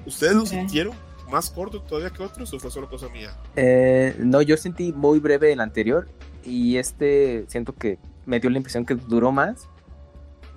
¿Ustedes 0.07 0.35
lo 0.35 0.47
sintieron 0.47 0.95
más 1.31 1.51
corto 1.51 1.81
todavía 1.81 2.11
que 2.11 2.23
otros 2.23 2.53
o 2.55 2.61
fue 2.61 2.71
solo 2.71 2.89
cosa 2.89 3.09
mía? 3.09 3.37
Eh, 3.57 4.15
no, 4.19 4.43
yo 4.43 4.57
sentí 4.57 4.93
muy 4.93 5.19
breve 5.19 5.53
el 5.53 5.61
anterior 5.61 6.09
y 6.45 6.77
este 6.77 7.45
siento 7.49 7.75
que 7.75 7.99
me 8.27 8.39
dio 8.39 8.49
la 8.51 8.59
impresión 8.59 8.85
que 8.87 8.95
duró 8.95 9.33
más, 9.33 9.69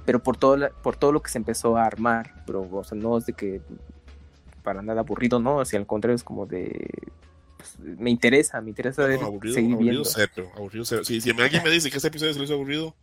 pero 0.05 0.21
por 0.21 0.37
todo, 0.37 0.57
la- 0.57 0.69
por 0.69 0.95
todo 0.97 1.11
lo 1.11 1.21
que 1.23 1.29
se 1.31 1.37
empezó 1.39 1.75
a 1.77 1.85
armar, 1.85 2.43
pero 2.45 2.67
o 2.71 2.83
sea, 2.83 2.97
no 2.97 3.17
es 3.17 3.25
de 3.25 3.33
que 3.33 3.61
para 4.63 4.81
nada 4.83 5.01
aburrido, 5.01 5.39
no, 5.39 5.57
o 5.57 5.65
sea, 5.65 5.79
al 5.79 5.87
contrario 5.87 6.15
es 6.15 6.23
como 6.23 6.45
de 6.45 6.87
pues, 7.75 7.97
me 7.99 8.09
interesa, 8.09 8.61
me 8.61 8.69
interesa 8.69 9.01
No, 9.03 9.07
ver- 9.07 9.21
aburrido, 9.23 9.55
seguir 9.55 9.73
aburrido 9.73 10.03
viendo. 10.03 10.09
cero, 10.09 10.51
aburrido 10.55 10.85
cero. 10.85 11.03
Sí, 11.03 11.19
si 11.21 11.29
alguien 11.31 11.63
me 11.63 11.69
dice 11.71 11.89
que 11.89 11.97
este 11.97 12.07
episodio 12.09 12.33
se 12.33 12.39
lo 12.39 12.45
hizo 12.45 12.53
aburrido, 12.53 12.95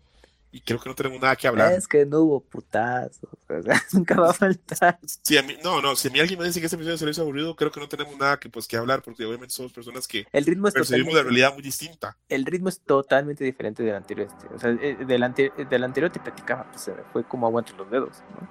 y 0.54 0.60
creo 0.60 0.78
que 0.78 0.86
no 0.90 0.94
tenemos 0.94 1.18
nada 1.18 1.34
que 1.34 1.48
hablar. 1.48 1.72
Es 1.72 1.88
que 1.88 2.04
no 2.04 2.20
hubo 2.20 2.40
putazos, 2.40 3.24
o 3.48 3.62
sea, 3.62 3.82
nunca 3.94 4.20
va 4.20 4.30
a 4.30 4.34
faltar. 4.34 4.98
Si 5.22 5.38
a 5.38 5.42
mí, 5.42 5.56
no, 5.64 5.80
no, 5.80 5.96
si 5.96 6.08
a 6.08 6.10
mí 6.10 6.20
alguien 6.20 6.38
me 6.38 6.44
dice 6.44 6.60
que 6.60 6.66
este 6.66 6.76
episodio 6.76 6.98
se 6.98 7.06
lo 7.06 7.10
hizo 7.10 7.22
aburrido, 7.22 7.56
creo 7.56 7.70
que 7.72 7.80
no 7.80 7.88
tenemos 7.88 8.18
nada 8.18 8.38
que, 8.38 8.50
pues, 8.50 8.68
que 8.68 8.76
hablar, 8.76 9.00
porque 9.02 9.24
obviamente 9.24 9.54
somos 9.54 9.72
personas 9.72 10.06
que 10.06 10.26
El 10.30 10.44
ritmo 10.44 10.68
es 10.68 10.74
percibimos 10.74 11.14
la 11.14 11.22
realidad 11.22 11.54
muy 11.54 11.62
distinta. 11.62 12.18
el 12.28 12.44
ritmo 12.44 12.68
es 12.68 12.80
totalmente 12.80 13.44
diferente 13.44 13.82
del 13.82 13.94
anterior. 13.94 14.28
Este. 14.28 14.54
O 14.54 14.58
sea, 14.58 14.70
eh, 14.72 14.98
del, 15.06 15.22
ante- 15.22 15.52
del 15.70 15.84
anterior 15.84 16.12
te 16.12 16.20
platicaba, 16.20 16.70
pues, 16.70 16.90
fue 17.14 17.24
como 17.24 17.46
agua 17.46 17.62
entre 17.62 17.76
los 17.78 17.90
dedos, 17.90 18.18
¿no? 18.38 18.46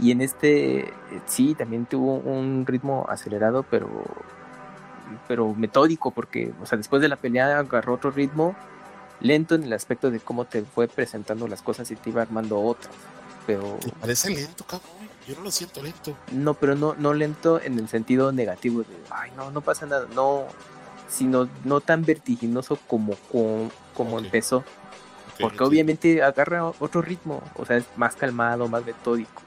Y 0.00 0.10
en 0.12 0.20
este 0.20 0.80
eh, 0.80 0.90
sí, 1.26 1.54
también 1.56 1.86
tuvo 1.86 2.16
un 2.18 2.66
ritmo 2.66 3.06
acelerado, 3.08 3.64
pero 3.68 3.88
pero 5.26 5.54
metódico, 5.54 6.10
porque, 6.10 6.52
o 6.62 6.66
sea, 6.66 6.78
después 6.78 7.02
de 7.02 7.08
la 7.08 7.16
pelea 7.16 7.58
agarró 7.58 7.94
otro 7.94 8.10
ritmo 8.10 8.54
lento 9.20 9.54
en 9.54 9.64
el 9.64 9.72
aspecto 9.72 10.10
de 10.10 10.20
cómo 10.20 10.44
te 10.44 10.62
fue 10.62 10.86
presentando 10.88 11.48
las 11.48 11.62
cosas 11.62 11.90
y 11.90 11.96
te 11.96 12.10
iba 12.10 12.22
armando 12.22 12.60
otras. 12.60 12.94
Pero 13.46 13.78
¿Te 13.80 13.90
parece 13.92 14.30
lento, 14.30 14.64
cabrón? 14.64 14.90
Yo 15.26 15.34
no 15.36 15.42
lo 15.42 15.50
siento 15.50 15.82
lento. 15.82 16.16
no, 16.32 16.54
pero 16.54 16.74
no, 16.74 16.94
no 16.98 17.12
lento 17.14 17.60
en 17.60 17.78
el 17.78 17.88
sentido 17.88 18.32
negativo 18.32 18.80
de, 18.80 18.96
ay, 19.10 19.30
no, 19.36 19.50
no 19.50 19.60
pasa 19.60 19.84
nada, 19.86 20.06
no, 20.14 20.44
sino 21.08 21.48
no 21.64 21.80
tan 21.80 22.04
vertiginoso 22.04 22.78
como, 22.86 23.14
como, 23.30 23.70
como 23.94 24.16
Ok. 24.16 24.24
empezó. 24.24 24.64
Porque 25.40 25.62
obviamente 25.62 26.22
agarra 26.22 26.72
otro 26.80 27.00
ritmo, 27.00 27.42
o 27.54 27.64
sea, 27.64 27.76
es 27.76 27.84
más 27.96 28.16
calmado, 28.16 28.68
más 28.68 28.84
metódico. 28.84 29.42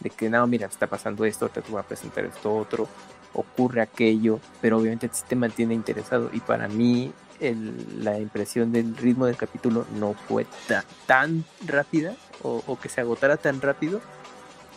De 0.00 0.10
que 0.10 0.28
no, 0.28 0.46
mira, 0.46 0.66
está 0.66 0.86
pasando 0.86 1.24
esto, 1.24 1.48
te 1.48 1.60
voy 1.62 1.80
a 1.80 1.82
presentar 1.82 2.24
esto 2.24 2.54
otro, 2.54 2.88
ocurre 3.34 3.80
aquello, 3.80 4.40
pero 4.60 4.78
obviamente 4.78 5.08
sí 5.12 5.22
te 5.28 5.36
mantiene 5.36 5.74
interesado. 5.74 6.30
Y 6.32 6.40
para 6.40 6.68
mí, 6.68 7.12
el- 7.40 8.04
la 8.04 8.18
impresión 8.18 8.72
del 8.72 8.96
ritmo 8.96 9.26
del 9.26 9.36
capítulo 9.36 9.86
no 9.94 10.14
fue 10.28 10.46
ta- 10.68 10.84
tan 11.06 11.44
rápida 11.66 12.14
o, 12.42 12.62
o 12.66 12.78
que 12.78 12.88
se 12.88 13.00
agotara 13.00 13.36
tan 13.36 13.60
rápido 13.60 14.00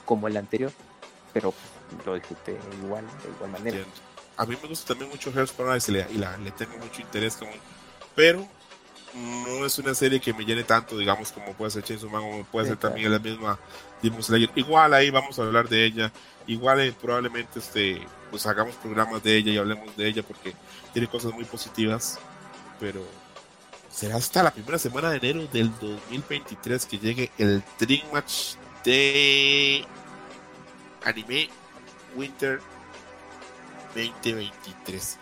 como 0.06 0.28
el 0.28 0.38
anterior, 0.38 0.72
pero 1.34 1.54
lo 2.06 2.14
disfruté 2.16 2.58
igual, 2.84 3.06
de 3.24 3.30
igual 3.30 3.52
manera. 3.52 3.78
A 4.38 4.46
mí 4.46 4.58
me 4.62 4.68
gusta 4.70 4.90
también 4.94 5.10
mucho 5.12 5.30
Hell's 5.32 5.52
Paradise 5.52 5.92
y, 5.92 5.96
le, 5.96 6.08
y 6.12 6.18
la- 6.18 6.38
le 6.38 6.52
tengo 6.52 6.78
mucho 6.78 7.02
interés, 7.02 7.36
como, 7.36 7.52
pero 8.16 8.48
no 9.14 9.66
es 9.66 9.78
una 9.78 9.94
serie 9.94 10.20
que 10.20 10.34
me 10.34 10.44
llene 10.44 10.64
tanto, 10.64 10.98
digamos, 10.98 11.32
como 11.32 11.54
puede 11.54 11.70
ser 11.72 11.84
Chainsaw 11.84 12.10
Man 12.10 12.24
o 12.24 12.44
puede 12.46 12.66
Sí, 12.66 12.70
ser 12.72 12.78
claro. 12.80 12.94
también 12.96 13.12
la 13.12 13.20
misma 13.20 13.60
Igual 14.56 14.94
ahí 14.94 15.10
vamos 15.10 15.40
a 15.40 15.44
hablar 15.44 15.70
de 15.70 15.86
ella, 15.86 16.12
igual 16.48 16.82
eh, 16.82 16.94
probablemente 17.00 17.60
este, 17.60 18.06
pues 18.30 18.46
hagamos 18.46 18.76
programas 18.76 19.24
de 19.24 19.38
ella 19.38 19.52
y 19.52 19.58
hablemos 19.58 19.96
de 19.96 20.08
ella 20.08 20.24
porque 20.24 20.54
tiene 20.92 21.08
cosas 21.08 21.34
muy 21.34 21.46
positivas, 21.46 22.20
pero 22.80 23.06
será 23.90 24.18
hasta 24.18 24.44
la 24.44 24.52
primera 24.52 24.78
semana 24.80 25.12
de 25.12 25.18
enero 25.18 25.48
del 25.48 25.72
2023 25.80 26.86
que 26.86 27.00
llegue 27.00 27.32
el 27.38 27.64
Dream 27.80 28.06
Match 28.12 28.56
de 28.84 29.86
anime 31.06 31.50
Winter 32.16 32.60
2023. 33.96 35.18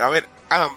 A 0.00 0.08
ver, 0.08 0.28
Adam, 0.48 0.72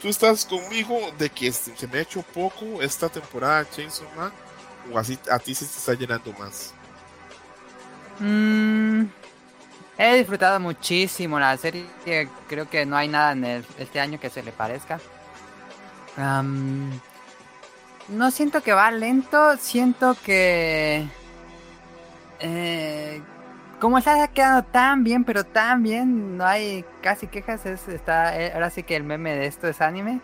¿tú 0.00 0.08
estás 0.08 0.44
conmigo 0.44 0.98
de 1.18 1.30
que 1.30 1.52
se 1.52 1.76
se 1.76 1.86
me 1.88 1.98
ha 1.98 2.02
hecho 2.02 2.22
poco 2.22 2.80
esta 2.80 3.08
temporada 3.08 3.64
de 3.64 3.70
Chainsaw 3.70 4.08
Man? 4.16 4.32
¿O 4.92 4.98
así 4.98 5.18
a 5.30 5.38
ti 5.38 5.54
sí 5.54 5.64
te 5.66 5.78
está 5.78 5.94
llenando 5.94 6.32
más? 6.34 6.74
Mm, 8.20 9.04
he 9.96 10.16
disfrutado 10.16 10.58
muchísimo 10.60 11.38
la 11.38 11.56
serie. 11.56 11.86
Creo 12.48 12.68
que 12.68 12.84
no 12.86 12.96
hay 12.96 13.08
nada 13.08 13.32
en 13.32 13.64
este 13.78 14.00
año 14.00 14.18
que 14.18 14.30
se 14.30 14.42
le 14.42 14.52
parezca. 14.52 15.00
No 18.08 18.30
siento 18.30 18.62
que 18.62 18.72
va 18.72 18.90
lento, 18.90 19.56
siento 19.58 20.16
que... 20.24 21.06
eh, 22.40 23.22
como 23.78 23.98
está 23.98 24.26
quedando 24.28 24.64
tan 24.64 25.04
bien, 25.04 25.24
pero 25.24 25.44
tan 25.44 25.82
bien, 25.82 26.36
no 26.36 26.44
hay 26.44 26.84
casi 27.02 27.28
quejas. 27.28 27.64
Es, 27.66 27.86
está, 27.86 28.36
eh, 28.40 28.52
ahora 28.52 28.70
sí 28.70 28.82
que 28.82 28.96
el 28.96 29.04
meme 29.04 29.36
de 29.36 29.46
esto 29.46 29.68
es 29.68 29.80
anime. 29.80 30.20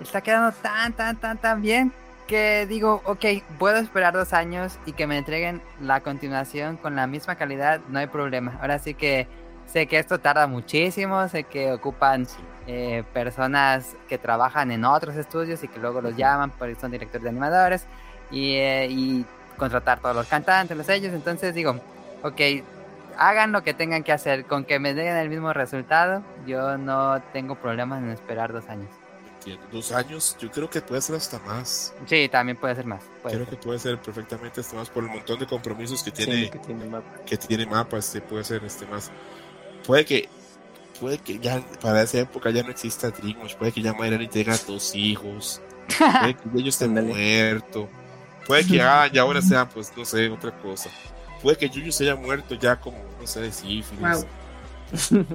Está 0.00 0.20
quedando 0.20 0.52
tan, 0.52 0.92
tan, 0.92 1.16
tan, 1.16 1.38
tan 1.38 1.62
bien 1.62 1.92
que 2.28 2.66
digo, 2.66 3.00
ok, 3.04 3.24
puedo 3.58 3.78
esperar 3.78 4.12
dos 4.12 4.32
años 4.32 4.78
y 4.86 4.92
que 4.92 5.06
me 5.06 5.16
entreguen 5.18 5.62
la 5.80 6.00
continuación 6.00 6.76
con 6.76 6.94
la 6.94 7.06
misma 7.08 7.34
calidad, 7.34 7.80
no 7.88 7.98
hay 7.98 8.06
problema. 8.06 8.58
Ahora 8.60 8.78
sí 8.78 8.94
que 8.94 9.26
sé 9.66 9.86
que 9.86 9.98
esto 9.98 10.20
tarda 10.20 10.46
muchísimo, 10.46 11.26
sé 11.28 11.44
que 11.44 11.72
ocupan 11.72 12.26
eh, 12.66 13.02
personas 13.14 13.96
que 14.08 14.18
trabajan 14.18 14.70
en 14.70 14.84
otros 14.84 15.16
estudios 15.16 15.64
y 15.64 15.68
que 15.68 15.80
luego 15.80 16.00
los 16.02 16.16
llaman 16.16 16.50
porque 16.50 16.74
son 16.76 16.92
directores 16.92 17.24
de 17.24 17.30
animadores 17.30 17.86
y, 18.30 18.56
eh, 18.56 18.86
y 18.90 19.24
contratar 19.56 19.98
todos 20.00 20.14
los 20.14 20.28
cantantes, 20.28 20.76
los 20.76 20.86
sellos. 20.86 21.14
Entonces 21.14 21.54
digo, 21.54 21.80
ok, 22.22 22.40
hagan 23.16 23.52
lo 23.52 23.62
que 23.62 23.72
tengan 23.72 24.04
que 24.04 24.12
hacer, 24.12 24.44
con 24.44 24.64
que 24.64 24.78
me 24.78 24.92
den 24.92 25.16
el 25.16 25.30
mismo 25.30 25.54
resultado, 25.54 26.22
yo 26.46 26.76
no 26.76 27.22
tengo 27.32 27.54
problemas 27.54 28.02
en 28.02 28.10
esperar 28.10 28.52
dos 28.52 28.68
años. 28.68 28.90
Entiendo. 29.38 29.66
Dos 29.70 29.92
años, 29.92 30.36
yo 30.40 30.50
creo 30.50 30.68
que 30.68 30.80
puede 30.80 31.00
ser 31.00 31.16
hasta 31.16 31.38
más. 31.40 31.94
Sí, 32.06 32.28
también 32.28 32.56
puede 32.56 32.74
ser 32.74 32.86
más. 32.86 33.02
puede 33.22 33.34
creo 33.36 33.46
ser. 33.46 33.56
que 33.58 33.62
puede 33.64 33.78
ser 33.78 34.00
perfectamente 34.00 34.60
hasta 34.60 34.76
más 34.76 34.90
por 34.90 35.04
el 35.04 35.10
montón 35.10 35.38
de 35.38 35.46
compromisos 35.46 36.02
que 36.02 36.10
Sí, 36.10 36.16
tiene, 36.24 36.50
que 36.50 36.58
tiene 36.58 36.84
mapa. 36.86 37.20
que 37.24 37.36
tiene 37.36 37.66
mapa, 37.66 37.98
este 37.98 38.20
puede 38.20 38.44
ser 38.44 38.64
este 38.64 38.86
más. 38.86 39.10
Puede 39.86 40.04
que 40.04 40.28
puede 41.00 41.18
que 41.18 41.38
ya 41.38 41.64
para 41.80 42.02
esa 42.02 42.18
época 42.18 42.50
ya 42.50 42.62
no 42.64 42.70
exista 42.70 43.10
Dreamwatch, 43.10 43.54
puede 43.56 43.70
que 43.72 43.80
ya 43.82 43.92
Mayrani 43.92 44.26
tenga 44.26 44.56
dos 44.66 44.94
hijos, 44.96 45.62
puede 45.96 46.34
que 46.34 46.62
yo 46.62 46.68
esté 46.68 46.88
muerto, 46.88 47.88
puede 48.46 48.66
que 48.66 48.82
ah, 48.82 49.06
ya 49.06 49.22
ahora 49.22 49.40
sea 49.40 49.68
pues 49.68 49.92
no 49.96 50.04
sé, 50.04 50.28
otra 50.28 50.50
cosa. 50.60 50.90
Puede 51.40 51.56
que 51.56 51.70
Yuyu 51.70 51.92
se 51.92 52.02
haya 52.02 52.16
muerto 52.16 52.56
ya 52.56 52.80
como, 52.80 52.98
no 53.20 53.26
sé, 53.28 53.40
de 53.42 53.52
sífilis. 53.52 54.00
Wow. 54.00 54.26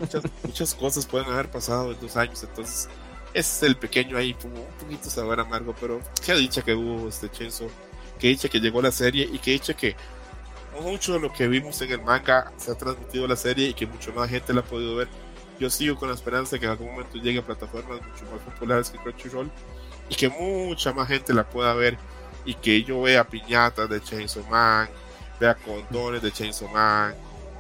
Muchas, 0.01 0.23
muchas 0.43 0.73
cosas 0.75 1.05
pueden 1.05 1.29
haber 1.31 1.49
pasado 1.49 1.93
en 1.93 1.99
dos 2.01 2.17
años, 2.17 2.43
entonces 2.43 2.89
es 3.33 3.63
el 3.63 3.75
pequeño 3.75 4.17
ahí, 4.17 4.33
como 4.33 4.55
un 4.55 4.73
poquito 4.79 5.09
sabor 5.09 5.39
amargo, 5.39 5.75
pero 5.79 6.01
qué 6.25 6.33
dicha 6.35 6.61
que 6.61 6.73
hubo 6.73 7.07
este 7.07 7.29
Chainsaw, 7.29 7.69
qué 8.19 8.27
dicha 8.27 8.49
que 8.49 8.59
llegó 8.59 8.81
la 8.81 8.91
serie 8.91 9.29
y 9.31 9.39
qué 9.39 9.51
dicha 9.51 9.73
que 9.73 9.95
mucho 10.81 11.13
de 11.13 11.19
lo 11.19 11.31
que 11.31 11.47
vimos 11.47 11.81
en 11.81 11.91
el 11.91 12.01
manga 12.01 12.51
se 12.57 12.71
ha 12.71 12.75
transmitido 12.75 13.25
a 13.25 13.27
la 13.27 13.35
serie 13.35 13.69
y 13.69 13.73
que 13.73 13.85
mucho 13.85 14.11
más 14.13 14.29
gente 14.29 14.53
la 14.53 14.61
ha 14.61 14.65
podido 14.65 14.95
ver. 14.95 15.07
Yo 15.59 15.69
sigo 15.69 15.95
con 15.95 16.09
la 16.09 16.15
esperanza 16.15 16.55
de 16.55 16.59
que 16.59 16.65
en 16.65 16.71
algún 16.71 16.91
momento 16.91 17.17
llegue 17.17 17.39
a 17.39 17.45
plataformas 17.45 17.99
mucho 18.01 18.25
más 18.31 18.41
populares 18.41 18.89
que 18.89 18.97
Crunchyroll 18.97 19.51
y 20.09 20.15
que 20.15 20.29
mucha 20.29 20.93
más 20.93 21.07
gente 21.07 21.33
la 21.33 21.47
pueda 21.47 21.73
ver 21.73 21.97
y 22.43 22.55
que 22.55 22.83
yo 22.83 23.01
vea 23.03 23.23
piñatas 23.23 23.89
de 23.89 24.01
Chainsaw 24.01 24.43
Man 24.47 24.89
vea 25.39 25.55
condones 25.55 26.21
de 26.21 26.31
Chainsaw 26.31 26.69
Man, 26.69 27.13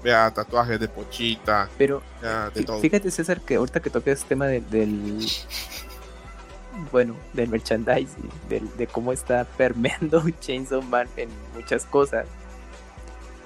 vea 0.03 0.31
tatuajes 0.31 0.79
de 0.79 0.87
Pochita, 0.87 1.69
Pero 1.77 2.01
vea 2.21 2.49
de 2.49 2.63
todo. 2.63 2.79
fíjate, 2.79 3.09
César, 3.09 3.39
que 3.41 3.55
ahorita 3.55 3.79
que 3.79 3.89
toques 3.89 4.19
este 4.19 4.29
tema 4.29 4.45
de- 4.47 4.61
del. 4.61 5.25
Bueno, 6.91 7.15
del 7.33 7.49
merchandising, 7.49 8.29
del, 8.49 8.75
de 8.77 8.87
cómo 8.87 9.13
está 9.13 9.45
permeando 9.45 10.23
Chainsaw 10.39 10.81
Man 10.81 11.07
en 11.17 11.29
muchas 11.53 11.85
cosas. 11.85 12.25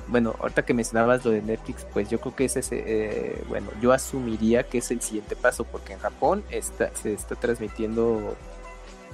Bueno, 0.07 0.33
ahorita 0.39 0.63
que 0.63 0.73
mencionabas 0.73 1.25
lo 1.25 1.31
de 1.31 1.41
Netflix, 1.41 1.85
pues 1.91 2.09
yo 2.09 2.21
creo 2.21 2.33
que 2.33 2.45
ese, 2.45 2.61
eh, 2.71 3.43
bueno, 3.49 3.69
yo 3.81 3.91
asumiría 3.91 4.63
que 4.63 4.77
es 4.77 4.89
el 4.91 5.01
siguiente 5.01 5.35
paso, 5.35 5.65
porque 5.65 5.91
en 5.93 5.99
Japón 5.99 6.43
está, 6.49 6.89
se 6.95 7.11
está 7.13 7.35
transmitiendo 7.35 8.37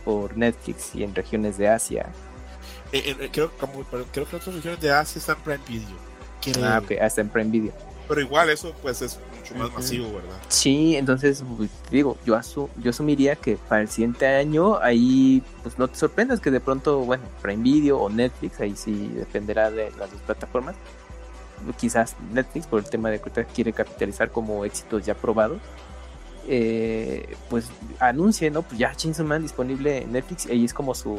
por 0.05 0.37
Netflix 0.37 0.93
y 0.93 1.03
en 1.03 1.15
regiones 1.15 1.57
de 1.57 1.69
Asia. 1.69 2.05
Eh, 2.91 3.15
eh, 3.19 3.29
creo, 3.33 3.51
como- 3.57 3.83
creo 3.85 4.05
que 4.11 4.35
otras 4.35 4.45
regiones 4.53 4.79
de 4.79 4.91
Asia 4.91 5.17
están 5.17 5.37
Prime 5.37 5.59
Video. 5.67 6.12
Ah, 6.63 6.81
ok, 6.83 6.91
hasta 7.01 7.21
en 7.21 7.29
Prime 7.29 7.49
Video. 7.49 7.73
Pero 8.07 8.21
igual 8.21 8.49
eso 8.49 8.73
pues 8.81 9.01
es 9.01 9.17
mucho 9.39 9.55
más 9.55 9.73
masivo, 9.73 10.13
¿verdad? 10.13 10.35
Sí, 10.49 10.95
entonces 10.97 11.43
pues, 11.57 11.69
digo, 11.89 12.17
yo 12.25 12.35
asu 12.35 12.69
yo 12.77 12.89
asumiría 12.89 13.35
que 13.35 13.55
para 13.55 13.81
el 13.81 13.87
siguiente 13.87 14.27
año 14.27 14.77
ahí 14.79 15.41
pues 15.63 15.79
no 15.79 15.87
te 15.87 15.95
sorprendas 15.95 16.39
que 16.39 16.51
de 16.51 16.59
pronto, 16.59 16.99
bueno, 16.99 17.23
Prime 17.41 17.63
Video 17.63 17.99
o 17.99 18.09
Netflix, 18.09 18.59
ahí 18.59 18.75
sí 18.75 19.09
dependerá 19.15 19.71
de 19.71 19.91
las 19.91 20.11
dos 20.11 20.21
plataformas. 20.25 20.75
Quizás 21.77 22.15
Netflix 22.33 22.67
por 22.67 22.79
el 22.79 22.89
tema 22.89 23.09
de 23.09 23.21
que 23.21 23.45
quiere 23.45 23.71
capitalizar 23.71 24.31
como 24.31 24.65
éxitos 24.65 25.05
ya 25.05 25.13
probados. 25.13 25.59
Eh, 26.47 27.35
pues 27.49 27.69
anuncie, 27.99 28.51
¿no? 28.51 28.61
Pues 28.63 28.77
ya 28.77 28.93
Chainsaw 28.93 29.25
Man 29.25 29.41
disponible 29.41 30.03
en 30.03 30.11
Netflix 30.11 30.45
y 30.45 30.51
ahí 30.51 30.65
es 30.65 30.73
como 30.73 30.93
su, 30.93 31.17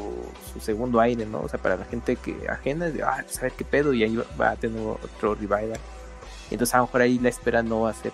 su 0.52 0.60
segundo 0.60 1.00
aire, 1.00 1.26
¿no? 1.26 1.40
O 1.40 1.48
sea, 1.48 1.60
para 1.60 1.76
la 1.76 1.84
gente 1.84 2.16
que 2.16 2.36
ajena, 2.48 2.86
de, 2.86 3.02
ah, 3.02 3.22
pues 3.24 3.38
a 3.38 3.42
ver 3.42 3.52
qué 3.52 3.64
pedo 3.64 3.94
y 3.94 4.02
ahí 4.02 4.16
va, 4.16 4.24
va 4.40 4.50
a 4.50 4.56
tener 4.56 4.80
otro 4.80 5.34
revival. 5.34 5.78
Entonces 6.50 6.74
a 6.74 6.78
lo 6.78 6.84
mejor 6.84 7.00
ahí 7.02 7.18
la 7.18 7.28
espera 7.28 7.62
no 7.62 7.82
va 7.82 7.90
a 7.90 7.94
ser 7.94 8.12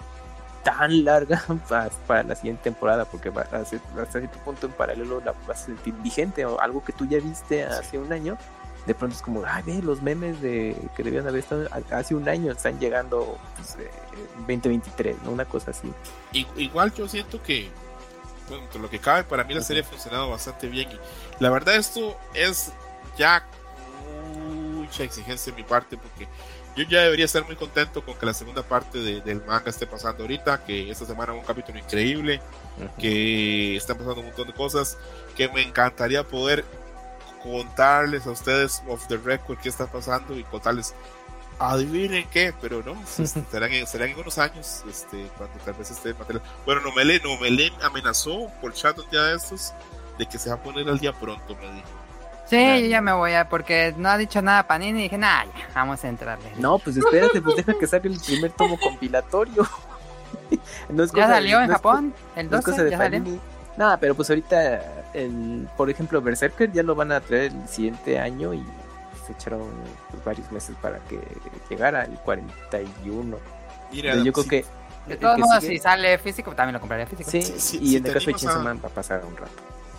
tan 0.62 1.04
larga 1.04 1.42
para, 1.68 1.90
para 2.06 2.22
la 2.22 2.34
siguiente 2.34 2.64
temporada 2.64 3.04
porque 3.04 3.30
va 3.30 3.42
a 3.42 3.64
ser 3.64 3.80
hasta 4.00 4.20
cierto 4.20 4.38
punto 4.44 4.66
en 4.66 4.72
paralelo 4.72 5.20
la 5.24 5.34
vas 5.46 5.62
a 5.62 5.66
sentir 5.66 5.94
vigente 5.94 6.44
o 6.44 6.60
algo 6.60 6.84
que 6.84 6.92
tú 6.92 7.06
ya 7.06 7.18
viste 7.18 7.64
hace 7.64 7.98
un 7.98 8.12
año 8.12 8.36
de 8.86 8.94
pronto 8.94 9.16
es 9.16 9.22
como 9.22 9.42
ay 9.46 9.62
ve 9.64 9.82
los 9.82 10.02
memes 10.02 10.40
de 10.40 10.76
que 10.96 11.02
debían 11.02 11.26
haber 11.26 11.40
estado 11.40 11.68
hace 11.90 12.14
un 12.14 12.28
año 12.28 12.52
están 12.52 12.78
llegando 12.78 13.38
pues, 13.56 13.76
eh, 13.76 13.90
2023 14.46 15.22
¿no? 15.22 15.30
una 15.30 15.44
cosa 15.44 15.70
así 15.70 15.92
igual 16.56 16.92
yo 16.94 17.08
siento 17.08 17.42
que, 17.42 17.68
bueno, 18.48 18.64
lo 18.80 18.90
que 18.90 18.98
cabe, 18.98 19.24
para 19.24 19.44
mí 19.44 19.54
la 19.54 19.62
serie 19.62 19.82
ha 19.82 19.86
funcionado 19.86 20.28
bastante 20.30 20.66
bien. 20.68 20.88
Y 20.90 20.98
la 21.42 21.50
verdad, 21.50 21.76
esto 21.76 22.16
es 22.34 22.72
ya 23.16 23.46
mucha 24.74 25.04
exigencia 25.04 25.52
de 25.52 25.56
mi 25.62 25.66
parte, 25.66 25.96
porque 25.96 26.26
yo 26.76 26.84
ya 26.84 27.00
debería 27.02 27.24
estar 27.24 27.44
muy 27.44 27.56
contento 27.56 28.04
con 28.04 28.16
que 28.16 28.26
la 28.26 28.34
segunda 28.34 28.62
parte 28.62 28.98
de- 28.98 29.20
del 29.20 29.44
manga 29.44 29.70
esté 29.70 29.86
pasando 29.86 30.22
ahorita, 30.24 30.64
que 30.64 30.90
esta 30.90 31.04
semana 31.04 31.32
un 31.32 31.42
capítulo 31.44 31.78
increíble, 31.78 32.40
que 32.98 33.76
están 33.76 33.96
pasando 33.98 34.20
un 34.20 34.26
montón 34.26 34.46
de 34.48 34.54
cosas, 34.54 34.96
que 35.36 35.48
me 35.48 35.62
encantaría 35.62 36.24
poder 36.26 36.64
contarles 37.42 38.26
a 38.26 38.30
ustedes 38.30 38.82
off 38.88 39.06
the 39.08 39.16
record 39.16 39.58
qué 39.58 39.68
está 39.68 39.86
pasando 39.86 40.36
y 40.36 40.44
contarles 40.44 40.94
adivinen 41.60 42.26
qué, 42.30 42.52
pero 42.60 42.82
no, 42.82 42.94
este, 43.18 43.42
serán, 43.50 43.72
en, 43.72 43.86
serán 43.86 44.08
en 44.08 44.18
unos 44.18 44.38
años, 44.38 44.82
este, 44.88 45.26
cuando 45.36 45.56
tal 45.64 45.74
vez 45.74 45.90
esté 45.90 46.14
material. 46.14 46.42
Bueno, 46.66 46.80
Nomele, 46.80 47.20
Nomele 47.20 47.72
amenazó 47.82 48.50
por 48.60 48.72
chat 48.72 48.98
un 48.98 49.08
día 49.10 49.22
de 49.24 49.36
estos 49.36 49.72
de 50.18 50.26
que 50.26 50.38
se 50.38 50.48
va 50.50 50.56
a 50.56 50.62
poner 50.62 50.88
al 50.88 50.98
día 50.98 51.12
pronto, 51.12 51.54
me 51.56 51.70
dijo. 51.72 51.88
Sí, 52.46 52.56
yo 52.82 52.86
ya 52.88 53.00
me 53.00 53.12
voy 53.12 53.32
a, 53.34 53.48
porque 53.48 53.94
no 53.96 54.08
ha 54.08 54.18
dicho 54.18 54.42
nada 54.42 54.64
Panini 54.66 54.98
y 54.98 55.02
dije, 55.04 55.16
nah, 55.18 55.44
ya, 55.44 55.68
vamos 55.72 56.02
a 56.02 56.08
entrarle. 56.08 56.50
no 56.58 56.78
pues 56.80 56.96
espérate 56.96 57.40
pues 57.40 57.54
deja 57.56 57.78
que 57.78 57.86
salga 57.86 58.08
el 58.10 58.18
primer 58.18 58.50
tomo 58.50 58.76
compilatorio 58.76 59.68
no 60.88 61.04
es 61.04 61.12
ya 61.12 61.14
cosa 61.14 61.28
de- 61.28 61.34
salió 61.34 61.60
en 61.60 61.68
no 61.68 61.74
Japón, 61.74 62.14
el 62.34 62.50
No 62.50 62.58
es 62.58 62.64
12, 62.64 62.70
cosa 62.72 62.82
de 62.84 62.90
ya 62.90 62.96
salió. 62.98 63.18
Panini. 63.20 63.40
Nada, 63.76 63.96
pero 63.98 64.16
pues 64.16 64.28
ahorita, 64.30 64.82
el, 65.14 65.68
por 65.76 65.88
ejemplo, 65.90 66.20
Berserker 66.20 66.72
ya 66.72 66.82
lo 66.82 66.96
van 66.96 67.12
a 67.12 67.20
traer 67.20 67.52
el 67.52 67.68
siguiente 67.68 68.18
año 68.18 68.52
y 68.52 68.62
se 69.32 69.38
echaron 69.38 69.68
pues, 70.10 70.24
varios 70.24 70.50
meses 70.52 70.76
para 70.80 70.98
que 71.00 71.20
llegara 71.68 72.04
el 72.04 72.14
41. 72.18 73.38
Mira, 73.92 74.12
Entonces, 74.12 74.24
yo 74.24 74.32
creo 74.32 74.46
que. 74.48 74.64
De 75.06 75.16
todos 75.16 75.38
modos, 75.38 75.60
sigue- 75.64 75.76
si 75.76 75.78
sale 75.82 76.18
físico, 76.18 76.54
también 76.54 76.74
lo 76.74 76.80
compraría 76.80 77.06
físico. 77.06 77.30
Sí, 77.30 77.42
Sí, 77.42 77.54
sí, 77.58 77.78
y 77.82 77.88
si 77.90 77.96
en 77.96 78.06
el 78.06 78.12
caso 78.12 78.26
de 78.26 78.34
Chainsaw 78.34 78.60
a- 78.60 78.74
va 78.74 78.88
a 78.88 78.92
pasar 78.92 79.24
un 79.24 79.36
rato. 79.36 79.52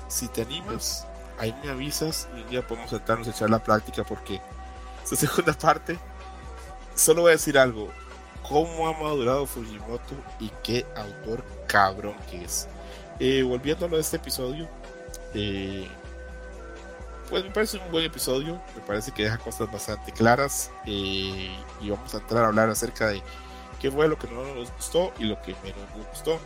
si 0.08 0.28
te 0.28 0.44
animas, 0.44 1.08
ahí 1.40 1.56
me 1.64 1.72
avisas 1.72 2.28
y 2.38 2.42
un 2.42 2.50
día 2.50 2.66
podemos 2.66 2.90
sentarnos 2.90 3.28
a 3.28 3.32
echar 3.32 3.50
la 3.50 3.60
práctica 3.60 4.04
porque 4.04 4.40
esta 5.04 5.16
segunda 5.28 5.54
parte, 5.54 5.98
solo 6.96 7.22
voy 7.24 7.30
a 7.30 7.34
decir 7.34 7.58
algo, 7.58 7.90
cómo 8.48 8.88
ha 8.88 8.94
madurado 8.94 9.46
Fujimoto 9.46 10.14
y 10.40 10.52
qué 10.64 10.86
autor 10.96 11.44
cabrón 11.68 12.16
que 12.30 12.44
es. 12.44 12.68
Eh, 13.20 13.44
volviendo 13.44 13.86
a 13.86 13.90
lo 13.90 13.96
de 13.96 14.02
este 14.02 14.18
episodio, 14.18 14.68
eh, 15.34 15.88
pues 17.32 17.46
me 17.46 17.50
parece 17.50 17.78
un 17.78 17.90
buen 17.90 18.04
episodio, 18.04 18.62
me 18.76 18.82
parece 18.82 19.14
que 19.14 19.24
deja 19.24 19.38
cosas 19.38 19.72
bastante 19.72 20.12
claras 20.12 20.70
eh, 20.86 21.50
y 21.80 21.90
vamos 21.90 22.14
a 22.14 22.18
entrar 22.18 22.44
a 22.44 22.48
hablar 22.48 22.70
acerca 22.70 23.08
de 23.08 23.24
qué 23.80 23.90
fue 23.90 24.10
lo 24.10 24.20
que 24.20 24.28
no 24.28 24.44
nos 24.54 24.70
gustó 24.74 25.14
y 25.18 25.24
lo 25.24 25.42
que 25.42 25.56
menos 25.64 25.80
nos 25.96 26.08
gustó. 26.08 26.40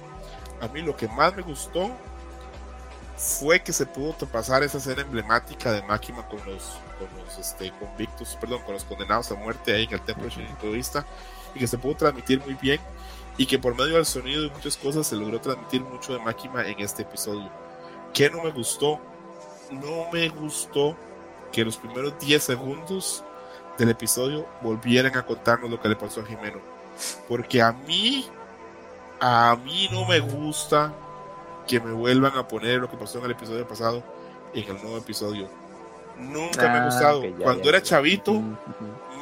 A 0.62 0.68
mí 0.68 0.84
lo 0.84 0.96
que 0.96 1.08
más 1.08 1.36
me 1.36 1.42
gustó 1.42 1.90
fue 3.18 3.64
que 3.64 3.74
se 3.74 3.88
pudo 3.88 4.14
pasar 4.28 4.62
esa 4.62 4.78
escena 4.78 5.02
emblemática 5.02 5.72
de 5.72 5.82
Máquina 5.82 6.22
con 6.28 6.38
los, 6.46 6.78
con 7.00 7.08
los 7.18 7.36
este, 7.40 7.72
convictos, 7.80 8.38
perdón, 8.40 8.62
con 8.62 8.76
los 8.76 8.84
condenados 8.84 9.32
a 9.32 9.36
muerte 9.36 9.74
ahí 9.74 9.86
en 9.86 9.94
el 9.94 10.02
templo 10.02 10.30
shintoísta 10.30 11.04
y 11.56 11.60
que 11.60 11.68
se 11.68 11.80
pudo 11.80 11.96
transmitir 11.96 12.42
muy 12.42 12.54
bien 12.54 12.80
y 13.38 13.48
que 13.48 13.58
por 13.58 13.76
medio 13.76 13.96
del 13.96 14.06
sonido 14.06 14.46
y 14.46 14.52
muchas 14.52 14.78
cosas 14.78 15.08
se 15.08 15.16
logró 15.16 15.42
transmitir 15.42 15.82
mucho 15.82 16.14
de 16.14 16.20
Máquina 16.20 16.68
en 16.68 16.80
este 16.80 17.02
episodio. 17.02 17.50
¿Qué 18.14 18.30
no 18.30 18.44
me 18.44 18.52
gustó? 18.52 19.02
No 19.72 20.09
me 20.11 20.30
gustó 20.30 20.95
que 21.51 21.63
los 21.66 21.78
primeros 21.78 22.18
10 22.20 22.43
segundos 22.43 23.24
del 23.78 23.89
episodio 23.89 24.45
volvieran 24.61 25.16
a 25.18 25.26
contarnos 25.26 25.70
lo 25.70 25.82
que 25.82 25.89
le 25.89 25.95
pasó 25.95 26.22
a 26.22 26.26
Jimeno. 26.26 26.59
Porque 27.28 27.61
a 27.61 27.72
mí, 27.72 28.26
a 29.20 29.57
mí 29.63 29.89
no 29.91 30.05
me 30.05 30.20
gusta 30.20 30.93
que 31.68 31.80
me 31.80 31.91
vuelvan 31.91 32.38
a 32.38 32.47
poner 32.47 32.80
lo 32.80 32.89
que 32.89 32.97
pasó 32.97 33.20
en 33.20 33.26
el 33.26 33.32
episodio 33.32 33.68
pasado 33.68 34.03
en 34.53 34.63
el 34.76 34.82
nuevo 34.82 34.97
episodio. 34.97 35.49
Nunca 36.18 36.61
me 36.63 36.78
ha 36.78 36.82
Ah, 36.84 36.86
gustado. 36.86 37.24
ya, 37.24 37.36
Cuando 37.43 37.63
ya, 37.63 37.70
era 37.70 37.82
chavito, 37.82 38.41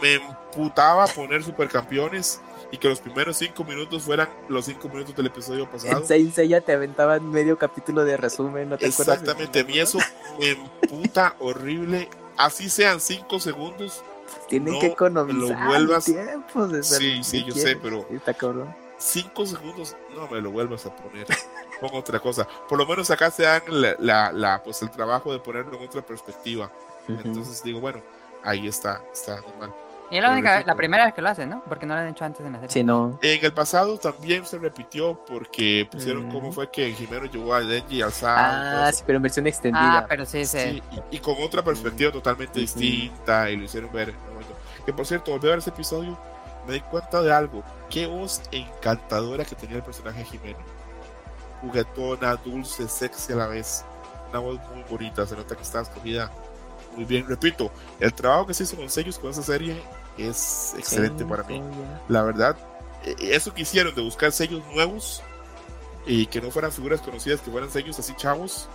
me 0.02 0.16
emputaba 0.16 1.08
poner 1.08 1.44
supercampeones 1.44 2.40
y 2.74 2.78
que 2.80 2.90
los 2.90 3.00
primeros 3.00 3.38
cinco 3.38 3.64
minutos 3.64 4.02
fueran 4.02 4.28
los 4.50 4.66
cinco 4.66 4.90
minutos 4.90 5.16
del 5.16 5.28
episodio 5.28 5.70
pasado. 5.70 6.00
En 6.02 6.08
Saint 6.08 6.34
Seiya 6.34 6.60
te 6.60 6.74
aventaban 6.74 7.30
medio 7.30 7.58
capítulo 7.58 8.04
de 8.04 8.18
resumen, 8.18 8.68
¿no 8.70 8.78
te? 8.80 8.88
Exactamente, 8.88 9.60
a 9.60 9.64
mí 9.64 9.78
eso 9.80 10.00
me 10.40 10.50
emputa 10.50 11.36
horrible. 11.40 12.10
Así 12.36 12.70
sean 12.70 13.00
cinco 13.00 13.40
segundos, 13.40 14.04
Tienen 14.50 14.74
no 14.74 14.80
que 14.80 14.88
lo 14.88 14.94
economizar 14.94 15.68
vuelvas- 15.68 16.06
tiempo. 16.06 16.68
César, 16.68 16.98
Sí, 17.00 17.24
sí, 17.24 17.44
¿qué 17.46 17.52
yo 17.52 17.56
sé, 17.56 17.76
pero- 17.76 18.08
Está 18.10 18.34
cabrón. 18.34 18.74
cinco 18.98 19.46
segundos, 19.46 19.96
no 20.16 20.28
me 20.28 20.42
lo 20.42 20.50
vuelvas 20.50 20.86
a 20.88 20.96
poner. 20.96 21.28
Pon 21.80 21.92
otra 21.94 22.20
cosa. 22.20 22.48
Por 22.68 22.80
lo 22.80 22.88
menos 22.88 23.12
acá 23.12 23.30
se 23.30 23.44
dan 23.44 23.62
la, 23.68 23.96
la- 24.00 24.32
la, 24.32 24.64
pues 24.64 24.82
el 24.82 24.90
trabajo 24.90 25.32
de 25.32 25.38
ponerlo 25.40 25.78
en 25.78 25.86
otra 25.86 26.02
perspectiva. 26.02 26.72
Entonces 27.08 27.62
digo, 27.62 27.80
bueno, 27.82 28.02
ahí 28.44 28.68
está, 28.68 29.04
está 29.14 29.42
normal. 29.42 29.72
Y 30.14 30.18
es 30.18 30.24
la 30.24 30.30
única, 30.32 30.64
la 30.64 30.76
primera 30.76 31.06
vez 31.06 31.14
que 31.16 31.24
lo 31.24 31.30
hacen, 31.30 31.50
¿no? 31.50 31.64
Porque 31.68 31.88
no 31.88 31.96
lo 31.96 32.02
han 32.02 32.08
hecho 32.08 32.24
antes 32.24 32.46
en 32.46 32.52
la 32.54 32.60
serie. 32.60 32.72
Sí, 32.72 32.84
no. 32.84 33.18
En 33.24 33.44
el 33.44 33.52
pasado 33.52 33.98
también 33.98 34.46
se 34.46 34.60
repitió 34.60 35.20
porque 35.26 35.88
pusieron 35.92 36.28
Mm. 36.28 36.32
cómo 36.32 36.52
fue 36.52 36.70
que 36.70 36.92
Jimeno 36.94 37.26
llevó 37.26 37.56
a 37.56 37.62
Denji 37.62 38.04
al 38.04 38.12
todo 38.14 38.30
Ah, 38.30 38.92
sí, 38.94 39.02
pero 39.08 39.18
en 39.18 39.24
versión 39.24 39.48
extendida. 39.48 39.98
Ah, 40.00 40.06
pero 40.08 40.24
sí, 40.26 40.46
sí. 40.46 40.60
Sí, 40.60 40.84
y, 41.12 41.16
y 41.16 41.20
con 41.20 41.34
otra 41.42 41.64
perspectiva 41.64 42.12
totalmente 42.12 42.52
Ujú. 42.60 42.80
distinta 42.80 43.50
y 43.50 43.58
lo 43.58 43.64
hicieron 43.64 43.92
ver. 43.92 44.14
Que 44.86 44.94
por 44.94 45.06
cierto, 45.08 45.32
volví 45.32 45.48
a 45.48 45.52
ver 45.52 45.60
ese 45.60 45.72
episodio, 45.72 46.16
me 46.68 46.74
di 46.74 46.82
cuenta 46.82 47.22
de 47.24 47.34
algo. 47.34 47.64
Qué 47.90 48.06
voz 48.06 48.40
encantadora 48.52 49.44
que 49.46 49.56
tenía 49.56 49.78
el 49.78 49.84
personaje 49.84 50.20
de 50.20 50.26
Jimeno. 50.26 50.60
Juguetona, 51.62 52.36
dulce, 52.36 52.88
sexy 52.88 53.34
a 53.34 53.38
la 53.38 53.48
vez. 53.48 53.84
Una 54.30 54.40
voz 54.40 54.60
muy 54.74 54.84
bonita, 54.84 55.26
se 55.26 55.36
nota 55.36 55.56
que 55.56 55.64
está 55.64 55.82
escogida 55.82 56.30
muy 56.96 57.06
bien. 57.06 57.26
Repito, 57.28 57.72
el 58.00 58.14
trabajo 58.14 58.46
que 58.46 58.54
se 58.54 58.64
hizo 58.64 58.76
con 58.76 58.90
sellos 58.90 59.18
con 59.18 59.32
esa 59.32 59.42
serie 59.42 59.82
es 60.18 60.74
excelente 60.78 61.26
para 61.26 61.44
mí. 61.44 61.62
La 62.08 62.24
verdad, 62.24 62.58
eh, 63.06 63.16
eso 63.20 63.54
que 63.54 63.64
hicieron 63.64 63.94
de 63.96 64.02
buscar 64.02 64.32
sellos 64.32 64.62
nuevos 64.74 65.22
y 66.06 66.26
que 66.28 66.42
no 66.42 66.52
fueran 66.52 66.72
figuras 66.72 67.02
conocidas, 67.02 67.42
que 67.42 67.52
fueran 67.52 67.70
sellos 67.70 67.98
así 68.00 68.14
chavos, 68.16 68.68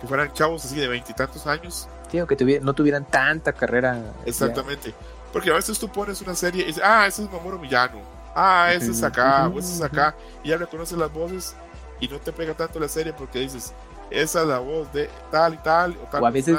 que 0.00 0.06
fueran 0.06 0.32
chavos 0.32 0.64
así 0.64 0.76
de 0.76 0.88
veintitantos 0.88 1.46
años. 1.46 1.88
Tío, 2.10 2.26
que 2.26 2.60
no 2.60 2.72
tuvieran 2.74 3.04
tanta 3.04 3.52
carrera. 3.52 4.02
Exactamente. 4.24 4.94
Porque 5.32 5.50
a 5.50 5.54
veces 5.54 5.78
tú 5.78 5.88
pones 5.88 6.20
una 6.22 6.34
serie 6.34 6.62
y 6.62 6.66
dices, 6.66 6.82
ah, 6.84 7.06
ese 7.06 7.22
es 7.22 7.30
Mamoru 7.30 7.58
Villano, 7.58 8.00
ah, 8.34 8.72
ese 8.72 8.90
es 8.90 9.02
acá, 9.02 9.46
o 9.48 9.58
ese 9.60 9.74
es 9.74 9.82
acá, 9.82 10.16
y 10.42 10.48
ya 10.48 10.56
reconoces 10.56 10.98
las 10.98 11.12
voces 11.12 11.54
y 12.00 12.08
no 12.08 12.18
te 12.18 12.32
pega 12.32 12.54
tanto 12.54 12.80
la 12.80 12.88
serie 12.88 13.12
porque 13.12 13.38
dices, 13.38 13.72
esa 14.10 14.42
es 14.42 14.48
la 14.48 14.58
voz 14.58 14.92
de 14.92 15.08
tal 15.30 15.54
y 15.54 15.58
tal, 15.58 15.92
o 16.02 16.08
tal 16.10 16.22
O 16.24 16.26
a 16.26 16.30
veces. 16.30 16.58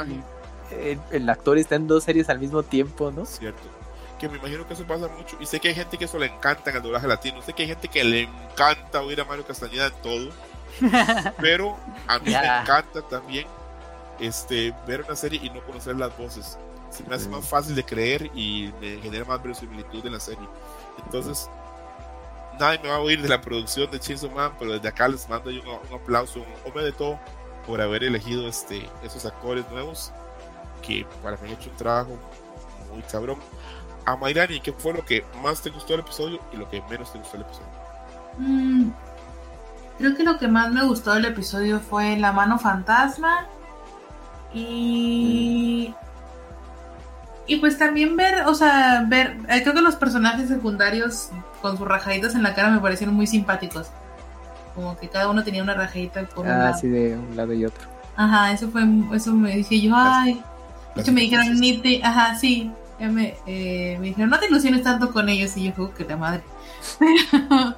El, 0.70 0.98
el 1.10 1.28
actor 1.28 1.58
está 1.58 1.74
en 1.74 1.86
dos 1.86 2.04
series 2.04 2.30
al 2.30 2.38
mismo 2.38 2.62
tiempo, 2.62 3.10
¿no? 3.10 3.26
Cierto. 3.26 3.60
Que 4.22 4.28
me 4.28 4.38
imagino 4.38 4.64
que 4.68 4.74
eso 4.74 4.84
pasa 4.84 5.08
mucho. 5.08 5.36
Y 5.40 5.46
sé 5.46 5.58
que 5.58 5.68
hay 5.68 5.74
gente 5.74 5.98
que 5.98 6.04
eso 6.04 6.16
le 6.16 6.26
encanta 6.26 6.70
en 6.70 6.76
el 6.76 6.82
doblaje 6.82 7.08
latino. 7.08 7.42
Sé 7.42 7.52
que 7.52 7.62
hay 7.62 7.68
gente 7.68 7.88
que 7.88 8.04
le 8.04 8.22
encanta 8.22 9.02
oír 9.02 9.20
a 9.20 9.24
Mario 9.24 9.44
Castañeda 9.44 9.88
en 9.88 9.94
todo. 9.94 10.28
pero 11.40 11.76
a 12.06 12.20
mí 12.20 12.30
me 12.30 12.60
encanta 12.60 13.02
también 13.02 13.46
este, 14.20 14.72
ver 14.86 15.02
una 15.02 15.16
serie 15.16 15.40
y 15.42 15.50
no 15.50 15.60
conocer 15.64 15.96
las 15.96 16.16
voces. 16.16 16.56
Se 16.90 17.02
me 17.02 17.16
hace 17.16 17.28
más 17.28 17.48
fácil 17.48 17.74
de 17.74 17.84
creer 17.84 18.30
y 18.32 18.72
me 18.80 19.00
genera 19.00 19.24
más 19.24 19.42
verosimilitud 19.42 20.06
en 20.06 20.12
la 20.12 20.20
serie. 20.20 20.48
Entonces, 21.04 21.50
nadie 22.60 22.78
me 22.78 22.90
va 22.90 22.96
a 22.96 23.00
oír 23.00 23.20
de 23.20 23.28
la 23.28 23.40
producción 23.40 23.90
de 23.90 23.98
Chainsaw 23.98 24.30
Man, 24.30 24.52
pero 24.56 24.74
desde 24.74 24.86
acá 24.86 25.08
les 25.08 25.28
mando 25.28 25.50
yo 25.50 25.62
un, 25.62 25.94
aplauso, 26.00 26.38
un 26.38 26.46
hombre 26.64 26.84
de 26.84 26.92
todo, 26.92 27.18
por 27.66 27.80
haber 27.80 28.04
elegido 28.04 28.46
este, 28.46 28.88
esos 29.02 29.26
actores 29.26 29.68
nuevos 29.70 30.12
que 30.80 31.04
para 31.24 31.36
mí 31.38 31.48
han 31.48 31.54
hecho 31.54 31.70
un 31.70 31.76
trabajo 31.76 32.18
muy 32.92 33.02
cabrón. 33.02 33.38
A 34.04 34.16
Mayrani, 34.16 34.60
¿qué 34.60 34.72
fue 34.72 34.92
lo 34.92 35.04
que 35.04 35.24
más 35.42 35.62
te 35.62 35.70
gustó 35.70 35.92
del 35.92 36.00
episodio 36.00 36.40
y 36.52 36.56
lo 36.56 36.68
que 36.68 36.82
menos 36.90 37.12
te 37.12 37.18
gustó 37.18 37.38
del 37.38 37.46
episodio? 37.46 37.68
Mm, 38.38 38.90
creo 39.98 40.16
que 40.16 40.22
lo 40.24 40.38
que 40.38 40.48
más 40.48 40.72
me 40.72 40.84
gustó 40.84 41.14
del 41.14 41.26
episodio 41.26 41.80
fue 41.80 42.16
la 42.16 42.32
mano 42.32 42.58
fantasma 42.58 43.46
y 44.52 45.94
y 47.46 47.56
pues 47.56 47.76
también 47.76 48.16
ver, 48.16 48.46
o 48.46 48.54
sea, 48.54 49.04
ver, 49.06 49.36
eh, 49.48 49.62
creo 49.62 49.74
que 49.74 49.82
los 49.82 49.96
personajes 49.96 50.48
secundarios 50.48 51.30
con 51.60 51.76
sus 51.76 51.86
rajaditas 51.86 52.34
en 52.34 52.42
la 52.42 52.54
cara 52.54 52.70
me 52.70 52.80
parecieron 52.80 53.14
muy 53.14 53.26
simpáticos. 53.26 53.88
Como 54.74 54.96
que 54.96 55.08
cada 55.08 55.28
uno 55.28 55.42
tenía 55.42 55.62
una 55.62 55.74
rajadita 55.74 56.22
por 56.22 56.46
ah, 56.48 56.52
un 56.52 56.58
lado. 56.58 56.78
sí, 56.78 56.88
de 56.88 57.16
un 57.16 57.36
lado 57.36 57.52
y 57.52 57.64
otro. 57.64 57.86
Ajá, 58.16 58.52
eso 58.52 58.68
fue, 58.70 58.82
eso 59.14 59.34
me 59.34 59.56
dije 59.56 59.80
yo, 59.80 59.92
ay. 59.94 60.42
De 60.94 61.02
hecho 61.02 61.12
me 61.12 61.22
dijeron, 61.22 61.58
ni 61.58 61.78
te, 61.78 62.02
ajá, 62.04 62.34
sí, 62.36 62.70
me, 63.08 63.34
eh, 63.46 63.96
me 64.00 64.08
dijeron, 64.08 64.30
no 64.30 64.38
te 64.38 64.46
ilusiones 64.46 64.82
tanto 64.82 65.12
con 65.12 65.28
ellos. 65.28 65.56
Y 65.56 65.64
yo, 65.64 65.72
oh, 65.78 65.94
que 65.94 66.04
la 66.04 66.16
madre. 66.16 66.42
Pero, 66.98 67.76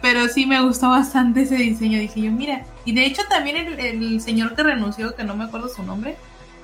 pero 0.00 0.26
sí 0.26 0.46
me 0.46 0.60
gustó 0.60 0.88
bastante 0.88 1.42
ese 1.42 1.54
diseño. 1.54 2.00
Dije 2.00 2.22
yo, 2.22 2.32
mira. 2.32 2.64
Y 2.84 2.92
de 2.92 3.06
hecho 3.06 3.22
también 3.28 3.56
el, 3.56 3.78
el 3.78 4.20
señor 4.20 4.56
que 4.56 4.64
renunció, 4.64 5.14
que 5.14 5.22
no 5.22 5.36
me 5.36 5.44
acuerdo 5.44 5.68
su 5.68 5.84
nombre. 5.84 6.16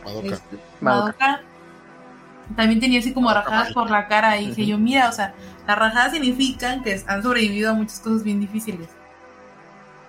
Madoka. 0.05 0.35
Este, 0.35 0.59
Madoka 0.81 1.41
también 2.57 2.81
tenía 2.81 3.01
así 3.01 3.13
como 3.13 3.33
rajadas 3.33 3.73
por 3.73 3.91
la 3.91 4.09
cara 4.09 4.41
y 4.41 4.49
dije 4.49 4.67
yo, 4.67 4.79
mira, 4.79 5.09
o 5.09 5.13
sea, 5.13 5.35
las 5.67 5.79
rajadas 5.79 6.13
significan 6.13 6.83
que 6.83 7.03
han 7.07 7.23
sobrevivido 7.23 7.71
a 7.71 7.75
muchas 7.75 8.01
cosas 8.01 8.25
bien 8.25 8.41
difíciles. 8.41 8.89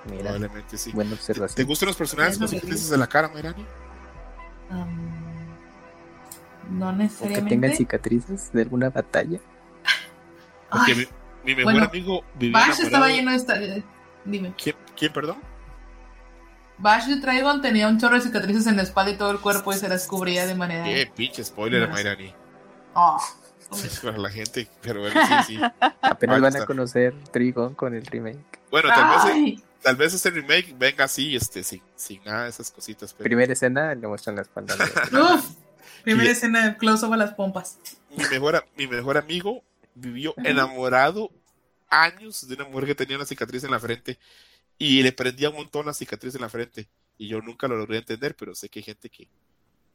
Mira, 0.05 0.31
Probablemente 0.31 0.77
sí. 0.77 0.91
Buena 0.91 1.13
observación. 1.13 1.55
¿Te, 1.55 1.63
gustan 1.63 1.87
los 1.87 1.97
personajes 1.97 2.37
con 2.37 2.47
cicatrices 2.47 2.89
de 2.89 2.97
la 2.97 3.07
cara, 3.07 3.27
Mayrani? 3.27 3.65
No 6.69 6.91
necesariamente. 6.91 7.41
O 7.41 7.43
que 7.43 7.49
tengan 7.49 7.75
cicatrices 7.75 8.51
de 8.51 8.61
alguna 8.61 8.89
batalla. 8.89 9.39
Porque 10.69 11.07
mi, 11.43 11.55
mejor 11.55 11.83
amigo 11.83 12.23
vivía 12.35 12.59
Bash 12.59 12.81
estaba 12.81 13.09
lleno 13.09 13.31
de 13.31 13.37
esta... 13.37 13.61
Eh, 13.61 13.83
dime. 14.25 14.53
¿Quién, 14.61 14.75
¿Quién, 14.95 15.11
perdón? 15.13 15.37
Bash 16.77 17.07
de 17.07 17.17
Trigon 17.17 17.61
tenía 17.61 17.87
un 17.87 17.99
chorro 17.99 18.15
de 18.15 18.21
cicatrices 18.21 18.67
en 18.67 18.77
la 18.77 18.83
espalda 18.83 19.11
y 19.11 19.17
todo 19.17 19.31
el 19.31 19.39
cuerpo 19.39 19.73
y 19.73 19.75
se 19.75 19.89
las 19.89 20.07
cubría 20.07 20.45
de 20.47 20.55
manera. 20.55 20.85
Qué 20.85 21.11
pinche 21.13 21.43
spoiler, 21.43 21.87
no. 21.87 21.93
Mayrani. 21.93 22.33
Oh, 22.93 23.17
para 24.01 24.17
la 24.17 24.29
gente, 24.29 24.67
pero 24.81 25.01
bueno, 25.01 25.21
sí, 25.27 25.33
sí. 25.47 25.59
Apenas 26.01 26.41
van 26.41 26.55
a 26.55 26.65
conocer 26.65 27.13
Trigon 27.31 27.75
con 27.75 27.93
el 27.93 28.05
remake. 28.05 28.59
Bueno, 28.71 28.89
tal 28.89 29.33
vez, 29.33 29.61
tal 29.81 29.95
vez 29.95 30.13
este 30.13 30.29
remake 30.31 30.73
venga 30.77 31.05
así, 31.05 31.35
este, 31.35 31.63
sin, 31.63 31.81
sin 31.95 32.23
nada 32.23 32.43
de 32.43 32.49
esas 32.49 32.71
cositas. 32.71 33.13
Pero... 33.13 33.25
Primera 33.25 33.53
escena 33.53 33.93
le 33.93 34.07
muestran 34.07 34.37
la 34.37 34.43
espalda. 34.43 34.75
Uf, 35.35 35.45
primera 36.03 36.29
y, 36.29 36.31
escena 36.31 36.77
close-up 36.77 37.13
a 37.13 37.17
las 37.17 37.33
pompas. 37.33 37.77
Mi 38.15 38.23
mejor, 38.25 38.65
mi 38.77 38.87
mejor 38.87 39.17
amigo 39.17 39.63
vivió 39.95 40.33
enamorado 40.37 41.31
años 41.89 42.47
de 42.47 42.55
una 42.55 42.65
mujer 42.65 42.87
que 42.87 42.95
tenía 42.95 43.17
una 43.17 43.25
cicatriz 43.25 43.63
en 43.63 43.71
la 43.71 43.79
frente 43.79 44.19
y 44.77 45.03
le 45.03 45.11
prendía 45.11 45.49
un 45.49 45.57
montón 45.57 45.85
la 45.85 45.93
cicatriz 45.93 46.35
en 46.35 46.41
la 46.41 46.49
frente. 46.49 46.87
Y 47.17 47.27
yo 47.27 47.41
nunca 47.41 47.67
lo 47.67 47.75
logré 47.75 47.97
entender, 47.97 48.35
pero 48.35 48.55
sé 48.55 48.69
que 48.69 48.79
hay 48.79 48.83
gente 48.83 49.09
que 49.09 49.27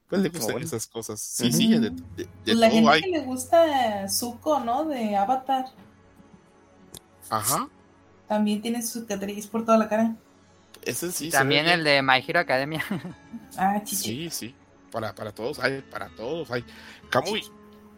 pues 0.09 0.21
le 0.21 0.29
gustan 0.29 0.63
esas 0.63 0.87
cosas. 0.87 1.21
Sí, 1.21 1.51
sí, 1.51 1.69
de, 1.71 1.91
de, 1.91 2.29
de 2.45 2.55
La 2.55 2.71
gente 2.71 3.01
que 3.01 3.09
le 3.09 3.21
gusta 3.21 4.07
Zuko, 4.09 4.61
¿no? 4.61 4.85
De 4.85 5.17
Avatar. 5.17 5.67
Ajá. 7.31 7.69
También 8.29 8.61
tiene 8.61 8.83
su 8.83 9.01
cicatriz 9.01 9.47
por 9.47 9.65
toda 9.65 9.79
la 9.79 9.89
cara. 9.89 10.15
Ese 10.83 11.11
sí. 11.13 11.31
También 11.31 11.67
el 11.67 11.83
de 11.83 12.03
My 12.03 12.23
Hero 12.27 12.41
Academia. 12.41 12.85
ah, 13.57 13.81
chichi. 13.83 14.29
Sí, 14.29 14.31
sí. 14.31 14.55
Para, 14.95 15.13
para 15.13 15.33
todos 15.33 15.59
hay, 15.59 15.83
para 15.91 16.09
todos 16.11 16.49
hay. 16.53 16.65
Kamui, 17.11 17.43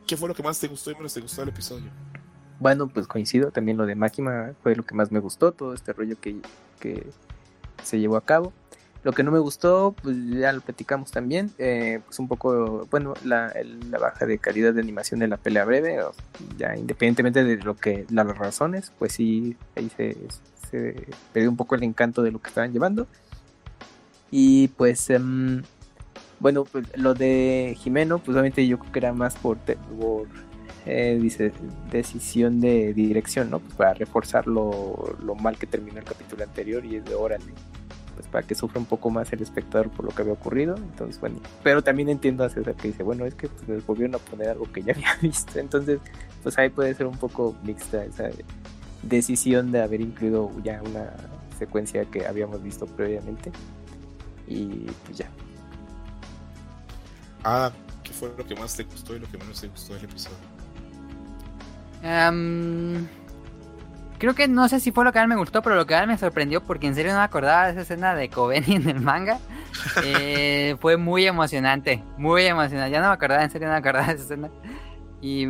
¿qué 0.06 0.16
fue 0.16 0.30
lo 0.30 0.34
que 0.34 0.42
más 0.42 0.58
te 0.58 0.66
gustó 0.66 0.90
y 0.90 0.94
menos 0.94 1.12
te 1.12 1.20
gustó 1.20 1.42
del 1.42 1.50
episodio? 1.50 1.90
Bueno, 2.58 2.88
pues 2.88 3.06
coincido, 3.06 3.50
también 3.50 3.76
lo 3.76 3.84
de 3.84 3.94
Máquina 3.94 4.54
fue 4.62 4.74
lo 4.74 4.82
que 4.82 4.94
más 4.94 5.12
me 5.12 5.20
gustó, 5.20 5.52
todo 5.52 5.74
este 5.74 5.92
rollo 5.92 6.18
que, 6.18 6.36
que 6.80 7.06
se 7.82 8.00
llevó 8.00 8.16
a 8.16 8.24
cabo. 8.24 8.54
Lo 9.02 9.12
que 9.12 9.22
no 9.22 9.30
me 9.30 9.38
gustó, 9.38 9.94
pues 10.02 10.16
ya 10.30 10.50
lo 10.54 10.62
platicamos 10.62 11.10
también, 11.10 11.52
eh, 11.58 12.00
pues 12.06 12.18
un 12.18 12.28
poco, 12.28 12.88
bueno, 12.90 13.12
la, 13.24 13.52
la, 13.90 13.98
baja 13.98 14.24
de 14.24 14.38
calidad 14.38 14.72
de 14.72 14.80
animación 14.80 15.20
de 15.20 15.28
la 15.28 15.36
pelea 15.36 15.66
breve, 15.66 15.98
ya 16.56 16.74
independientemente 16.76 17.44
de 17.44 17.58
lo 17.58 17.76
que 17.76 18.06
las 18.08 18.26
razones, 18.38 18.90
pues 18.98 19.12
sí, 19.12 19.54
ahí 19.76 19.90
se, 19.94 20.16
se 20.70 21.06
perdió 21.34 21.50
un 21.50 21.58
poco 21.58 21.74
el 21.74 21.82
encanto 21.82 22.22
de 22.22 22.30
lo 22.30 22.40
que 22.40 22.48
estaban 22.48 22.72
llevando. 22.72 23.06
Y 24.30 24.68
pues, 24.68 25.10
um, 25.10 25.62
bueno, 26.40 26.64
pues, 26.64 26.86
lo 26.96 27.14
de 27.14 27.76
Jimeno, 27.78 28.18
pues 28.18 28.34
obviamente 28.34 28.66
yo 28.66 28.78
creo 28.78 28.92
que 28.92 28.98
era 28.98 29.12
más 29.12 29.36
por, 29.36 29.58
por 29.58 30.26
eh, 30.88 31.18
dice, 31.20 31.52
decisión 31.90 32.60
de 32.60 32.94
dirección, 32.94 33.50
¿no? 33.50 33.58
Pues 33.58 33.74
para 33.74 33.94
reforzar 33.94 34.46
lo, 34.46 35.16
mal 35.40 35.58
que 35.58 35.66
terminó 35.66 35.98
el 35.98 36.04
capítulo 36.04 36.44
anterior 36.44 36.84
y 36.84 36.96
es 36.96 37.04
de 37.04 37.16
órale, 37.16 37.44
pues 38.14 38.28
para 38.28 38.46
que 38.46 38.54
sufra 38.54 38.78
un 38.78 38.86
poco 38.86 39.10
más 39.10 39.32
el 39.32 39.42
espectador 39.42 39.90
por 39.90 40.04
lo 40.04 40.12
que 40.12 40.22
había 40.22 40.34
ocurrido. 40.34 40.76
Entonces, 40.76 41.20
bueno, 41.20 41.40
pero 41.64 41.82
también 41.82 42.08
entiendo 42.08 42.44
a 42.44 42.50
César 42.50 42.74
que 42.76 42.88
dice, 42.88 43.02
bueno, 43.02 43.26
es 43.26 43.34
que 43.34 43.48
pues, 43.48 43.84
volvieron 43.84 44.14
a 44.14 44.18
poner 44.18 44.50
algo 44.50 44.70
que 44.70 44.82
ya 44.82 44.92
había 44.96 45.16
visto. 45.20 45.58
Entonces, 45.58 45.98
pues 46.44 46.56
ahí 46.56 46.68
puede 46.68 46.94
ser 46.94 47.06
un 47.06 47.16
poco 47.16 47.56
mixta 47.64 48.04
esa 48.04 48.28
decisión 49.02 49.72
de 49.72 49.82
haber 49.82 50.00
incluido 50.00 50.52
ya 50.62 50.80
una 50.88 51.14
secuencia 51.58 52.04
que 52.04 52.26
habíamos 52.26 52.62
visto 52.62 52.86
previamente. 52.86 53.50
Y 54.46 54.86
pues 55.04 55.18
ya. 55.18 55.28
Ah, 57.44 57.70
¿qué 58.02 58.12
fue 58.12 58.32
lo 58.36 58.46
que 58.46 58.54
más 58.54 58.76
te 58.76 58.84
gustó 58.84 59.14
y 59.16 59.20
lo 59.20 59.28
que 59.28 59.38
menos 59.38 59.60
te 59.60 59.68
gustó 59.68 59.94
del 59.94 60.04
episodio? 60.04 60.36
Um, 62.02 63.06
creo 64.18 64.34
que 64.34 64.48
no 64.48 64.68
sé 64.68 64.80
si 64.80 64.92
fue 64.92 65.04
lo 65.04 65.12
que 65.12 65.18
a 65.18 65.22
mí 65.22 65.28
me 65.28 65.36
gustó, 65.36 65.62
pero 65.62 65.76
lo 65.76 65.86
que 65.86 65.94
a 65.94 66.00
mí 66.02 66.06
me 66.06 66.18
sorprendió, 66.18 66.62
porque 66.62 66.86
en 66.86 66.94
serio 66.94 67.12
no 67.12 67.18
me 67.18 67.24
acordaba 67.24 67.66
de 67.66 67.72
esa 67.72 67.80
escena 67.82 68.14
de 68.14 68.28
Kobeni 68.28 68.76
en 68.76 68.88
el 68.88 69.00
manga. 69.00 69.38
Eh, 70.04 70.76
fue 70.80 70.96
muy 70.96 71.26
emocionante, 71.26 72.02
muy 72.16 72.44
emocionante. 72.44 72.90
Ya 72.90 73.00
no 73.00 73.08
me 73.08 73.14
acordaba, 73.14 73.42
en 73.42 73.50
serio 73.50 73.68
no 73.68 73.74
me 73.74 73.78
acordaba 73.78 74.06
de 74.06 74.14
esa 74.14 74.22
escena. 74.22 74.50
Y 75.20 75.46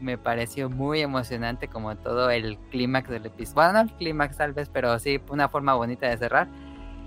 me 0.00 0.18
pareció 0.18 0.68
muy 0.68 1.00
emocionante 1.00 1.68
como 1.68 1.96
todo 1.96 2.30
el 2.30 2.58
clímax 2.70 3.08
del 3.08 3.26
episodio. 3.26 3.54
Bueno, 3.54 3.72
no 3.72 3.80
el 3.80 3.92
clímax 3.92 4.36
tal 4.36 4.52
vez, 4.52 4.68
pero 4.68 4.98
sí 4.98 5.20
una 5.30 5.48
forma 5.48 5.74
bonita 5.74 6.08
de 6.08 6.16
cerrar. 6.16 6.48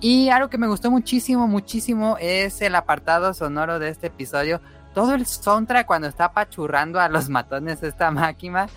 Y 0.01 0.29
algo 0.29 0.49
que 0.49 0.57
me 0.57 0.67
gustó 0.67 0.89
muchísimo, 0.91 1.47
muchísimo 1.47 2.17
es 2.19 2.61
el 2.61 2.75
apartado 2.75 3.33
sonoro 3.33 3.79
de 3.79 3.89
este 3.89 4.07
episodio 4.07 4.61
todo 4.93 5.13
el 5.13 5.25
soundtrack 5.25 5.85
cuando 5.85 6.07
está 6.07 6.25
apachurrando 6.25 6.99
a 6.99 7.09
los 7.09 7.29
matones 7.29 7.81
de 7.81 7.89
esta 7.89 8.11
máquina 8.11 8.67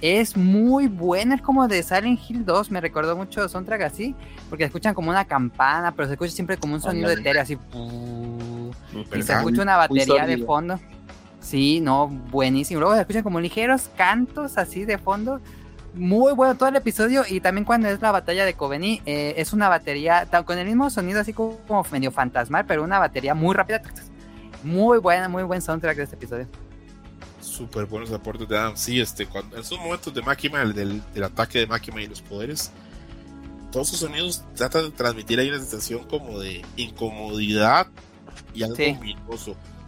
es 0.00 0.36
muy 0.36 0.88
bueno, 0.88 1.34
es 1.34 1.40
como 1.40 1.68
de 1.68 1.82
Silent 1.82 2.18
Hill 2.28 2.44
2, 2.44 2.72
me 2.72 2.80
recordó 2.80 3.16
mucho 3.16 3.48
soundtrack 3.48 3.82
así, 3.82 4.16
porque 4.50 4.64
escuchan 4.64 4.94
como 4.94 5.10
una 5.10 5.24
campana, 5.24 5.92
pero 5.92 6.08
se 6.08 6.14
escucha 6.14 6.32
siempre 6.32 6.56
como 6.56 6.74
un 6.74 6.80
sonido 6.80 7.08
de 7.08 7.18
tele 7.18 7.38
así, 7.38 7.56
y 9.14 9.22
se 9.22 9.32
escucha 9.32 9.62
una 9.62 9.76
batería 9.76 10.26
de 10.26 10.38
fondo. 10.38 10.80
Sí, 11.40 11.80
no, 11.80 12.08
buenísimo. 12.08 12.80
Luego 12.80 12.94
se 12.96 13.02
escuchan 13.02 13.22
como 13.22 13.38
ligeros 13.38 13.90
cantos 13.96 14.58
así 14.58 14.84
de 14.84 14.98
fondo. 14.98 15.40
Muy 15.94 16.32
bueno 16.32 16.56
todo 16.56 16.68
el 16.70 16.76
episodio 16.76 17.24
y 17.28 17.40
también 17.40 17.64
cuando 17.64 17.88
es 17.88 18.00
la 18.00 18.12
batalla 18.12 18.46
de 18.46 18.54
Coveni 18.54 19.02
eh, 19.04 19.34
es 19.36 19.52
una 19.52 19.68
batería 19.68 20.26
con 20.46 20.58
el 20.58 20.66
mismo 20.66 20.88
sonido 20.88 21.20
así 21.20 21.34
como 21.34 21.84
medio 21.90 22.10
fantasmal, 22.10 22.64
pero 22.66 22.82
una 22.82 22.98
batería 22.98 23.34
muy 23.34 23.54
rápida 23.54 23.82
muy 24.62 24.98
buena, 24.98 25.28
muy 25.28 25.42
buen 25.42 25.60
soundtrack 25.60 25.96
de 25.96 26.02
este 26.04 26.16
episodio. 26.16 26.46
Súper 27.40 27.86
buenos 27.86 28.12
aportes 28.12 28.48
de 28.48 28.56
Adam. 28.56 28.76
Sí, 28.76 29.00
este, 29.00 29.26
cuando, 29.26 29.56
en 29.56 29.62
esos 29.62 29.78
momentos 29.78 30.14
de 30.14 30.22
Máquina, 30.22 30.64
del, 30.64 31.02
del, 31.12 31.24
ataque 31.24 31.58
de 31.58 31.66
Máquina 31.66 32.00
y 32.00 32.06
los 32.06 32.22
poderes, 32.22 32.70
todos 33.70 33.88
esos 33.88 34.00
sonidos 34.00 34.44
tratan 34.54 34.84
de 34.84 34.90
transmitir 34.92 35.40
ahí 35.40 35.48
una 35.48 35.58
sensación 35.58 36.04
como 36.04 36.38
de 36.38 36.64
incomodidad 36.76 37.88
y 38.54 38.62
algo 38.62 38.76
sí. 38.76 38.96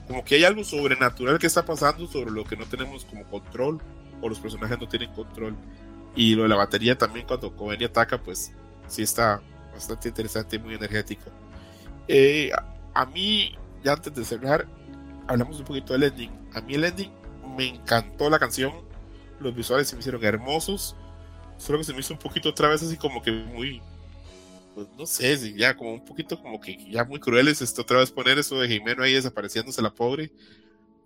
Como 0.06 0.22
que 0.24 0.34
hay 0.34 0.44
algo 0.44 0.64
sobrenatural 0.64 1.38
que 1.38 1.46
está 1.46 1.64
pasando 1.64 2.06
sobre 2.06 2.30
lo 2.30 2.44
que 2.44 2.56
no 2.56 2.66
tenemos 2.66 3.06
como 3.06 3.24
control 3.24 3.80
o 4.20 4.28
los 4.28 4.38
personajes 4.38 4.78
no 4.78 4.88
tienen 4.88 5.10
control. 5.12 5.56
Y 6.14 6.34
lo 6.34 6.44
de 6.44 6.48
la 6.48 6.56
batería 6.56 6.96
también 6.96 7.26
cuando 7.26 7.54
Coveni 7.54 7.84
ataca, 7.84 8.22
pues 8.22 8.52
sí 8.86 9.02
está 9.02 9.42
bastante 9.72 10.08
interesante 10.08 10.56
y 10.56 10.58
muy 10.58 10.74
energético. 10.74 11.30
Eh, 12.06 12.50
a 12.94 13.06
mí 13.06 13.56
ya 13.84 13.92
antes 13.92 14.14
de 14.14 14.24
cerrar, 14.24 14.66
hablamos 15.28 15.58
un 15.58 15.64
poquito 15.66 15.92
del 15.92 16.04
ending. 16.04 16.30
A 16.54 16.60
mí 16.62 16.74
el 16.74 16.84
ending 16.84 17.12
me 17.56 17.68
encantó 17.68 18.30
la 18.30 18.38
canción, 18.38 18.72
los 19.38 19.54
visuales 19.54 19.88
se 19.88 19.94
me 19.94 20.00
hicieron 20.00 20.24
hermosos, 20.24 20.96
solo 21.58 21.78
que 21.78 21.84
se 21.84 21.92
me 21.92 22.00
hizo 22.00 22.14
un 22.14 22.18
poquito 22.18 22.48
otra 22.48 22.68
vez 22.68 22.82
así 22.82 22.96
como 22.96 23.22
que 23.22 23.30
muy, 23.30 23.82
pues 24.74 24.88
no 24.96 25.06
sé, 25.06 25.54
ya 25.54 25.76
como 25.76 25.92
un 25.92 26.04
poquito 26.04 26.40
como 26.40 26.60
que 26.60 26.90
ya 26.90 27.04
muy 27.04 27.20
crueles, 27.20 27.60
este, 27.60 27.80
otra 27.80 27.98
vez 27.98 28.10
poner 28.10 28.38
eso 28.38 28.58
de 28.58 28.68
Jimeno 28.68 29.02
ahí 29.02 29.12
desapareciéndose 29.12 29.82
la 29.82 29.94
pobre, 29.94 30.32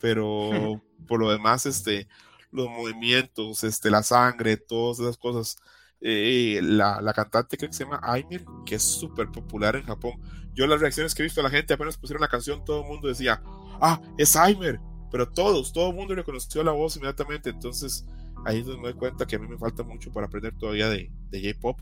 pero 0.01 0.81
por 1.09 1.21
lo 1.21 1.31
demás, 1.31 1.67
este, 1.67 2.07
los 2.53 2.69
movimientos, 2.69 3.65
este, 3.65 3.91
la 3.91 4.03
sangre, 4.03 4.57
todas 4.57 5.01
esas 5.01 5.17
cosas. 5.17 5.57
Eh, 6.01 6.61
la, 6.63 7.01
la, 7.01 7.13
cantante 7.13 7.57
creo 7.57 7.71
que 7.71 7.77
se 7.77 7.85
llama 7.85 8.01
Aimir, 8.03 8.45
que 8.65 8.77
es 8.77 8.83
súper 8.83 9.31
popular 9.31 9.77
en 9.77 9.85
Japón. 9.85 10.13
Yo 10.55 10.67
las 10.67 10.81
reacciones 10.81 11.15
que 11.15 11.23
he 11.23 11.25
visto 11.25 11.41
a 11.41 11.45
la 11.45 11.51
gente 11.51 11.75
apenas 11.75 11.97
pusieron 11.97 12.21
la 12.21 12.29
canción, 12.29 12.65
todo 12.65 12.83
el 12.83 12.89
mundo 12.89 13.09
decía, 13.09 13.43
ah, 13.81 14.01
es 14.17 14.37
Aimer, 14.37 14.81
pero 15.11 15.29
todos, 15.29 15.73
todo 15.73 15.91
el 15.91 15.97
mundo 15.97 16.15
reconoció 16.15 16.63
la 16.63 16.73
voz 16.73 16.97
inmediatamente, 16.97 17.51
entonces 17.51 18.05
ahí 18.45 18.63
me 18.63 18.75
doy 18.75 18.95
cuenta 18.95 19.27
que 19.27 19.37
a 19.37 19.39
mí 19.39 19.49
me 19.49 19.59
falta 19.59 19.83
mucho 19.83 20.13
para 20.13 20.27
aprender 20.27 20.57
todavía 20.57 20.89
de, 20.89 21.11
de 21.31 21.41
J-Pop, 21.41 21.81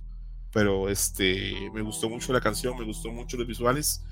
pero 0.53 0.89
este, 0.89 1.71
me 1.75 1.83
gustó 1.83 2.09
mucho 2.09 2.33
la 2.33 2.41
canción, 2.41 2.79
me 2.79 2.85
gustó 2.85 3.11
mucho 3.11 3.37
los 3.37 3.47
visuales. 3.47 4.03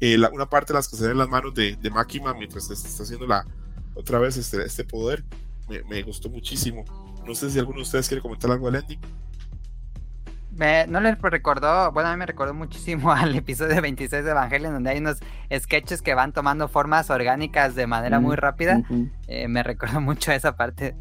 Eh, 0.00 0.18
la, 0.18 0.30
una 0.30 0.48
parte 0.48 0.72
de 0.72 0.78
las 0.78 0.88
que 0.88 0.96
se 0.96 1.02
ven 1.02 1.12
en 1.12 1.18
las 1.18 1.28
manos 1.28 1.54
de, 1.54 1.76
de 1.76 1.90
Makima 1.90 2.34
mientras 2.34 2.68
está 2.70 3.02
haciendo 3.04 3.26
la, 3.26 3.46
otra 3.94 4.18
vez 4.18 4.36
este, 4.36 4.64
este 4.64 4.84
poder, 4.84 5.24
me, 5.68 5.82
me, 5.84 6.02
gustó 6.02 6.28
muchísimo. 6.28 6.84
No 7.26 7.34
sé 7.34 7.50
si 7.50 7.58
alguno 7.58 7.78
de 7.78 7.82
ustedes 7.82 8.08
quiere 8.08 8.20
comentar 8.20 8.50
algo 8.50 8.70
del 8.70 8.82
ending. 8.82 9.00
Me, 10.56 10.86
no 10.86 11.00
les 11.00 11.18
recordó, 11.20 11.92
bueno, 11.92 12.10
a 12.10 12.12
mí 12.12 12.18
me 12.18 12.26
recordó 12.26 12.52
muchísimo 12.52 13.10
al 13.12 13.34
episodio 13.34 13.80
26 13.80 14.24
de 14.24 14.30
Evangelion, 14.30 14.74
donde 14.74 14.90
hay 14.90 14.98
unos 14.98 15.18
sketches 15.52 16.02
que 16.02 16.14
van 16.14 16.32
tomando 16.32 16.68
formas 16.68 17.10
orgánicas 17.10 17.74
de 17.74 17.86
manera 17.86 18.20
muy 18.20 18.36
rápida. 18.36 18.78
Uh 18.78 18.94
-huh. 18.94 19.10
eh, 19.28 19.48
me 19.48 19.62
recordó 19.62 20.00
mucho 20.00 20.32
esa 20.32 20.56
parte. 20.56 20.94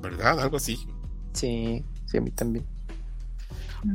¿Verdad? 0.00 0.40
Algo 0.40 0.56
así. 0.56 0.86
Sí, 1.32 1.84
sí, 2.06 2.18
a 2.18 2.20
mí 2.20 2.30
también. 2.30 2.64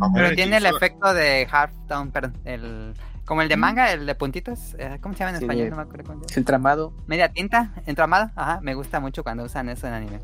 Ah, 0.01 0.09
Pero 0.13 0.35
tiene 0.35 0.57
el 0.57 0.65
efecto 0.65 1.13
de 1.13 1.47
Halftown, 1.49 2.11
perdón, 2.11 2.33
el, 2.43 2.93
como 3.25 3.41
el 3.41 3.49
de 3.49 3.57
manga, 3.57 3.91
el 3.91 4.05
de 4.05 4.15
puntitos. 4.15 4.75
eh, 4.79 4.99
¿Cómo 5.01 5.13
se 5.15 5.19
llama 5.19 5.31
en 5.31 5.37
Sí, 5.39 5.45
español? 5.45 5.69
No 5.69 5.75
me 5.77 5.81
acuerdo 5.83 6.03
cómo 6.05 6.19
se 6.23 6.25
llama. 6.27 6.33
El 6.35 6.45
tramado. 6.45 6.93
Media 7.07 7.29
tinta, 7.31 7.73
entramado. 7.85 8.31
Ajá, 8.35 8.59
me 8.61 8.73
gusta 8.75 8.99
mucho 8.99 9.23
cuando 9.23 9.43
usan 9.43 9.69
eso 9.69 9.87
en 9.87 9.93
anime. 9.93 10.19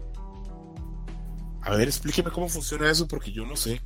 A 1.64 1.72
ver, 1.76 1.88
explíqueme 1.88 2.32
cómo 2.32 2.49
funciona 2.49 2.90
eso 2.90 3.07
porque 3.07 3.32
yo 3.32 3.45
no 3.45 3.56
sé. 3.56 3.82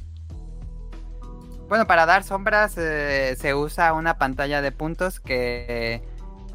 Bueno, 1.67 1.87
para 1.87 2.05
dar 2.05 2.23
sombras 2.23 2.75
eh, 2.77 3.35
se 3.39 3.55
usa 3.55 3.93
una 3.93 4.17
pantalla 4.17 4.61
de 4.61 4.71
puntos 4.71 5.19
que 5.19 6.03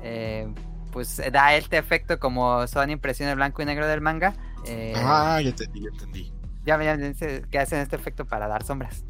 eh, 0.03 0.55
pues 0.93 1.20
da 1.32 1.55
este 1.57 1.78
efecto 1.78 2.19
como 2.20 2.66
son 2.69 2.91
impresiones 2.91 3.35
blanco 3.37 3.61
y 3.62 3.65
negro 3.66 3.87
del 3.87 4.01
manga. 4.01 4.35
eh, 4.65 4.93
Ah, 4.95 5.41
ya 5.43 5.51
entendí, 5.51 5.82
ya 5.82 5.89
entendí. 5.91 6.32
ya 6.65 6.77
ven 6.77 7.15
que 7.51 7.59
hacen 7.59 7.81
este 7.81 7.97
efecto 7.97 8.24
para 8.27 8.47
dar 8.49 8.62
sombras. 8.62 9.05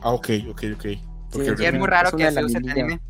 Ah, 0.00 0.12
ok, 0.12 0.28
ok, 0.50 0.62
ok. 0.74 0.86
Porque 1.36 1.56
Sí, 1.56 1.64
es 1.64 1.78
muy 1.78 1.86
raro 1.88 2.08
es 2.08 2.14
que 2.14 2.30
se 2.30 2.44
use 2.44 2.58
en. 2.58 3.00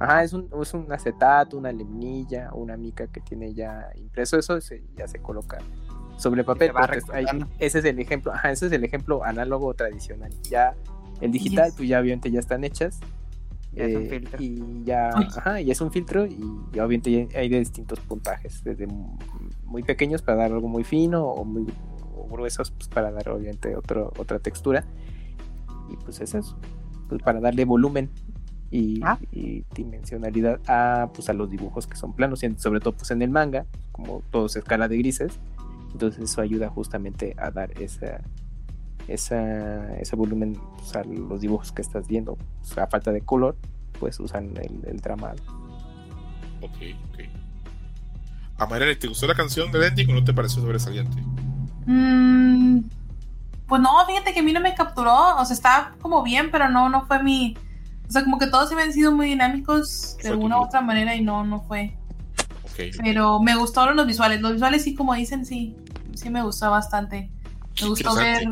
Ajá, 0.00 0.22
es 0.22 0.32
un, 0.32 0.48
es 0.62 0.74
un 0.74 0.92
acetato, 0.92 1.58
una 1.58 1.72
lemnilla, 1.72 2.50
una 2.52 2.76
mica 2.76 3.08
que 3.08 3.20
tiene 3.20 3.52
ya 3.52 3.88
impreso 3.96 4.38
eso, 4.38 4.60
se- 4.60 4.84
ya 4.96 5.08
se 5.08 5.18
coloca 5.18 5.58
sobre 6.18 6.44
papel. 6.44 6.70
ese 7.58 7.78
es 7.80 7.84
el 7.84 7.98
ejemplo, 7.98 8.32
ajá, 8.32 8.52
ese 8.52 8.66
es 8.66 8.72
el 8.72 8.84
ejemplo 8.84 9.24
análogo 9.24 9.74
tradicional. 9.74 10.32
Ya 10.48 10.74
el 11.20 11.32
digital, 11.32 11.66
Yes. 11.66 11.74
pues 11.76 11.88
ya 11.88 11.98
obviamente 12.00 12.30
ya 12.30 12.38
están 12.40 12.62
hechas. 12.62 13.00
Ya 13.72 13.84
es 13.84 13.96
un 13.96 14.02
eh, 14.04 14.08
filtro. 14.08 14.38
y 14.42 14.84
ya, 14.84 15.10
ajá, 15.10 15.60
y 15.60 15.70
es 15.70 15.80
un 15.80 15.90
filtro 15.90 16.26
y, 16.26 16.38
ya 16.72 16.84
obviamente 16.86 17.10
ya 17.10 17.38
hay 17.38 17.48
de 17.48 17.58
distintos 17.58 17.98
puntajes, 18.00 18.62
desde 18.64 18.86
mu- 18.86 19.18
muy 19.64 19.82
pequeños 19.82 20.22
para 20.22 20.38
dar 20.38 20.52
algo 20.52 20.68
muy 20.68 20.84
fino 20.84 21.24
o 21.26 21.44
muy 21.44 21.66
o 22.16 22.26
gruesos 22.28 22.70
pues, 22.70 22.88
para 22.88 23.10
dar 23.10 23.28
obviamente 23.30 23.74
otro, 23.76 24.12
otra 24.16 24.38
textura. 24.38 24.84
Y 25.90 25.96
pues 25.96 26.20
es 26.20 26.34
eso, 26.34 26.56
pues 27.08 27.22
para 27.22 27.40
darle 27.40 27.64
volumen 27.64 28.10
y, 28.70 29.00
Ah. 29.02 29.18
y 29.32 29.64
dimensionalidad 29.74 30.60
a 30.66 31.08
pues 31.14 31.28
a 31.30 31.32
los 31.32 31.50
dibujos 31.50 31.86
que 31.86 31.96
son 31.96 32.12
planos, 32.12 32.42
y 32.44 32.54
sobre 32.58 32.80
todo 32.80 32.92
pues 32.92 33.10
en 33.10 33.22
el 33.22 33.30
manga, 33.30 33.64
como 33.92 34.22
todo 34.30 34.46
es 34.46 34.56
escala 34.56 34.88
de 34.88 34.98
grises, 34.98 35.38
entonces 35.92 36.22
eso 36.22 36.40
ayuda 36.42 36.68
justamente 36.68 37.34
a 37.38 37.50
dar 37.50 37.70
esa 37.80 38.20
esa, 39.08 39.96
ese 39.98 40.16
volumen 40.16 40.58
pues, 40.76 40.94
a 40.94 41.02
los 41.02 41.40
dibujos 41.40 41.72
que 41.72 41.80
estás 41.80 42.06
viendo, 42.06 42.36
pues, 42.60 42.76
a 42.76 42.86
falta 42.88 43.10
de 43.10 43.22
color, 43.22 43.56
pues 43.98 44.20
usan 44.20 44.52
el, 44.58 44.82
el 44.86 45.00
tramado. 45.00 45.38
Ok, 46.60 46.76
ok. 47.10 47.20
A 48.58 48.66
Mariana, 48.66 48.98
¿te 48.98 49.06
gustó 49.08 49.26
la 49.26 49.34
canción 49.34 49.72
del 49.72 49.84
ending 49.84 50.10
o 50.10 50.14
no 50.14 50.24
te 50.24 50.34
pareció 50.34 50.60
sobresaliente? 50.60 51.16
Mm, 51.86 52.80
pues 53.68 53.82
no, 53.82 53.90
fíjate 54.06 54.32
que 54.32 54.40
a 54.40 54.42
mí 54.42 54.52
no 54.52 54.60
me 54.60 54.74
capturó. 54.74 55.36
O 55.36 55.44
sea, 55.44 55.54
estaba 55.54 55.94
como 56.00 56.22
bien, 56.22 56.50
pero 56.50 56.68
no, 56.68 56.88
no 56.88 57.06
fue 57.06 57.22
mi. 57.22 57.56
O 58.08 58.10
sea, 58.10 58.24
como 58.24 58.38
que 58.38 58.46
todos 58.46 58.72
habían 58.72 58.92
sido 58.92 59.12
muy 59.12 59.26
dinámicos 59.26 60.16
de 60.22 60.30
alguna 60.30 60.58
u 60.58 60.64
otra 60.64 60.80
manera 60.80 61.14
y 61.14 61.20
no, 61.20 61.44
no 61.44 61.60
fue. 61.60 61.94
Ok. 62.64 62.96
Pero 63.02 63.40
me 63.40 63.54
gustaron 63.56 63.96
los 63.96 64.06
visuales. 64.06 64.40
Los 64.40 64.54
visuales 64.54 64.82
sí, 64.82 64.94
como 64.94 65.12
dicen, 65.14 65.44
sí. 65.44 65.76
Sí 66.14 66.30
me 66.30 66.42
gustó 66.42 66.70
bastante. 66.70 67.30
Me 67.82 67.88
gustó 67.88 68.14
ver 68.14 68.44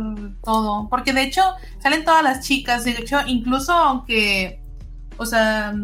todo. 0.44 0.88
Porque 0.90 1.14
de 1.14 1.22
hecho 1.22 1.42
salen 1.78 2.04
todas 2.04 2.22
las 2.22 2.46
chicas. 2.46 2.84
De 2.84 2.90
hecho, 2.90 3.18
incluso 3.26 3.72
aunque. 3.72 4.60
O 5.16 5.24
sea, 5.24 5.74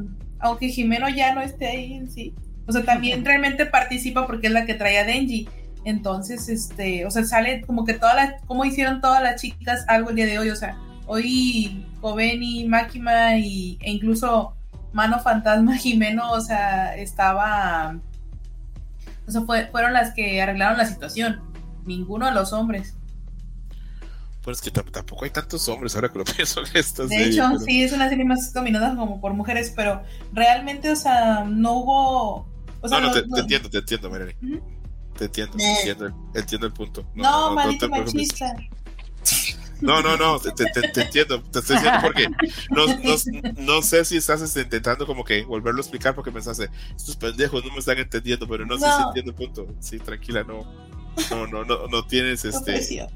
aunque 0.40 0.68
Jimeno 0.68 1.08
ya 1.08 1.34
no 1.34 1.40
esté 1.40 1.68
ahí 1.68 1.94
en 1.94 2.10
sí. 2.10 2.34
O 2.66 2.72
sea, 2.72 2.84
también 2.84 3.24
realmente 3.24 3.64
participa 3.64 4.26
porque 4.26 4.48
es 4.48 4.52
la 4.52 4.66
que 4.66 4.74
trae 4.74 4.98
a 4.98 5.04
Denji. 5.04 5.48
Entonces, 5.84 6.48
este, 6.48 7.04
o 7.06 7.10
sea, 7.10 7.24
sale 7.24 7.62
como 7.62 7.84
que 7.84 7.94
todas 7.94 8.14
las, 8.14 8.42
como 8.46 8.64
hicieron 8.64 9.00
todas 9.00 9.22
las 9.22 9.40
chicas 9.40 9.84
algo 9.88 10.10
el 10.10 10.16
día 10.16 10.26
de 10.26 10.38
hoy, 10.38 10.50
o 10.50 10.56
sea, 10.56 10.76
hoy 11.06 11.84
Kobeni, 12.00 12.64
Makima 12.68 13.36
y, 13.36 13.78
e 13.80 13.90
incluso 13.90 14.54
Mano 14.92 15.18
Fantasma 15.20 15.76
Jimeno, 15.78 16.30
o 16.30 16.40
sea, 16.40 16.96
estaba, 16.96 17.96
o 19.26 19.30
sea, 19.30 19.40
fue- 19.42 19.66
fueron 19.72 19.92
las 19.92 20.14
que 20.14 20.40
arreglaron 20.40 20.78
la 20.78 20.86
situación, 20.86 21.40
ninguno 21.84 22.26
de 22.26 22.32
los 22.32 22.52
hombres. 22.52 22.94
Pues 24.42 24.58
es 24.58 24.62
que 24.62 24.72
tam- 24.72 24.90
tampoco 24.90 25.24
hay 25.24 25.30
tantos 25.30 25.68
hombres 25.68 25.94
ahora 25.94 26.08
que 26.10 26.18
lo 26.18 26.24
pienso 26.36 26.60
en 26.60 26.66
esta 26.76 27.06
De 27.06 27.24
hecho, 27.24 27.44
pero- 27.48 27.60
sí, 27.60 27.82
es 27.82 27.92
una 27.92 28.08
serie 28.08 28.24
más 28.24 28.52
dominada 28.52 28.94
como 28.94 29.20
por 29.20 29.34
mujeres, 29.34 29.72
pero 29.74 30.02
realmente, 30.32 30.90
o 30.90 30.96
sea, 30.96 31.44
no 31.44 31.72
hubo, 31.78 32.46
o 32.80 32.88
sea, 32.88 33.00
no, 33.00 33.08
no, 33.08 33.12
te, 33.12 33.40
entiendo, 33.40 33.68
te 33.70 33.78
entiendo. 33.78 34.10
Te 35.30 35.42
entiendo, 35.42 35.56
entiendo, 35.58 36.06
el- 36.06 36.14
entiendo 36.40 36.66
el 36.66 36.72
punto. 36.72 37.04
No, 37.14 37.48
te 37.50 37.54
maldito 37.54 37.88
machista. 37.88 38.54
No, 39.80 40.00
no, 40.00 40.16
no, 40.16 40.38
te, 40.38 40.52
te- 40.52 40.88
te- 40.92 41.02
entiendo, 41.02 41.42
te 41.42 41.58
estoy 41.58 41.76
diciendo 41.76 41.98
porque 42.02 42.28
no, 42.70 42.86
no, 42.86 43.14
no 43.76 43.82
sé 43.82 44.04
si 44.04 44.16
estás 44.16 44.40
este, 44.40 44.60
intentando 44.62 45.06
como 45.06 45.24
que 45.24 45.42
volverlo 45.44 45.80
a 45.80 45.82
explicar 45.82 46.14
porque 46.14 46.30
pensaste, 46.30 46.70
estos 46.96 47.16
pendejos 47.16 47.64
no 47.64 47.72
me 47.72 47.78
están 47.80 47.98
entendiendo, 47.98 48.46
pero 48.48 48.64
no, 48.64 48.78
sé 48.78 48.84
si 48.84 49.00
No. 49.00 49.08
entiendo 49.08 49.30
el 49.32 49.36
punto. 49.36 49.66
Sí, 49.80 49.98
tranquila, 49.98 50.44
no, 50.44 50.64
no, 51.30 51.46
no, 51.48 51.64
no, 51.64 51.86
no 51.88 52.06
tienes 52.06 52.44
este. 52.44 52.80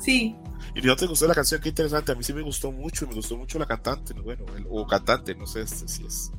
Sí, 0.00 0.34
Y 0.74 0.80
no 0.82 0.96
te 0.96 1.06
gustó 1.06 1.26
la 1.26 1.34
canción, 1.34 1.60
qué 1.60 1.68
interesante, 1.70 2.12
a 2.12 2.14
mí 2.14 2.22
sí 2.24 2.32
me 2.32 2.40
gustó 2.42 2.72
mucho, 2.72 3.06
me 3.06 3.14
gustó 3.14 3.36
mucho 3.36 3.58
la 3.58 3.66
cantante, 3.66 4.14
¿no? 4.14 4.22
bueno, 4.22 4.44
el- 4.56 4.66
o 4.70 4.86
cantante, 4.86 5.34
no 5.34 5.46
sé 5.46 5.60
este, 5.62 5.86
si 5.88 6.06
es 6.06 6.30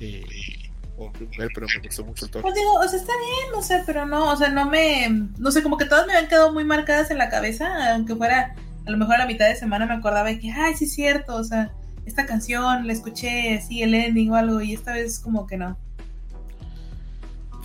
eh, 0.00 0.65
pero 0.96 1.66
me 1.66 1.86
gustó 1.86 2.04
mucho 2.04 2.24
el 2.24 2.30
tono. 2.30 2.42
Pues 2.42 2.54
digo, 2.54 2.72
o 2.72 2.88
sea, 2.88 2.98
está 2.98 3.12
bien, 3.18 3.52
no 3.52 3.62
sé, 3.62 3.82
pero 3.86 4.06
no, 4.06 4.32
o 4.32 4.36
sea, 4.36 4.48
no 4.48 4.68
me, 4.68 5.08
no 5.38 5.50
sé, 5.50 5.62
como 5.62 5.76
que 5.76 5.84
todas 5.84 6.06
me 6.06 6.14
habían 6.14 6.28
quedado 6.28 6.52
muy 6.52 6.64
marcadas 6.64 7.10
en 7.10 7.18
la 7.18 7.28
cabeza, 7.28 7.94
aunque 7.94 8.14
fuera 8.14 8.54
a 8.86 8.90
lo 8.90 8.96
mejor 8.96 9.16
a 9.16 9.18
la 9.18 9.26
mitad 9.26 9.46
de 9.48 9.56
semana 9.56 9.86
me 9.86 9.94
acordaba 9.94 10.28
de 10.28 10.38
que, 10.38 10.50
ay, 10.50 10.74
sí 10.76 10.84
es 10.84 10.94
cierto, 10.94 11.34
o 11.34 11.44
sea, 11.44 11.72
esta 12.06 12.24
canción 12.24 12.86
la 12.86 12.92
escuché 12.92 13.58
así, 13.58 13.82
el 13.82 13.94
ending 13.94 14.30
o 14.30 14.36
algo, 14.36 14.60
y 14.60 14.74
esta 14.74 14.92
vez 14.92 15.18
como 15.18 15.46
que 15.46 15.56
no. 15.56 15.76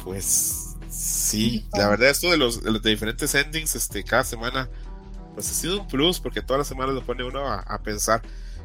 Pues 0.03 0.76
sí, 0.90 1.66
la 1.74 1.88
verdad 1.90 2.10
esto 2.10 2.32
de 2.32 2.38
los, 2.38 2.64
de 2.64 2.72
los 2.72 2.82
de 2.82 2.90
diferentes 2.90 3.34
endings, 3.36 3.76
este, 3.76 4.03
cada 4.03 4.24
semana, 4.24 4.68
pues 5.36 5.49
ha 5.49 5.53
sido 5.53 5.82
un 5.82 5.88
plus 5.88 6.20
porque 6.20 6.41
todas 6.41 6.60
las 6.60 6.68
semanas 6.68 6.95
lo 6.95 7.06
pone 7.06 7.24
uno 7.24 7.48
a, 7.48 7.60
a 7.60 7.84
pensar 7.84 8.22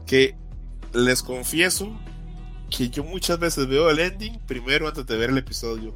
que 0.07 0.35
les 0.93 1.23
confieso 1.23 1.97
que 2.71 2.89
yo 2.89 3.05
muchas 3.05 3.39
veces 3.39 3.67
veo 3.69 3.91
el 3.91 3.99
ending 3.99 4.39
primero 4.47 4.89
antes 4.89 5.07
de 5.07 5.17
ver 5.17 5.31
el 5.31 5.39
episodio. 5.39 5.95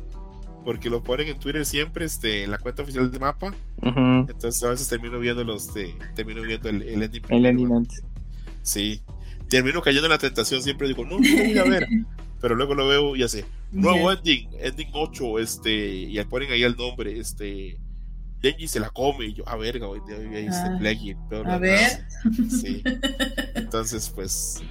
Porque 0.64 0.90
lo 0.90 1.02
ponen 1.02 1.28
en 1.28 1.38
Twitter 1.38 1.64
siempre, 1.64 2.04
este, 2.04 2.44
en 2.44 2.50
la 2.50 2.58
cuenta 2.58 2.82
oficial 2.82 3.10
de 3.10 3.18
mapa. 3.18 3.54
Ujú. 3.78 4.26
Entonces 4.30 4.62
a 4.62 4.68
veces 4.70 4.88
termino 4.88 5.18
viendo 5.18 5.42
los 5.42 5.72
de, 5.72 5.94
termino 6.14 6.42
viendo 6.42 6.68
el, 6.68 6.82
el 6.82 7.02
ending 7.02 7.22
El 7.22 7.22
primero. 7.22 7.48
ending 7.48 7.72
antes. 7.72 8.02
Sí. 8.62 9.00
Termino 9.48 9.80
cayendo 9.80 10.06
en 10.06 10.10
la 10.10 10.18
tentación, 10.18 10.62
siempre 10.62 10.86
digo, 10.86 11.04
no, 11.04 11.18
no 11.18 11.28
lo 11.28 11.44
voy 11.44 11.58
a 11.58 11.64
ver. 11.64 11.88
Pero 12.40 12.54
luego 12.54 12.74
lo 12.74 12.86
veo 12.88 13.16
y 13.16 13.22
así, 13.22 13.42
nuevo 13.70 14.10
ending, 14.10 14.48
ending 14.60 14.88
8, 14.94 15.38
este, 15.40 15.74
y 15.86 16.18
ahí 16.18 16.24
ponen 16.24 16.50
ahí 16.50 16.62
el 16.62 16.74
nombre, 16.74 17.18
este, 17.18 17.78
Denji 18.40 18.66
se 18.66 18.80
la 18.80 18.88
come, 18.88 19.26
y 19.26 19.34
yo, 19.34 19.46
a 19.46 19.56
verga, 19.56 19.86
hoy 19.86 20.00
este 20.08 20.14
Ah, 20.50 21.18
todo 21.28 21.44
lo 21.44 21.50
a 21.52 21.58
demás. 21.58 22.00
Sí. 22.48 22.82
Entonces, 23.54 24.10
pues, 24.14 24.62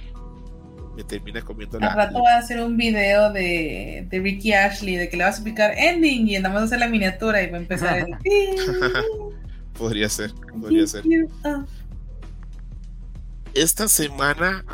me 0.96 1.04
termina 1.04 1.42
comiendo 1.42 1.78
Al 1.78 1.84
la. 1.84 1.94
rato 1.94 2.22
va 2.22 2.34
a 2.34 2.38
hacer 2.38 2.60
un 2.60 2.76
video 2.76 3.32
de, 3.32 4.06
de 4.10 4.20
Ricky 4.20 4.52
Ashley 4.52 4.96
de 4.96 5.08
que 5.08 5.16
le 5.16 5.24
vas 5.24 5.40
a 5.40 5.44
picar 5.44 5.72
ending 5.76 6.28
y 6.28 6.36
andamos 6.36 6.60
a 6.60 6.64
hacer 6.64 6.78
la 6.78 6.88
miniatura 6.88 7.42
y 7.42 7.50
va 7.50 7.58
a 7.58 7.60
empezar 7.60 7.98
el. 7.98 8.06
Podría 9.78 10.08
ser, 10.10 10.32
podría 10.60 10.86
ser. 10.86 11.04
Esta 13.54 13.88
semana 13.88 14.64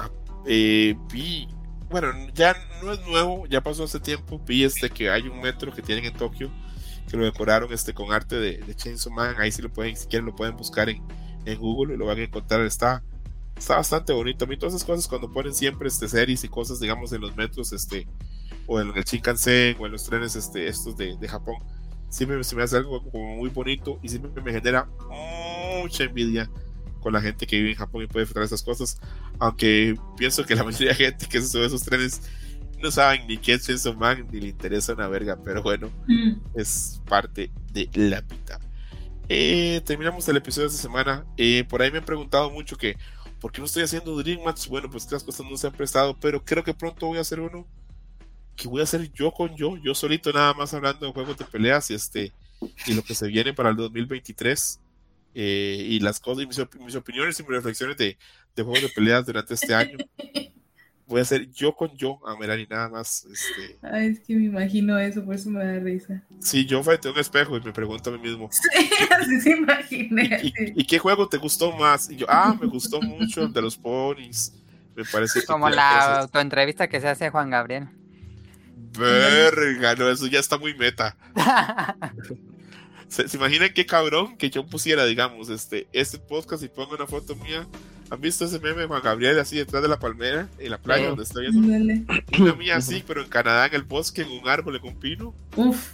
eh, 0.47 0.97
vi, 1.13 1.47
bueno, 1.89 2.09
ya 2.35 2.57
no 2.83 2.93
es 2.93 3.01
nuevo, 3.07 3.47
ya 3.47 3.61
pasó 3.61 3.85
hace 3.85 4.01
tiempo, 4.01 4.41
vi 4.45 4.65
este 4.65 4.91
que 4.91 5.09
hay 5.09 5.29
un 5.29 5.41
metro 5.41 5.73
que 5.73 5.81
tienen 5.81 6.07
en 6.07 6.15
Tokio 6.15 6.51
que 7.09 7.17
lo 7.17 7.25
decoraron 7.25 7.73
este 7.73 7.95
con 7.95 8.13
arte 8.13 8.37
de, 8.37 8.59
de 8.59 8.75
Chainsaw 8.75 9.13
Man, 9.13 9.37
ahí 9.39 9.53
si 9.53 9.63
lo 9.63 9.73
pueden, 9.73 9.97
si 9.97 10.07
quieren 10.07 10.27
lo 10.27 10.35
pueden 10.35 10.57
buscar 10.57 10.89
en, 10.89 11.03
en 11.45 11.59
Google 11.59 11.95
y 11.95 11.97
lo 11.97 12.07
van 12.07 12.19
a 12.19 12.25
encontrar, 12.25 12.61
está, 12.63 13.03
está 13.57 13.77
bastante 13.77 14.13
bonito. 14.13 14.45
A 14.45 14.49
mí 14.49 14.57
todas 14.57 14.75
esas 14.75 14.87
cosas 14.87 15.09
cuando 15.09 15.31
ponen 15.33 15.55
siempre 15.55 15.89
este 15.89 16.09
series 16.09 16.45
y 16.45 16.49
cosas, 16.49 16.81
digamos, 16.81 17.13
en 17.13 17.21
los 17.21 17.37
metros, 17.37 17.73
este, 17.73 18.07
o 18.67 18.81
en 18.81 18.93
el 18.95 19.05
Shinkansen, 19.05 19.77
o 19.79 19.87
en 19.87 19.93
los 19.93 20.05
trenes 20.05 20.37
este, 20.37 20.67
estos 20.69 20.97
de, 20.97 21.17
de 21.17 21.29
Japón, 21.29 21.57
siempre 22.09 22.43
se 22.45 22.55
me 22.57 22.63
hace 22.63 22.77
algo 22.77 23.03
como 23.11 23.37
muy 23.37 23.51
bonito 23.51 23.99
y 24.03 24.09
siempre 24.09 24.43
me 24.43 24.53
genera 24.53 24.89
mucha 25.83 26.05
envidia 26.05 26.51
con 27.01 27.13
la 27.13 27.21
gente 27.21 27.47
que 27.47 27.57
vive 27.57 27.71
en 27.71 27.77
Japón 27.77 28.03
y 28.03 28.07
puede 28.07 28.25
disfrutar 28.25 28.45
esas 28.45 28.63
cosas. 28.63 28.99
Aunque 29.39 29.95
pienso 30.17 30.45
que 30.45 30.55
la 30.57 30.65
mayoría 30.65 30.89
de 30.89 30.95
gente 30.95 31.27
que 31.27 31.41
se 31.41 31.49
sube 31.49 31.65
a 31.65 31.67
esos 31.67 31.83
trenes 31.83 32.23
no 32.83 32.91
saben 32.91 33.27
ni 33.27 33.39
qué 33.39 33.55
es 33.55 33.65
Chainsaw 33.67 33.95
Man 33.95 34.27
ni 34.31 34.41
le 34.41 34.49
interesa 34.49 34.93
una 34.93 35.09
verga, 35.09 35.39
pero 35.43 35.63
bueno, 35.63 35.91
Mm. 36.07 36.41
es 36.55 37.01
parte 37.09 37.51
de 37.73 37.89
la 37.95 38.21
vida. 38.21 38.61
Eh, 39.29 39.81
terminamos 39.85 40.29
el 40.29 40.37
episodio 40.37 40.69
de 40.69 40.75
esta 40.75 40.83
semana. 40.87 41.25
Eh, 41.37 41.65
por 41.69 41.81
ahí 41.83 41.91
me 41.91 41.99
han 41.99 42.05
preguntado 42.05 42.51
mucho 42.51 42.77
que 42.77 42.97
¿por 43.41 43.53
qué 43.53 43.61
no 43.61 43.67
estoy 43.67 43.83
haciendo 43.83 44.17
Dream 44.17 44.43
Match? 44.45 44.67
Bueno, 44.69 44.91
pues 44.91 45.07
que 45.07 45.23
cosas 45.25 45.47
no 45.49 45.57
se 45.57 45.67
han 45.67 45.73
prestado, 45.73 46.17
pero 46.21 46.45
creo 46.45 46.65
que 46.65 46.75
pronto 46.75 47.07
voy 47.07 47.19
a 47.19 47.23
hacer 47.23 47.41
uno 47.41 47.67
que 48.57 48.69
voy 48.69 48.81
a 48.81 48.85
hacer 48.85 49.13
yo 49.13 49.31
con 49.33 49.55
yo, 49.55 49.77
yo 49.77 49.95
solito 49.95 50.33
nada 50.33 50.55
más 50.55 50.73
hablando 50.73 51.05
de 51.07 51.13
juegos 51.13 51.37
de 51.37 51.45
peleas 51.45 51.91
y 51.91 51.95
este 51.95 52.33
y 52.87 52.95
lo 52.95 53.03
que 53.03 53.15
se 53.15 53.27
viene 53.29 53.53
para 53.53 53.69
el 53.69 53.77
2023 53.77 54.81
eh, 55.35 55.87
y 55.91 56.01
las 56.01 56.19
cosas 56.21 56.45
y 56.45 56.47
mis, 56.47 56.59
op- 56.59 56.75
opiniones 56.97 57.39
y 57.39 57.43
mis 57.43 57.53
reflexiones 57.53 57.99
de 57.99 58.17
juegos 58.63 58.81
de 58.81 58.89
peleas 58.89 59.27
durante 59.27 59.53
este 59.55 59.75
año. 59.75 59.99
Voy 61.07 61.21
a 61.21 61.23
hacer 61.23 61.49
yo 61.53 61.75
con 61.75 61.97
yo 61.97 62.19
a 62.27 62.37
Merani 62.37 62.67
nada 62.69 62.89
más. 62.89 63.27
Este, 63.33 63.79
Ay, 63.81 64.09
es 64.09 64.21
que 64.21 64.35
me 64.35 64.47
imagino 64.47 64.99
eso, 64.99 65.25
por 65.25 65.37
eso 65.37 65.51
me 65.51 65.65
da 65.65 65.79
risa. 65.79 66.23
sí, 66.41 66.67
yo 66.67 66.83
frente 66.83 67.07
a 67.07 67.13
un 67.13 67.19
espejo 67.19 67.57
y 67.57 67.61
me 67.61 67.73
pregunto 67.73 68.11
a 68.11 68.13
mí 68.15 68.19
mismo, 68.19 68.51
Sí, 68.53 68.89
así 69.11 69.41
se 69.41 69.51
imaginé. 69.51 70.53
¿Y, 70.75 70.85
qué 70.85 70.99
juego 70.99 71.29
te 71.29 71.37
gustó 71.37 71.71
más? 71.77 72.11
Y 72.11 72.17
yo, 72.17 72.27
ah, 72.29 72.57
me 72.61 72.67
gustó 72.67 73.01
mucho 73.01 73.45
el 73.45 73.53
de 73.53 73.63
los 73.63 73.77
ponis. 73.77 74.53
Me 74.97 75.05
parece 75.05 75.41
que 75.41 75.47
Como 75.47 75.71
la 75.71 76.21
autoentrevista 76.21 76.89
que 76.89 77.01
se 77.01 77.09
hace 77.09 77.31
Juan 77.31 77.51
Gabriel. 77.51 77.89
Verga, 78.99 79.95
no, 79.95 80.11
eso 80.11 80.27
ya 80.27 80.41
está 80.41 80.59
muy 80.59 80.75
meta. 80.75 81.17
¿Se, 83.09 83.29
se 83.29 83.37
imaginan 83.37 83.73
qué 83.73 83.87
cabrón 83.87 84.37
que 84.37 84.51
yo 84.51 84.67
pusiera, 84.67 85.05
digamos, 85.05 85.51
este, 85.51 85.87
este 85.93 86.19
podcast 86.19 86.65
y 86.65 86.69
pongo 86.69 86.97
una 86.97 87.07
foto 87.07 87.37
mía? 87.37 87.65
¿Han 88.11 88.21
visto 88.21 88.45
ese 88.45 88.59
meme 88.61 88.83
de 88.83 88.87
Juan 88.87 89.03
Gabriel 89.03 89.39
así 89.41 89.57
detrás 89.57 89.83
de 89.83 89.89
la 89.89 89.99
palmera, 89.99 90.49
en 90.59 90.71
la 90.71 90.79
playa 90.79 91.03
Sí. 91.05 91.09
donde 91.09 91.23
está 91.25 91.41
viendo? 91.41 92.15
Una 92.39 92.55
mía 92.55 92.77
así, 92.77 93.03
pero 93.07 93.23
en 93.23 93.29
Canadá, 93.29 93.67
en 93.67 93.75
el 93.75 93.83
bosque, 93.83 94.23
en 94.23 94.31
un 94.31 94.49
árbol, 94.49 94.77
en 94.77 94.85
un 94.85 94.97
pino. 94.97 95.35
Uf, 95.57 95.93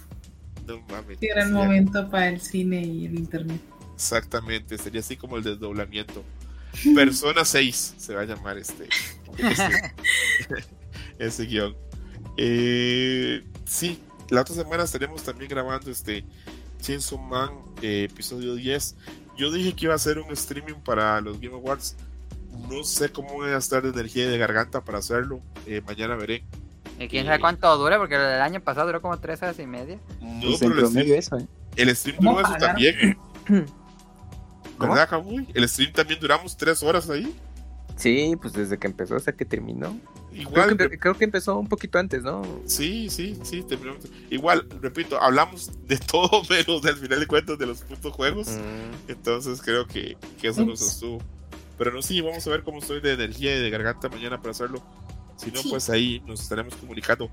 No 0.67 0.79
mames. 0.89 1.17
qué 1.19 1.27
gran 1.29 1.47
sería- 1.49 1.63
momento 1.63 2.09
para 2.09 2.29
el 2.29 2.39
cine 2.39 2.81
y 2.85 3.05
el 3.07 3.15
internet. 3.15 3.59
Exactamente, 3.95 4.77
sería 4.77 4.99
así 5.01 5.17
como 5.17 5.37
el 5.37 5.43
desdoblamiento. 5.43 6.23
Persona 6.95 7.45
6 7.45 7.95
se 7.97 8.13
va 8.15 8.21
a 8.21 8.25
llamar 8.25 8.57
este. 8.57 8.87
Ese, 9.37 9.69
ese 11.19 11.45
guion. 11.45 11.75
Eh, 12.37 13.43
sí, 13.65 13.99
la 14.29 14.41
otra 14.41 14.55
semana 14.55 14.83
estaremos 14.83 15.23
también 15.23 15.49
grabando 15.49 15.89
este 15.91 16.23
Chainsaw 16.81 17.17
Man 17.19 17.51
eh, 17.81 18.07
episodio 18.11 18.55
10. 18.55 18.95
Yo 19.37 19.51
dije 19.51 19.73
que 19.73 19.85
iba 19.85 19.93
a 19.93 19.95
hacer 19.95 20.19
un 20.19 20.31
streaming 20.31 20.75
para 20.85 21.19
los 21.21 21.39
Game 21.39 21.55
Awards. 21.55 21.95
No 22.69 22.83
sé 22.83 23.09
cómo 23.09 23.33
voy 23.33 23.49
a 23.49 23.57
estar 23.57 23.81
de 23.81 23.89
energía 23.89 24.25
y 24.25 24.27
de 24.27 24.37
garganta 24.37 24.81
para 24.81 24.99
hacerlo. 24.99 25.41
Eh, 25.65 25.81
mañana 25.85 26.15
veré. 26.15 26.43
Y 26.99 27.07
quién 27.07 27.25
sabe 27.25 27.39
cuánto 27.39 27.75
dure, 27.77 27.97
porque 27.97 28.15
el 28.15 28.41
año 28.41 28.61
pasado 28.61 28.87
duró 28.87 29.01
como 29.01 29.19
tres 29.19 29.41
horas 29.41 29.57
y 29.59 29.65
media. 29.65 29.99
No, 30.21 30.41
Pues 30.41 30.59
pero 30.59 30.79
el 30.79 30.87
stream, 30.87 31.11
eso, 31.13 31.37
¿eh? 31.37 31.47
el 31.75 31.95
stream 31.95 32.17
¿Cómo 32.17 32.35
duró 32.37 32.47
eso 32.47 32.57
también. 32.57 33.17
¿Cómo? 34.77 34.93
¿Verdad, 34.93 35.09
Kamui? 35.09 35.47
El 35.53 35.67
stream 35.67 35.91
también 35.93 36.19
duramos 36.19 36.55
tres 36.55 36.83
horas 36.83 37.09
ahí. 37.09 37.35
Sí, 37.95 38.35
pues 38.39 38.53
desde 38.53 38.77
que 38.77 38.87
empezó 38.87 39.15
hasta 39.15 39.33
que 39.33 39.45
terminó. 39.45 39.97
Creo 40.33 40.49
Igual, 40.49 40.77
que, 40.77 40.97
creo 40.99 41.15
que 41.17 41.25
empezó 41.25 41.57
un 41.59 41.67
poquito 41.67 41.99
antes, 41.99 42.23
¿no? 42.23 42.41
Sí, 42.65 43.09
sí, 43.09 43.37
sí, 43.43 43.63
terminamos. 43.63 44.03
Igual, 44.29 44.67
repito, 44.81 45.21
hablamos 45.21 45.71
de 45.87 45.97
todo 46.11 46.41
menos 46.49 46.81
del 46.81 46.95
final 46.95 47.19
de 47.19 47.27
cuentas 47.27 47.57
de 47.59 47.65
los 47.67 47.81
putos 47.81 48.11
juegos. 48.13 48.47
Mm, 48.49 49.11
Entonces 49.11 49.61
creo 49.61 49.85
que, 49.87 50.17
que 50.41 50.47
eso 50.47 50.65
nos 50.65 50.81
Ups. 50.81 50.89
sostuvo. 50.91 51.21
Pero 51.77 51.91
no, 51.91 52.01
sí, 52.01 52.19
vamos 52.21 52.45
a 52.45 52.49
ver 52.49 52.63
cómo 52.63 52.79
estoy 52.79 52.99
de 53.01 53.13
energía 53.13 53.55
y 53.55 53.59
de 53.61 53.69
garganta 53.69 54.09
mañana 54.09 54.37
para 54.39 54.51
hacerlo. 54.51 54.83
Si 55.37 55.51
no, 55.51 55.61
Sí. 55.61 55.69
pues 55.69 55.89
ahí 55.89 56.21
nos 56.27 56.41
estaremos 56.41 56.75
comunicando. 56.75 57.29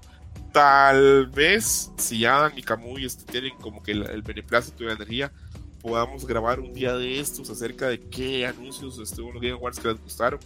Tal 0.53 1.27
vez, 1.29 1.93
si 1.97 2.25
Adam 2.25 2.53
y 2.57 2.63
Camuy 2.63 3.05
este, 3.05 3.31
tienen 3.31 3.55
como 3.59 3.83
que 3.83 3.93
el, 3.93 4.03
el 4.11 4.23
beneplácito 4.23 4.83
y 4.83 4.87
la 4.87 4.95
energía, 4.95 5.33
podamos 5.81 6.27
grabar 6.27 6.59
un 6.61 6.73
día 6.73 6.95
de 6.97 7.21
estos 7.21 7.49
acerca 7.51 7.89
de 7.89 8.01
qué 8.01 8.47
anuncios 8.47 8.99
estuvo 8.99 9.29
en 9.29 9.35
los 9.35 9.43
Game 9.43 9.55
Awards 9.55 9.79
que 9.79 9.89
les 9.89 10.01
gustaron. 10.03 10.41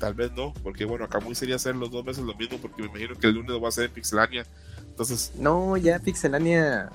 Tal 0.00 0.14
vez 0.14 0.32
no, 0.32 0.52
porque 0.62 0.84
bueno, 0.84 1.04
acá 1.04 1.20
muy 1.20 1.34
sería 1.34 1.56
hacer 1.56 1.76
los 1.76 1.90
dos 1.90 2.04
meses 2.04 2.24
lo 2.24 2.34
mismo, 2.34 2.58
porque 2.58 2.82
me 2.82 2.88
imagino 2.88 3.14
que 3.14 3.26
el 3.28 3.34
lunes 3.34 3.62
va 3.62 3.68
a 3.68 3.72
ser 3.72 3.84
en 3.86 3.90
Pixelania. 3.92 4.44
Entonces, 4.88 5.32
No, 5.38 5.76
ya 5.76 5.98
Pixelania. 5.98 6.90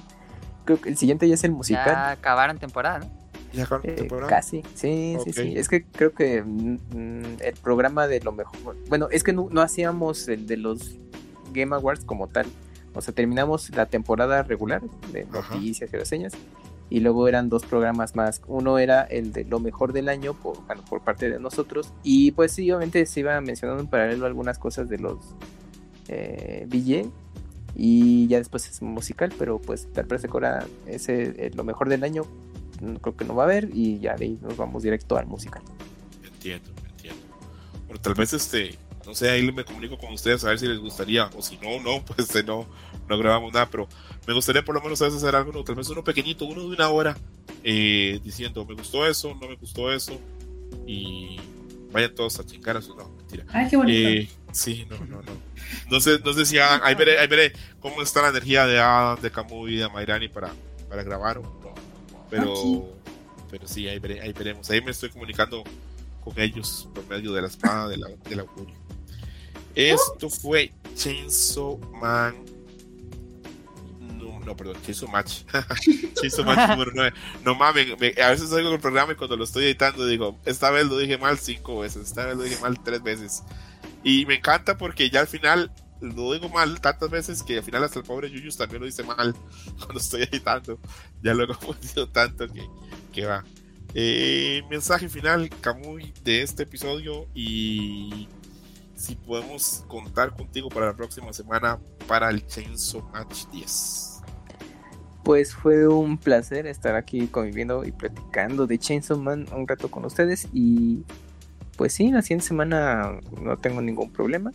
Creo 0.65 0.79
que 0.79 0.89
el 0.89 0.97
siguiente 0.97 1.27
ya 1.27 1.33
es 1.35 1.43
el 1.43 1.51
musical. 1.51 1.85
Ya 1.85 2.11
acabaron 2.11 2.57
temporada, 2.59 2.99
¿no? 2.99 3.05
ya 3.53 3.63
acabaron 3.63 3.89
Eh, 3.89 3.95
temporada. 3.95 4.29
casi, 4.29 4.61
sí, 4.75 5.17
sí, 5.23 5.33
sí. 5.33 5.53
Es 5.57 5.67
que 5.69 5.83
creo 5.83 6.13
que 6.13 6.43
mm, 6.43 6.77
mm, 6.93 7.23
el 7.41 7.55
programa 7.63 8.07
de 8.07 8.19
lo 8.21 8.31
mejor. 8.31 8.75
Bueno, 8.89 9.07
es 9.11 9.23
que 9.23 9.33
no, 9.33 9.47
no 9.51 9.61
hacíamos 9.61 10.27
el 10.27 10.45
de 10.45 10.57
los 10.57 10.95
Game 11.53 11.75
Awards 11.75 12.05
como 12.05 12.27
tal. 12.27 12.45
O 12.93 13.01
sea, 13.01 13.13
terminamos 13.13 13.69
la 13.71 13.85
temporada 13.85 14.43
regular 14.43 14.81
de 15.13 15.25
Ajá. 15.33 15.55
noticias 15.55 15.89
y 15.91 15.95
reseñas. 15.97 16.33
Y 16.89 17.01
luego 17.01 17.27
eran 17.27 17.49
dos 17.49 17.65
programas 17.65 18.15
más. 18.15 18.41
Uno 18.47 18.79
era 18.79 19.03
el 19.03 19.31
de 19.31 19.45
lo 19.45 19.59
mejor 19.59 19.93
del 19.93 20.09
año 20.09 20.33
por, 20.33 20.65
bueno, 20.65 20.83
por 20.89 21.01
parte 21.01 21.29
de 21.29 21.39
nosotros. 21.39 21.93
Y 22.03 22.31
pues 22.31 22.51
sí, 22.51 22.71
obviamente 22.71 23.05
se 23.05 23.19
iba 23.19 23.39
mencionando 23.41 23.81
en 23.81 23.89
paralelo 23.89 24.25
algunas 24.25 24.57
cosas 24.57 24.89
de 24.89 24.97
los 24.97 25.17
eh, 26.07 26.65
VJ. 26.67 27.09
Y 27.75 28.27
ya 28.27 28.39
después 28.39 28.67
es 28.67 28.81
musical, 28.81 29.31
pero 29.37 29.59
pues 29.59 29.87
tal 29.93 30.05
vez 30.05 30.25
ahora 30.25 30.65
ese 30.87 31.45
eh, 31.45 31.51
lo 31.53 31.63
mejor 31.63 31.87
del 31.87 32.03
año 32.03 32.23
mm, 32.81 32.95
creo 32.95 33.15
que 33.15 33.25
no 33.25 33.35
va 33.35 33.43
a 33.43 33.45
haber 33.45 33.69
y 33.71 33.99
ya 33.99 34.15
de 34.15 34.25
ahí 34.25 34.39
nos 34.41 34.57
vamos 34.57 34.83
directo 34.83 35.17
al 35.17 35.27
musical. 35.27 35.61
Entiendo, 36.23 36.71
entiendo. 36.89 37.21
Bueno, 37.85 38.01
tal 38.01 38.15
vez 38.15 38.33
este, 38.33 38.77
no 39.09 39.15
sé, 39.15 39.29
ahí 39.29 39.51
me 39.51 39.65
comunico 39.65 39.97
con 39.97 40.13
ustedes 40.13 40.43
a 40.43 40.49
ver 40.49 40.59
si 40.59 40.67
les 40.67 40.77
gustaría, 40.79 41.25
o 41.35 41.41
si 41.41 41.57
no, 41.57 41.79
no, 41.81 42.05
pues 42.05 42.19
este, 42.19 42.43
no, 42.43 42.65
no 43.07 43.17
grabamos 43.17 43.51
nada, 43.51 43.67
pero 43.69 43.87
me 44.27 44.33
gustaría 44.33 44.63
por 44.63 44.75
lo 44.75 44.81
menos 44.81 45.01
a 45.01 45.05
veces 45.05 45.21
hacer 45.23 45.35
algo, 45.35 45.63
tal 45.63 45.75
vez 45.75 45.89
uno 45.89 46.03
pequeñito, 46.03 46.45
uno 46.45 46.61
de 46.61 46.67
una 46.67 46.89
hora, 46.89 47.17
eh, 47.63 48.19
diciendo, 48.23 48.63
me 48.65 48.75
gustó 48.75 49.05
eso, 49.07 49.35
no 49.41 49.47
me 49.47 49.55
gustó 49.55 49.91
eso, 49.91 50.13
y 50.85 51.37
vayan 51.91 52.13
todos 52.13 52.39
a 52.39 52.45
chingar 52.45 52.77
a 52.77 52.81
su 52.83 52.95
no, 52.95 53.09
mentira. 53.17 53.45
Ay, 53.49 53.67
qué 53.67 53.77
bonito. 53.77 54.09
Eh, 54.09 54.29
sí, 54.51 54.85
no, 54.89 54.97
no, 55.05 55.21
no. 55.89 55.99
Sé, 55.99 56.19
no 56.23 56.33
sé 56.33 56.45
si 56.45 56.59
Adam- 56.59 56.81
ahí 56.83 56.93
veré, 56.93 57.17
ahí 57.19 57.27
veré 57.27 57.51
cómo 57.79 58.01
está 58.03 58.21
la 58.21 58.29
energía 58.29 58.67
de 58.67 58.79
Adam, 58.79 59.19
de 59.19 59.31
Camus 59.31 59.71
y 59.71 59.77
de 59.77 59.89
Mairani 59.89 60.27
para, 60.29 60.51
para 60.87 61.01
grabar 61.03 61.39
o 61.39 61.41
no. 61.41 61.73
Pero, 62.29 62.51
Aquí. 62.53 62.83
pero 63.49 63.67
sí, 63.67 63.87
ahí, 63.87 63.97
veré- 63.99 64.21
ahí 64.21 64.33
veremos. 64.33 64.69
Ahí 64.69 64.81
me 64.81 64.91
estoy 64.91 65.09
comunicando 65.09 65.63
con 66.23 66.39
ellos 66.39 66.87
por 66.93 67.07
medio 67.07 67.33
de 67.33 67.41
la 67.41 67.47
espada 67.47 67.87
de 67.87 67.97
la, 67.97 68.07
del 68.29 68.39
augurio. 68.41 68.75
Esto 69.79 70.29
fue 70.29 70.71
Chainsaw 70.95 71.77
Man. 72.01 72.35
No, 74.17 74.39
no, 74.41 74.55
perdón, 74.55 74.77
Chainsaw 74.83 75.09
Match. 75.09 75.43
Chainsaw 76.21 76.45
Match 76.45 76.69
número 76.71 76.91
9. 76.93 77.13
No 77.45 77.55
mames, 77.55 77.99
me- 77.99 78.21
a 78.21 78.29
veces 78.29 78.51
oigo 78.51 78.73
el 78.73 78.79
programa 78.79 79.13
y 79.13 79.15
cuando 79.15 79.37
lo 79.37 79.43
estoy 79.43 79.65
editando 79.65 80.05
digo, 80.05 80.37
esta 80.45 80.69
vez 80.71 80.85
lo 80.87 80.97
dije 80.97 81.17
mal 81.17 81.37
cinco 81.39 81.79
veces, 81.79 82.07
esta 82.07 82.25
vez 82.25 82.35
lo 82.37 82.43
dije 82.43 82.57
mal 82.61 82.81
tres 82.83 83.01
veces. 83.01 83.43
Y 84.03 84.25
me 84.25 84.35
encanta 84.35 84.77
porque 84.77 85.09
ya 85.09 85.21
al 85.21 85.27
final 85.27 85.71
lo 86.01 86.31
digo 86.33 86.47
mal 86.49 86.79
tantas 86.79 87.09
veces 87.09 87.43
que 87.43 87.57
al 87.57 87.63
final 87.63 87.83
hasta 87.83 87.99
el 87.99 88.05
pobre 88.05 88.29
Yuyus 88.31 88.55
también 88.55 88.79
lo 88.79 88.85
dice 88.85 89.03
mal 89.03 89.35
cuando 89.77 89.99
estoy 89.99 90.23
editando. 90.23 90.79
Ya 91.21 91.33
lo 91.33 91.43
he 91.43 91.47
confundido 91.47 92.09
tanto 92.09 92.47
que, 92.47 92.65
que 93.13 93.25
va. 93.25 93.43
Eh, 93.93 94.61
mensaje 94.69 95.09
final, 95.09 95.49
Camuy, 95.61 96.13
de 96.23 96.41
este 96.43 96.63
episodio 96.63 97.27
y 97.33 98.27
si 98.99 99.15
podemos 99.15 99.85
contar 99.87 100.35
contigo 100.35 100.69
para 100.69 100.87
la 100.87 100.93
próxima 100.93 101.31
semana 101.31 101.79
para 102.07 102.29
el 102.29 102.45
Chainsaw 102.45 103.01
Match 103.13 103.45
10. 103.51 104.21
Pues 105.23 105.53
fue 105.53 105.87
un 105.87 106.17
placer 106.17 106.67
estar 106.67 106.95
aquí 106.95 107.27
conviviendo 107.27 107.85
y 107.85 107.91
platicando 107.91 108.67
de 108.67 108.77
Chainsaw 108.77 109.17
Man 109.17 109.47
un 109.55 109.67
rato 109.67 109.89
con 109.89 110.03
ustedes 110.05 110.47
y 110.53 111.05
pues 111.77 111.93
sí, 111.93 112.11
la 112.11 112.21
siguiente 112.21 112.47
semana 112.47 113.21
no 113.41 113.57
tengo 113.57 113.81
ningún 113.81 114.11
problema. 114.11 114.51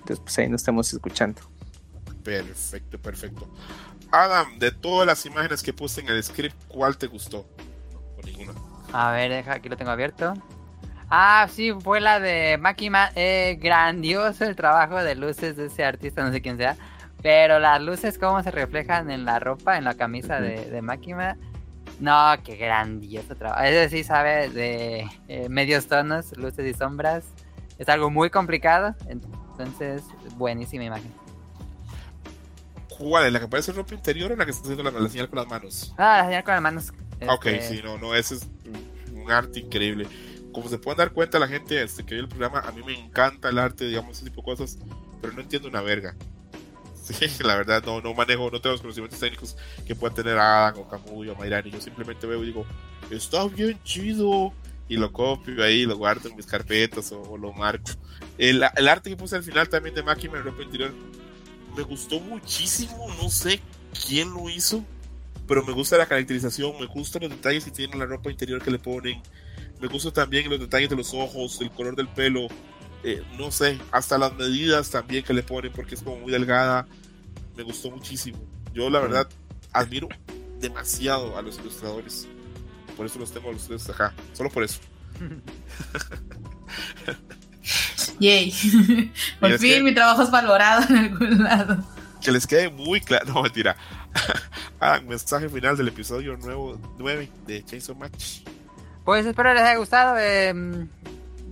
Entonces, 0.00 0.20
pues 0.20 0.38
ahí 0.38 0.48
nos 0.48 0.60
estamos 0.60 0.92
escuchando. 0.92 1.40
Perfecto, 2.22 2.98
perfecto. 2.98 3.48
Adam, 4.10 4.58
de 4.58 4.70
todas 4.72 5.06
las 5.06 5.24
imágenes 5.24 5.62
que 5.62 5.72
puse 5.72 6.02
en 6.02 6.08
el 6.08 6.22
script, 6.22 6.54
¿cuál 6.68 6.98
te 6.98 7.06
gustó? 7.06 7.46
O 8.18 8.26
ninguna. 8.26 8.52
A 8.92 9.12
ver, 9.12 9.30
deja, 9.30 9.54
aquí 9.54 9.70
lo 9.70 9.76
tengo 9.78 9.90
abierto. 9.90 10.34
Ah, 11.10 11.48
sí, 11.50 11.72
fue 11.72 12.00
la 12.00 12.20
de 12.20 12.56
Makima. 12.58 13.10
Eh, 13.16 13.58
grandioso 13.60 14.44
el 14.44 14.54
trabajo 14.54 15.02
de 15.02 15.16
luces 15.16 15.56
de 15.56 15.66
ese 15.66 15.84
artista, 15.84 16.22
no 16.24 16.30
sé 16.32 16.40
quién 16.40 16.56
sea. 16.56 16.76
Pero 17.20 17.58
las 17.58 17.82
luces, 17.82 18.16
cómo 18.16 18.42
se 18.42 18.50
reflejan 18.50 19.10
en 19.10 19.24
la 19.24 19.38
ropa, 19.40 19.76
en 19.76 19.84
la 19.84 19.94
camisa 19.94 20.40
de, 20.40 20.70
de 20.70 20.82
Makima. 20.82 21.36
No, 21.98 22.32
qué 22.44 22.56
grandioso 22.56 23.34
trabajo. 23.34 23.62
Es 23.64 23.74
decir, 23.74 24.04
sabe 24.04 24.48
de 24.48 25.06
eh, 25.28 25.48
medios 25.50 25.86
tonos, 25.86 26.34
luces 26.38 26.64
y 26.74 26.78
sombras. 26.78 27.24
Es 27.78 27.88
algo 27.88 28.08
muy 28.08 28.30
complicado. 28.30 28.94
Entonces, 29.08 30.02
buenísima 30.36 30.84
imagen. 30.84 31.12
¿Cuál? 32.88 33.26
¿En 33.26 33.32
la 33.32 33.38
que 33.40 33.46
aparece 33.46 33.72
ropa 33.72 33.94
interior 33.94 34.30
o 34.30 34.34
en 34.34 34.38
la 34.38 34.44
que 34.44 34.52
está 34.52 34.62
haciendo 34.62 34.82
la, 34.90 34.98
la 34.98 35.08
señal 35.08 35.28
con 35.28 35.38
las 35.38 35.48
manos? 35.48 35.94
Ah, 35.98 36.18
la 36.18 36.24
señal 36.26 36.44
con 36.44 36.54
las 36.54 36.62
manos. 36.62 36.92
Ah, 37.22 37.34
Ok, 37.34 37.46
este, 37.46 37.76
sí, 37.76 37.80
no, 37.82 37.98
no, 37.98 38.14
ese 38.14 38.36
es 38.36 38.46
un 39.12 39.30
arte 39.30 39.60
increíble. 39.60 40.06
Como 40.52 40.68
se 40.68 40.78
pueden 40.78 40.98
dar 40.98 41.12
cuenta 41.12 41.38
la 41.38 41.48
gente 41.48 41.82
este, 41.82 42.04
que 42.04 42.14
ve 42.14 42.20
el 42.20 42.28
programa, 42.28 42.60
a 42.60 42.72
mí 42.72 42.82
me 42.84 42.98
encanta 42.98 43.48
el 43.48 43.58
arte, 43.58 43.86
digamos, 43.86 44.16
ese 44.16 44.26
tipo 44.26 44.40
de 44.42 44.44
cosas, 44.44 44.78
pero 45.20 45.32
no 45.32 45.40
entiendo 45.40 45.68
una 45.68 45.82
verga. 45.82 46.14
Sí, 47.02 47.26
la 47.42 47.56
verdad, 47.56 47.82
no, 47.84 48.00
no 48.00 48.14
manejo, 48.14 48.50
no 48.52 48.60
tengo 48.60 48.74
los 48.74 48.82
conocimientos 48.82 49.18
técnicos 49.18 49.56
que 49.84 49.96
puedan 49.96 50.14
tener 50.14 50.38
Adam 50.38 50.78
o 50.78 50.88
Camuy 50.88 51.28
o 51.28 51.34
Mayrani. 51.34 51.70
Yo 51.70 51.80
simplemente 51.80 52.24
veo 52.24 52.40
y 52.44 52.46
digo, 52.46 52.64
está 53.10 53.46
bien 53.48 53.82
chido. 53.82 54.52
Y 54.86 54.96
lo 54.96 55.12
copio 55.12 55.64
ahí, 55.64 55.86
lo 55.86 55.96
guardo 55.96 56.28
en 56.28 56.36
mis 56.36 56.46
carpetas 56.46 57.10
o, 57.10 57.22
o 57.22 57.38
lo 57.38 57.52
marco. 57.52 57.90
El, 58.38 58.64
el 58.76 58.88
arte 58.88 59.10
que 59.10 59.16
puse 59.16 59.34
al 59.34 59.42
final 59.42 59.68
también 59.68 59.94
de 59.94 60.02
Máquina 60.02 60.38
en 60.38 60.44
ropa 60.44 60.62
interior 60.62 60.92
me 61.76 61.82
gustó 61.82 62.20
muchísimo. 62.20 63.08
No 63.20 63.28
sé 63.28 63.60
quién 64.06 64.32
lo 64.32 64.48
hizo, 64.48 64.84
pero 65.46 65.64
me 65.64 65.72
gusta 65.72 65.98
la 65.98 66.06
caracterización, 66.06 66.78
me 66.78 66.86
gustan 66.86 67.22
los 67.22 67.30
detalles 67.30 67.64
que 67.64 67.70
tiene 67.70 67.96
la 67.96 68.06
ropa 68.06 68.30
interior 68.30 68.62
que 68.62 68.70
le 68.70 68.78
ponen. 68.78 69.22
Me 69.80 69.88
gusta 69.88 70.10
también 70.12 70.48
los 70.50 70.60
detalles 70.60 70.90
de 70.90 70.96
los 70.96 71.14
ojos, 71.14 71.60
el 71.60 71.70
color 71.70 71.96
del 71.96 72.08
pelo. 72.08 72.46
eh, 73.02 73.22
no 73.38 73.50
sé, 73.50 73.78
hasta 73.92 74.18
las 74.18 74.34
medidas 74.34 74.90
también 74.90 75.24
que 75.24 75.32
le 75.32 75.42
ponen 75.42 75.72
porque 75.72 75.94
es 75.94 76.02
como 76.02 76.18
muy 76.20 76.32
delgada. 76.32 76.86
Me 77.56 77.62
gustó 77.62 77.90
muchísimo. 77.90 78.38
Yo 78.74 78.90
la 78.90 79.00
verdad 79.00 79.26
admiro 79.72 80.08
demasiado 80.60 81.36
a 81.38 81.42
los 81.42 81.58
ilustradores. 81.58 82.28
Por 82.96 83.06
eso 83.06 83.18
los 83.18 83.32
tengo 83.32 83.48
a 83.48 83.52
los 83.52 83.66
tres 83.66 83.88
acá. 83.88 84.12
Solo 84.34 84.50
por 84.50 84.64
eso. 84.64 84.80
Yay. 88.18 88.52
Por 89.40 89.58
fin 89.58 89.74
que- 89.74 89.82
mi 89.82 89.94
trabajo 89.94 90.22
es 90.22 90.30
valorado 90.30 90.82
en 90.90 90.96
algún 90.96 91.42
lado. 91.42 91.84
Que 92.20 92.30
les 92.32 92.46
quede 92.46 92.68
muy 92.68 93.00
claro. 93.00 93.32
No, 93.32 93.42
mentira. 93.42 93.76
Hagan 94.78 95.08
mensaje 95.08 95.48
final 95.48 95.76
del 95.76 95.88
episodio 95.88 96.36
nuevo 96.36 96.78
9 96.98 97.30
de 97.46 97.64
Chainsaw 97.64 97.94
Match. 97.96 98.40
Pues 99.04 99.26
espero 99.26 99.52
les 99.54 99.62
haya 99.62 99.76
gustado. 99.78 100.16
eh, 100.18 100.54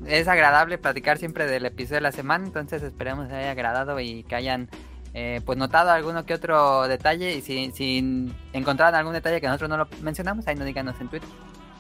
es 0.07 0.29
agradable 0.29 0.79
platicar 0.79 1.19
siempre 1.19 1.47
del 1.47 1.66
episodio 1.66 1.97
de 1.97 2.01
la 2.03 2.12
semana, 2.12 2.47
entonces 2.47 2.83
esperemos 2.83 3.27
les 3.27 3.35
haya 3.35 3.51
agradado 3.51 3.99
y 4.01 4.23
que 4.25 4.35
hayan 4.37 4.69
eh, 5.12 5.41
pues 5.45 5.59
notado 5.59 5.91
alguno 5.91 6.25
que 6.25 6.35
otro 6.35 6.87
detalle 6.87 7.35
y 7.37 7.43
si, 7.43 7.73
si 7.75 8.33
encontraron 8.53 8.95
algún 8.95 9.12
detalle 9.12 9.41
que 9.41 9.47
nosotros 9.49 9.69
no 9.70 9.77
lo 9.77 9.89
mencionamos, 10.01 10.47
ahí 10.47 10.55
nos 10.55 10.66
díganos 10.66 11.01
en 11.01 11.09
Twitter. 11.09 11.29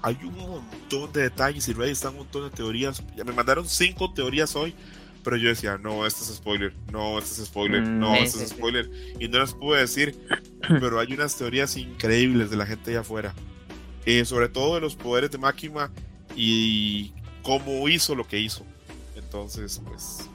Hay 0.02 0.18
un 0.22 0.36
montón 0.36 1.12
de 1.12 1.22
detalles 1.22 1.68
y 1.68 1.72
Reddit 1.72 1.92
está 1.92 2.10
un 2.10 2.16
montón 2.18 2.44
de 2.44 2.50
teorías. 2.56 3.02
Ya 3.16 3.24
me 3.24 3.32
mandaron 3.32 3.68
cinco 3.68 4.12
teorías 4.12 4.54
hoy, 4.56 4.74
pero 5.24 5.36
yo 5.36 5.48
decía, 5.48 5.78
no, 5.78 6.06
este 6.06 6.22
es 6.22 6.34
spoiler, 6.36 6.72
no, 6.92 7.18
este 7.18 7.42
es 7.42 7.48
spoiler, 7.48 7.82
Mm, 7.82 7.98
no, 7.98 8.14
sí, 8.16 8.22
este 8.22 8.38
sí, 8.38 8.44
es 8.44 8.50
sí. 8.50 8.56
spoiler. 8.56 8.90
Y 9.20 9.28
no 9.28 9.38
les 9.40 9.54
pude 9.54 9.80
decir, 9.80 10.16
pero 10.80 10.98
hay 11.00 11.12
unas 11.12 11.36
teorías 11.36 11.76
increíbles 11.76 12.50
de 12.50 12.56
la 12.56 12.66
gente 12.66 12.90
allá 12.90 13.00
afuera. 13.00 13.34
Eh, 14.10 14.24
sobre 14.24 14.48
todo 14.48 14.76
de 14.76 14.80
los 14.80 14.96
poderes 14.96 15.30
de 15.30 15.36
Máquina 15.36 15.90
y 16.34 17.12
cómo 17.42 17.86
hizo 17.90 18.14
lo 18.14 18.26
que 18.26 18.40
hizo. 18.40 18.64
Entonces, 19.14 19.82
pues, 19.84 20.30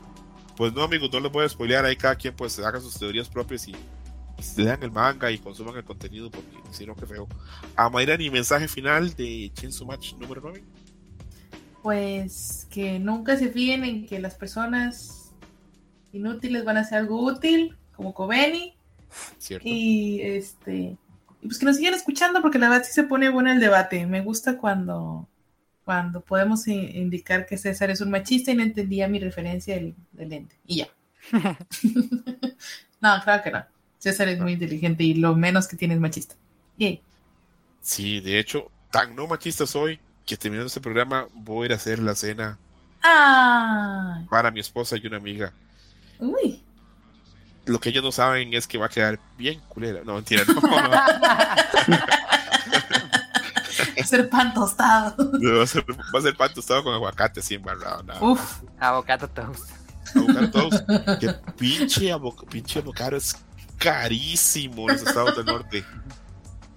pues 0.56 0.72
no, 0.74 0.84
amigos, 0.84 1.10
no 1.12 1.20
les 1.20 1.32
voy 1.32 1.44
a 1.44 1.50
spoilear. 1.50 1.84
Ahí 1.84 1.96
cada 1.96 2.14
quien 2.14 2.36
pues 2.36 2.60
haga 2.60 2.80
sus 2.80 3.00
teorías 3.00 3.28
propias 3.28 3.68
y, 3.68 3.72
y 3.72 4.62
lean 4.62 4.84
el 4.84 4.92
manga 4.92 5.32
y 5.32 5.40
consuman 5.40 5.76
el 5.76 5.84
contenido 5.84 6.30
porque 6.30 6.56
si 6.70 6.86
no, 6.86 6.96
qué 6.96 7.08
feo. 7.08 7.28
A 7.76 7.90
Mayra, 7.90 8.16
ni 8.16 8.30
mensaje 8.30 8.68
final 8.68 9.16
de 9.16 9.52
Chainsaw 9.56 9.88
Match 9.88 10.14
número 10.20 10.42
9. 10.44 10.64
Pues 11.82 12.68
que 12.70 13.00
nunca 13.00 13.38
se 13.38 13.50
fíen 13.50 13.86
en 13.86 14.06
que 14.06 14.20
las 14.20 14.36
personas 14.36 15.34
inútiles 16.12 16.64
van 16.64 16.78
a 16.78 16.82
hacer 16.82 17.00
algo 17.00 17.24
útil, 17.24 17.76
como 17.96 18.14
Kobeni. 18.14 18.76
¿Cierto? 19.40 19.68
Y 19.68 20.22
este. 20.22 20.96
Y 21.44 21.48
pues 21.48 21.60
que 21.60 21.66
nos 21.66 21.76
sigan 21.76 21.94
escuchando 21.94 22.42
porque 22.42 22.58
la 22.58 22.70
verdad 22.70 22.86
sí 22.86 22.94
se 22.94 23.04
pone 23.04 23.30
bueno 23.30 23.52
el 23.52 23.60
debate. 23.60 24.06
Me 24.08 24.22
gusta 24.22 24.58
cuando, 24.58 25.28
cuando 25.84 26.22
podemos 26.22 26.66
i- 26.70 26.98
indicar 26.98 27.46
que 27.46 27.58
César 27.58 27.90
es 27.92 28.00
un 28.00 28.10
machista 28.12 28.52
y 28.52 28.56
no 28.56 28.64
entendía 28.64 29.10
mi 29.10 29.20
referencia 29.20 29.76
del, 29.76 29.94
del 30.14 30.32
ente. 30.34 30.56
Y 30.66 30.78
ya. 30.78 30.88
no, 33.02 33.22
claro 33.24 33.44
que 33.44 33.52
no. 33.52 33.66
César 34.00 34.28
es 34.30 34.40
muy 34.40 34.54
inteligente 34.54 35.04
y 35.04 35.16
lo 35.16 35.36
menos 35.36 35.68
que 35.68 35.76
tiene 35.78 35.94
es 35.96 36.00
machista. 36.00 36.36
Yay. 36.78 37.02
Sí, 37.82 38.22
de 38.22 38.40
hecho, 38.40 38.72
tan 38.90 39.16
no 39.16 39.28
machista 39.28 39.66
soy 39.68 40.00
que 40.26 40.38
terminando 40.38 40.68
este 40.68 40.80
programa 40.82 41.28
voy 41.34 41.64
a 41.64 41.66
ir 41.66 41.72
a 41.74 41.76
hacer 41.76 42.00
la 42.00 42.16
cena 42.16 42.58
¡Ah! 43.04 44.24
para 44.30 44.50
mi 44.52 44.62
esposa 44.62 44.96
y 44.98 45.06
una 45.08 45.18
amiga. 45.18 45.52
Uy. 46.20 46.63
Lo 47.66 47.80
que 47.80 47.90
ellos 47.90 48.04
no 48.04 48.12
saben 48.12 48.54
es 48.54 48.68
que 48.68 48.78
va 48.78 48.88
a 48.88 48.90
quedar 48.90 49.20
bien 49.38 49.62
culera. 49.70 50.02
No, 50.04 50.16
mentira, 50.16 50.44
no. 50.46 50.54
no. 50.56 51.98
Ser 54.06 54.30
pan 54.30 54.54
tostado. 54.54 55.16
Va 55.42 55.64
a 55.64 55.68
ser, 55.68 55.86
va 55.90 56.20
a 56.20 56.22
ser 56.22 56.36
pan 56.36 56.54
tostado 56.54 56.84
con 56.84 56.94
aguacate 56.94 57.40
así 57.40 57.56
embarrado. 57.56 58.04
Nada. 58.04 58.22
Uf. 58.22 58.62
Avocado 58.80 59.28
toast. 59.30 59.70
Avocado 60.16 60.52
toast. 60.52 60.86
Que 61.20 61.30
pinche, 61.58 62.14
avoc- 62.14 62.48
pinche 62.50 62.80
avocado 62.80 63.16
es 63.18 63.36
carísimo 63.78 64.90
en 64.90 64.98
los 64.98 65.08
estados 65.08 65.36
del 65.38 65.46
norte. 65.46 65.86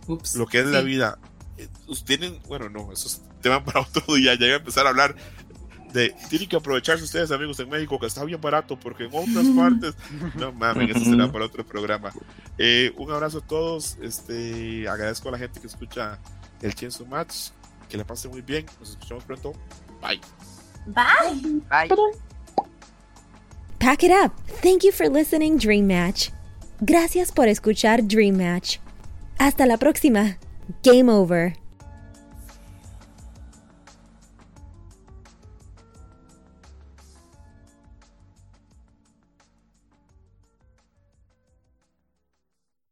Ups. 0.06 0.36
Lo 0.36 0.46
que 0.46 0.60
es 0.60 0.66
la 0.66 0.80
vida. 0.82 1.18
Eh, 1.58 1.68
Ustedes 1.88 2.20
tienen, 2.20 2.40
bueno, 2.48 2.68
no, 2.70 2.92
eso 2.92 3.08
es 3.08 3.22
tema 3.42 3.64
para 3.64 3.80
otro 3.80 4.14
día. 4.14 4.34
Ya 4.34 4.40
voy 4.46 4.50
a 4.50 4.56
empezar 4.56 4.86
a 4.86 4.90
hablar 4.90 5.16
de. 5.96 6.14
Tienen 6.28 6.48
que 6.48 6.56
aprovecharse 6.56 7.02
ustedes, 7.02 7.30
amigos, 7.30 7.58
en 7.60 7.68
México, 7.68 7.98
que 7.98 8.06
está 8.06 8.22
bien 8.24 8.40
barato, 8.40 8.78
porque 8.78 9.04
en 9.04 9.10
otras 9.12 9.46
partes. 9.56 9.94
No 10.36 10.52
mames, 10.52 10.96
eso 10.96 11.04
será 11.04 11.30
para 11.30 11.46
otro 11.46 11.64
programa. 11.64 12.12
Eh, 12.58 12.92
un 12.96 13.10
abrazo 13.10 13.38
a 13.38 13.40
todos. 13.40 13.96
Este, 14.02 14.86
agradezco 14.88 15.28
a 15.28 15.32
la 15.32 15.38
gente 15.38 15.60
que 15.60 15.66
escucha 15.66 16.18
el 16.62 16.74
Chainsaw 16.74 17.06
Match. 17.06 17.50
Que 17.88 17.96
la 17.96 18.04
pasen 18.04 18.30
muy 18.30 18.42
bien. 18.42 18.66
Nos 18.80 18.90
escuchamos 18.90 19.24
pronto. 19.24 19.52
Bye. 20.00 20.20
Bye. 20.86 21.60
Bye. 21.70 21.96
Pack 23.78 24.04
it 24.04 24.10
up. 24.10 24.32
Thank 24.62 24.82
you 24.82 24.92
for 24.92 25.08
listening, 25.08 25.58
Dream 25.58 25.86
Match. 25.86 26.30
Gracias 26.80 27.32
por 27.32 27.48
escuchar 27.48 28.06
Dream 28.06 28.36
Match. 28.36 28.78
Hasta 29.38 29.66
la 29.66 29.76
próxima. 29.76 30.38
Game 30.82 31.10
over. 31.10 31.65